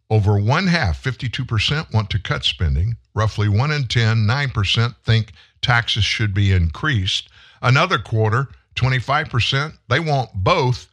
Over 0.10 0.38
one 0.38 0.68
half, 0.68 1.04
52%, 1.04 1.92
want 1.92 2.12
to 2.12 2.20
cut 2.20 2.44
spending. 2.44 2.98
Roughly 3.16 3.50
one 3.50 3.72
in 3.72 3.88
10, 3.88 4.18
9% 4.18 4.96
think 5.04 5.32
taxes 5.62 6.06
should 6.06 6.34
be 6.34 6.52
increased. 6.52 7.30
Another 7.62 7.98
quarter, 7.98 8.50
25%, 8.76 9.74
they 9.90 10.00
want 10.00 10.30
both 10.36 10.88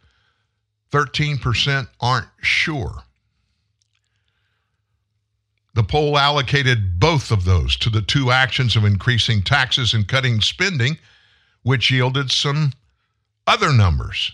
13% 0.93 1.89
aren't 2.01 2.28
sure. 2.40 3.02
The 5.74 5.82
poll 5.82 6.19
allocated 6.19 7.01
both 7.01 7.31
of 7.31 7.44
those 7.44 7.77
to 7.78 7.89
the 7.90 8.02
two 8.02 8.31
actions 8.31 8.77
of 8.77 8.85
increasing 8.85 9.43
taxes 9.43 9.94
and 9.94 10.06
cutting 10.06 10.43
spending, 10.43 10.98
which 11.62 11.90
yielded 11.90 12.31
some 12.31 12.73
other 13.47 13.73
numbers. 13.73 14.32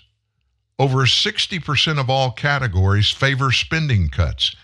Over 0.80 1.06
60% 1.06 1.98
of 1.98 2.10
all 2.10 2.32
categories 2.32 3.10
favor 3.10 3.52
spending 3.52 4.08
cuts. 4.08 4.54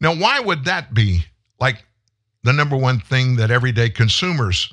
Now, 0.00 0.14
why 0.14 0.40
would 0.40 0.64
that 0.66 0.92
be 0.92 1.24
like 1.58 1.84
the 2.42 2.52
number 2.52 2.76
one 2.76 3.00
thing 3.00 3.36
that 3.36 3.50
everyday 3.50 3.88
consumers 3.88 4.72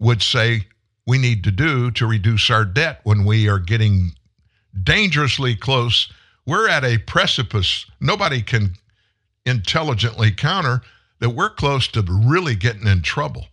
would 0.00 0.22
say 0.22 0.66
we 1.06 1.18
need 1.18 1.44
to 1.44 1.52
do 1.52 1.90
to 1.92 2.06
reduce 2.06 2.50
our 2.50 2.64
debt 2.64 3.00
when 3.04 3.24
we 3.24 3.48
are 3.48 3.58
getting 3.60 4.12
dangerously 4.82 5.54
close. 5.56 6.12
We're 6.46 6.68
at 6.68 6.84
a 6.84 6.98
precipice. 6.98 7.86
Nobody 8.00 8.42
can 8.42 8.74
intelligently 9.46 10.30
counter 10.30 10.82
that 11.20 11.30
we're 11.30 11.50
close 11.50 11.86
to 11.88 12.02
really 12.02 12.54
getting 12.54 12.86
in 12.86 13.02
trouble. 13.02 13.46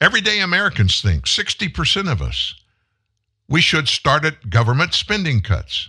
Everyday 0.00 0.40
Americans 0.40 1.00
think, 1.02 1.24
60% 1.24 2.10
of 2.10 2.22
us, 2.22 2.54
we 3.48 3.60
should 3.60 3.88
start 3.88 4.24
at 4.24 4.50
government 4.50 4.94
spending 4.94 5.40
cuts. 5.40 5.88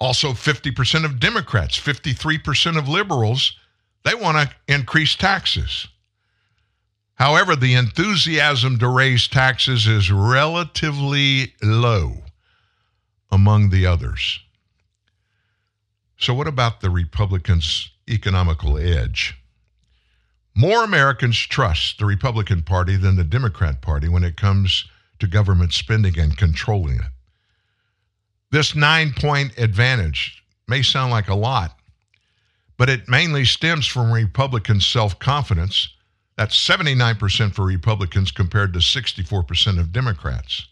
Also, 0.00 0.32
50% 0.32 1.04
of 1.04 1.18
Democrats, 1.18 1.78
53% 1.78 2.78
of 2.78 2.88
liberals, 2.88 3.56
they 4.04 4.14
want 4.14 4.36
to 4.36 4.72
increase 4.72 5.16
taxes. 5.16 5.88
However, 7.16 7.54
the 7.54 7.74
enthusiasm 7.74 8.78
to 8.78 8.88
raise 8.88 9.28
taxes 9.28 9.86
is 9.86 10.10
relatively 10.10 11.54
low 11.62 12.24
among 13.30 13.70
the 13.70 13.86
others. 13.86 14.40
So, 16.18 16.34
what 16.34 16.48
about 16.48 16.80
the 16.80 16.90
Republicans' 16.90 17.90
economical 18.08 18.78
edge? 18.78 19.36
More 20.56 20.84
Americans 20.84 21.38
trust 21.38 21.98
the 21.98 22.06
Republican 22.06 22.62
Party 22.62 22.96
than 22.96 23.16
the 23.16 23.24
Democrat 23.24 23.80
Party 23.80 24.08
when 24.08 24.24
it 24.24 24.36
comes 24.36 24.84
to 25.18 25.26
government 25.26 25.72
spending 25.72 26.18
and 26.18 26.36
controlling 26.36 26.96
it. 26.96 27.10
This 28.50 28.74
nine 28.74 29.12
point 29.12 29.58
advantage 29.58 30.44
may 30.68 30.82
sound 30.82 31.10
like 31.10 31.28
a 31.28 31.34
lot, 31.34 31.78
but 32.76 32.88
it 32.88 33.08
mainly 33.08 33.44
stems 33.44 33.86
from 33.86 34.12
Republican 34.12 34.80
self 34.80 35.18
confidence 35.18 35.88
that's 36.36 36.56
79% 36.56 37.54
for 37.54 37.64
Republicans 37.64 38.30
compared 38.30 38.72
to 38.72 38.80
64% 38.80 39.78
of 39.78 39.92
Democrats. 39.92 40.66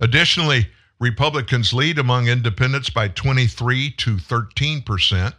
Additionally, 0.00 0.68
Republicans 1.00 1.72
lead 1.72 1.98
among 1.98 2.28
independents 2.28 2.90
by 2.90 3.08
23 3.08 3.90
to 3.92 4.16
13%. 4.16 5.34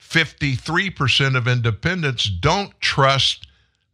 53% 0.00 1.36
of 1.36 1.48
independents 1.48 2.28
don't 2.28 2.78
trust 2.80 3.46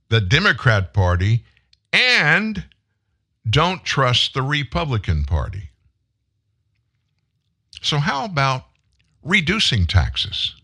the 0.09 0.21
Democrat 0.21 0.95
Party 0.95 1.45
and 1.93 2.65
don't 3.49 3.85
trust 3.85 4.35
the 4.35 4.43
Republican 4.43 5.25
Party. 5.25 5.71
So, 7.81 7.99
how 7.99 8.25
about 8.25 8.65
reducing 9.23 9.87
taxes? 9.87 10.58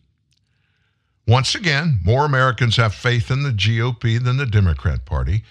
Once 1.26 1.54
again, 1.54 2.00
more 2.04 2.26
Americans 2.26 2.76
have 2.76 2.94
faith 2.94 3.30
in 3.30 3.42
the 3.42 3.50
GOP 3.50 4.22
than 4.22 4.36
the 4.36 4.44
Democrat 4.44 5.06
Party, 5.06 5.42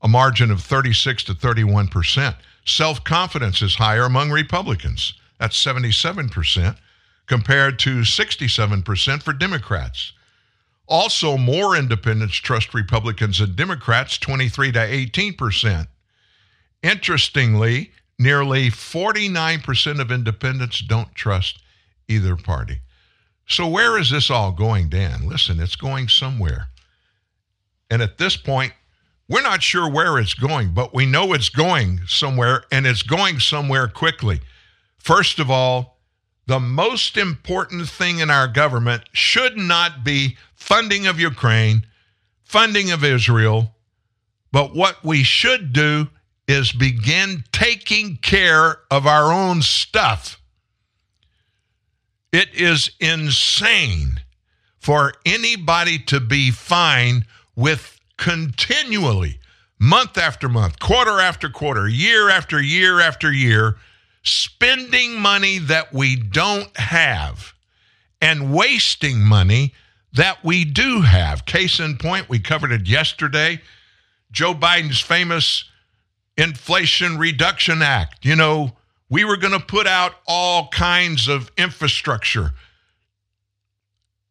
a 0.00 0.06
margin 0.06 0.52
of 0.52 0.62
36 0.62 1.24
to 1.24 1.34
31 1.34 1.88
percent. 1.88 2.36
Self 2.64 3.02
confidence 3.02 3.60
is 3.60 3.74
higher 3.74 4.04
among 4.04 4.30
Republicans. 4.30 5.14
That's 5.38 5.56
77 5.56 6.28
percent 6.28 6.76
compared 7.26 7.78
to 7.80 8.04
67 8.04 8.82
percent 8.82 9.22
for 9.22 9.32
Democrats. 9.32 10.12
Also, 10.86 11.36
more 11.36 11.76
independents 11.76 12.36
trust 12.36 12.72
Republicans 12.72 13.40
than 13.40 13.56
Democrats, 13.56 14.18
23 14.18 14.70
to 14.72 14.80
18 14.80 15.34
percent. 15.34 15.88
Interestingly, 16.84 17.90
nearly 18.16 18.70
49% 18.70 20.00
of 20.00 20.12
independents 20.12 20.80
don't 20.80 21.12
trust 21.16 21.58
either 22.06 22.36
party. 22.36 22.80
So, 23.48 23.68
where 23.68 23.98
is 23.98 24.10
this 24.10 24.30
all 24.30 24.52
going, 24.52 24.88
Dan? 24.88 25.28
Listen, 25.28 25.60
it's 25.60 25.76
going 25.76 26.08
somewhere. 26.08 26.68
And 27.90 28.02
at 28.02 28.18
this 28.18 28.36
point, 28.36 28.72
we're 29.28 29.42
not 29.42 29.62
sure 29.62 29.88
where 29.88 30.18
it's 30.18 30.34
going, 30.34 30.72
but 30.72 30.94
we 30.94 31.06
know 31.06 31.32
it's 31.32 31.48
going 31.48 32.00
somewhere, 32.06 32.64
and 32.70 32.86
it's 32.86 33.02
going 33.02 33.40
somewhere 33.40 33.88
quickly. 33.88 34.40
First 34.98 35.38
of 35.38 35.50
all, 35.50 35.98
the 36.46 36.60
most 36.60 37.16
important 37.16 37.88
thing 37.88 38.20
in 38.20 38.30
our 38.30 38.46
government 38.46 39.02
should 39.12 39.56
not 39.56 40.04
be 40.04 40.36
funding 40.54 41.06
of 41.06 41.18
Ukraine, 41.18 41.86
funding 42.44 42.92
of 42.92 43.04
Israel, 43.04 43.74
but 44.52 44.74
what 44.74 45.04
we 45.04 45.22
should 45.22 45.72
do 45.72 46.08
is 46.46 46.70
begin 46.70 47.44
taking 47.52 48.16
care 48.18 48.78
of 48.90 49.06
our 49.06 49.32
own 49.32 49.60
stuff. 49.62 50.35
It 52.32 52.54
is 52.54 52.90
insane 53.00 54.20
for 54.78 55.14
anybody 55.24 55.98
to 55.98 56.20
be 56.20 56.50
fine 56.50 57.24
with 57.54 57.98
continually, 58.16 59.38
month 59.78 60.18
after 60.18 60.48
month, 60.48 60.78
quarter 60.78 61.20
after 61.20 61.48
quarter, 61.48 61.88
year 61.88 62.28
after 62.28 62.60
year 62.60 63.00
after 63.00 63.32
year, 63.32 63.76
spending 64.22 65.20
money 65.20 65.58
that 65.58 65.92
we 65.92 66.16
don't 66.16 66.76
have 66.76 67.54
and 68.20 68.52
wasting 68.52 69.20
money 69.20 69.72
that 70.12 70.42
we 70.44 70.64
do 70.64 71.02
have. 71.02 71.44
Case 71.46 71.78
in 71.78 71.96
point, 71.96 72.28
we 72.28 72.38
covered 72.38 72.72
it 72.72 72.88
yesterday. 72.88 73.60
Joe 74.32 74.54
Biden's 74.54 75.00
famous 75.00 75.64
Inflation 76.36 77.18
Reduction 77.18 77.82
Act. 77.82 78.24
You 78.24 78.36
know, 78.36 78.76
we 79.08 79.24
were 79.24 79.36
going 79.36 79.52
to 79.52 79.64
put 79.64 79.86
out 79.86 80.14
all 80.26 80.68
kinds 80.68 81.28
of 81.28 81.50
infrastructure. 81.56 82.52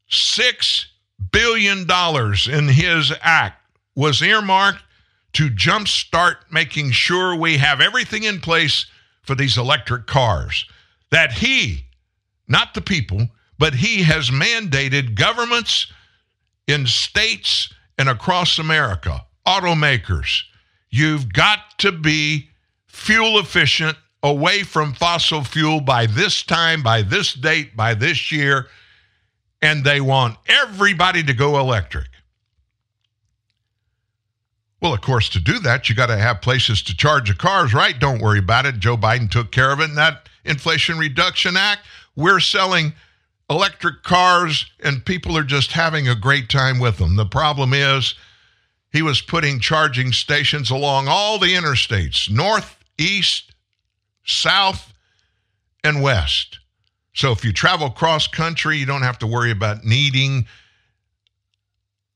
Six 0.08 0.88
billion 1.32 1.86
dollars 1.88 2.48
in 2.48 2.68
his 2.68 3.14
act 3.22 3.62
was 3.96 4.22
earmarked 4.22 4.84
to 5.34 5.50
jumpstart 5.50 6.36
making 6.52 6.92
sure 6.92 7.36
we 7.36 7.58
have 7.58 7.82
everything 7.82 8.24
in 8.24 8.40
place 8.40 8.86
for 9.22 9.36
these 9.36 9.58
electric 9.58 10.08
cars. 10.08 10.66
That 11.12 11.34
he, 11.34 11.86
not 12.48 12.74
the 12.74 12.82
people, 12.82 13.28
but 13.58 13.76
he 13.76 14.04
has 14.04 14.30
mandated 14.30 15.16
governments 15.16 15.92
in 16.68 16.88
states 16.88 17.74
and 17.98 18.10
across 18.10 18.60
America, 18.60 19.26
automakers, 19.48 20.44
you've 20.90 21.32
got 21.32 21.60
to 21.80 21.92
be 21.92 22.50
fuel 22.88 23.40
efficient 23.40 23.98
away 24.26 24.64
from 24.64 24.92
fossil 24.92 25.44
fuel 25.44 25.80
by 25.80 26.08
this 26.08 26.42
time, 26.42 26.82
by 26.82 27.04
this 27.04 27.36
date, 27.36 27.78
by 27.78 27.94
this 27.94 28.32
year, 28.32 28.68
and 29.62 29.84
they 29.84 30.02
want 30.02 30.36
everybody 30.48 31.22
to 31.22 31.32
go 31.32 31.60
electric. 31.60 32.08
Well, 34.82 34.96
of 34.96 35.02
course, 35.02 35.30
to 35.30 35.40
do 35.40 35.60
that, 35.60 35.90
you 35.90 35.96
got 35.96 36.08
to 36.08 36.18
have 36.18 36.42
places 36.42 36.82
to 36.84 36.98
charge 36.98 37.30
your 37.30 37.38
cars, 37.38 37.72
right? 37.72 37.98
Don't 37.98 38.22
worry 38.22 38.40
about 38.40 38.66
it. 38.66 38.80
Joe 38.80 38.98
Biden 38.98 39.30
took 39.30 39.52
care 39.52 39.72
of 39.72 39.80
it 39.80 39.90
in 39.90 39.96
that 39.96 40.28
Inflation 40.44 40.98
Reduction 40.98 41.56
Act. 41.56 41.82
We're 42.16 42.40
selling 42.40 42.94
electric 43.48 44.02
cars, 44.02 44.66
and 44.84 45.06
people 45.06 45.38
are 45.38 45.44
just 45.44 45.72
having 45.72 46.08
a 46.08 46.16
great 46.16 46.50
time 46.50 46.80
with 46.80 46.98
them. 46.98 47.16
The 47.16 47.28
problem 47.28 47.74
is, 47.76 48.16
he 48.92 49.04
was 49.04 49.22
putting 49.22 49.60
charging 49.60 50.12
stations 50.12 50.72
along 50.72 51.08
all 51.08 51.38
the 51.38 51.54
interstates, 51.54 52.28
north, 52.30 52.76
east, 52.98 53.52
south, 54.26 54.94
and 55.84 56.02
west. 56.02 56.60
So 57.14 57.32
if 57.32 57.46
you 57.46 57.54
travel 57.54 57.90
cross 57.90 58.28
country, 58.28 58.78
you 58.78 58.86
don't 58.86 59.04
have 59.04 59.20
to 59.20 59.28
worry 59.28 59.52
about 59.52 59.86
needing 59.86 60.48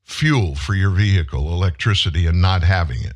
fuel 0.03 0.55
for 0.55 0.73
your 0.73 0.89
vehicle, 0.89 1.53
electricity, 1.53 2.25
and 2.25 2.41
not 2.41 2.63
having 2.63 3.01
it. 3.01 3.13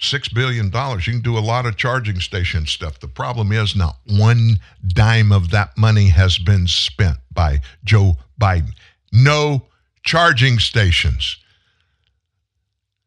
Six 0.00 0.28
billion 0.28 0.70
dollars. 0.70 1.06
You 1.06 1.12
can 1.12 1.22
do 1.22 1.38
a 1.38 1.40
lot 1.40 1.66
of 1.66 1.76
charging 1.76 2.18
station 2.18 2.66
stuff. 2.66 2.98
The 2.98 3.08
problem 3.08 3.52
is 3.52 3.76
not 3.76 3.98
one 4.06 4.58
dime 4.88 5.30
of 5.30 5.50
that 5.50 5.78
money 5.78 6.08
has 6.08 6.38
been 6.38 6.66
spent 6.66 7.18
by 7.32 7.60
Joe 7.84 8.16
Biden. 8.40 8.72
No 9.12 9.66
charging 10.02 10.58
stations. 10.58 11.36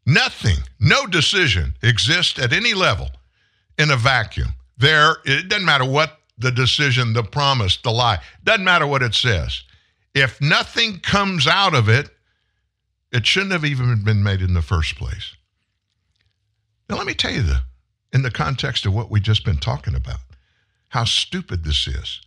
Nothing, 0.05 0.57
no 0.79 1.05
decision 1.05 1.75
exists 1.83 2.39
at 2.39 2.53
any 2.53 2.73
level 2.73 3.09
in 3.77 3.91
a 3.91 3.97
vacuum. 3.97 4.53
There, 4.77 5.17
it 5.25 5.49
doesn't 5.49 5.65
matter 5.65 5.85
what 5.85 6.19
the 6.37 6.51
decision, 6.51 7.13
the 7.13 7.23
promise, 7.23 7.77
the 7.77 7.91
lie, 7.91 8.19
doesn't 8.43 8.65
matter 8.65 8.85
what 8.85 9.01
it 9.01 9.15
says. 9.15 9.63
If 10.13 10.39
nothing 10.41 10.99
comes 10.99 11.47
out 11.47 11.73
of 11.73 11.89
it, 11.89 12.09
it 13.11 13.25
shouldn't 13.25 13.51
have 13.51 13.65
even 13.65 14.03
been 14.03 14.23
made 14.23 14.41
in 14.41 14.53
the 14.53 14.61
first 14.61 14.95
place. 14.95 15.35
Now, 16.89 16.97
let 16.97 17.07
me 17.07 17.13
tell 17.13 17.31
you 17.31 17.41
the, 17.41 17.61
in 18.13 18.21
the 18.21 18.31
context 18.31 18.85
of 18.85 18.93
what 18.93 19.09
we've 19.09 19.23
just 19.23 19.45
been 19.45 19.57
talking 19.57 19.95
about, 19.95 20.19
how 20.89 21.03
stupid 21.03 21.63
this 21.63 21.87
is. 21.87 22.21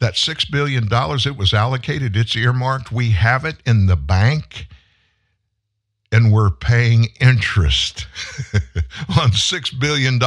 That 0.00 0.14
$6 0.14 0.50
billion 0.50 0.88
it 0.90 1.36
was 1.36 1.54
allocated, 1.54 2.16
it's 2.16 2.36
earmarked, 2.36 2.90
we 2.90 3.10
have 3.10 3.44
it 3.44 3.56
in 3.64 3.86
the 3.86 3.96
bank 3.96 4.66
and 6.12 6.30
we're 6.30 6.50
paying 6.50 7.08
interest 7.20 8.06
on 9.18 9.30
$6 9.30 9.80
billion. 9.80 10.18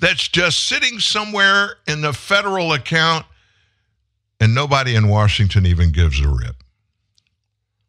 That's 0.00 0.28
just 0.28 0.68
sitting 0.68 1.00
somewhere 1.00 1.76
in 1.86 2.02
the 2.02 2.12
federal 2.12 2.72
account, 2.72 3.26
and 4.38 4.54
nobody 4.54 4.94
in 4.94 5.08
Washington 5.08 5.66
even 5.66 5.90
gives 5.90 6.20
a 6.20 6.28
rip. 6.28 6.62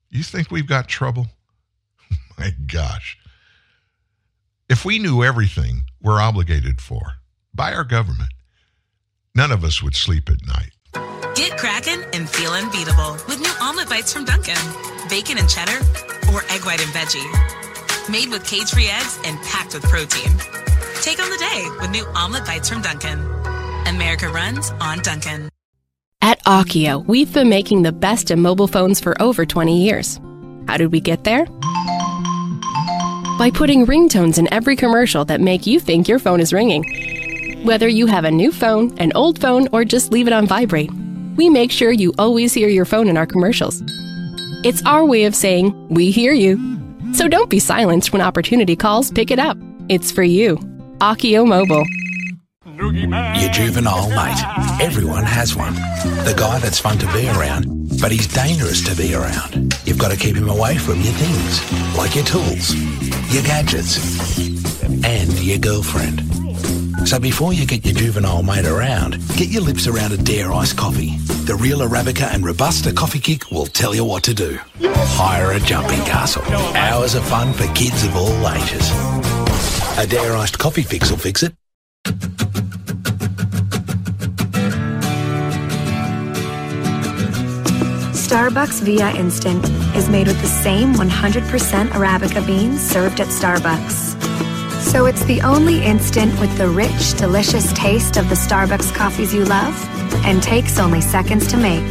You 0.10 0.24
think 0.24 0.50
we've 0.50 0.66
got 0.66 0.88
trouble? 0.88 1.28
My 2.40 2.52
gosh. 2.66 3.18
If 4.70 4.86
we 4.86 4.98
knew 4.98 5.24
everything 5.24 5.84
we're 6.02 6.22
obligated 6.22 6.82
for 6.82 7.16
by 7.54 7.74
our 7.74 7.84
government, 7.84 8.32
none 9.36 9.52
of 9.52 9.64
us 9.64 9.84
would 9.84 9.96
sleep 9.96 10.30
at 10.30 10.46
night. 10.48 10.72
Get 11.40 11.57
cracking 11.57 12.03
and 12.11 12.30
feel 12.30 12.52
unbeatable 12.52 13.14
with 13.30 13.40
new 13.40 13.53
omelet 13.61 13.88
bites 13.88 14.11
from 14.11 14.26
Dunkin'. 14.26 14.57
Bacon 15.10 15.38
and 15.38 15.48
cheddar 15.48 15.80
or 16.34 16.44
egg 16.52 16.66
white 16.66 16.84
and 16.84 16.91
veggie. 16.91 18.11
Made 18.11 18.30
with 18.30 18.44
cage 18.45 18.70
free 18.70 18.90
eggs 18.90 19.18
and 19.24 19.40
packed 19.44 19.74
with 19.74 19.84
protein. 19.84 20.34
Take 21.02 21.24
on 21.24 21.30
the 21.30 21.38
day 21.38 21.66
with 21.80 21.91
new 21.91 22.03
omelet 22.14 22.45
bites 22.45 22.68
from 22.68 22.82
Dunkin'. 22.82 23.20
America 23.88 24.28
runs 24.28 24.72
on 24.82 24.99
Dunkin'. 24.99 25.48
At 26.22 26.44
Akio, 26.44 27.07
we've 27.07 27.34
been 27.34 27.48
making 27.48 27.84
the 27.84 27.94
best 27.94 28.32
in 28.32 28.41
mobile 28.41 28.68
phones 28.68 28.99
for 28.99 29.16
over 29.22 29.45
20 29.45 29.82
years. 29.82 30.20
How 30.68 30.76
did 30.76 30.91
we 30.91 30.99
get 30.99 31.24
there? 31.24 31.45
By 33.40 33.49
putting 33.53 33.86
ringtones 33.86 34.38
in 34.38 34.52
every 34.52 34.76
commercial 34.76 35.24
that 35.24 35.40
make 35.40 35.66
you 35.66 35.80
think 35.80 36.10
your 36.10 36.20
phone 36.20 36.41
is 36.41 36.52
ringing. 36.52 37.64
Whether 37.64 37.88
you 37.88 38.07
have 38.07 38.26
a 38.26 38.32
new 38.32 38.52
phone, 38.52 38.94
an 38.99 39.14
old 39.16 39.40
phone, 39.40 39.70
or 39.72 39.86
just 39.86 40.11
leave 40.11 40.28
it 40.28 40.34
on 40.34 40.45
vibrate, 40.45 40.91
we 41.40 41.49
make 41.49 41.72
sure 41.72 41.94
you 41.94 42.14
always 42.18 42.53
hear 42.53 42.68
your 42.68 42.84
phone 42.84 43.07
in 43.07 43.16
our 43.16 43.26
commercials. 43.26 43.82
It's 44.66 44.86
our 44.86 45.06
way 45.06 45.24
of 45.24 45.34
saying, 45.34 45.74
we 45.88 46.11
hear 46.11 46.34
you. 46.34 46.60
So 47.14 47.30
don't 47.30 47.49
be 47.49 47.60
silenced 47.60 48.11
when 48.11 48.22
opportunity 48.22 48.76
calls, 48.76 49.10
pick 49.10 49.32
it 49.32 49.40
up. 49.40 49.57
It's 49.88 50.11
for 50.11 50.22
you. 50.22 50.57
Akio 50.98 51.48
Mobile. 51.48 51.86
Your 53.40 53.52
juvenile 53.52 54.10
mate. 54.10 54.82
Everyone 54.82 55.24
has 55.24 55.56
one. 55.56 55.76
The 56.26 56.36
guy 56.38 56.60
that's 56.60 56.78
fun 56.78 56.98
to 56.98 57.07
be 57.14 57.30
around, 57.30 57.68
but 58.02 58.11
he's 58.11 58.28
dangerous 58.28 58.84
to 58.90 58.95
be 58.98 59.16
around. 59.16 59.80
You've 59.86 59.98
got 59.98 60.11
to 60.11 60.18
keep 60.18 60.36
him 60.36 60.49
away 60.49 60.78
from 60.78 60.95
your 60.99 61.14
things, 61.14 61.98
like 61.98 62.16
your 62.16 62.26
tools, 62.26 62.76
your 63.34 63.44
gadgets, 63.44 63.98
and 65.06 65.32
your 65.40 65.57
girlfriend. 65.57 66.39
So 67.10 67.19
before 67.19 67.53
you 67.53 67.65
get 67.65 67.84
your 67.84 67.95
juvenile 67.95 68.44
mate 68.44 68.68
around, 68.68 69.14
get 69.36 69.49
your 69.49 69.64
lips 69.64 69.88
around 69.88 70.11
a 70.11 70.18
Dare 70.18 70.53
Iced 70.53 70.77
coffee. 70.77 71.18
The 71.48 71.57
real 71.60 71.80
Arabica 71.80 72.31
and 72.31 72.45
Robusta 72.45 72.94
coffee 72.94 73.18
kick 73.18 73.49
will 73.49 73.65
tell 73.65 73.95
you 73.95 74.06
what 74.06 74.22
to 74.26 74.34
do. 74.36 74.60
Hire 74.84 75.53
a 75.53 75.60
jumping 75.60 76.02
castle. 76.02 76.44
Hours 76.76 77.15
of 77.15 77.23
fun 77.23 77.52
for 77.53 77.65
kids 77.73 78.03
of 78.03 78.15
all 78.15 78.48
ages. 78.52 78.91
A 79.98 80.06
Dare 80.06 80.38
Iced 80.38 80.60
coffee 80.60 80.84
fix 80.84 81.10
will 81.10 81.18
fix 81.18 81.41
it. 81.41 81.56
Starbucks 88.14 88.84
Via 88.84 89.15
Instant 89.15 89.65
is 89.95 90.07
made 90.10 90.27
with 90.27 90.40
the 90.44 90.48
same 90.48 90.94
100% 90.94 91.88
Arabica 91.88 92.45
beans 92.45 92.80
served 92.80 93.19
at 93.19 93.30
Starbucks. 93.30 94.19
So 94.90 95.06
it's 95.06 95.24
the 95.26 95.40
only 95.41 95.86
instant 95.86 96.38
with 96.40 96.57
the 96.57 96.68
rich, 96.68 97.14
delicious 97.14 97.72
taste 97.74 98.18
of 98.18 98.28
the 98.28 98.34
Starbucks 98.34 98.91
coffees 98.91 99.32
you 99.32 99.45
love 99.45 99.76
and 100.26 100.41
takes 100.41 100.80
only 100.80 100.99
seconds 100.99 101.45
to 101.52 101.57
make. 101.57 101.86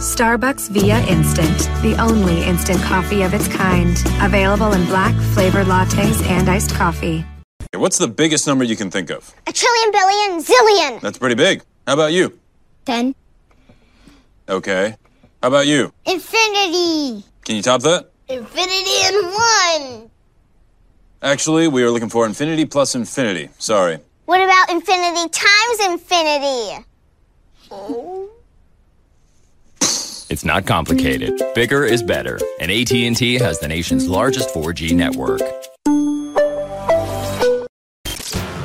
Starbucks 0.00 0.70
Via 0.70 1.04
Instant, 1.06 1.58
the 1.82 1.96
only 2.00 2.42
instant 2.44 2.80
coffee 2.80 3.20
of 3.22 3.34
its 3.34 3.46
kind. 3.46 3.94
Available 4.22 4.72
in 4.72 4.86
black, 4.86 5.14
flavored 5.34 5.66
lattes, 5.66 6.24
and 6.24 6.48
iced 6.48 6.74
coffee. 6.74 7.26
What's 7.74 7.98
the 7.98 8.08
biggest 8.08 8.46
number 8.46 8.64
you 8.64 8.74
can 8.74 8.90
think 8.90 9.10
of? 9.10 9.34
A 9.46 9.52
trillion, 9.52 9.92
billion, 9.92 10.42
zillion. 10.42 11.00
That's 11.02 11.18
pretty 11.18 11.34
big. 11.34 11.62
How 11.86 11.92
about 11.92 12.14
you? 12.14 12.38
Ten. 12.86 13.14
Okay. 14.48 14.96
How 15.42 15.48
about 15.48 15.66
you? 15.66 15.92
Infinity. 16.06 17.22
Can 17.44 17.56
you 17.56 17.62
top 17.62 17.82
that? 17.82 18.10
Infinity 18.28 18.96
and 19.04 19.26
one. 19.26 20.11
Actually, 21.22 21.68
we 21.68 21.84
are 21.84 21.90
looking 21.90 22.08
for 22.08 22.26
infinity 22.26 22.64
plus 22.64 22.96
infinity. 22.96 23.48
Sorry. 23.58 23.98
What 24.24 24.42
about 24.42 24.70
infinity 24.70 25.28
times 25.28 25.92
infinity? 25.92 26.84
Oh. 27.70 28.28
It's 30.28 30.44
not 30.44 30.66
complicated. 30.66 31.40
Bigger 31.54 31.84
is 31.84 32.02
better, 32.02 32.40
and 32.58 32.72
AT&T 32.72 33.34
has 33.34 33.60
the 33.60 33.68
nation's 33.68 34.08
largest 34.08 34.48
4G 34.48 34.96
network. 34.96 35.42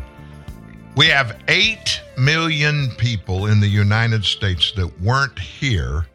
We 0.98 1.06
have 1.06 1.42
8 1.48 2.02
million 2.18 2.92
people 2.98 3.46
in 3.46 3.62
the 3.62 3.70
United 3.70 4.26
States 4.26 4.74
that 4.74 5.00
weren't 5.00 5.40
here 5.40 6.06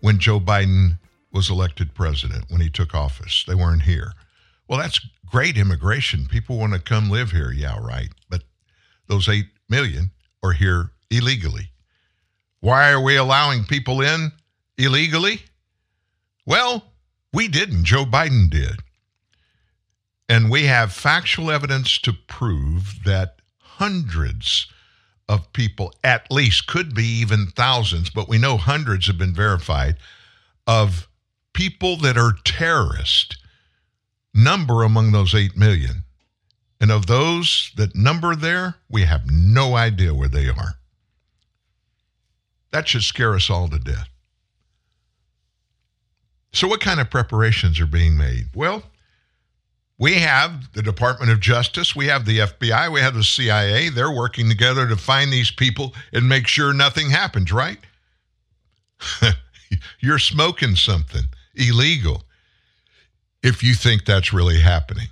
when 0.00 0.18
Joe 0.18 0.40
Biden 0.40 0.98
was 1.32 1.50
elected 1.50 1.94
president, 1.94 2.46
when 2.48 2.60
he 2.60 2.70
took 2.70 2.94
office. 2.94 3.44
They 3.46 3.54
weren't 3.54 3.82
here. 3.82 4.12
Well, 4.68 4.78
that's 4.78 5.00
great 5.26 5.56
immigration. 5.56 6.26
People 6.26 6.58
want 6.58 6.72
to 6.72 6.78
come 6.78 7.10
live 7.10 7.30
here. 7.30 7.52
Yeah, 7.52 7.78
right. 7.78 8.08
But 8.28 8.42
those 9.08 9.28
8 9.28 9.46
million 9.68 10.10
are 10.42 10.52
here 10.52 10.90
illegally. 11.10 11.70
Why 12.60 12.90
are 12.90 13.00
we 13.00 13.16
allowing 13.16 13.64
people 13.64 14.00
in 14.00 14.32
illegally? 14.78 15.40
Well, 16.46 16.84
we 17.32 17.48
didn't. 17.48 17.84
Joe 17.84 18.04
Biden 18.04 18.50
did. 18.50 18.80
And 20.28 20.50
we 20.50 20.64
have 20.64 20.92
factual 20.92 21.50
evidence 21.50 21.98
to 21.98 22.12
prove 22.12 23.04
that 23.04 23.36
hundreds 23.58 24.66
of 25.28 25.52
people, 25.52 25.92
at 26.02 26.30
least, 26.30 26.66
could 26.66 26.94
be 26.94 27.04
even 27.04 27.46
thousands, 27.48 28.10
but 28.10 28.28
we 28.28 28.38
know 28.38 28.56
hundreds 28.56 29.06
have 29.06 29.18
been 29.18 29.34
verified, 29.34 29.96
of 30.66 31.08
people 31.56 31.96
that 31.96 32.18
are 32.18 32.34
terrorists 32.44 33.34
number 34.34 34.82
among 34.82 35.10
those 35.10 35.34
8 35.34 35.56
million. 35.56 36.04
And 36.78 36.92
of 36.92 37.06
those 37.06 37.72
that 37.76 37.96
number 37.96 38.36
there, 38.36 38.74
we 38.90 39.02
have 39.02 39.30
no 39.30 39.74
idea 39.74 40.12
where 40.12 40.28
they 40.28 40.50
are. 40.50 40.74
That 42.72 42.86
should 42.86 43.02
scare 43.02 43.34
us 43.34 43.48
all 43.48 43.68
to 43.68 43.78
death. 43.78 44.08
So, 46.52 46.68
what 46.68 46.80
kind 46.80 47.00
of 47.00 47.08
preparations 47.08 47.80
are 47.80 47.86
being 47.86 48.18
made? 48.18 48.48
Well, 48.54 48.82
we 49.98 50.16
have 50.16 50.74
the 50.74 50.82
Department 50.82 51.32
of 51.32 51.40
Justice, 51.40 51.96
we 51.96 52.06
have 52.08 52.26
the 52.26 52.40
FBI, 52.40 52.92
we 52.92 53.00
have 53.00 53.14
the 53.14 53.24
CIA. 53.24 53.88
They're 53.88 54.14
working 54.14 54.50
together 54.50 54.86
to 54.86 54.96
find 54.96 55.32
these 55.32 55.50
people 55.50 55.94
and 56.12 56.28
make 56.28 56.46
sure 56.46 56.74
nothing 56.74 57.08
happens, 57.08 57.50
right? 57.50 57.78
You're 60.00 60.18
smoking 60.18 60.76
something 60.76 61.24
illegal 61.56 62.22
if 63.42 63.62
you 63.62 63.74
think 63.74 64.04
that's 64.04 64.32
really 64.32 64.60
happening. 64.60 65.08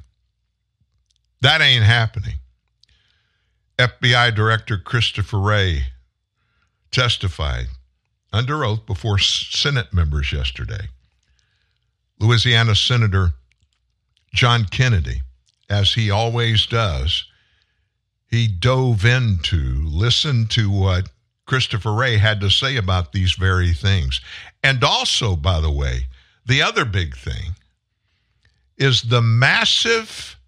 That 1.41 1.61
ain't 1.61 1.85
happening. 1.85 2.35
FBI 3.79 4.35
Director 4.35 4.79
Christopher 4.79 5.41
Wray 5.41 5.85
testified 6.91 7.67
under 8.33 8.65
oath 8.65 8.87
before 8.87 9.19
Senate 9.19 9.93
members 9.93 10.33
yesterday. 10.33 10.89
Louisiana 12.19 12.75
Senator 12.75 13.35
John 14.33 14.65
Kennedy, 14.65 15.23
as 15.71 15.93
he 15.93 16.11
always 16.11 16.67
does, 16.67 17.25
he 18.29 18.49
dove 18.49 19.05
into, 19.05 19.87
listened 19.87 20.51
to 20.51 20.71
what 20.71 21.09
Christopher 21.47 21.93
Wray 21.93 22.17
had 22.17 22.41
to 22.41 22.51
say 22.51 22.77
about 22.77 23.13
these 23.13 23.35
very 23.35 23.73
things. 23.73 24.21
And 24.63 24.83
also, 24.83 25.37
by 25.37 25.61
the 25.61 25.71
way, 25.71 26.07
the 26.47 26.63
other 26.63 26.85
big 26.85 27.17
thing 27.17 27.55
is 28.77 29.03
the 29.03 29.23
massive 29.23 30.39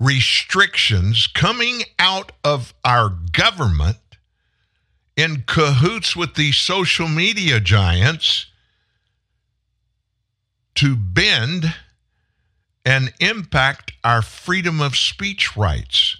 restrictions 0.00 1.26
coming 1.26 1.82
out 1.98 2.32
of 2.44 2.72
our 2.84 3.10
government 3.32 3.98
in 5.16 5.42
cahoots 5.46 6.14
with 6.14 6.34
the 6.34 6.52
social 6.52 7.08
media 7.08 7.58
giants 7.58 8.46
to 10.76 10.94
bend 10.94 11.74
and 12.84 13.12
impact 13.18 13.92
our 14.04 14.22
freedom 14.22 14.80
of 14.80 14.96
speech 14.96 15.56
rights 15.56 16.16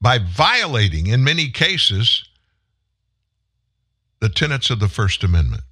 by 0.00 0.18
violating, 0.18 1.08
in 1.08 1.24
many 1.24 1.50
cases, 1.50 2.24
the 4.20 4.28
tenets 4.28 4.70
of 4.70 4.78
the 4.78 4.88
First 4.88 5.24
Amendment. 5.24 5.64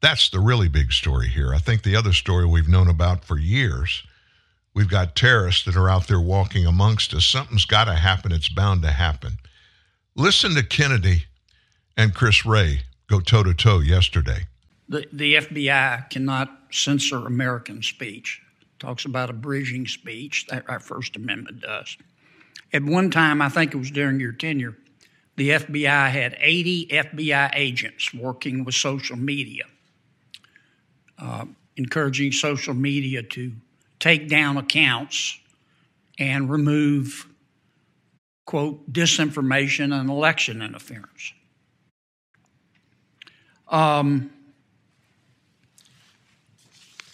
That's 0.00 0.28
the 0.28 0.40
really 0.40 0.68
big 0.68 0.92
story 0.92 1.28
here. 1.28 1.54
I 1.54 1.58
think 1.58 1.82
the 1.82 1.96
other 1.96 2.12
story 2.12 2.46
we've 2.46 2.68
known 2.68 2.88
about 2.88 3.24
for 3.24 3.38
years. 3.38 4.02
We've 4.74 4.90
got 4.90 5.16
terrorists 5.16 5.64
that 5.64 5.76
are 5.76 5.88
out 5.88 6.06
there 6.06 6.20
walking 6.20 6.66
amongst 6.66 7.14
us. 7.14 7.24
Something's 7.24 7.64
got 7.64 7.84
to 7.84 7.94
happen. 7.94 8.30
It's 8.30 8.50
bound 8.50 8.82
to 8.82 8.90
happen. 8.90 9.38
Listen 10.14 10.54
to 10.54 10.62
Kennedy 10.62 11.24
and 11.96 12.14
Chris 12.14 12.44
Wray 12.44 12.80
go 13.08 13.20
toe 13.20 13.42
to 13.42 13.54
toe 13.54 13.80
yesterday. 13.80 14.46
The, 14.88 15.06
the 15.12 15.34
FBI 15.36 16.10
cannot 16.10 16.50
censor 16.70 17.26
American 17.26 17.82
speech. 17.82 18.42
Talks 18.78 19.04
about 19.04 19.30
abridging 19.30 19.86
speech, 19.86 20.46
that 20.50 20.68
our 20.68 20.80
First 20.80 21.16
Amendment 21.16 21.60
does. 21.60 21.96
At 22.72 22.84
one 22.84 23.10
time, 23.10 23.40
I 23.40 23.48
think 23.48 23.72
it 23.72 23.78
was 23.78 23.90
during 23.90 24.20
your 24.20 24.32
tenure, 24.32 24.76
the 25.36 25.50
FBI 25.50 26.10
had 26.10 26.36
80 26.38 26.88
FBI 26.88 27.50
agents 27.54 28.12
working 28.12 28.64
with 28.64 28.74
social 28.74 29.16
media, 29.16 29.64
uh, 31.18 31.44
encouraging 31.76 32.32
social 32.32 32.74
media 32.74 33.22
to 33.22 33.52
take 33.98 34.28
down 34.28 34.56
accounts 34.56 35.38
and 36.18 36.50
remove, 36.50 37.26
quote, 38.44 38.90
disinformation 38.92 39.98
and 39.98 40.08
election 40.08 40.62
interference. 40.62 41.32
Um, 43.68 44.30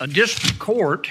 a 0.00 0.06
district 0.06 0.58
court 0.58 1.10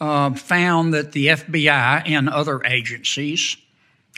uh, 0.00 0.34
found 0.34 0.94
that 0.94 1.12
the 1.12 1.28
FBI 1.28 2.02
and 2.06 2.28
other 2.28 2.64
agencies 2.64 3.56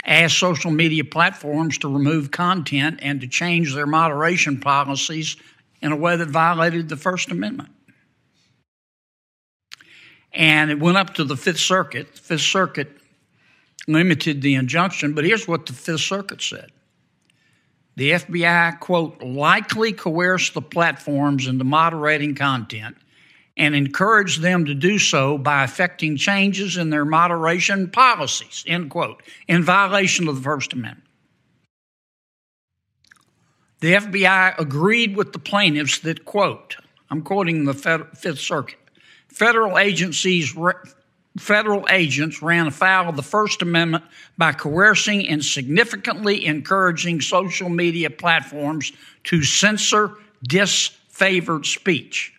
asked 0.05 0.39
social 0.39 0.71
media 0.71 1.05
platforms 1.05 1.79
to 1.79 1.89
remove 1.89 2.31
content 2.31 2.99
and 3.03 3.21
to 3.21 3.27
change 3.27 3.75
their 3.75 3.87
moderation 3.87 4.61
policies 4.61 5.37
in 5.85 5.93
a 5.93 5.97
way 5.97 6.17
that 6.17 6.29
violated 6.31 6.89
the 6.89 6.97
First 6.97 7.31
Amendment. 7.31 7.69
And 10.33 10.71
it 10.71 10.81
went 10.81 10.97
up 10.97 11.13
to 11.15 11.25
the 11.25 11.37
Fifth 11.37 11.61
Circuit. 11.61 12.15
The 12.15 12.21
Fifth 12.23 12.41
Circuit 12.41 12.91
limited 13.87 14.41
the 14.41 14.55
injunction, 14.55 15.13
but 15.13 15.27
here's 15.27 15.47
what 15.47 15.67
the 15.67 15.75
Fifth 15.75 16.01
Circuit 16.01 16.41
said 16.41 16.73
the 17.97 18.13
FBI, 18.13 18.81
quote, 18.81 19.23
likely 19.23 19.93
coerced 19.93 20.55
the 20.55 20.63
platforms 20.63 21.47
into 21.47 21.65
moderating 21.65 22.35
content 22.35 22.97
and 23.57 23.77
encouraged 23.77 24.41
them 24.41 24.65
to 24.65 24.75
do 24.75 24.99
so 24.99 25.37
by 25.37 25.63
effecting 25.63 26.17
changes 26.17 26.79
in 26.79 26.89
their 26.89 27.05
moderation 27.05 27.91
policies, 27.91 28.65
end 28.67 28.91
quote, 28.91 29.23
in 29.47 29.63
violation 29.63 30.29
of 30.29 30.37
the 30.37 30.43
First 30.43 30.73
Amendment. 30.73 31.07
The 33.85 33.93
FBI 33.97 34.59
agreed 34.59 35.15
with 35.15 35.35
the 35.35 35.39
plaintiffs 35.39 35.99
that, 35.99 36.25
quote, 36.25 36.77
I'm 37.11 37.21
quoting 37.21 37.67
the 37.67 37.75
Fifth 37.75 38.41
Circuit, 38.41 38.79
federal 39.29 39.79
agencies 39.79 40.57
federal 41.37 41.85
agents 41.91 42.41
ran 42.41 42.69
afoul 42.69 43.11
of 43.11 43.17
the 43.17 43.23
First 43.23 43.61
Amendment 43.61 44.05
by 44.39 44.53
coercing 44.53 45.29
and 45.29 45.45
significantly 45.45 46.47
encouraging 46.47 47.21
social 47.21 47.69
media 47.69 48.09
platforms 48.09 48.91
to 49.25 49.43
censor 49.43 50.13
disfavored 50.49 51.67
speech, 51.67 52.33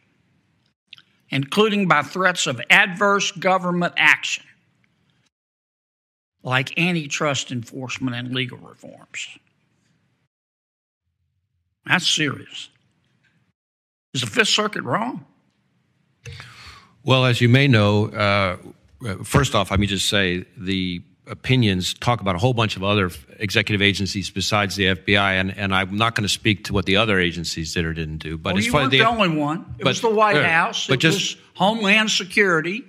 including 1.30 1.88
by 1.88 2.02
threats 2.02 2.48
of 2.48 2.60
adverse 2.72 3.32
government 3.32 3.94
action, 3.98 4.46
like 6.42 6.80
antitrust 6.80 7.52
enforcement 7.52 8.16
and 8.16 8.34
legal 8.34 8.58
reforms. 8.58 9.28
That's 11.86 12.08
serious. 12.08 12.70
Is 14.14 14.22
the 14.22 14.28
Fifth 14.28 14.50
Circuit 14.50 14.84
wrong? 14.84 15.26
Well, 17.04 17.26
as 17.26 17.42
you 17.42 17.50
may 17.50 17.68
know, 17.68 18.08
uh, 18.08 18.58
first 19.24 19.54
off, 19.54 19.72
let 19.72 19.80
me 19.80 19.88
just 19.88 20.10
say 20.10 20.46
the 20.58 21.02
opinions 21.28 21.94
talk 21.94 22.22
about 22.22 22.36
a 22.36 22.38
whole 22.38 22.54
bunch 22.54 22.76
of 22.76 22.84
other 22.84 23.12
executive 23.40 23.82
agencies 23.82 24.30
besides 24.30 24.76
the 24.76 24.86
FBI, 24.86 25.40
and, 25.40 25.56
and 25.58 25.74
I'm 25.74 25.96
not 25.96 26.16
going 26.16 26.24
to 26.24 26.30
speak 26.30 26.66
to 26.66 26.74
what 26.74 26.86
the 26.86 26.98
other 26.98 27.20
agencies 27.20 27.74
did 27.74 27.86
or 27.86 27.94
didn't 27.94 28.20
do. 28.20 28.38
But 28.38 28.54
well, 28.54 28.60
as 28.60 28.66
you 28.66 28.74
weren't 28.74 28.92
the, 28.92 29.00
the, 29.00 29.08
only 29.08 29.30
one. 29.30 29.76
It 29.80 29.84
but, 29.84 29.90
was 29.90 30.02
the 30.02 30.10
White 30.10 30.38
uh, 30.38 30.48
House. 30.48 30.88
But 30.88 30.96
it 30.96 31.00
just, 31.00 31.36
was 31.36 31.44
Homeland 31.56 32.12
Security. 32.12 32.84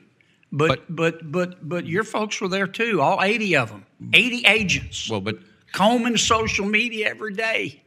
But, 0.52 0.84
but 0.88 1.20
but 1.30 1.32
but 1.32 1.68
but 1.68 1.86
your 1.86 2.04
folks 2.04 2.40
were 2.40 2.48
there 2.48 2.68
too. 2.68 3.02
All 3.02 3.20
80 3.20 3.56
of 3.56 3.68
them. 3.68 3.84
80 4.12 4.46
agents. 4.46 5.10
Well, 5.10 5.20
but 5.20 5.38
combing 5.72 6.16
social 6.16 6.66
media 6.66 7.08
every 7.08 7.34
day, 7.34 7.82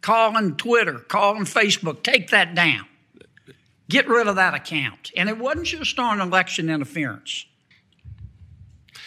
calling 0.00 0.56
Twitter, 0.56 0.98
calling 0.98 1.44
Facebook. 1.44 2.02
Take 2.02 2.30
that 2.30 2.54
down. 2.54 2.86
Get 3.88 4.08
rid 4.08 4.28
of 4.28 4.36
that 4.36 4.54
account. 4.54 5.10
And 5.16 5.28
it 5.28 5.38
wasn't 5.38 5.66
just 5.66 5.98
on 5.98 6.20
election 6.20 6.70
interference. 6.70 7.44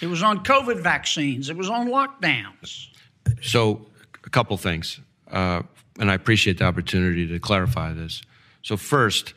It 0.01 0.07
was 0.07 0.21
on 0.21 0.43
COVID 0.43 0.81
vaccines. 0.81 1.49
It 1.49 1.55
was 1.55 1.69
on 1.69 1.87
lockdowns. 1.87 2.87
So, 3.41 3.85
a 4.25 4.29
couple 4.29 4.57
things, 4.57 4.99
uh, 5.31 5.61
and 5.99 6.11
I 6.11 6.13
appreciate 6.13 6.57
the 6.57 6.65
opportunity 6.65 7.27
to 7.27 7.39
clarify 7.39 7.93
this. 7.93 8.21
So, 8.61 8.75
first, 8.75 9.33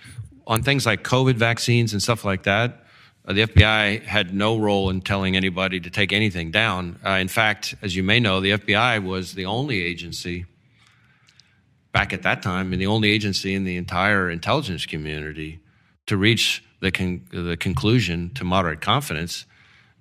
on 0.46 0.62
things 0.62 0.86
like 0.86 1.04
COVID 1.04 1.34
vaccines 1.34 1.92
and 1.92 2.02
stuff 2.02 2.24
like 2.24 2.44
that, 2.44 2.84
uh, 3.26 3.32
the 3.32 3.42
FBI 3.42 4.02
had 4.02 4.34
no 4.34 4.58
role 4.58 4.90
in 4.90 5.00
telling 5.00 5.36
anybody 5.36 5.78
to 5.80 5.90
take 5.90 6.12
anything 6.12 6.50
down. 6.50 6.98
Uh, 7.04 7.10
in 7.10 7.28
fact, 7.28 7.74
as 7.82 7.94
you 7.94 8.02
may 8.02 8.18
know, 8.18 8.40
the 8.40 8.52
FBI 8.52 9.04
was 9.04 9.34
the 9.34 9.44
only 9.44 9.82
agency 9.82 10.46
back 11.96 12.12
at 12.12 12.24
that 12.24 12.42
time 12.42 12.74
and 12.74 12.82
the 12.82 12.86
only 12.86 13.10
agency 13.10 13.54
in 13.54 13.64
the 13.64 13.78
entire 13.78 14.28
intelligence 14.28 14.84
community 14.84 15.58
to 16.04 16.14
reach 16.14 16.62
the, 16.80 16.90
con- 16.90 17.22
the 17.32 17.56
conclusion 17.56 18.30
to 18.34 18.44
moderate 18.44 18.82
confidence 18.82 19.46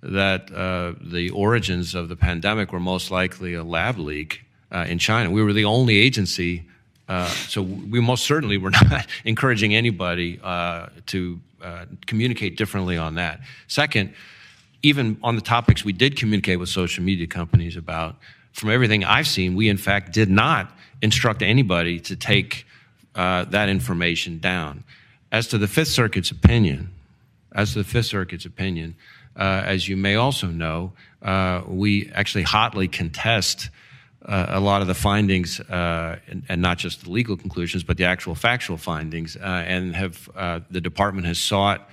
that 0.04 0.54
uh, 0.54 0.94
the 1.00 1.30
origins 1.30 1.96
of 1.96 2.10
the 2.10 2.18
pandemic 2.18 2.74
were 2.74 2.82
most 2.82 3.12
likely 3.12 3.54
a 3.54 3.64
lab 3.64 3.98
leak 3.98 4.42
uh, 4.74 4.86
in 4.90 5.00
China. 5.00 5.32
We 5.32 5.42
were 5.42 5.54
the 5.54 5.64
only 5.64 5.96
agency, 5.96 6.68
uh, 7.08 7.30
so 7.30 7.62
we 7.62 8.02
most 8.02 8.26
certainly 8.26 8.58
were 8.58 8.72
not 8.92 9.08
encouraging 9.24 9.74
anybody 9.74 10.38
uh, 10.44 10.88
to 11.06 11.40
uh, 11.62 11.86
communicate 12.08 12.58
differently 12.58 12.98
on 12.98 13.16
that. 13.16 13.40
Second, 13.70 14.14
even 14.84 15.18
on 15.24 15.38
the 15.38 15.42
topics 15.42 15.86
we 15.86 15.94
did 15.94 16.18
communicate 16.18 16.60
with 16.60 16.68
social 16.68 17.06
media 17.06 17.26
companies 17.26 17.78
about, 17.78 18.18
from 18.52 18.70
everything 18.70 19.06
I've 19.06 19.28
seen, 19.28 19.56
we 19.56 19.70
in 19.70 19.78
fact 19.78 20.12
did 20.12 20.30
not 20.30 20.75
instruct 21.02 21.42
anybody 21.42 22.00
to 22.02 22.16
take 22.16 22.66
uh, 23.16 23.46
that 23.46 23.70
information 23.70 24.40
down. 24.40 24.84
As 25.32 25.48
to 25.48 25.58
the 25.58 25.68
Fifth 25.68 25.90
Circuit's 25.90 26.32
opinion, 26.32 26.90
as 27.54 27.74
to 27.74 27.80
the 27.80 27.84
Fifth 27.84 28.08
Circuit's 28.08 28.46
opinion, 28.46 28.96
uh, 29.36 29.64
as 29.66 29.88
you 29.90 29.98
may 29.98 30.16
also 30.16 30.48
know, 30.48 30.94
uh, 31.22 31.62
we 31.68 32.10
actually 32.14 32.44
hotly 32.44 32.88
contest 32.88 33.70
uh, 34.26 34.48
a 34.50 34.60
lot 34.60 34.82
of 34.82 34.88
the 34.88 34.96
findings, 34.96 35.60
uh, 35.60 36.18
and, 36.28 36.44
and, 36.50 36.62
not 36.62 36.80
just 36.80 37.04
the 37.04 37.12
legal 37.12 37.38
conclusions, 37.38 37.84
but 37.84 37.98
the 37.98 38.06
actual 38.06 38.34
factual 38.34 38.76
findings, 38.76 39.36
uh, 39.36 39.64
and 39.68 39.96
have 39.96 40.30
the 40.72 40.82
department 40.82 41.28
has 41.28 41.38
sought 41.38 41.90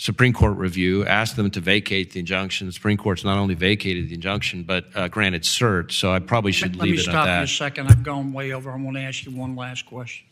Supreme 0.00 0.32
Court 0.32 0.56
review, 0.56 1.04
asked 1.04 1.36
them 1.36 1.50
to 1.50 1.60
vacate 1.60 2.12
the 2.12 2.20
injunction. 2.20 2.66
The 2.66 2.72
Supreme 2.72 2.96
Court's 2.96 3.22
not 3.22 3.36
only 3.36 3.52
vacated 3.52 4.08
the 4.08 4.14
injunction, 4.14 4.62
but 4.62 4.86
uh, 4.94 5.08
granted 5.08 5.42
cert. 5.42 5.92
So 5.92 6.10
I 6.10 6.20
probably 6.20 6.52
should 6.52 6.76
let, 6.76 6.88
leave 6.88 7.00
it 7.00 7.08
at 7.08 7.12
that. 7.12 7.24
Let 7.26 7.40
me 7.42 7.46
stop 7.46 7.66
you 7.76 7.84
a 7.84 7.84
second. 7.84 7.86
I've 7.88 8.02
gone 8.02 8.32
way 8.32 8.52
over. 8.52 8.70
I 8.70 8.76
want 8.76 8.96
to 8.96 9.02
ask 9.02 9.26
you 9.26 9.36
one 9.36 9.56
last 9.56 9.84
question. 9.84 10.26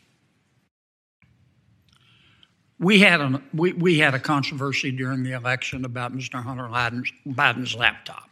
We 2.79 3.01
had 3.01 3.21
a 3.21 3.43
we, 3.53 3.73
we 3.73 3.99
had 3.99 4.15
a 4.15 4.19
controversy 4.19 4.89
during 4.89 5.21
the 5.21 5.33
election 5.33 5.85
about 5.85 6.17
Mr. 6.17 6.41
Hunter 6.41 6.63
Biden's, 6.63 7.13
Biden's 7.27 7.75
laptop. 7.75 8.27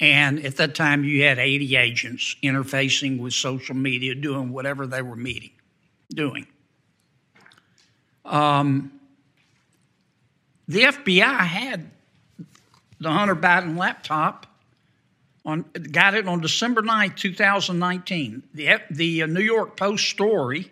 And 0.00 0.42
at 0.46 0.56
that 0.56 0.74
time, 0.74 1.04
you 1.04 1.24
had 1.24 1.38
80 1.38 1.76
agents 1.76 2.36
interfacing 2.42 3.18
with 3.18 3.34
social 3.34 3.74
media, 3.74 4.14
doing 4.14 4.50
whatever 4.50 4.86
they 4.86 5.02
were 5.02 5.14
meeting, 5.14 5.52
doing. 6.10 6.46
Um, 8.24 8.90
the 10.68 10.82
FBI 10.82 11.38
had 11.38 11.90
the 13.00 13.10
Hunter 13.10 13.36
Biden 13.36 13.76
laptop 13.76 14.46
on 15.44 15.64
got 15.90 16.14
it 16.14 16.26
on 16.26 16.40
December 16.40 16.80
9, 16.80 17.14
2019. 17.16 18.42
The 18.54 18.80
the 18.90 19.22
uh, 19.22 19.26
New 19.26 19.42
York 19.42 19.76
Post 19.76 20.08
story 20.08 20.70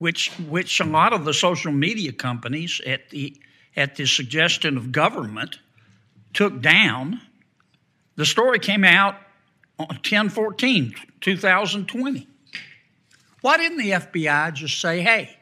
which 0.00 0.30
which 0.48 0.80
a 0.80 0.84
lot 0.84 1.12
of 1.12 1.24
the 1.24 1.34
social 1.34 1.70
media 1.70 2.10
companies 2.10 2.80
at 2.84 3.10
the 3.10 3.36
at 3.76 3.94
the 3.94 4.06
suggestion 4.06 4.76
of 4.76 4.90
government 4.90 5.60
took 6.32 6.60
down. 6.60 7.20
The 8.16 8.26
story 8.26 8.58
came 8.58 8.82
out 8.82 9.16
on 9.78 10.00
10 10.02 10.30
14, 10.30 10.94
2020. 11.20 12.26
Why 13.42 13.56
didn't 13.56 13.78
the 13.78 13.90
FBI 13.90 14.52
just 14.54 14.80
say, 14.80 15.00
hey, 15.00 15.36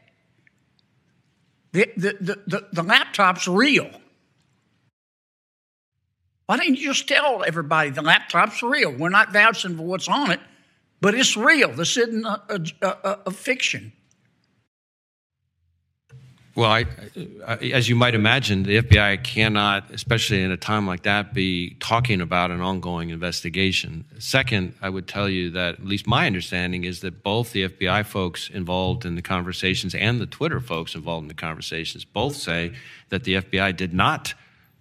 the, 1.73 1.91
the, 1.97 2.39
the, 2.47 2.69
the, 2.73 2.83
laptop's 2.83 3.47
real. 3.47 3.91
Why 6.47 6.57
didn't 6.57 6.79
you 6.79 6.89
just 6.89 7.07
tell 7.07 7.45
everybody 7.45 7.91
the 7.91 8.03
laptop's 8.03 8.63
real? 8.63 8.93
We're 8.93 9.11
not 9.11 9.33
vouching 9.33 9.77
for 9.77 9.83
what's 9.83 10.09
on 10.09 10.31
it, 10.31 10.41
but 11.01 11.15
it's 11.15 11.37
real. 11.37 11.73
This 11.73 11.97
isn't 11.97 12.25
a, 12.25 12.43
a, 12.49 12.87
a, 12.87 13.19
a 13.27 13.31
fiction. 13.31 13.93
Well, 16.59 16.73
I, 16.73 16.87
as 17.73 17.89
you 17.89 17.95
might 17.95 18.17
imagine, 18.17 18.65
the 18.65 18.83
FBI 18.83 19.23
cannot, 19.23 19.93
especially 19.93 20.43
in 20.43 20.51
a 20.51 20.57
time 20.57 20.89
like 20.89 21.05
that, 21.05 21.33
be 21.33 21.77
talking 21.79 22.21
about 22.21 22.51
an 22.51 22.61
ongoing 22.61 23.11
investigation. 23.11 24.05
Second, 24.19 24.75
I 24.83 24.89
would 24.89 25.07
tell 25.07 25.29
you 25.29 25.51
that 25.51 25.75
at 25.75 25.85
least 25.85 26.09
my 26.09 26.27
understanding 26.27 26.83
is 26.83 26.99
that 27.03 27.23
both 27.23 27.53
the 27.53 27.69
FBI 27.69 28.05
folks 28.05 28.51
involved 28.51 29.07
in 29.07 29.15
the 29.15 29.23
conversations 29.23 29.95
and 29.95 30.21
the 30.21 30.27
Twitter 30.27 30.59
folks 30.59 30.97
involved 30.97 31.23
in 31.23 31.29
the 31.29 31.35
conversations 31.35 32.05
both 32.05 32.35
say 32.35 32.73
that 33.11 33.23
the 33.23 33.35
FBI 33.35 33.77
did 33.77 33.95
not 33.95 34.35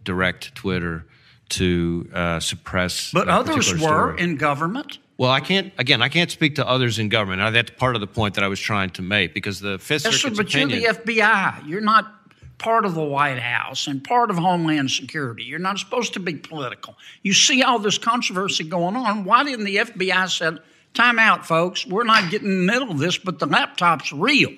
direct 0.04 0.56
Twitter 0.56 1.06
to 1.50 2.10
uh, 2.12 2.40
suppress. 2.40 3.12
But 3.12 3.28
others 3.28 3.80
were 3.80 4.18
in 4.18 4.38
government. 4.38 4.98
Well, 5.18 5.32
I 5.32 5.40
can't. 5.40 5.74
Again, 5.80 6.02
I 6.02 6.10
can't 6.10 6.30
speak 6.30 6.56
to 6.56 6.68
others 6.68 7.00
in 7.00 7.10
government. 7.10 7.54
That's 7.54 7.72
part 7.72 7.96
of 7.96 8.02
the 8.02 8.08
point 8.08 8.36
that 8.36 8.44
I 8.44 8.48
was 8.48 8.60
trying 8.60 8.92
to 8.92 9.02
make 9.02 9.34
because 9.34 9.60
the 9.60 9.80
Fifth 9.80 10.06
yes, 10.06 10.22
Circuit's 10.22 10.38
sir, 10.38 10.44
but 10.44 10.54
opinion, 10.54 10.82
you're 10.82 10.94
the 10.94 11.00
FBI. 11.00 11.68
You're 11.68 11.82
not 11.82 12.14
part 12.60 12.86
of 12.86 12.94
the 12.94 13.04
White 13.04 13.40
House 13.40 13.88
and 13.88 14.04
part 14.04 14.30
of 14.30 14.38
Homeland 14.38 14.92
Security. 14.92 15.44
You're 15.44 15.60
not 15.60 15.80
supposed 15.80 16.14
to 16.14 16.20
be 16.20 16.36
political. 16.36 16.96
You 17.24 17.34
see 17.34 17.64
all 17.64 17.80
this 17.80 17.98
controversy 17.98 18.64
going 18.64 18.96
on. 18.96 19.24
Why 19.24 19.44
didn't 19.44 19.66
the 19.66 19.78
FBI 19.78 20.30
say, 20.30 20.52
"Time 20.94 21.18
out, 21.18 21.48
folks. 21.48 21.86
We're 21.86 22.04
not 22.04 22.30
getting 22.30 22.50
in 22.50 22.66
the 22.66 22.72
middle 22.72 22.92
of 22.92 23.00
this, 23.00 23.18
but 23.18 23.40
the 23.40 23.48
laptop's 23.48 24.14
real." 24.14 24.52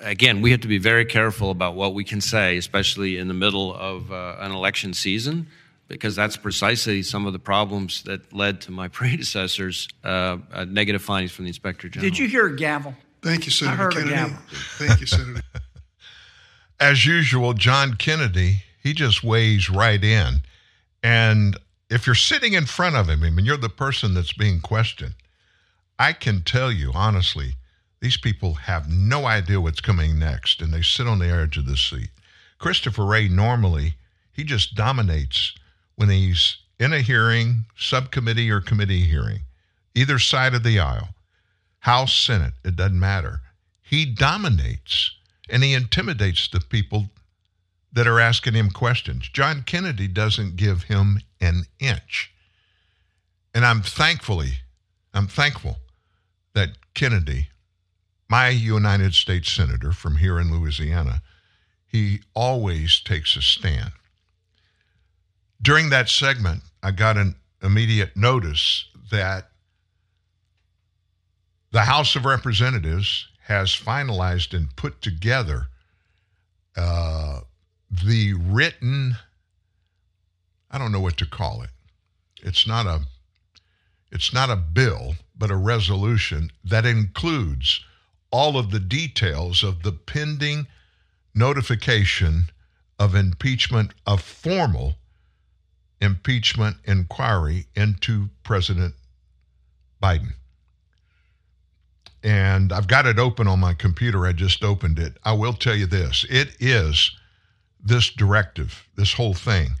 Again, 0.00 0.42
we 0.42 0.50
have 0.50 0.60
to 0.60 0.68
be 0.68 0.76
very 0.76 1.06
careful 1.06 1.50
about 1.50 1.76
what 1.76 1.94
we 1.94 2.04
can 2.04 2.20
say, 2.20 2.58
especially 2.58 3.16
in 3.16 3.26
the 3.26 3.34
middle 3.34 3.74
of 3.74 4.12
uh, 4.12 4.36
an 4.38 4.52
election 4.52 4.92
season 4.92 5.46
because 5.88 6.16
that's 6.16 6.36
precisely 6.36 7.02
some 7.02 7.26
of 7.26 7.32
the 7.32 7.38
problems 7.38 8.02
that 8.04 8.32
led 8.32 8.60
to 8.62 8.70
my 8.70 8.88
predecessors' 9.00 9.88
uh, 10.02 10.38
uh, 10.52 10.64
negative 10.64 11.02
findings 11.02 11.32
from 11.32 11.44
the 11.44 11.50
inspector 11.50 11.88
general. 11.88 12.10
Did 12.10 12.18
you 12.18 12.28
hear 12.28 12.46
a 12.46 12.56
gavel? 12.56 12.94
Thank 13.22 13.46
you, 13.46 13.52
Senator 13.52 13.74
I 13.74 13.84
heard 13.84 13.92
Kennedy. 13.92 14.12
A 14.12 14.16
gavel. 14.16 14.38
Thank 14.50 15.00
you, 15.00 15.06
Senator. 15.06 15.42
As 16.80 17.06
usual, 17.06 17.54
John 17.54 17.94
Kennedy, 17.94 18.64
he 18.82 18.92
just 18.92 19.24
weighs 19.24 19.70
right 19.70 20.02
in. 20.02 20.40
And 21.02 21.56
if 21.88 22.06
you're 22.06 22.14
sitting 22.14 22.52
in 22.52 22.66
front 22.66 22.96
of 22.96 23.08
him, 23.08 23.22
I 23.22 23.30
mean, 23.30 23.46
you're 23.46 23.56
the 23.56 23.68
person 23.68 24.14
that's 24.14 24.32
being 24.32 24.60
questioned, 24.60 25.14
I 25.98 26.12
can 26.12 26.42
tell 26.42 26.72
you 26.72 26.90
honestly, 26.94 27.54
these 28.00 28.16
people 28.18 28.54
have 28.54 28.90
no 28.90 29.24
idea 29.24 29.60
what's 29.60 29.80
coming 29.80 30.18
next, 30.18 30.60
and 30.60 30.74
they 30.74 30.82
sit 30.82 31.06
on 31.06 31.20
the 31.20 31.30
edge 31.30 31.56
of 31.56 31.66
the 31.66 31.76
seat. 31.76 32.10
Christopher 32.58 33.04
Wray 33.04 33.28
normally, 33.28 33.94
he 34.32 34.44
just 34.44 34.74
dominates 34.74 35.54
when 35.96 36.08
he's 36.08 36.58
in 36.78 36.92
a 36.92 37.00
hearing, 37.00 37.66
subcommittee 37.76 38.50
or 38.50 38.60
committee 38.60 39.04
hearing, 39.04 39.40
either 39.94 40.18
side 40.18 40.54
of 40.54 40.62
the 40.62 40.78
aisle, 40.78 41.08
House, 41.80 42.14
Senate, 42.14 42.54
it 42.64 42.76
doesn't 42.76 42.98
matter. 42.98 43.40
He 43.82 44.06
dominates. 44.06 45.12
and 45.48 45.62
he 45.62 45.74
intimidates 45.74 46.48
the 46.48 46.60
people 46.60 47.10
that 47.92 48.06
are 48.06 48.18
asking 48.20 48.54
him 48.54 48.70
questions. 48.70 49.28
John 49.28 49.62
Kennedy 49.62 50.08
doesn't 50.08 50.56
give 50.56 50.84
him 50.84 51.20
an 51.40 51.64
inch. 51.78 52.32
And 53.54 53.64
I'm 53.64 53.82
thankfully, 53.82 54.54
I'm 55.12 55.28
thankful 55.28 55.78
that 56.54 56.70
Kennedy, 56.94 57.48
my 58.28 58.48
United 58.48 59.14
States 59.14 59.52
Senator 59.52 59.92
from 59.92 60.16
here 60.16 60.40
in 60.40 60.50
Louisiana, 60.50 61.22
he 61.86 62.20
always 62.34 63.00
takes 63.00 63.36
a 63.36 63.42
stand. 63.42 63.92
During 65.64 65.88
that 65.88 66.10
segment, 66.10 66.62
I 66.82 66.90
got 66.90 67.16
an 67.16 67.36
immediate 67.62 68.18
notice 68.18 68.84
that 69.10 69.48
the 71.70 71.80
House 71.80 72.14
of 72.16 72.26
Representatives 72.26 73.28
has 73.44 73.70
finalized 73.70 74.52
and 74.52 74.76
put 74.76 75.00
together 75.00 75.68
uh, 76.76 77.40
the 77.90 78.34
written, 78.34 79.16
I 80.70 80.76
don't 80.76 80.92
know 80.92 81.00
what 81.00 81.16
to 81.16 81.26
call 81.26 81.62
it. 81.62 81.70
It's 82.42 82.66
not 82.66 82.84
a 82.84 83.00
it's 84.12 84.34
not 84.34 84.50
a 84.50 84.56
bill, 84.56 85.14
but 85.34 85.50
a 85.50 85.56
resolution 85.56 86.50
that 86.62 86.84
includes 86.84 87.80
all 88.30 88.58
of 88.58 88.70
the 88.70 88.80
details 88.80 89.64
of 89.64 89.82
the 89.82 89.92
pending 89.92 90.66
notification 91.34 92.50
of 92.98 93.14
impeachment, 93.14 93.94
of 94.06 94.20
formal 94.20 94.96
impeachment 96.00 96.76
inquiry 96.84 97.66
into 97.74 98.28
President 98.42 98.94
Biden. 100.02 100.32
And 102.22 102.72
I've 102.72 102.88
got 102.88 103.06
it 103.06 103.18
open 103.18 103.46
on 103.46 103.60
my 103.60 103.74
computer. 103.74 104.26
I 104.26 104.32
just 104.32 104.64
opened 104.64 104.98
it. 104.98 105.18
I 105.24 105.32
will 105.32 105.52
tell 105.52 105.74
you 105.74 105.86
this 105.86 106.24
it 106.30 106.56
is 106.58 107.10
this 107.84 108.10
directive, 108.10 108.88
this 108.96 109.12
whole 109.12 109.34
thing. 109.34 109.74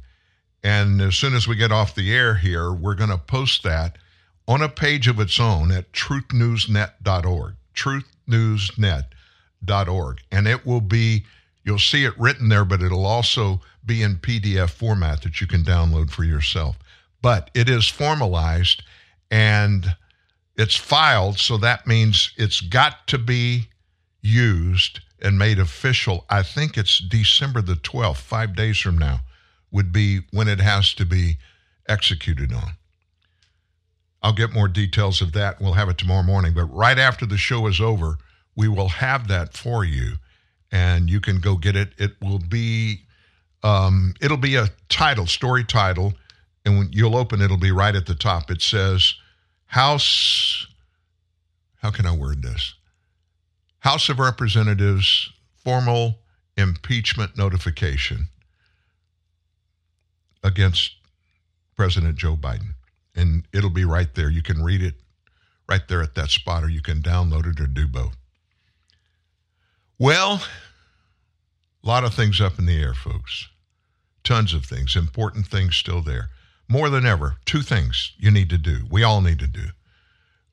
And 0.62 1.00
as 1.00 1.16
soon 1.16 1.34
as 1.34 1.48
we 1.48 1.56
get 1.56 1.72
off 1.72 1.94
the 1.94 2.14
air 2.14 2.34
here, 2.34 2.70
we're 2.72 2.94
going 2.94 3.10
to 3.10 3.18
post 3.18 3.62
that 3.64 3.96
on 4.46 4.62
a 4.62 4.68
page 4.68 5.08
of 5.08 5.18
its 5.20 5.40
own 5.40 5.70
at 5.70 5.92
truthnewsnet.org. 5.92 7.54
Truthnewsnet.org. 7.74 10.20
And 10.30 10.48
it 10.48 10.66
will 10.66 10.80
be, 10.80 11.26
you'll 11.64 11.78
see 11.78 12.04
it 12.04 12.18
written 12.18 12.48
there, 12.48 12.64
but 12.64 12.82
it'll 12.82 13.06
also 13.06 13.60
be 13.84 14.02
in 14.02 14.16
PDF 14.16 14.70
format 14.70 15.22
that 15.22 15.40
you 15.40 15.46
can 15.46 15.62
download 15.62 16.10
for 16.10 16.24
yourself. 16.24 16.76
But 17.22 17.50
it 17.54 17.68
is 17.68 17.88
formalized 17.88 18.82
and 19.30 19.96
it's 20.56 20.76
filed, 20.76 21.38
so 21.38 21.56
that 21.58 21.86
means 21.86 22.32
it's 22.36 22.60
got 22.60 23.06
to 23.08 23.18
be 23.18 23.68
used 24.22 25.00
and 25.20 25.38
made 25.38 25.58
official. 25.58 26.24
I 26.28 26.42
think 26.42 26.76
it's 26.76 26.98
December 26.98 27.62
the 27.62 27.74
12th, 27.74 28.18
five 28.18 28.54
days 28.54 28.78
from 28.78 28.98
now, 28.98 29.20
would 29.70 29.92
be 29.92 30.20
when 30.30 30.48
it 30.48 30.60
has 30.60 30.94
to 30.94 31.04
be 31.04 31.38
executed 31.88 32.52
on. 32.52 32.72
I'll 34.22 34.32
get 34.32 34.54
more 34.54 34.68
details 34.68 35.20
of 35.20 35.32
that. 35.32 35.60
We'll 35.60 35.74
have 35.74 35.88
it 35.88 35.98
tomorrow 35.98 36.22
morning. 36.22 36.54
But 36.54 36.64
right 36.64 36.98
after 36.98 37.26
the 37.26 37.36
show 37.36 37.66
is 37.66 37.80
over, 37.80 38.16
we 38.56 38.68
will 38.68 38.88
have 38.88 39.28
that 39.28 39.54
for 39.54 39.84
you, 39.84 40.14
and 40.70 41.10
you 41.10 41.20
can 41.20 41.40
go 41.40 41.56
get 41.56 41.76
it. 41.76 41.92
It 41.98 42.12
will 42.22 42.38
be, 42.38 43.02
um, 43.64 44.14
it'll 44.20 44.36
be 44.36 44.56
a 44.56 44.68
title, 44.88 45.26
story 45.26 45.64
title, 45.64 46.12
and 46.64 46.78
when 46.78 46.90
you'll 46.92 47.16
open, 47.16 47.40
it'll 47.40 47.56
be 47.56 47.72
right 47.72 47.96
at 47.96 48.06
the 48.06 48.14
top. 48.14 48.50
It 48.50 48.62
says 48.62 49.14
House. 49.66 50.66
How 51.78 51.90
can 51.90 52.06
I 52.06 52.14
word 52.14 52.42
this? 52.42 52.74
House 53.80 54.08
of 54.08 54.18
Representatives 54.18 55.30
formal 55.56 56.18
impeachment 56.56 57.36
notification 57.36 58.28
against 60.42 60.92
President 61.74 62.16
Joe 62.16 62.36
Biden. 62.36 62.74
And 63.16 63.44
it'll 63.52 63.70
be 63.70 63.84
right 63.84 64.14
there. 64.14 64.30
You 64.30 64.42
can 64.42 64.62
read 64.62 64.82
it 64.82 64.94
right 65.68 65.86
there 65.88 66.02
at 66.02 66.14
that 66.14 66.30
spot, 66.30 66.64
or 66.64 66.68
you 66.68 66.82
can 66.82 67.00
download 67.00 67.46
it 67.46 67.60
or 67.60 67.66
do 67.66 67.86
both. 67.86 68.16
Well, 69.98 70.42
a 71.82 71.86
lot 71.86 72.04
of 72.04 72.14
things 72.14 72.40
up 72.40 72.58
in 72.58 72.66
the 72.66 72.80
air, 72.80 72.94
folks. 72.94 73.48
Tons 74.24 74.54
of 74.54 74.64
things, 74.64 74.96
important 74.96 75.46
things 75.46 75.76
still 75.76 76.00
there. 76.00 76.30
More 76.68 76.88
than 76.88 77.04
ever, 77.04 77.36
two 77.44 77.60
things 77.60 78.12
you 78.18 78.30
need 78.30 78.50
to 78.50 78.58
do. 78.58 78.86
We 78.90 79.02
all 79.02 79.20
need 79.20 79.38
to 79.40 79.46
do. 79.46 79.66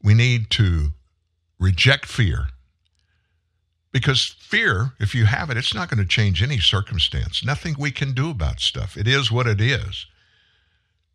We 0.03 0.13
need 0.13 0.49
to 0.51 0.89
reject 1.57 2.05
fear 2.05 2.47
because 3.91 4.35
fear, 4.39 4.93
if 4.99 5.13
you 5.13 5.25
have 5.25 5.49
it, 5.49 5.57
it's 5.57 5.73
not 5.73 5.89
going 5.89 6.01
to 6.01 6.07
change 6.07 6.41
any 6.41 6.59
circumstance. 6.59 7.43
Nothing 7.43 7.75
we 7.77 7.91
can 7.91 8.13
do 8.13 8.29
about 8.29 8.59
stuff. 8.61 8.95
It 8.95 9.07
is 9.07 9.31
what 9.31 9.47
it 9.47 9.59
is. 9.59 10.05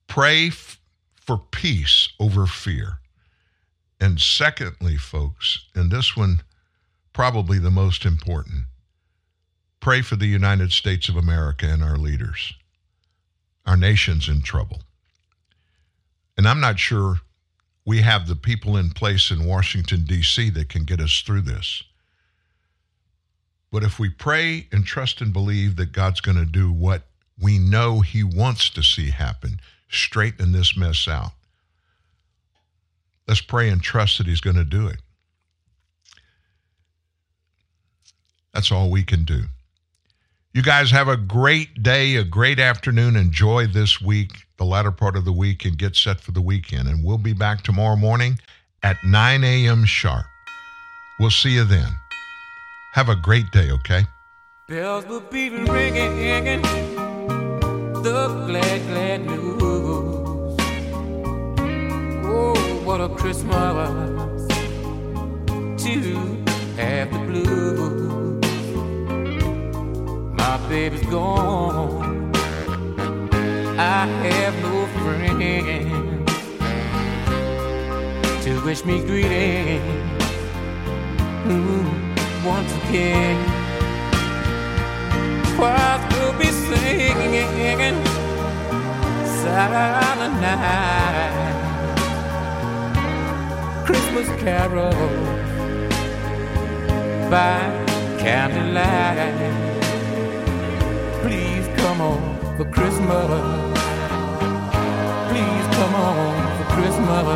Pray 0.07 0.49
f- 0.49 0.79
for 1.15 1.39
peace 1.51 2.11
over 2.21 2.47
fear. 2.47 2.99
And 3.99 4.21
secondly, 4.21 4.97
folks, 4.97 5.67
and 5.75 5.91
this 5.91 6.17
one 6.17 6.43
probably 7.15 7.59
the 7.59 7.71
most 7.71 8.05
important, 8.05 8.67
pray 9.87 10.03
for 10.03 10.17
the 10.17 10.27
United 10.27 10.73
States 10.73 11.09
of 11.09 11.15
America 11.15 11.65
and 11.65 11.81
our 11.81 11.97
leaders. 11.97 12.55
Our 13.65 13.77
nation's 13.77 14.29
in 14.29 14.43
trouble. 14.43 14.83
And 16.37 16.49
I'm 16.49 16.59
not 16.59 16.81
sure 16.81 17.21
we 17.85 18.03
have 18.03 18.27
the 18.27 18.35
people 18.35 18.77
in 18.77 18.91
place 18.91 19.31
in 19.31 19.47
Washington, 19.47 20.05
D.C. 20.05 20.51
that 20.51 20.69
can 20.69 20.83
get 20.83 21.01
us 21.01 21.23
through 21.25 21.43
this. 21.43 21.85
But 23.71 23.85
if 23.85 24.01
we 24.01 24.09
pray 24.09 24.67
and 24.73 24.85
trust 24.85 25.21
and 25.21 25.33
believe 25.33 25.77
that 25.77 25.93
God's 25.93 26.21
going 26.21 26.39
to 26.39 26.45
do 26.45 26.73
what 26.73 27.05
we 27.41 27.61
know 27.61 28.01
He 28.01 28.25
wants 28.25 28.69
to 28.71 28.83
see 28.83 29.11
happen, 29.11 29.61
straighten 29.89 30.51
this 30.51 30.77
mess 30.77 31.07
out, 31.07 31.31
let's 33.29 33.41
pray 33.41 33.69
and 33.69 33.81
trust 33.81 34.19
that 34.19 34.27
He's 34.27 34.41
going 34.41 34.57
to 34.57 34.65
do 34.65 34.89
it. 34.89 35.01
That's 38.53 38.73
all 38.73 38.91
we 38.91 39.05
can 39.05 39.23
do. 39.23 39.45
You 40.57 40.63
guys 40.63 40.91
have 40.91 41.07
a 41.07 41.19
great 41.19 41.83
day, 41.83 42.17
a 42.17 42.25
great 42.25 42.59
afternoon. 42.59 43.15
Enjoy 43.15 43.67
this 43.67 44.01
week, 44.01 44.31
the 44.57 44.65
latter 44.65 44.91
part 44.91 45.15
of 45.15 45.27
the 45.27 45.33
week, 45.33 45.67
and 45.67 45.77
get 45.77 45.95
set 45.95 46.19
for 46.19 46.33
the 46.33 46.41
weekend. 46.41 46.89
And 46.89 47.05
we'll 47.05 47.19
be 47.19 47.35
back 47.35 47.63
tomorrow 47.63 47.95
morning 47.95 48.39
at 48.83 48.97
9 49.05 49.45
a.m. 49.45 49.85
sharp. 49.85 50.25
We'll 51.21 51.29
see 51.29 51.51
you 51.51 51.65
then. 51.65 51.89
Have 52.95 53.11
a 53.11 53.17
great 53.17 53.51
day, 53.51 53.71
okay? 53.71 54.05
Bells 54.67 55.05
will 55.05 55.21
be 55.21 55.51
ringing, 55.51 56.63
the 58.03 58.45
glad, 58.47 58.87
glad 58.87 59.27
news. 59.27 60.57
Oh, 62.25 62.81
what 62.83 63.03
a 63.03 63.11
Christmas 63.11 64.49
to 65.83 66.45
have 66.79 67.13
the 67.13 67.19
blues. 67.27 68.06
My 70.49 70.59
baby's 70.69 71.03
gone. 71.07 72.33
I 73.77 74.07
have 74.07 74.55
no 74.63 74.87
friends 75.03 75.95
to 78.45 78.53
wish 78.65 78.85
me 78.85 79.01
greetings. 79.01 79.83
Mm, 81.51 81.85
once 82.47 82.73
again, 82.81 83.39
choirs 85.57 86.03
will 86.15 86.35
be 86.39 86.51
singing 86.67 87.99
silent 89.43 90.35
night, 90.41 91.57
Christmas 93.85 94.29
carols 94.41 94.95
by 97.29 97.59
candlelight 98.21 99.76
please 101.27 101.67
come 101.79 102.01
on 102.01 102.21
for 102.57 102.65
Christmas. 102.71 103.31
Please 105.31 105.67
come 105.79 105.95
on 106.09 106.35
for 106.57 106.67
Christmas. 106.77 107.27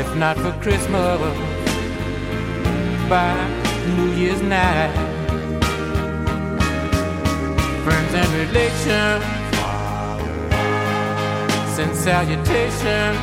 If 0.00 0.08
not 0.14 0.36
for 0.38 0.52
Christmas, 0.64 1.20
by 3.08 3.34
New 3.96 4.10
Year's 4.12 4.42
night. 4.42 4.94
Friends 7.84 8.12
and 8.20 8.30
relations 8.42 9.24
send 11.74 11.96
salutations. 11.96 13.18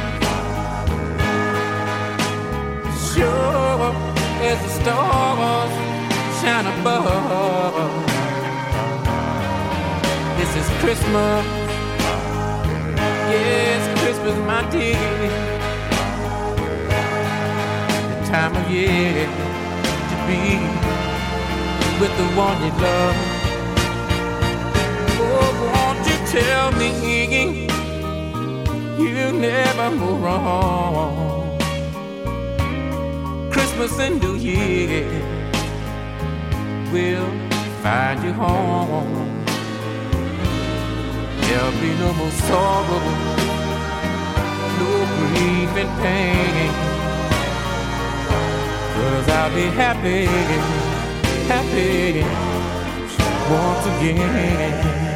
Sure 3.13 3.95
as 4.49 4.57
the 4.63 4.69
stars 4.81 5.90
shine 6.41 6.65
above. 6.65 7.91
This 10.39 10.51
is 10.55 10.67
Christmas. 10.81 11.45
Yes, 13.29 13.81
Christmas, 14.01 14.37
my 14.49 14.61
dear. 14.71 15.29
The 18.09 18.25
time 18.25 18.53
of 18.57 18.71
year 18.71 19.27
to 20.09 20.15
be 20.27 20.41
with 22.01 22.13
the 22.21 22.27
one 22.45 22.57
you 22.65 22.71
love. 22.85 23.17
Oh, 25.23 25.51
won't 25.71 26.03
you 26.09 26.17
tell 26.37 26.71
me 26.81 26.89
you 29.03 29.31
never 29.31 29.87
go 29.95 30.09
wrong? 30.23 31.59
Christmas 33.51 33.99
and 33.99 34.19
New 34.19 34.37
Year 34.37 35.20
will 36.91 37.31
find 37.81 38.21
you 38.21 38.33
home. 38.33 39.43
There'll 41.41 41.71
be 41.79 41.91
no 42.03 42.13
more 42.13 42.31
sorrow, 42.47 42.99
no 44.79 44.91
grief 45.17 45.71
and 45.83 45.91
pain. 46.01 46.71
Cause 48.93 49.29
I'll 49.29 49.55
be 49.55 49.67
happy, 49.83 50.25
happy 51.47 52.23
once 53.49 53.85
again. 53.87 55.10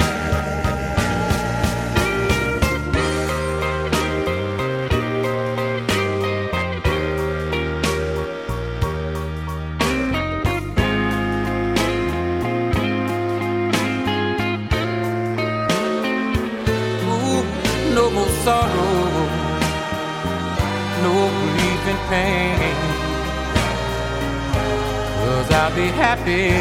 Be 25.76 25.88
happy 25.88 26.56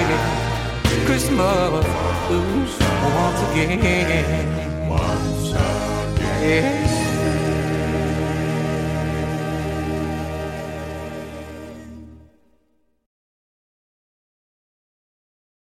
Christmas 1.07 1.87
ooh, 2.31 2.67
once 3.15 3.41
again. 3.53 4.89
Once 4.89 5.53
again. 5.53 6.43
Yeah. 6.43 6.84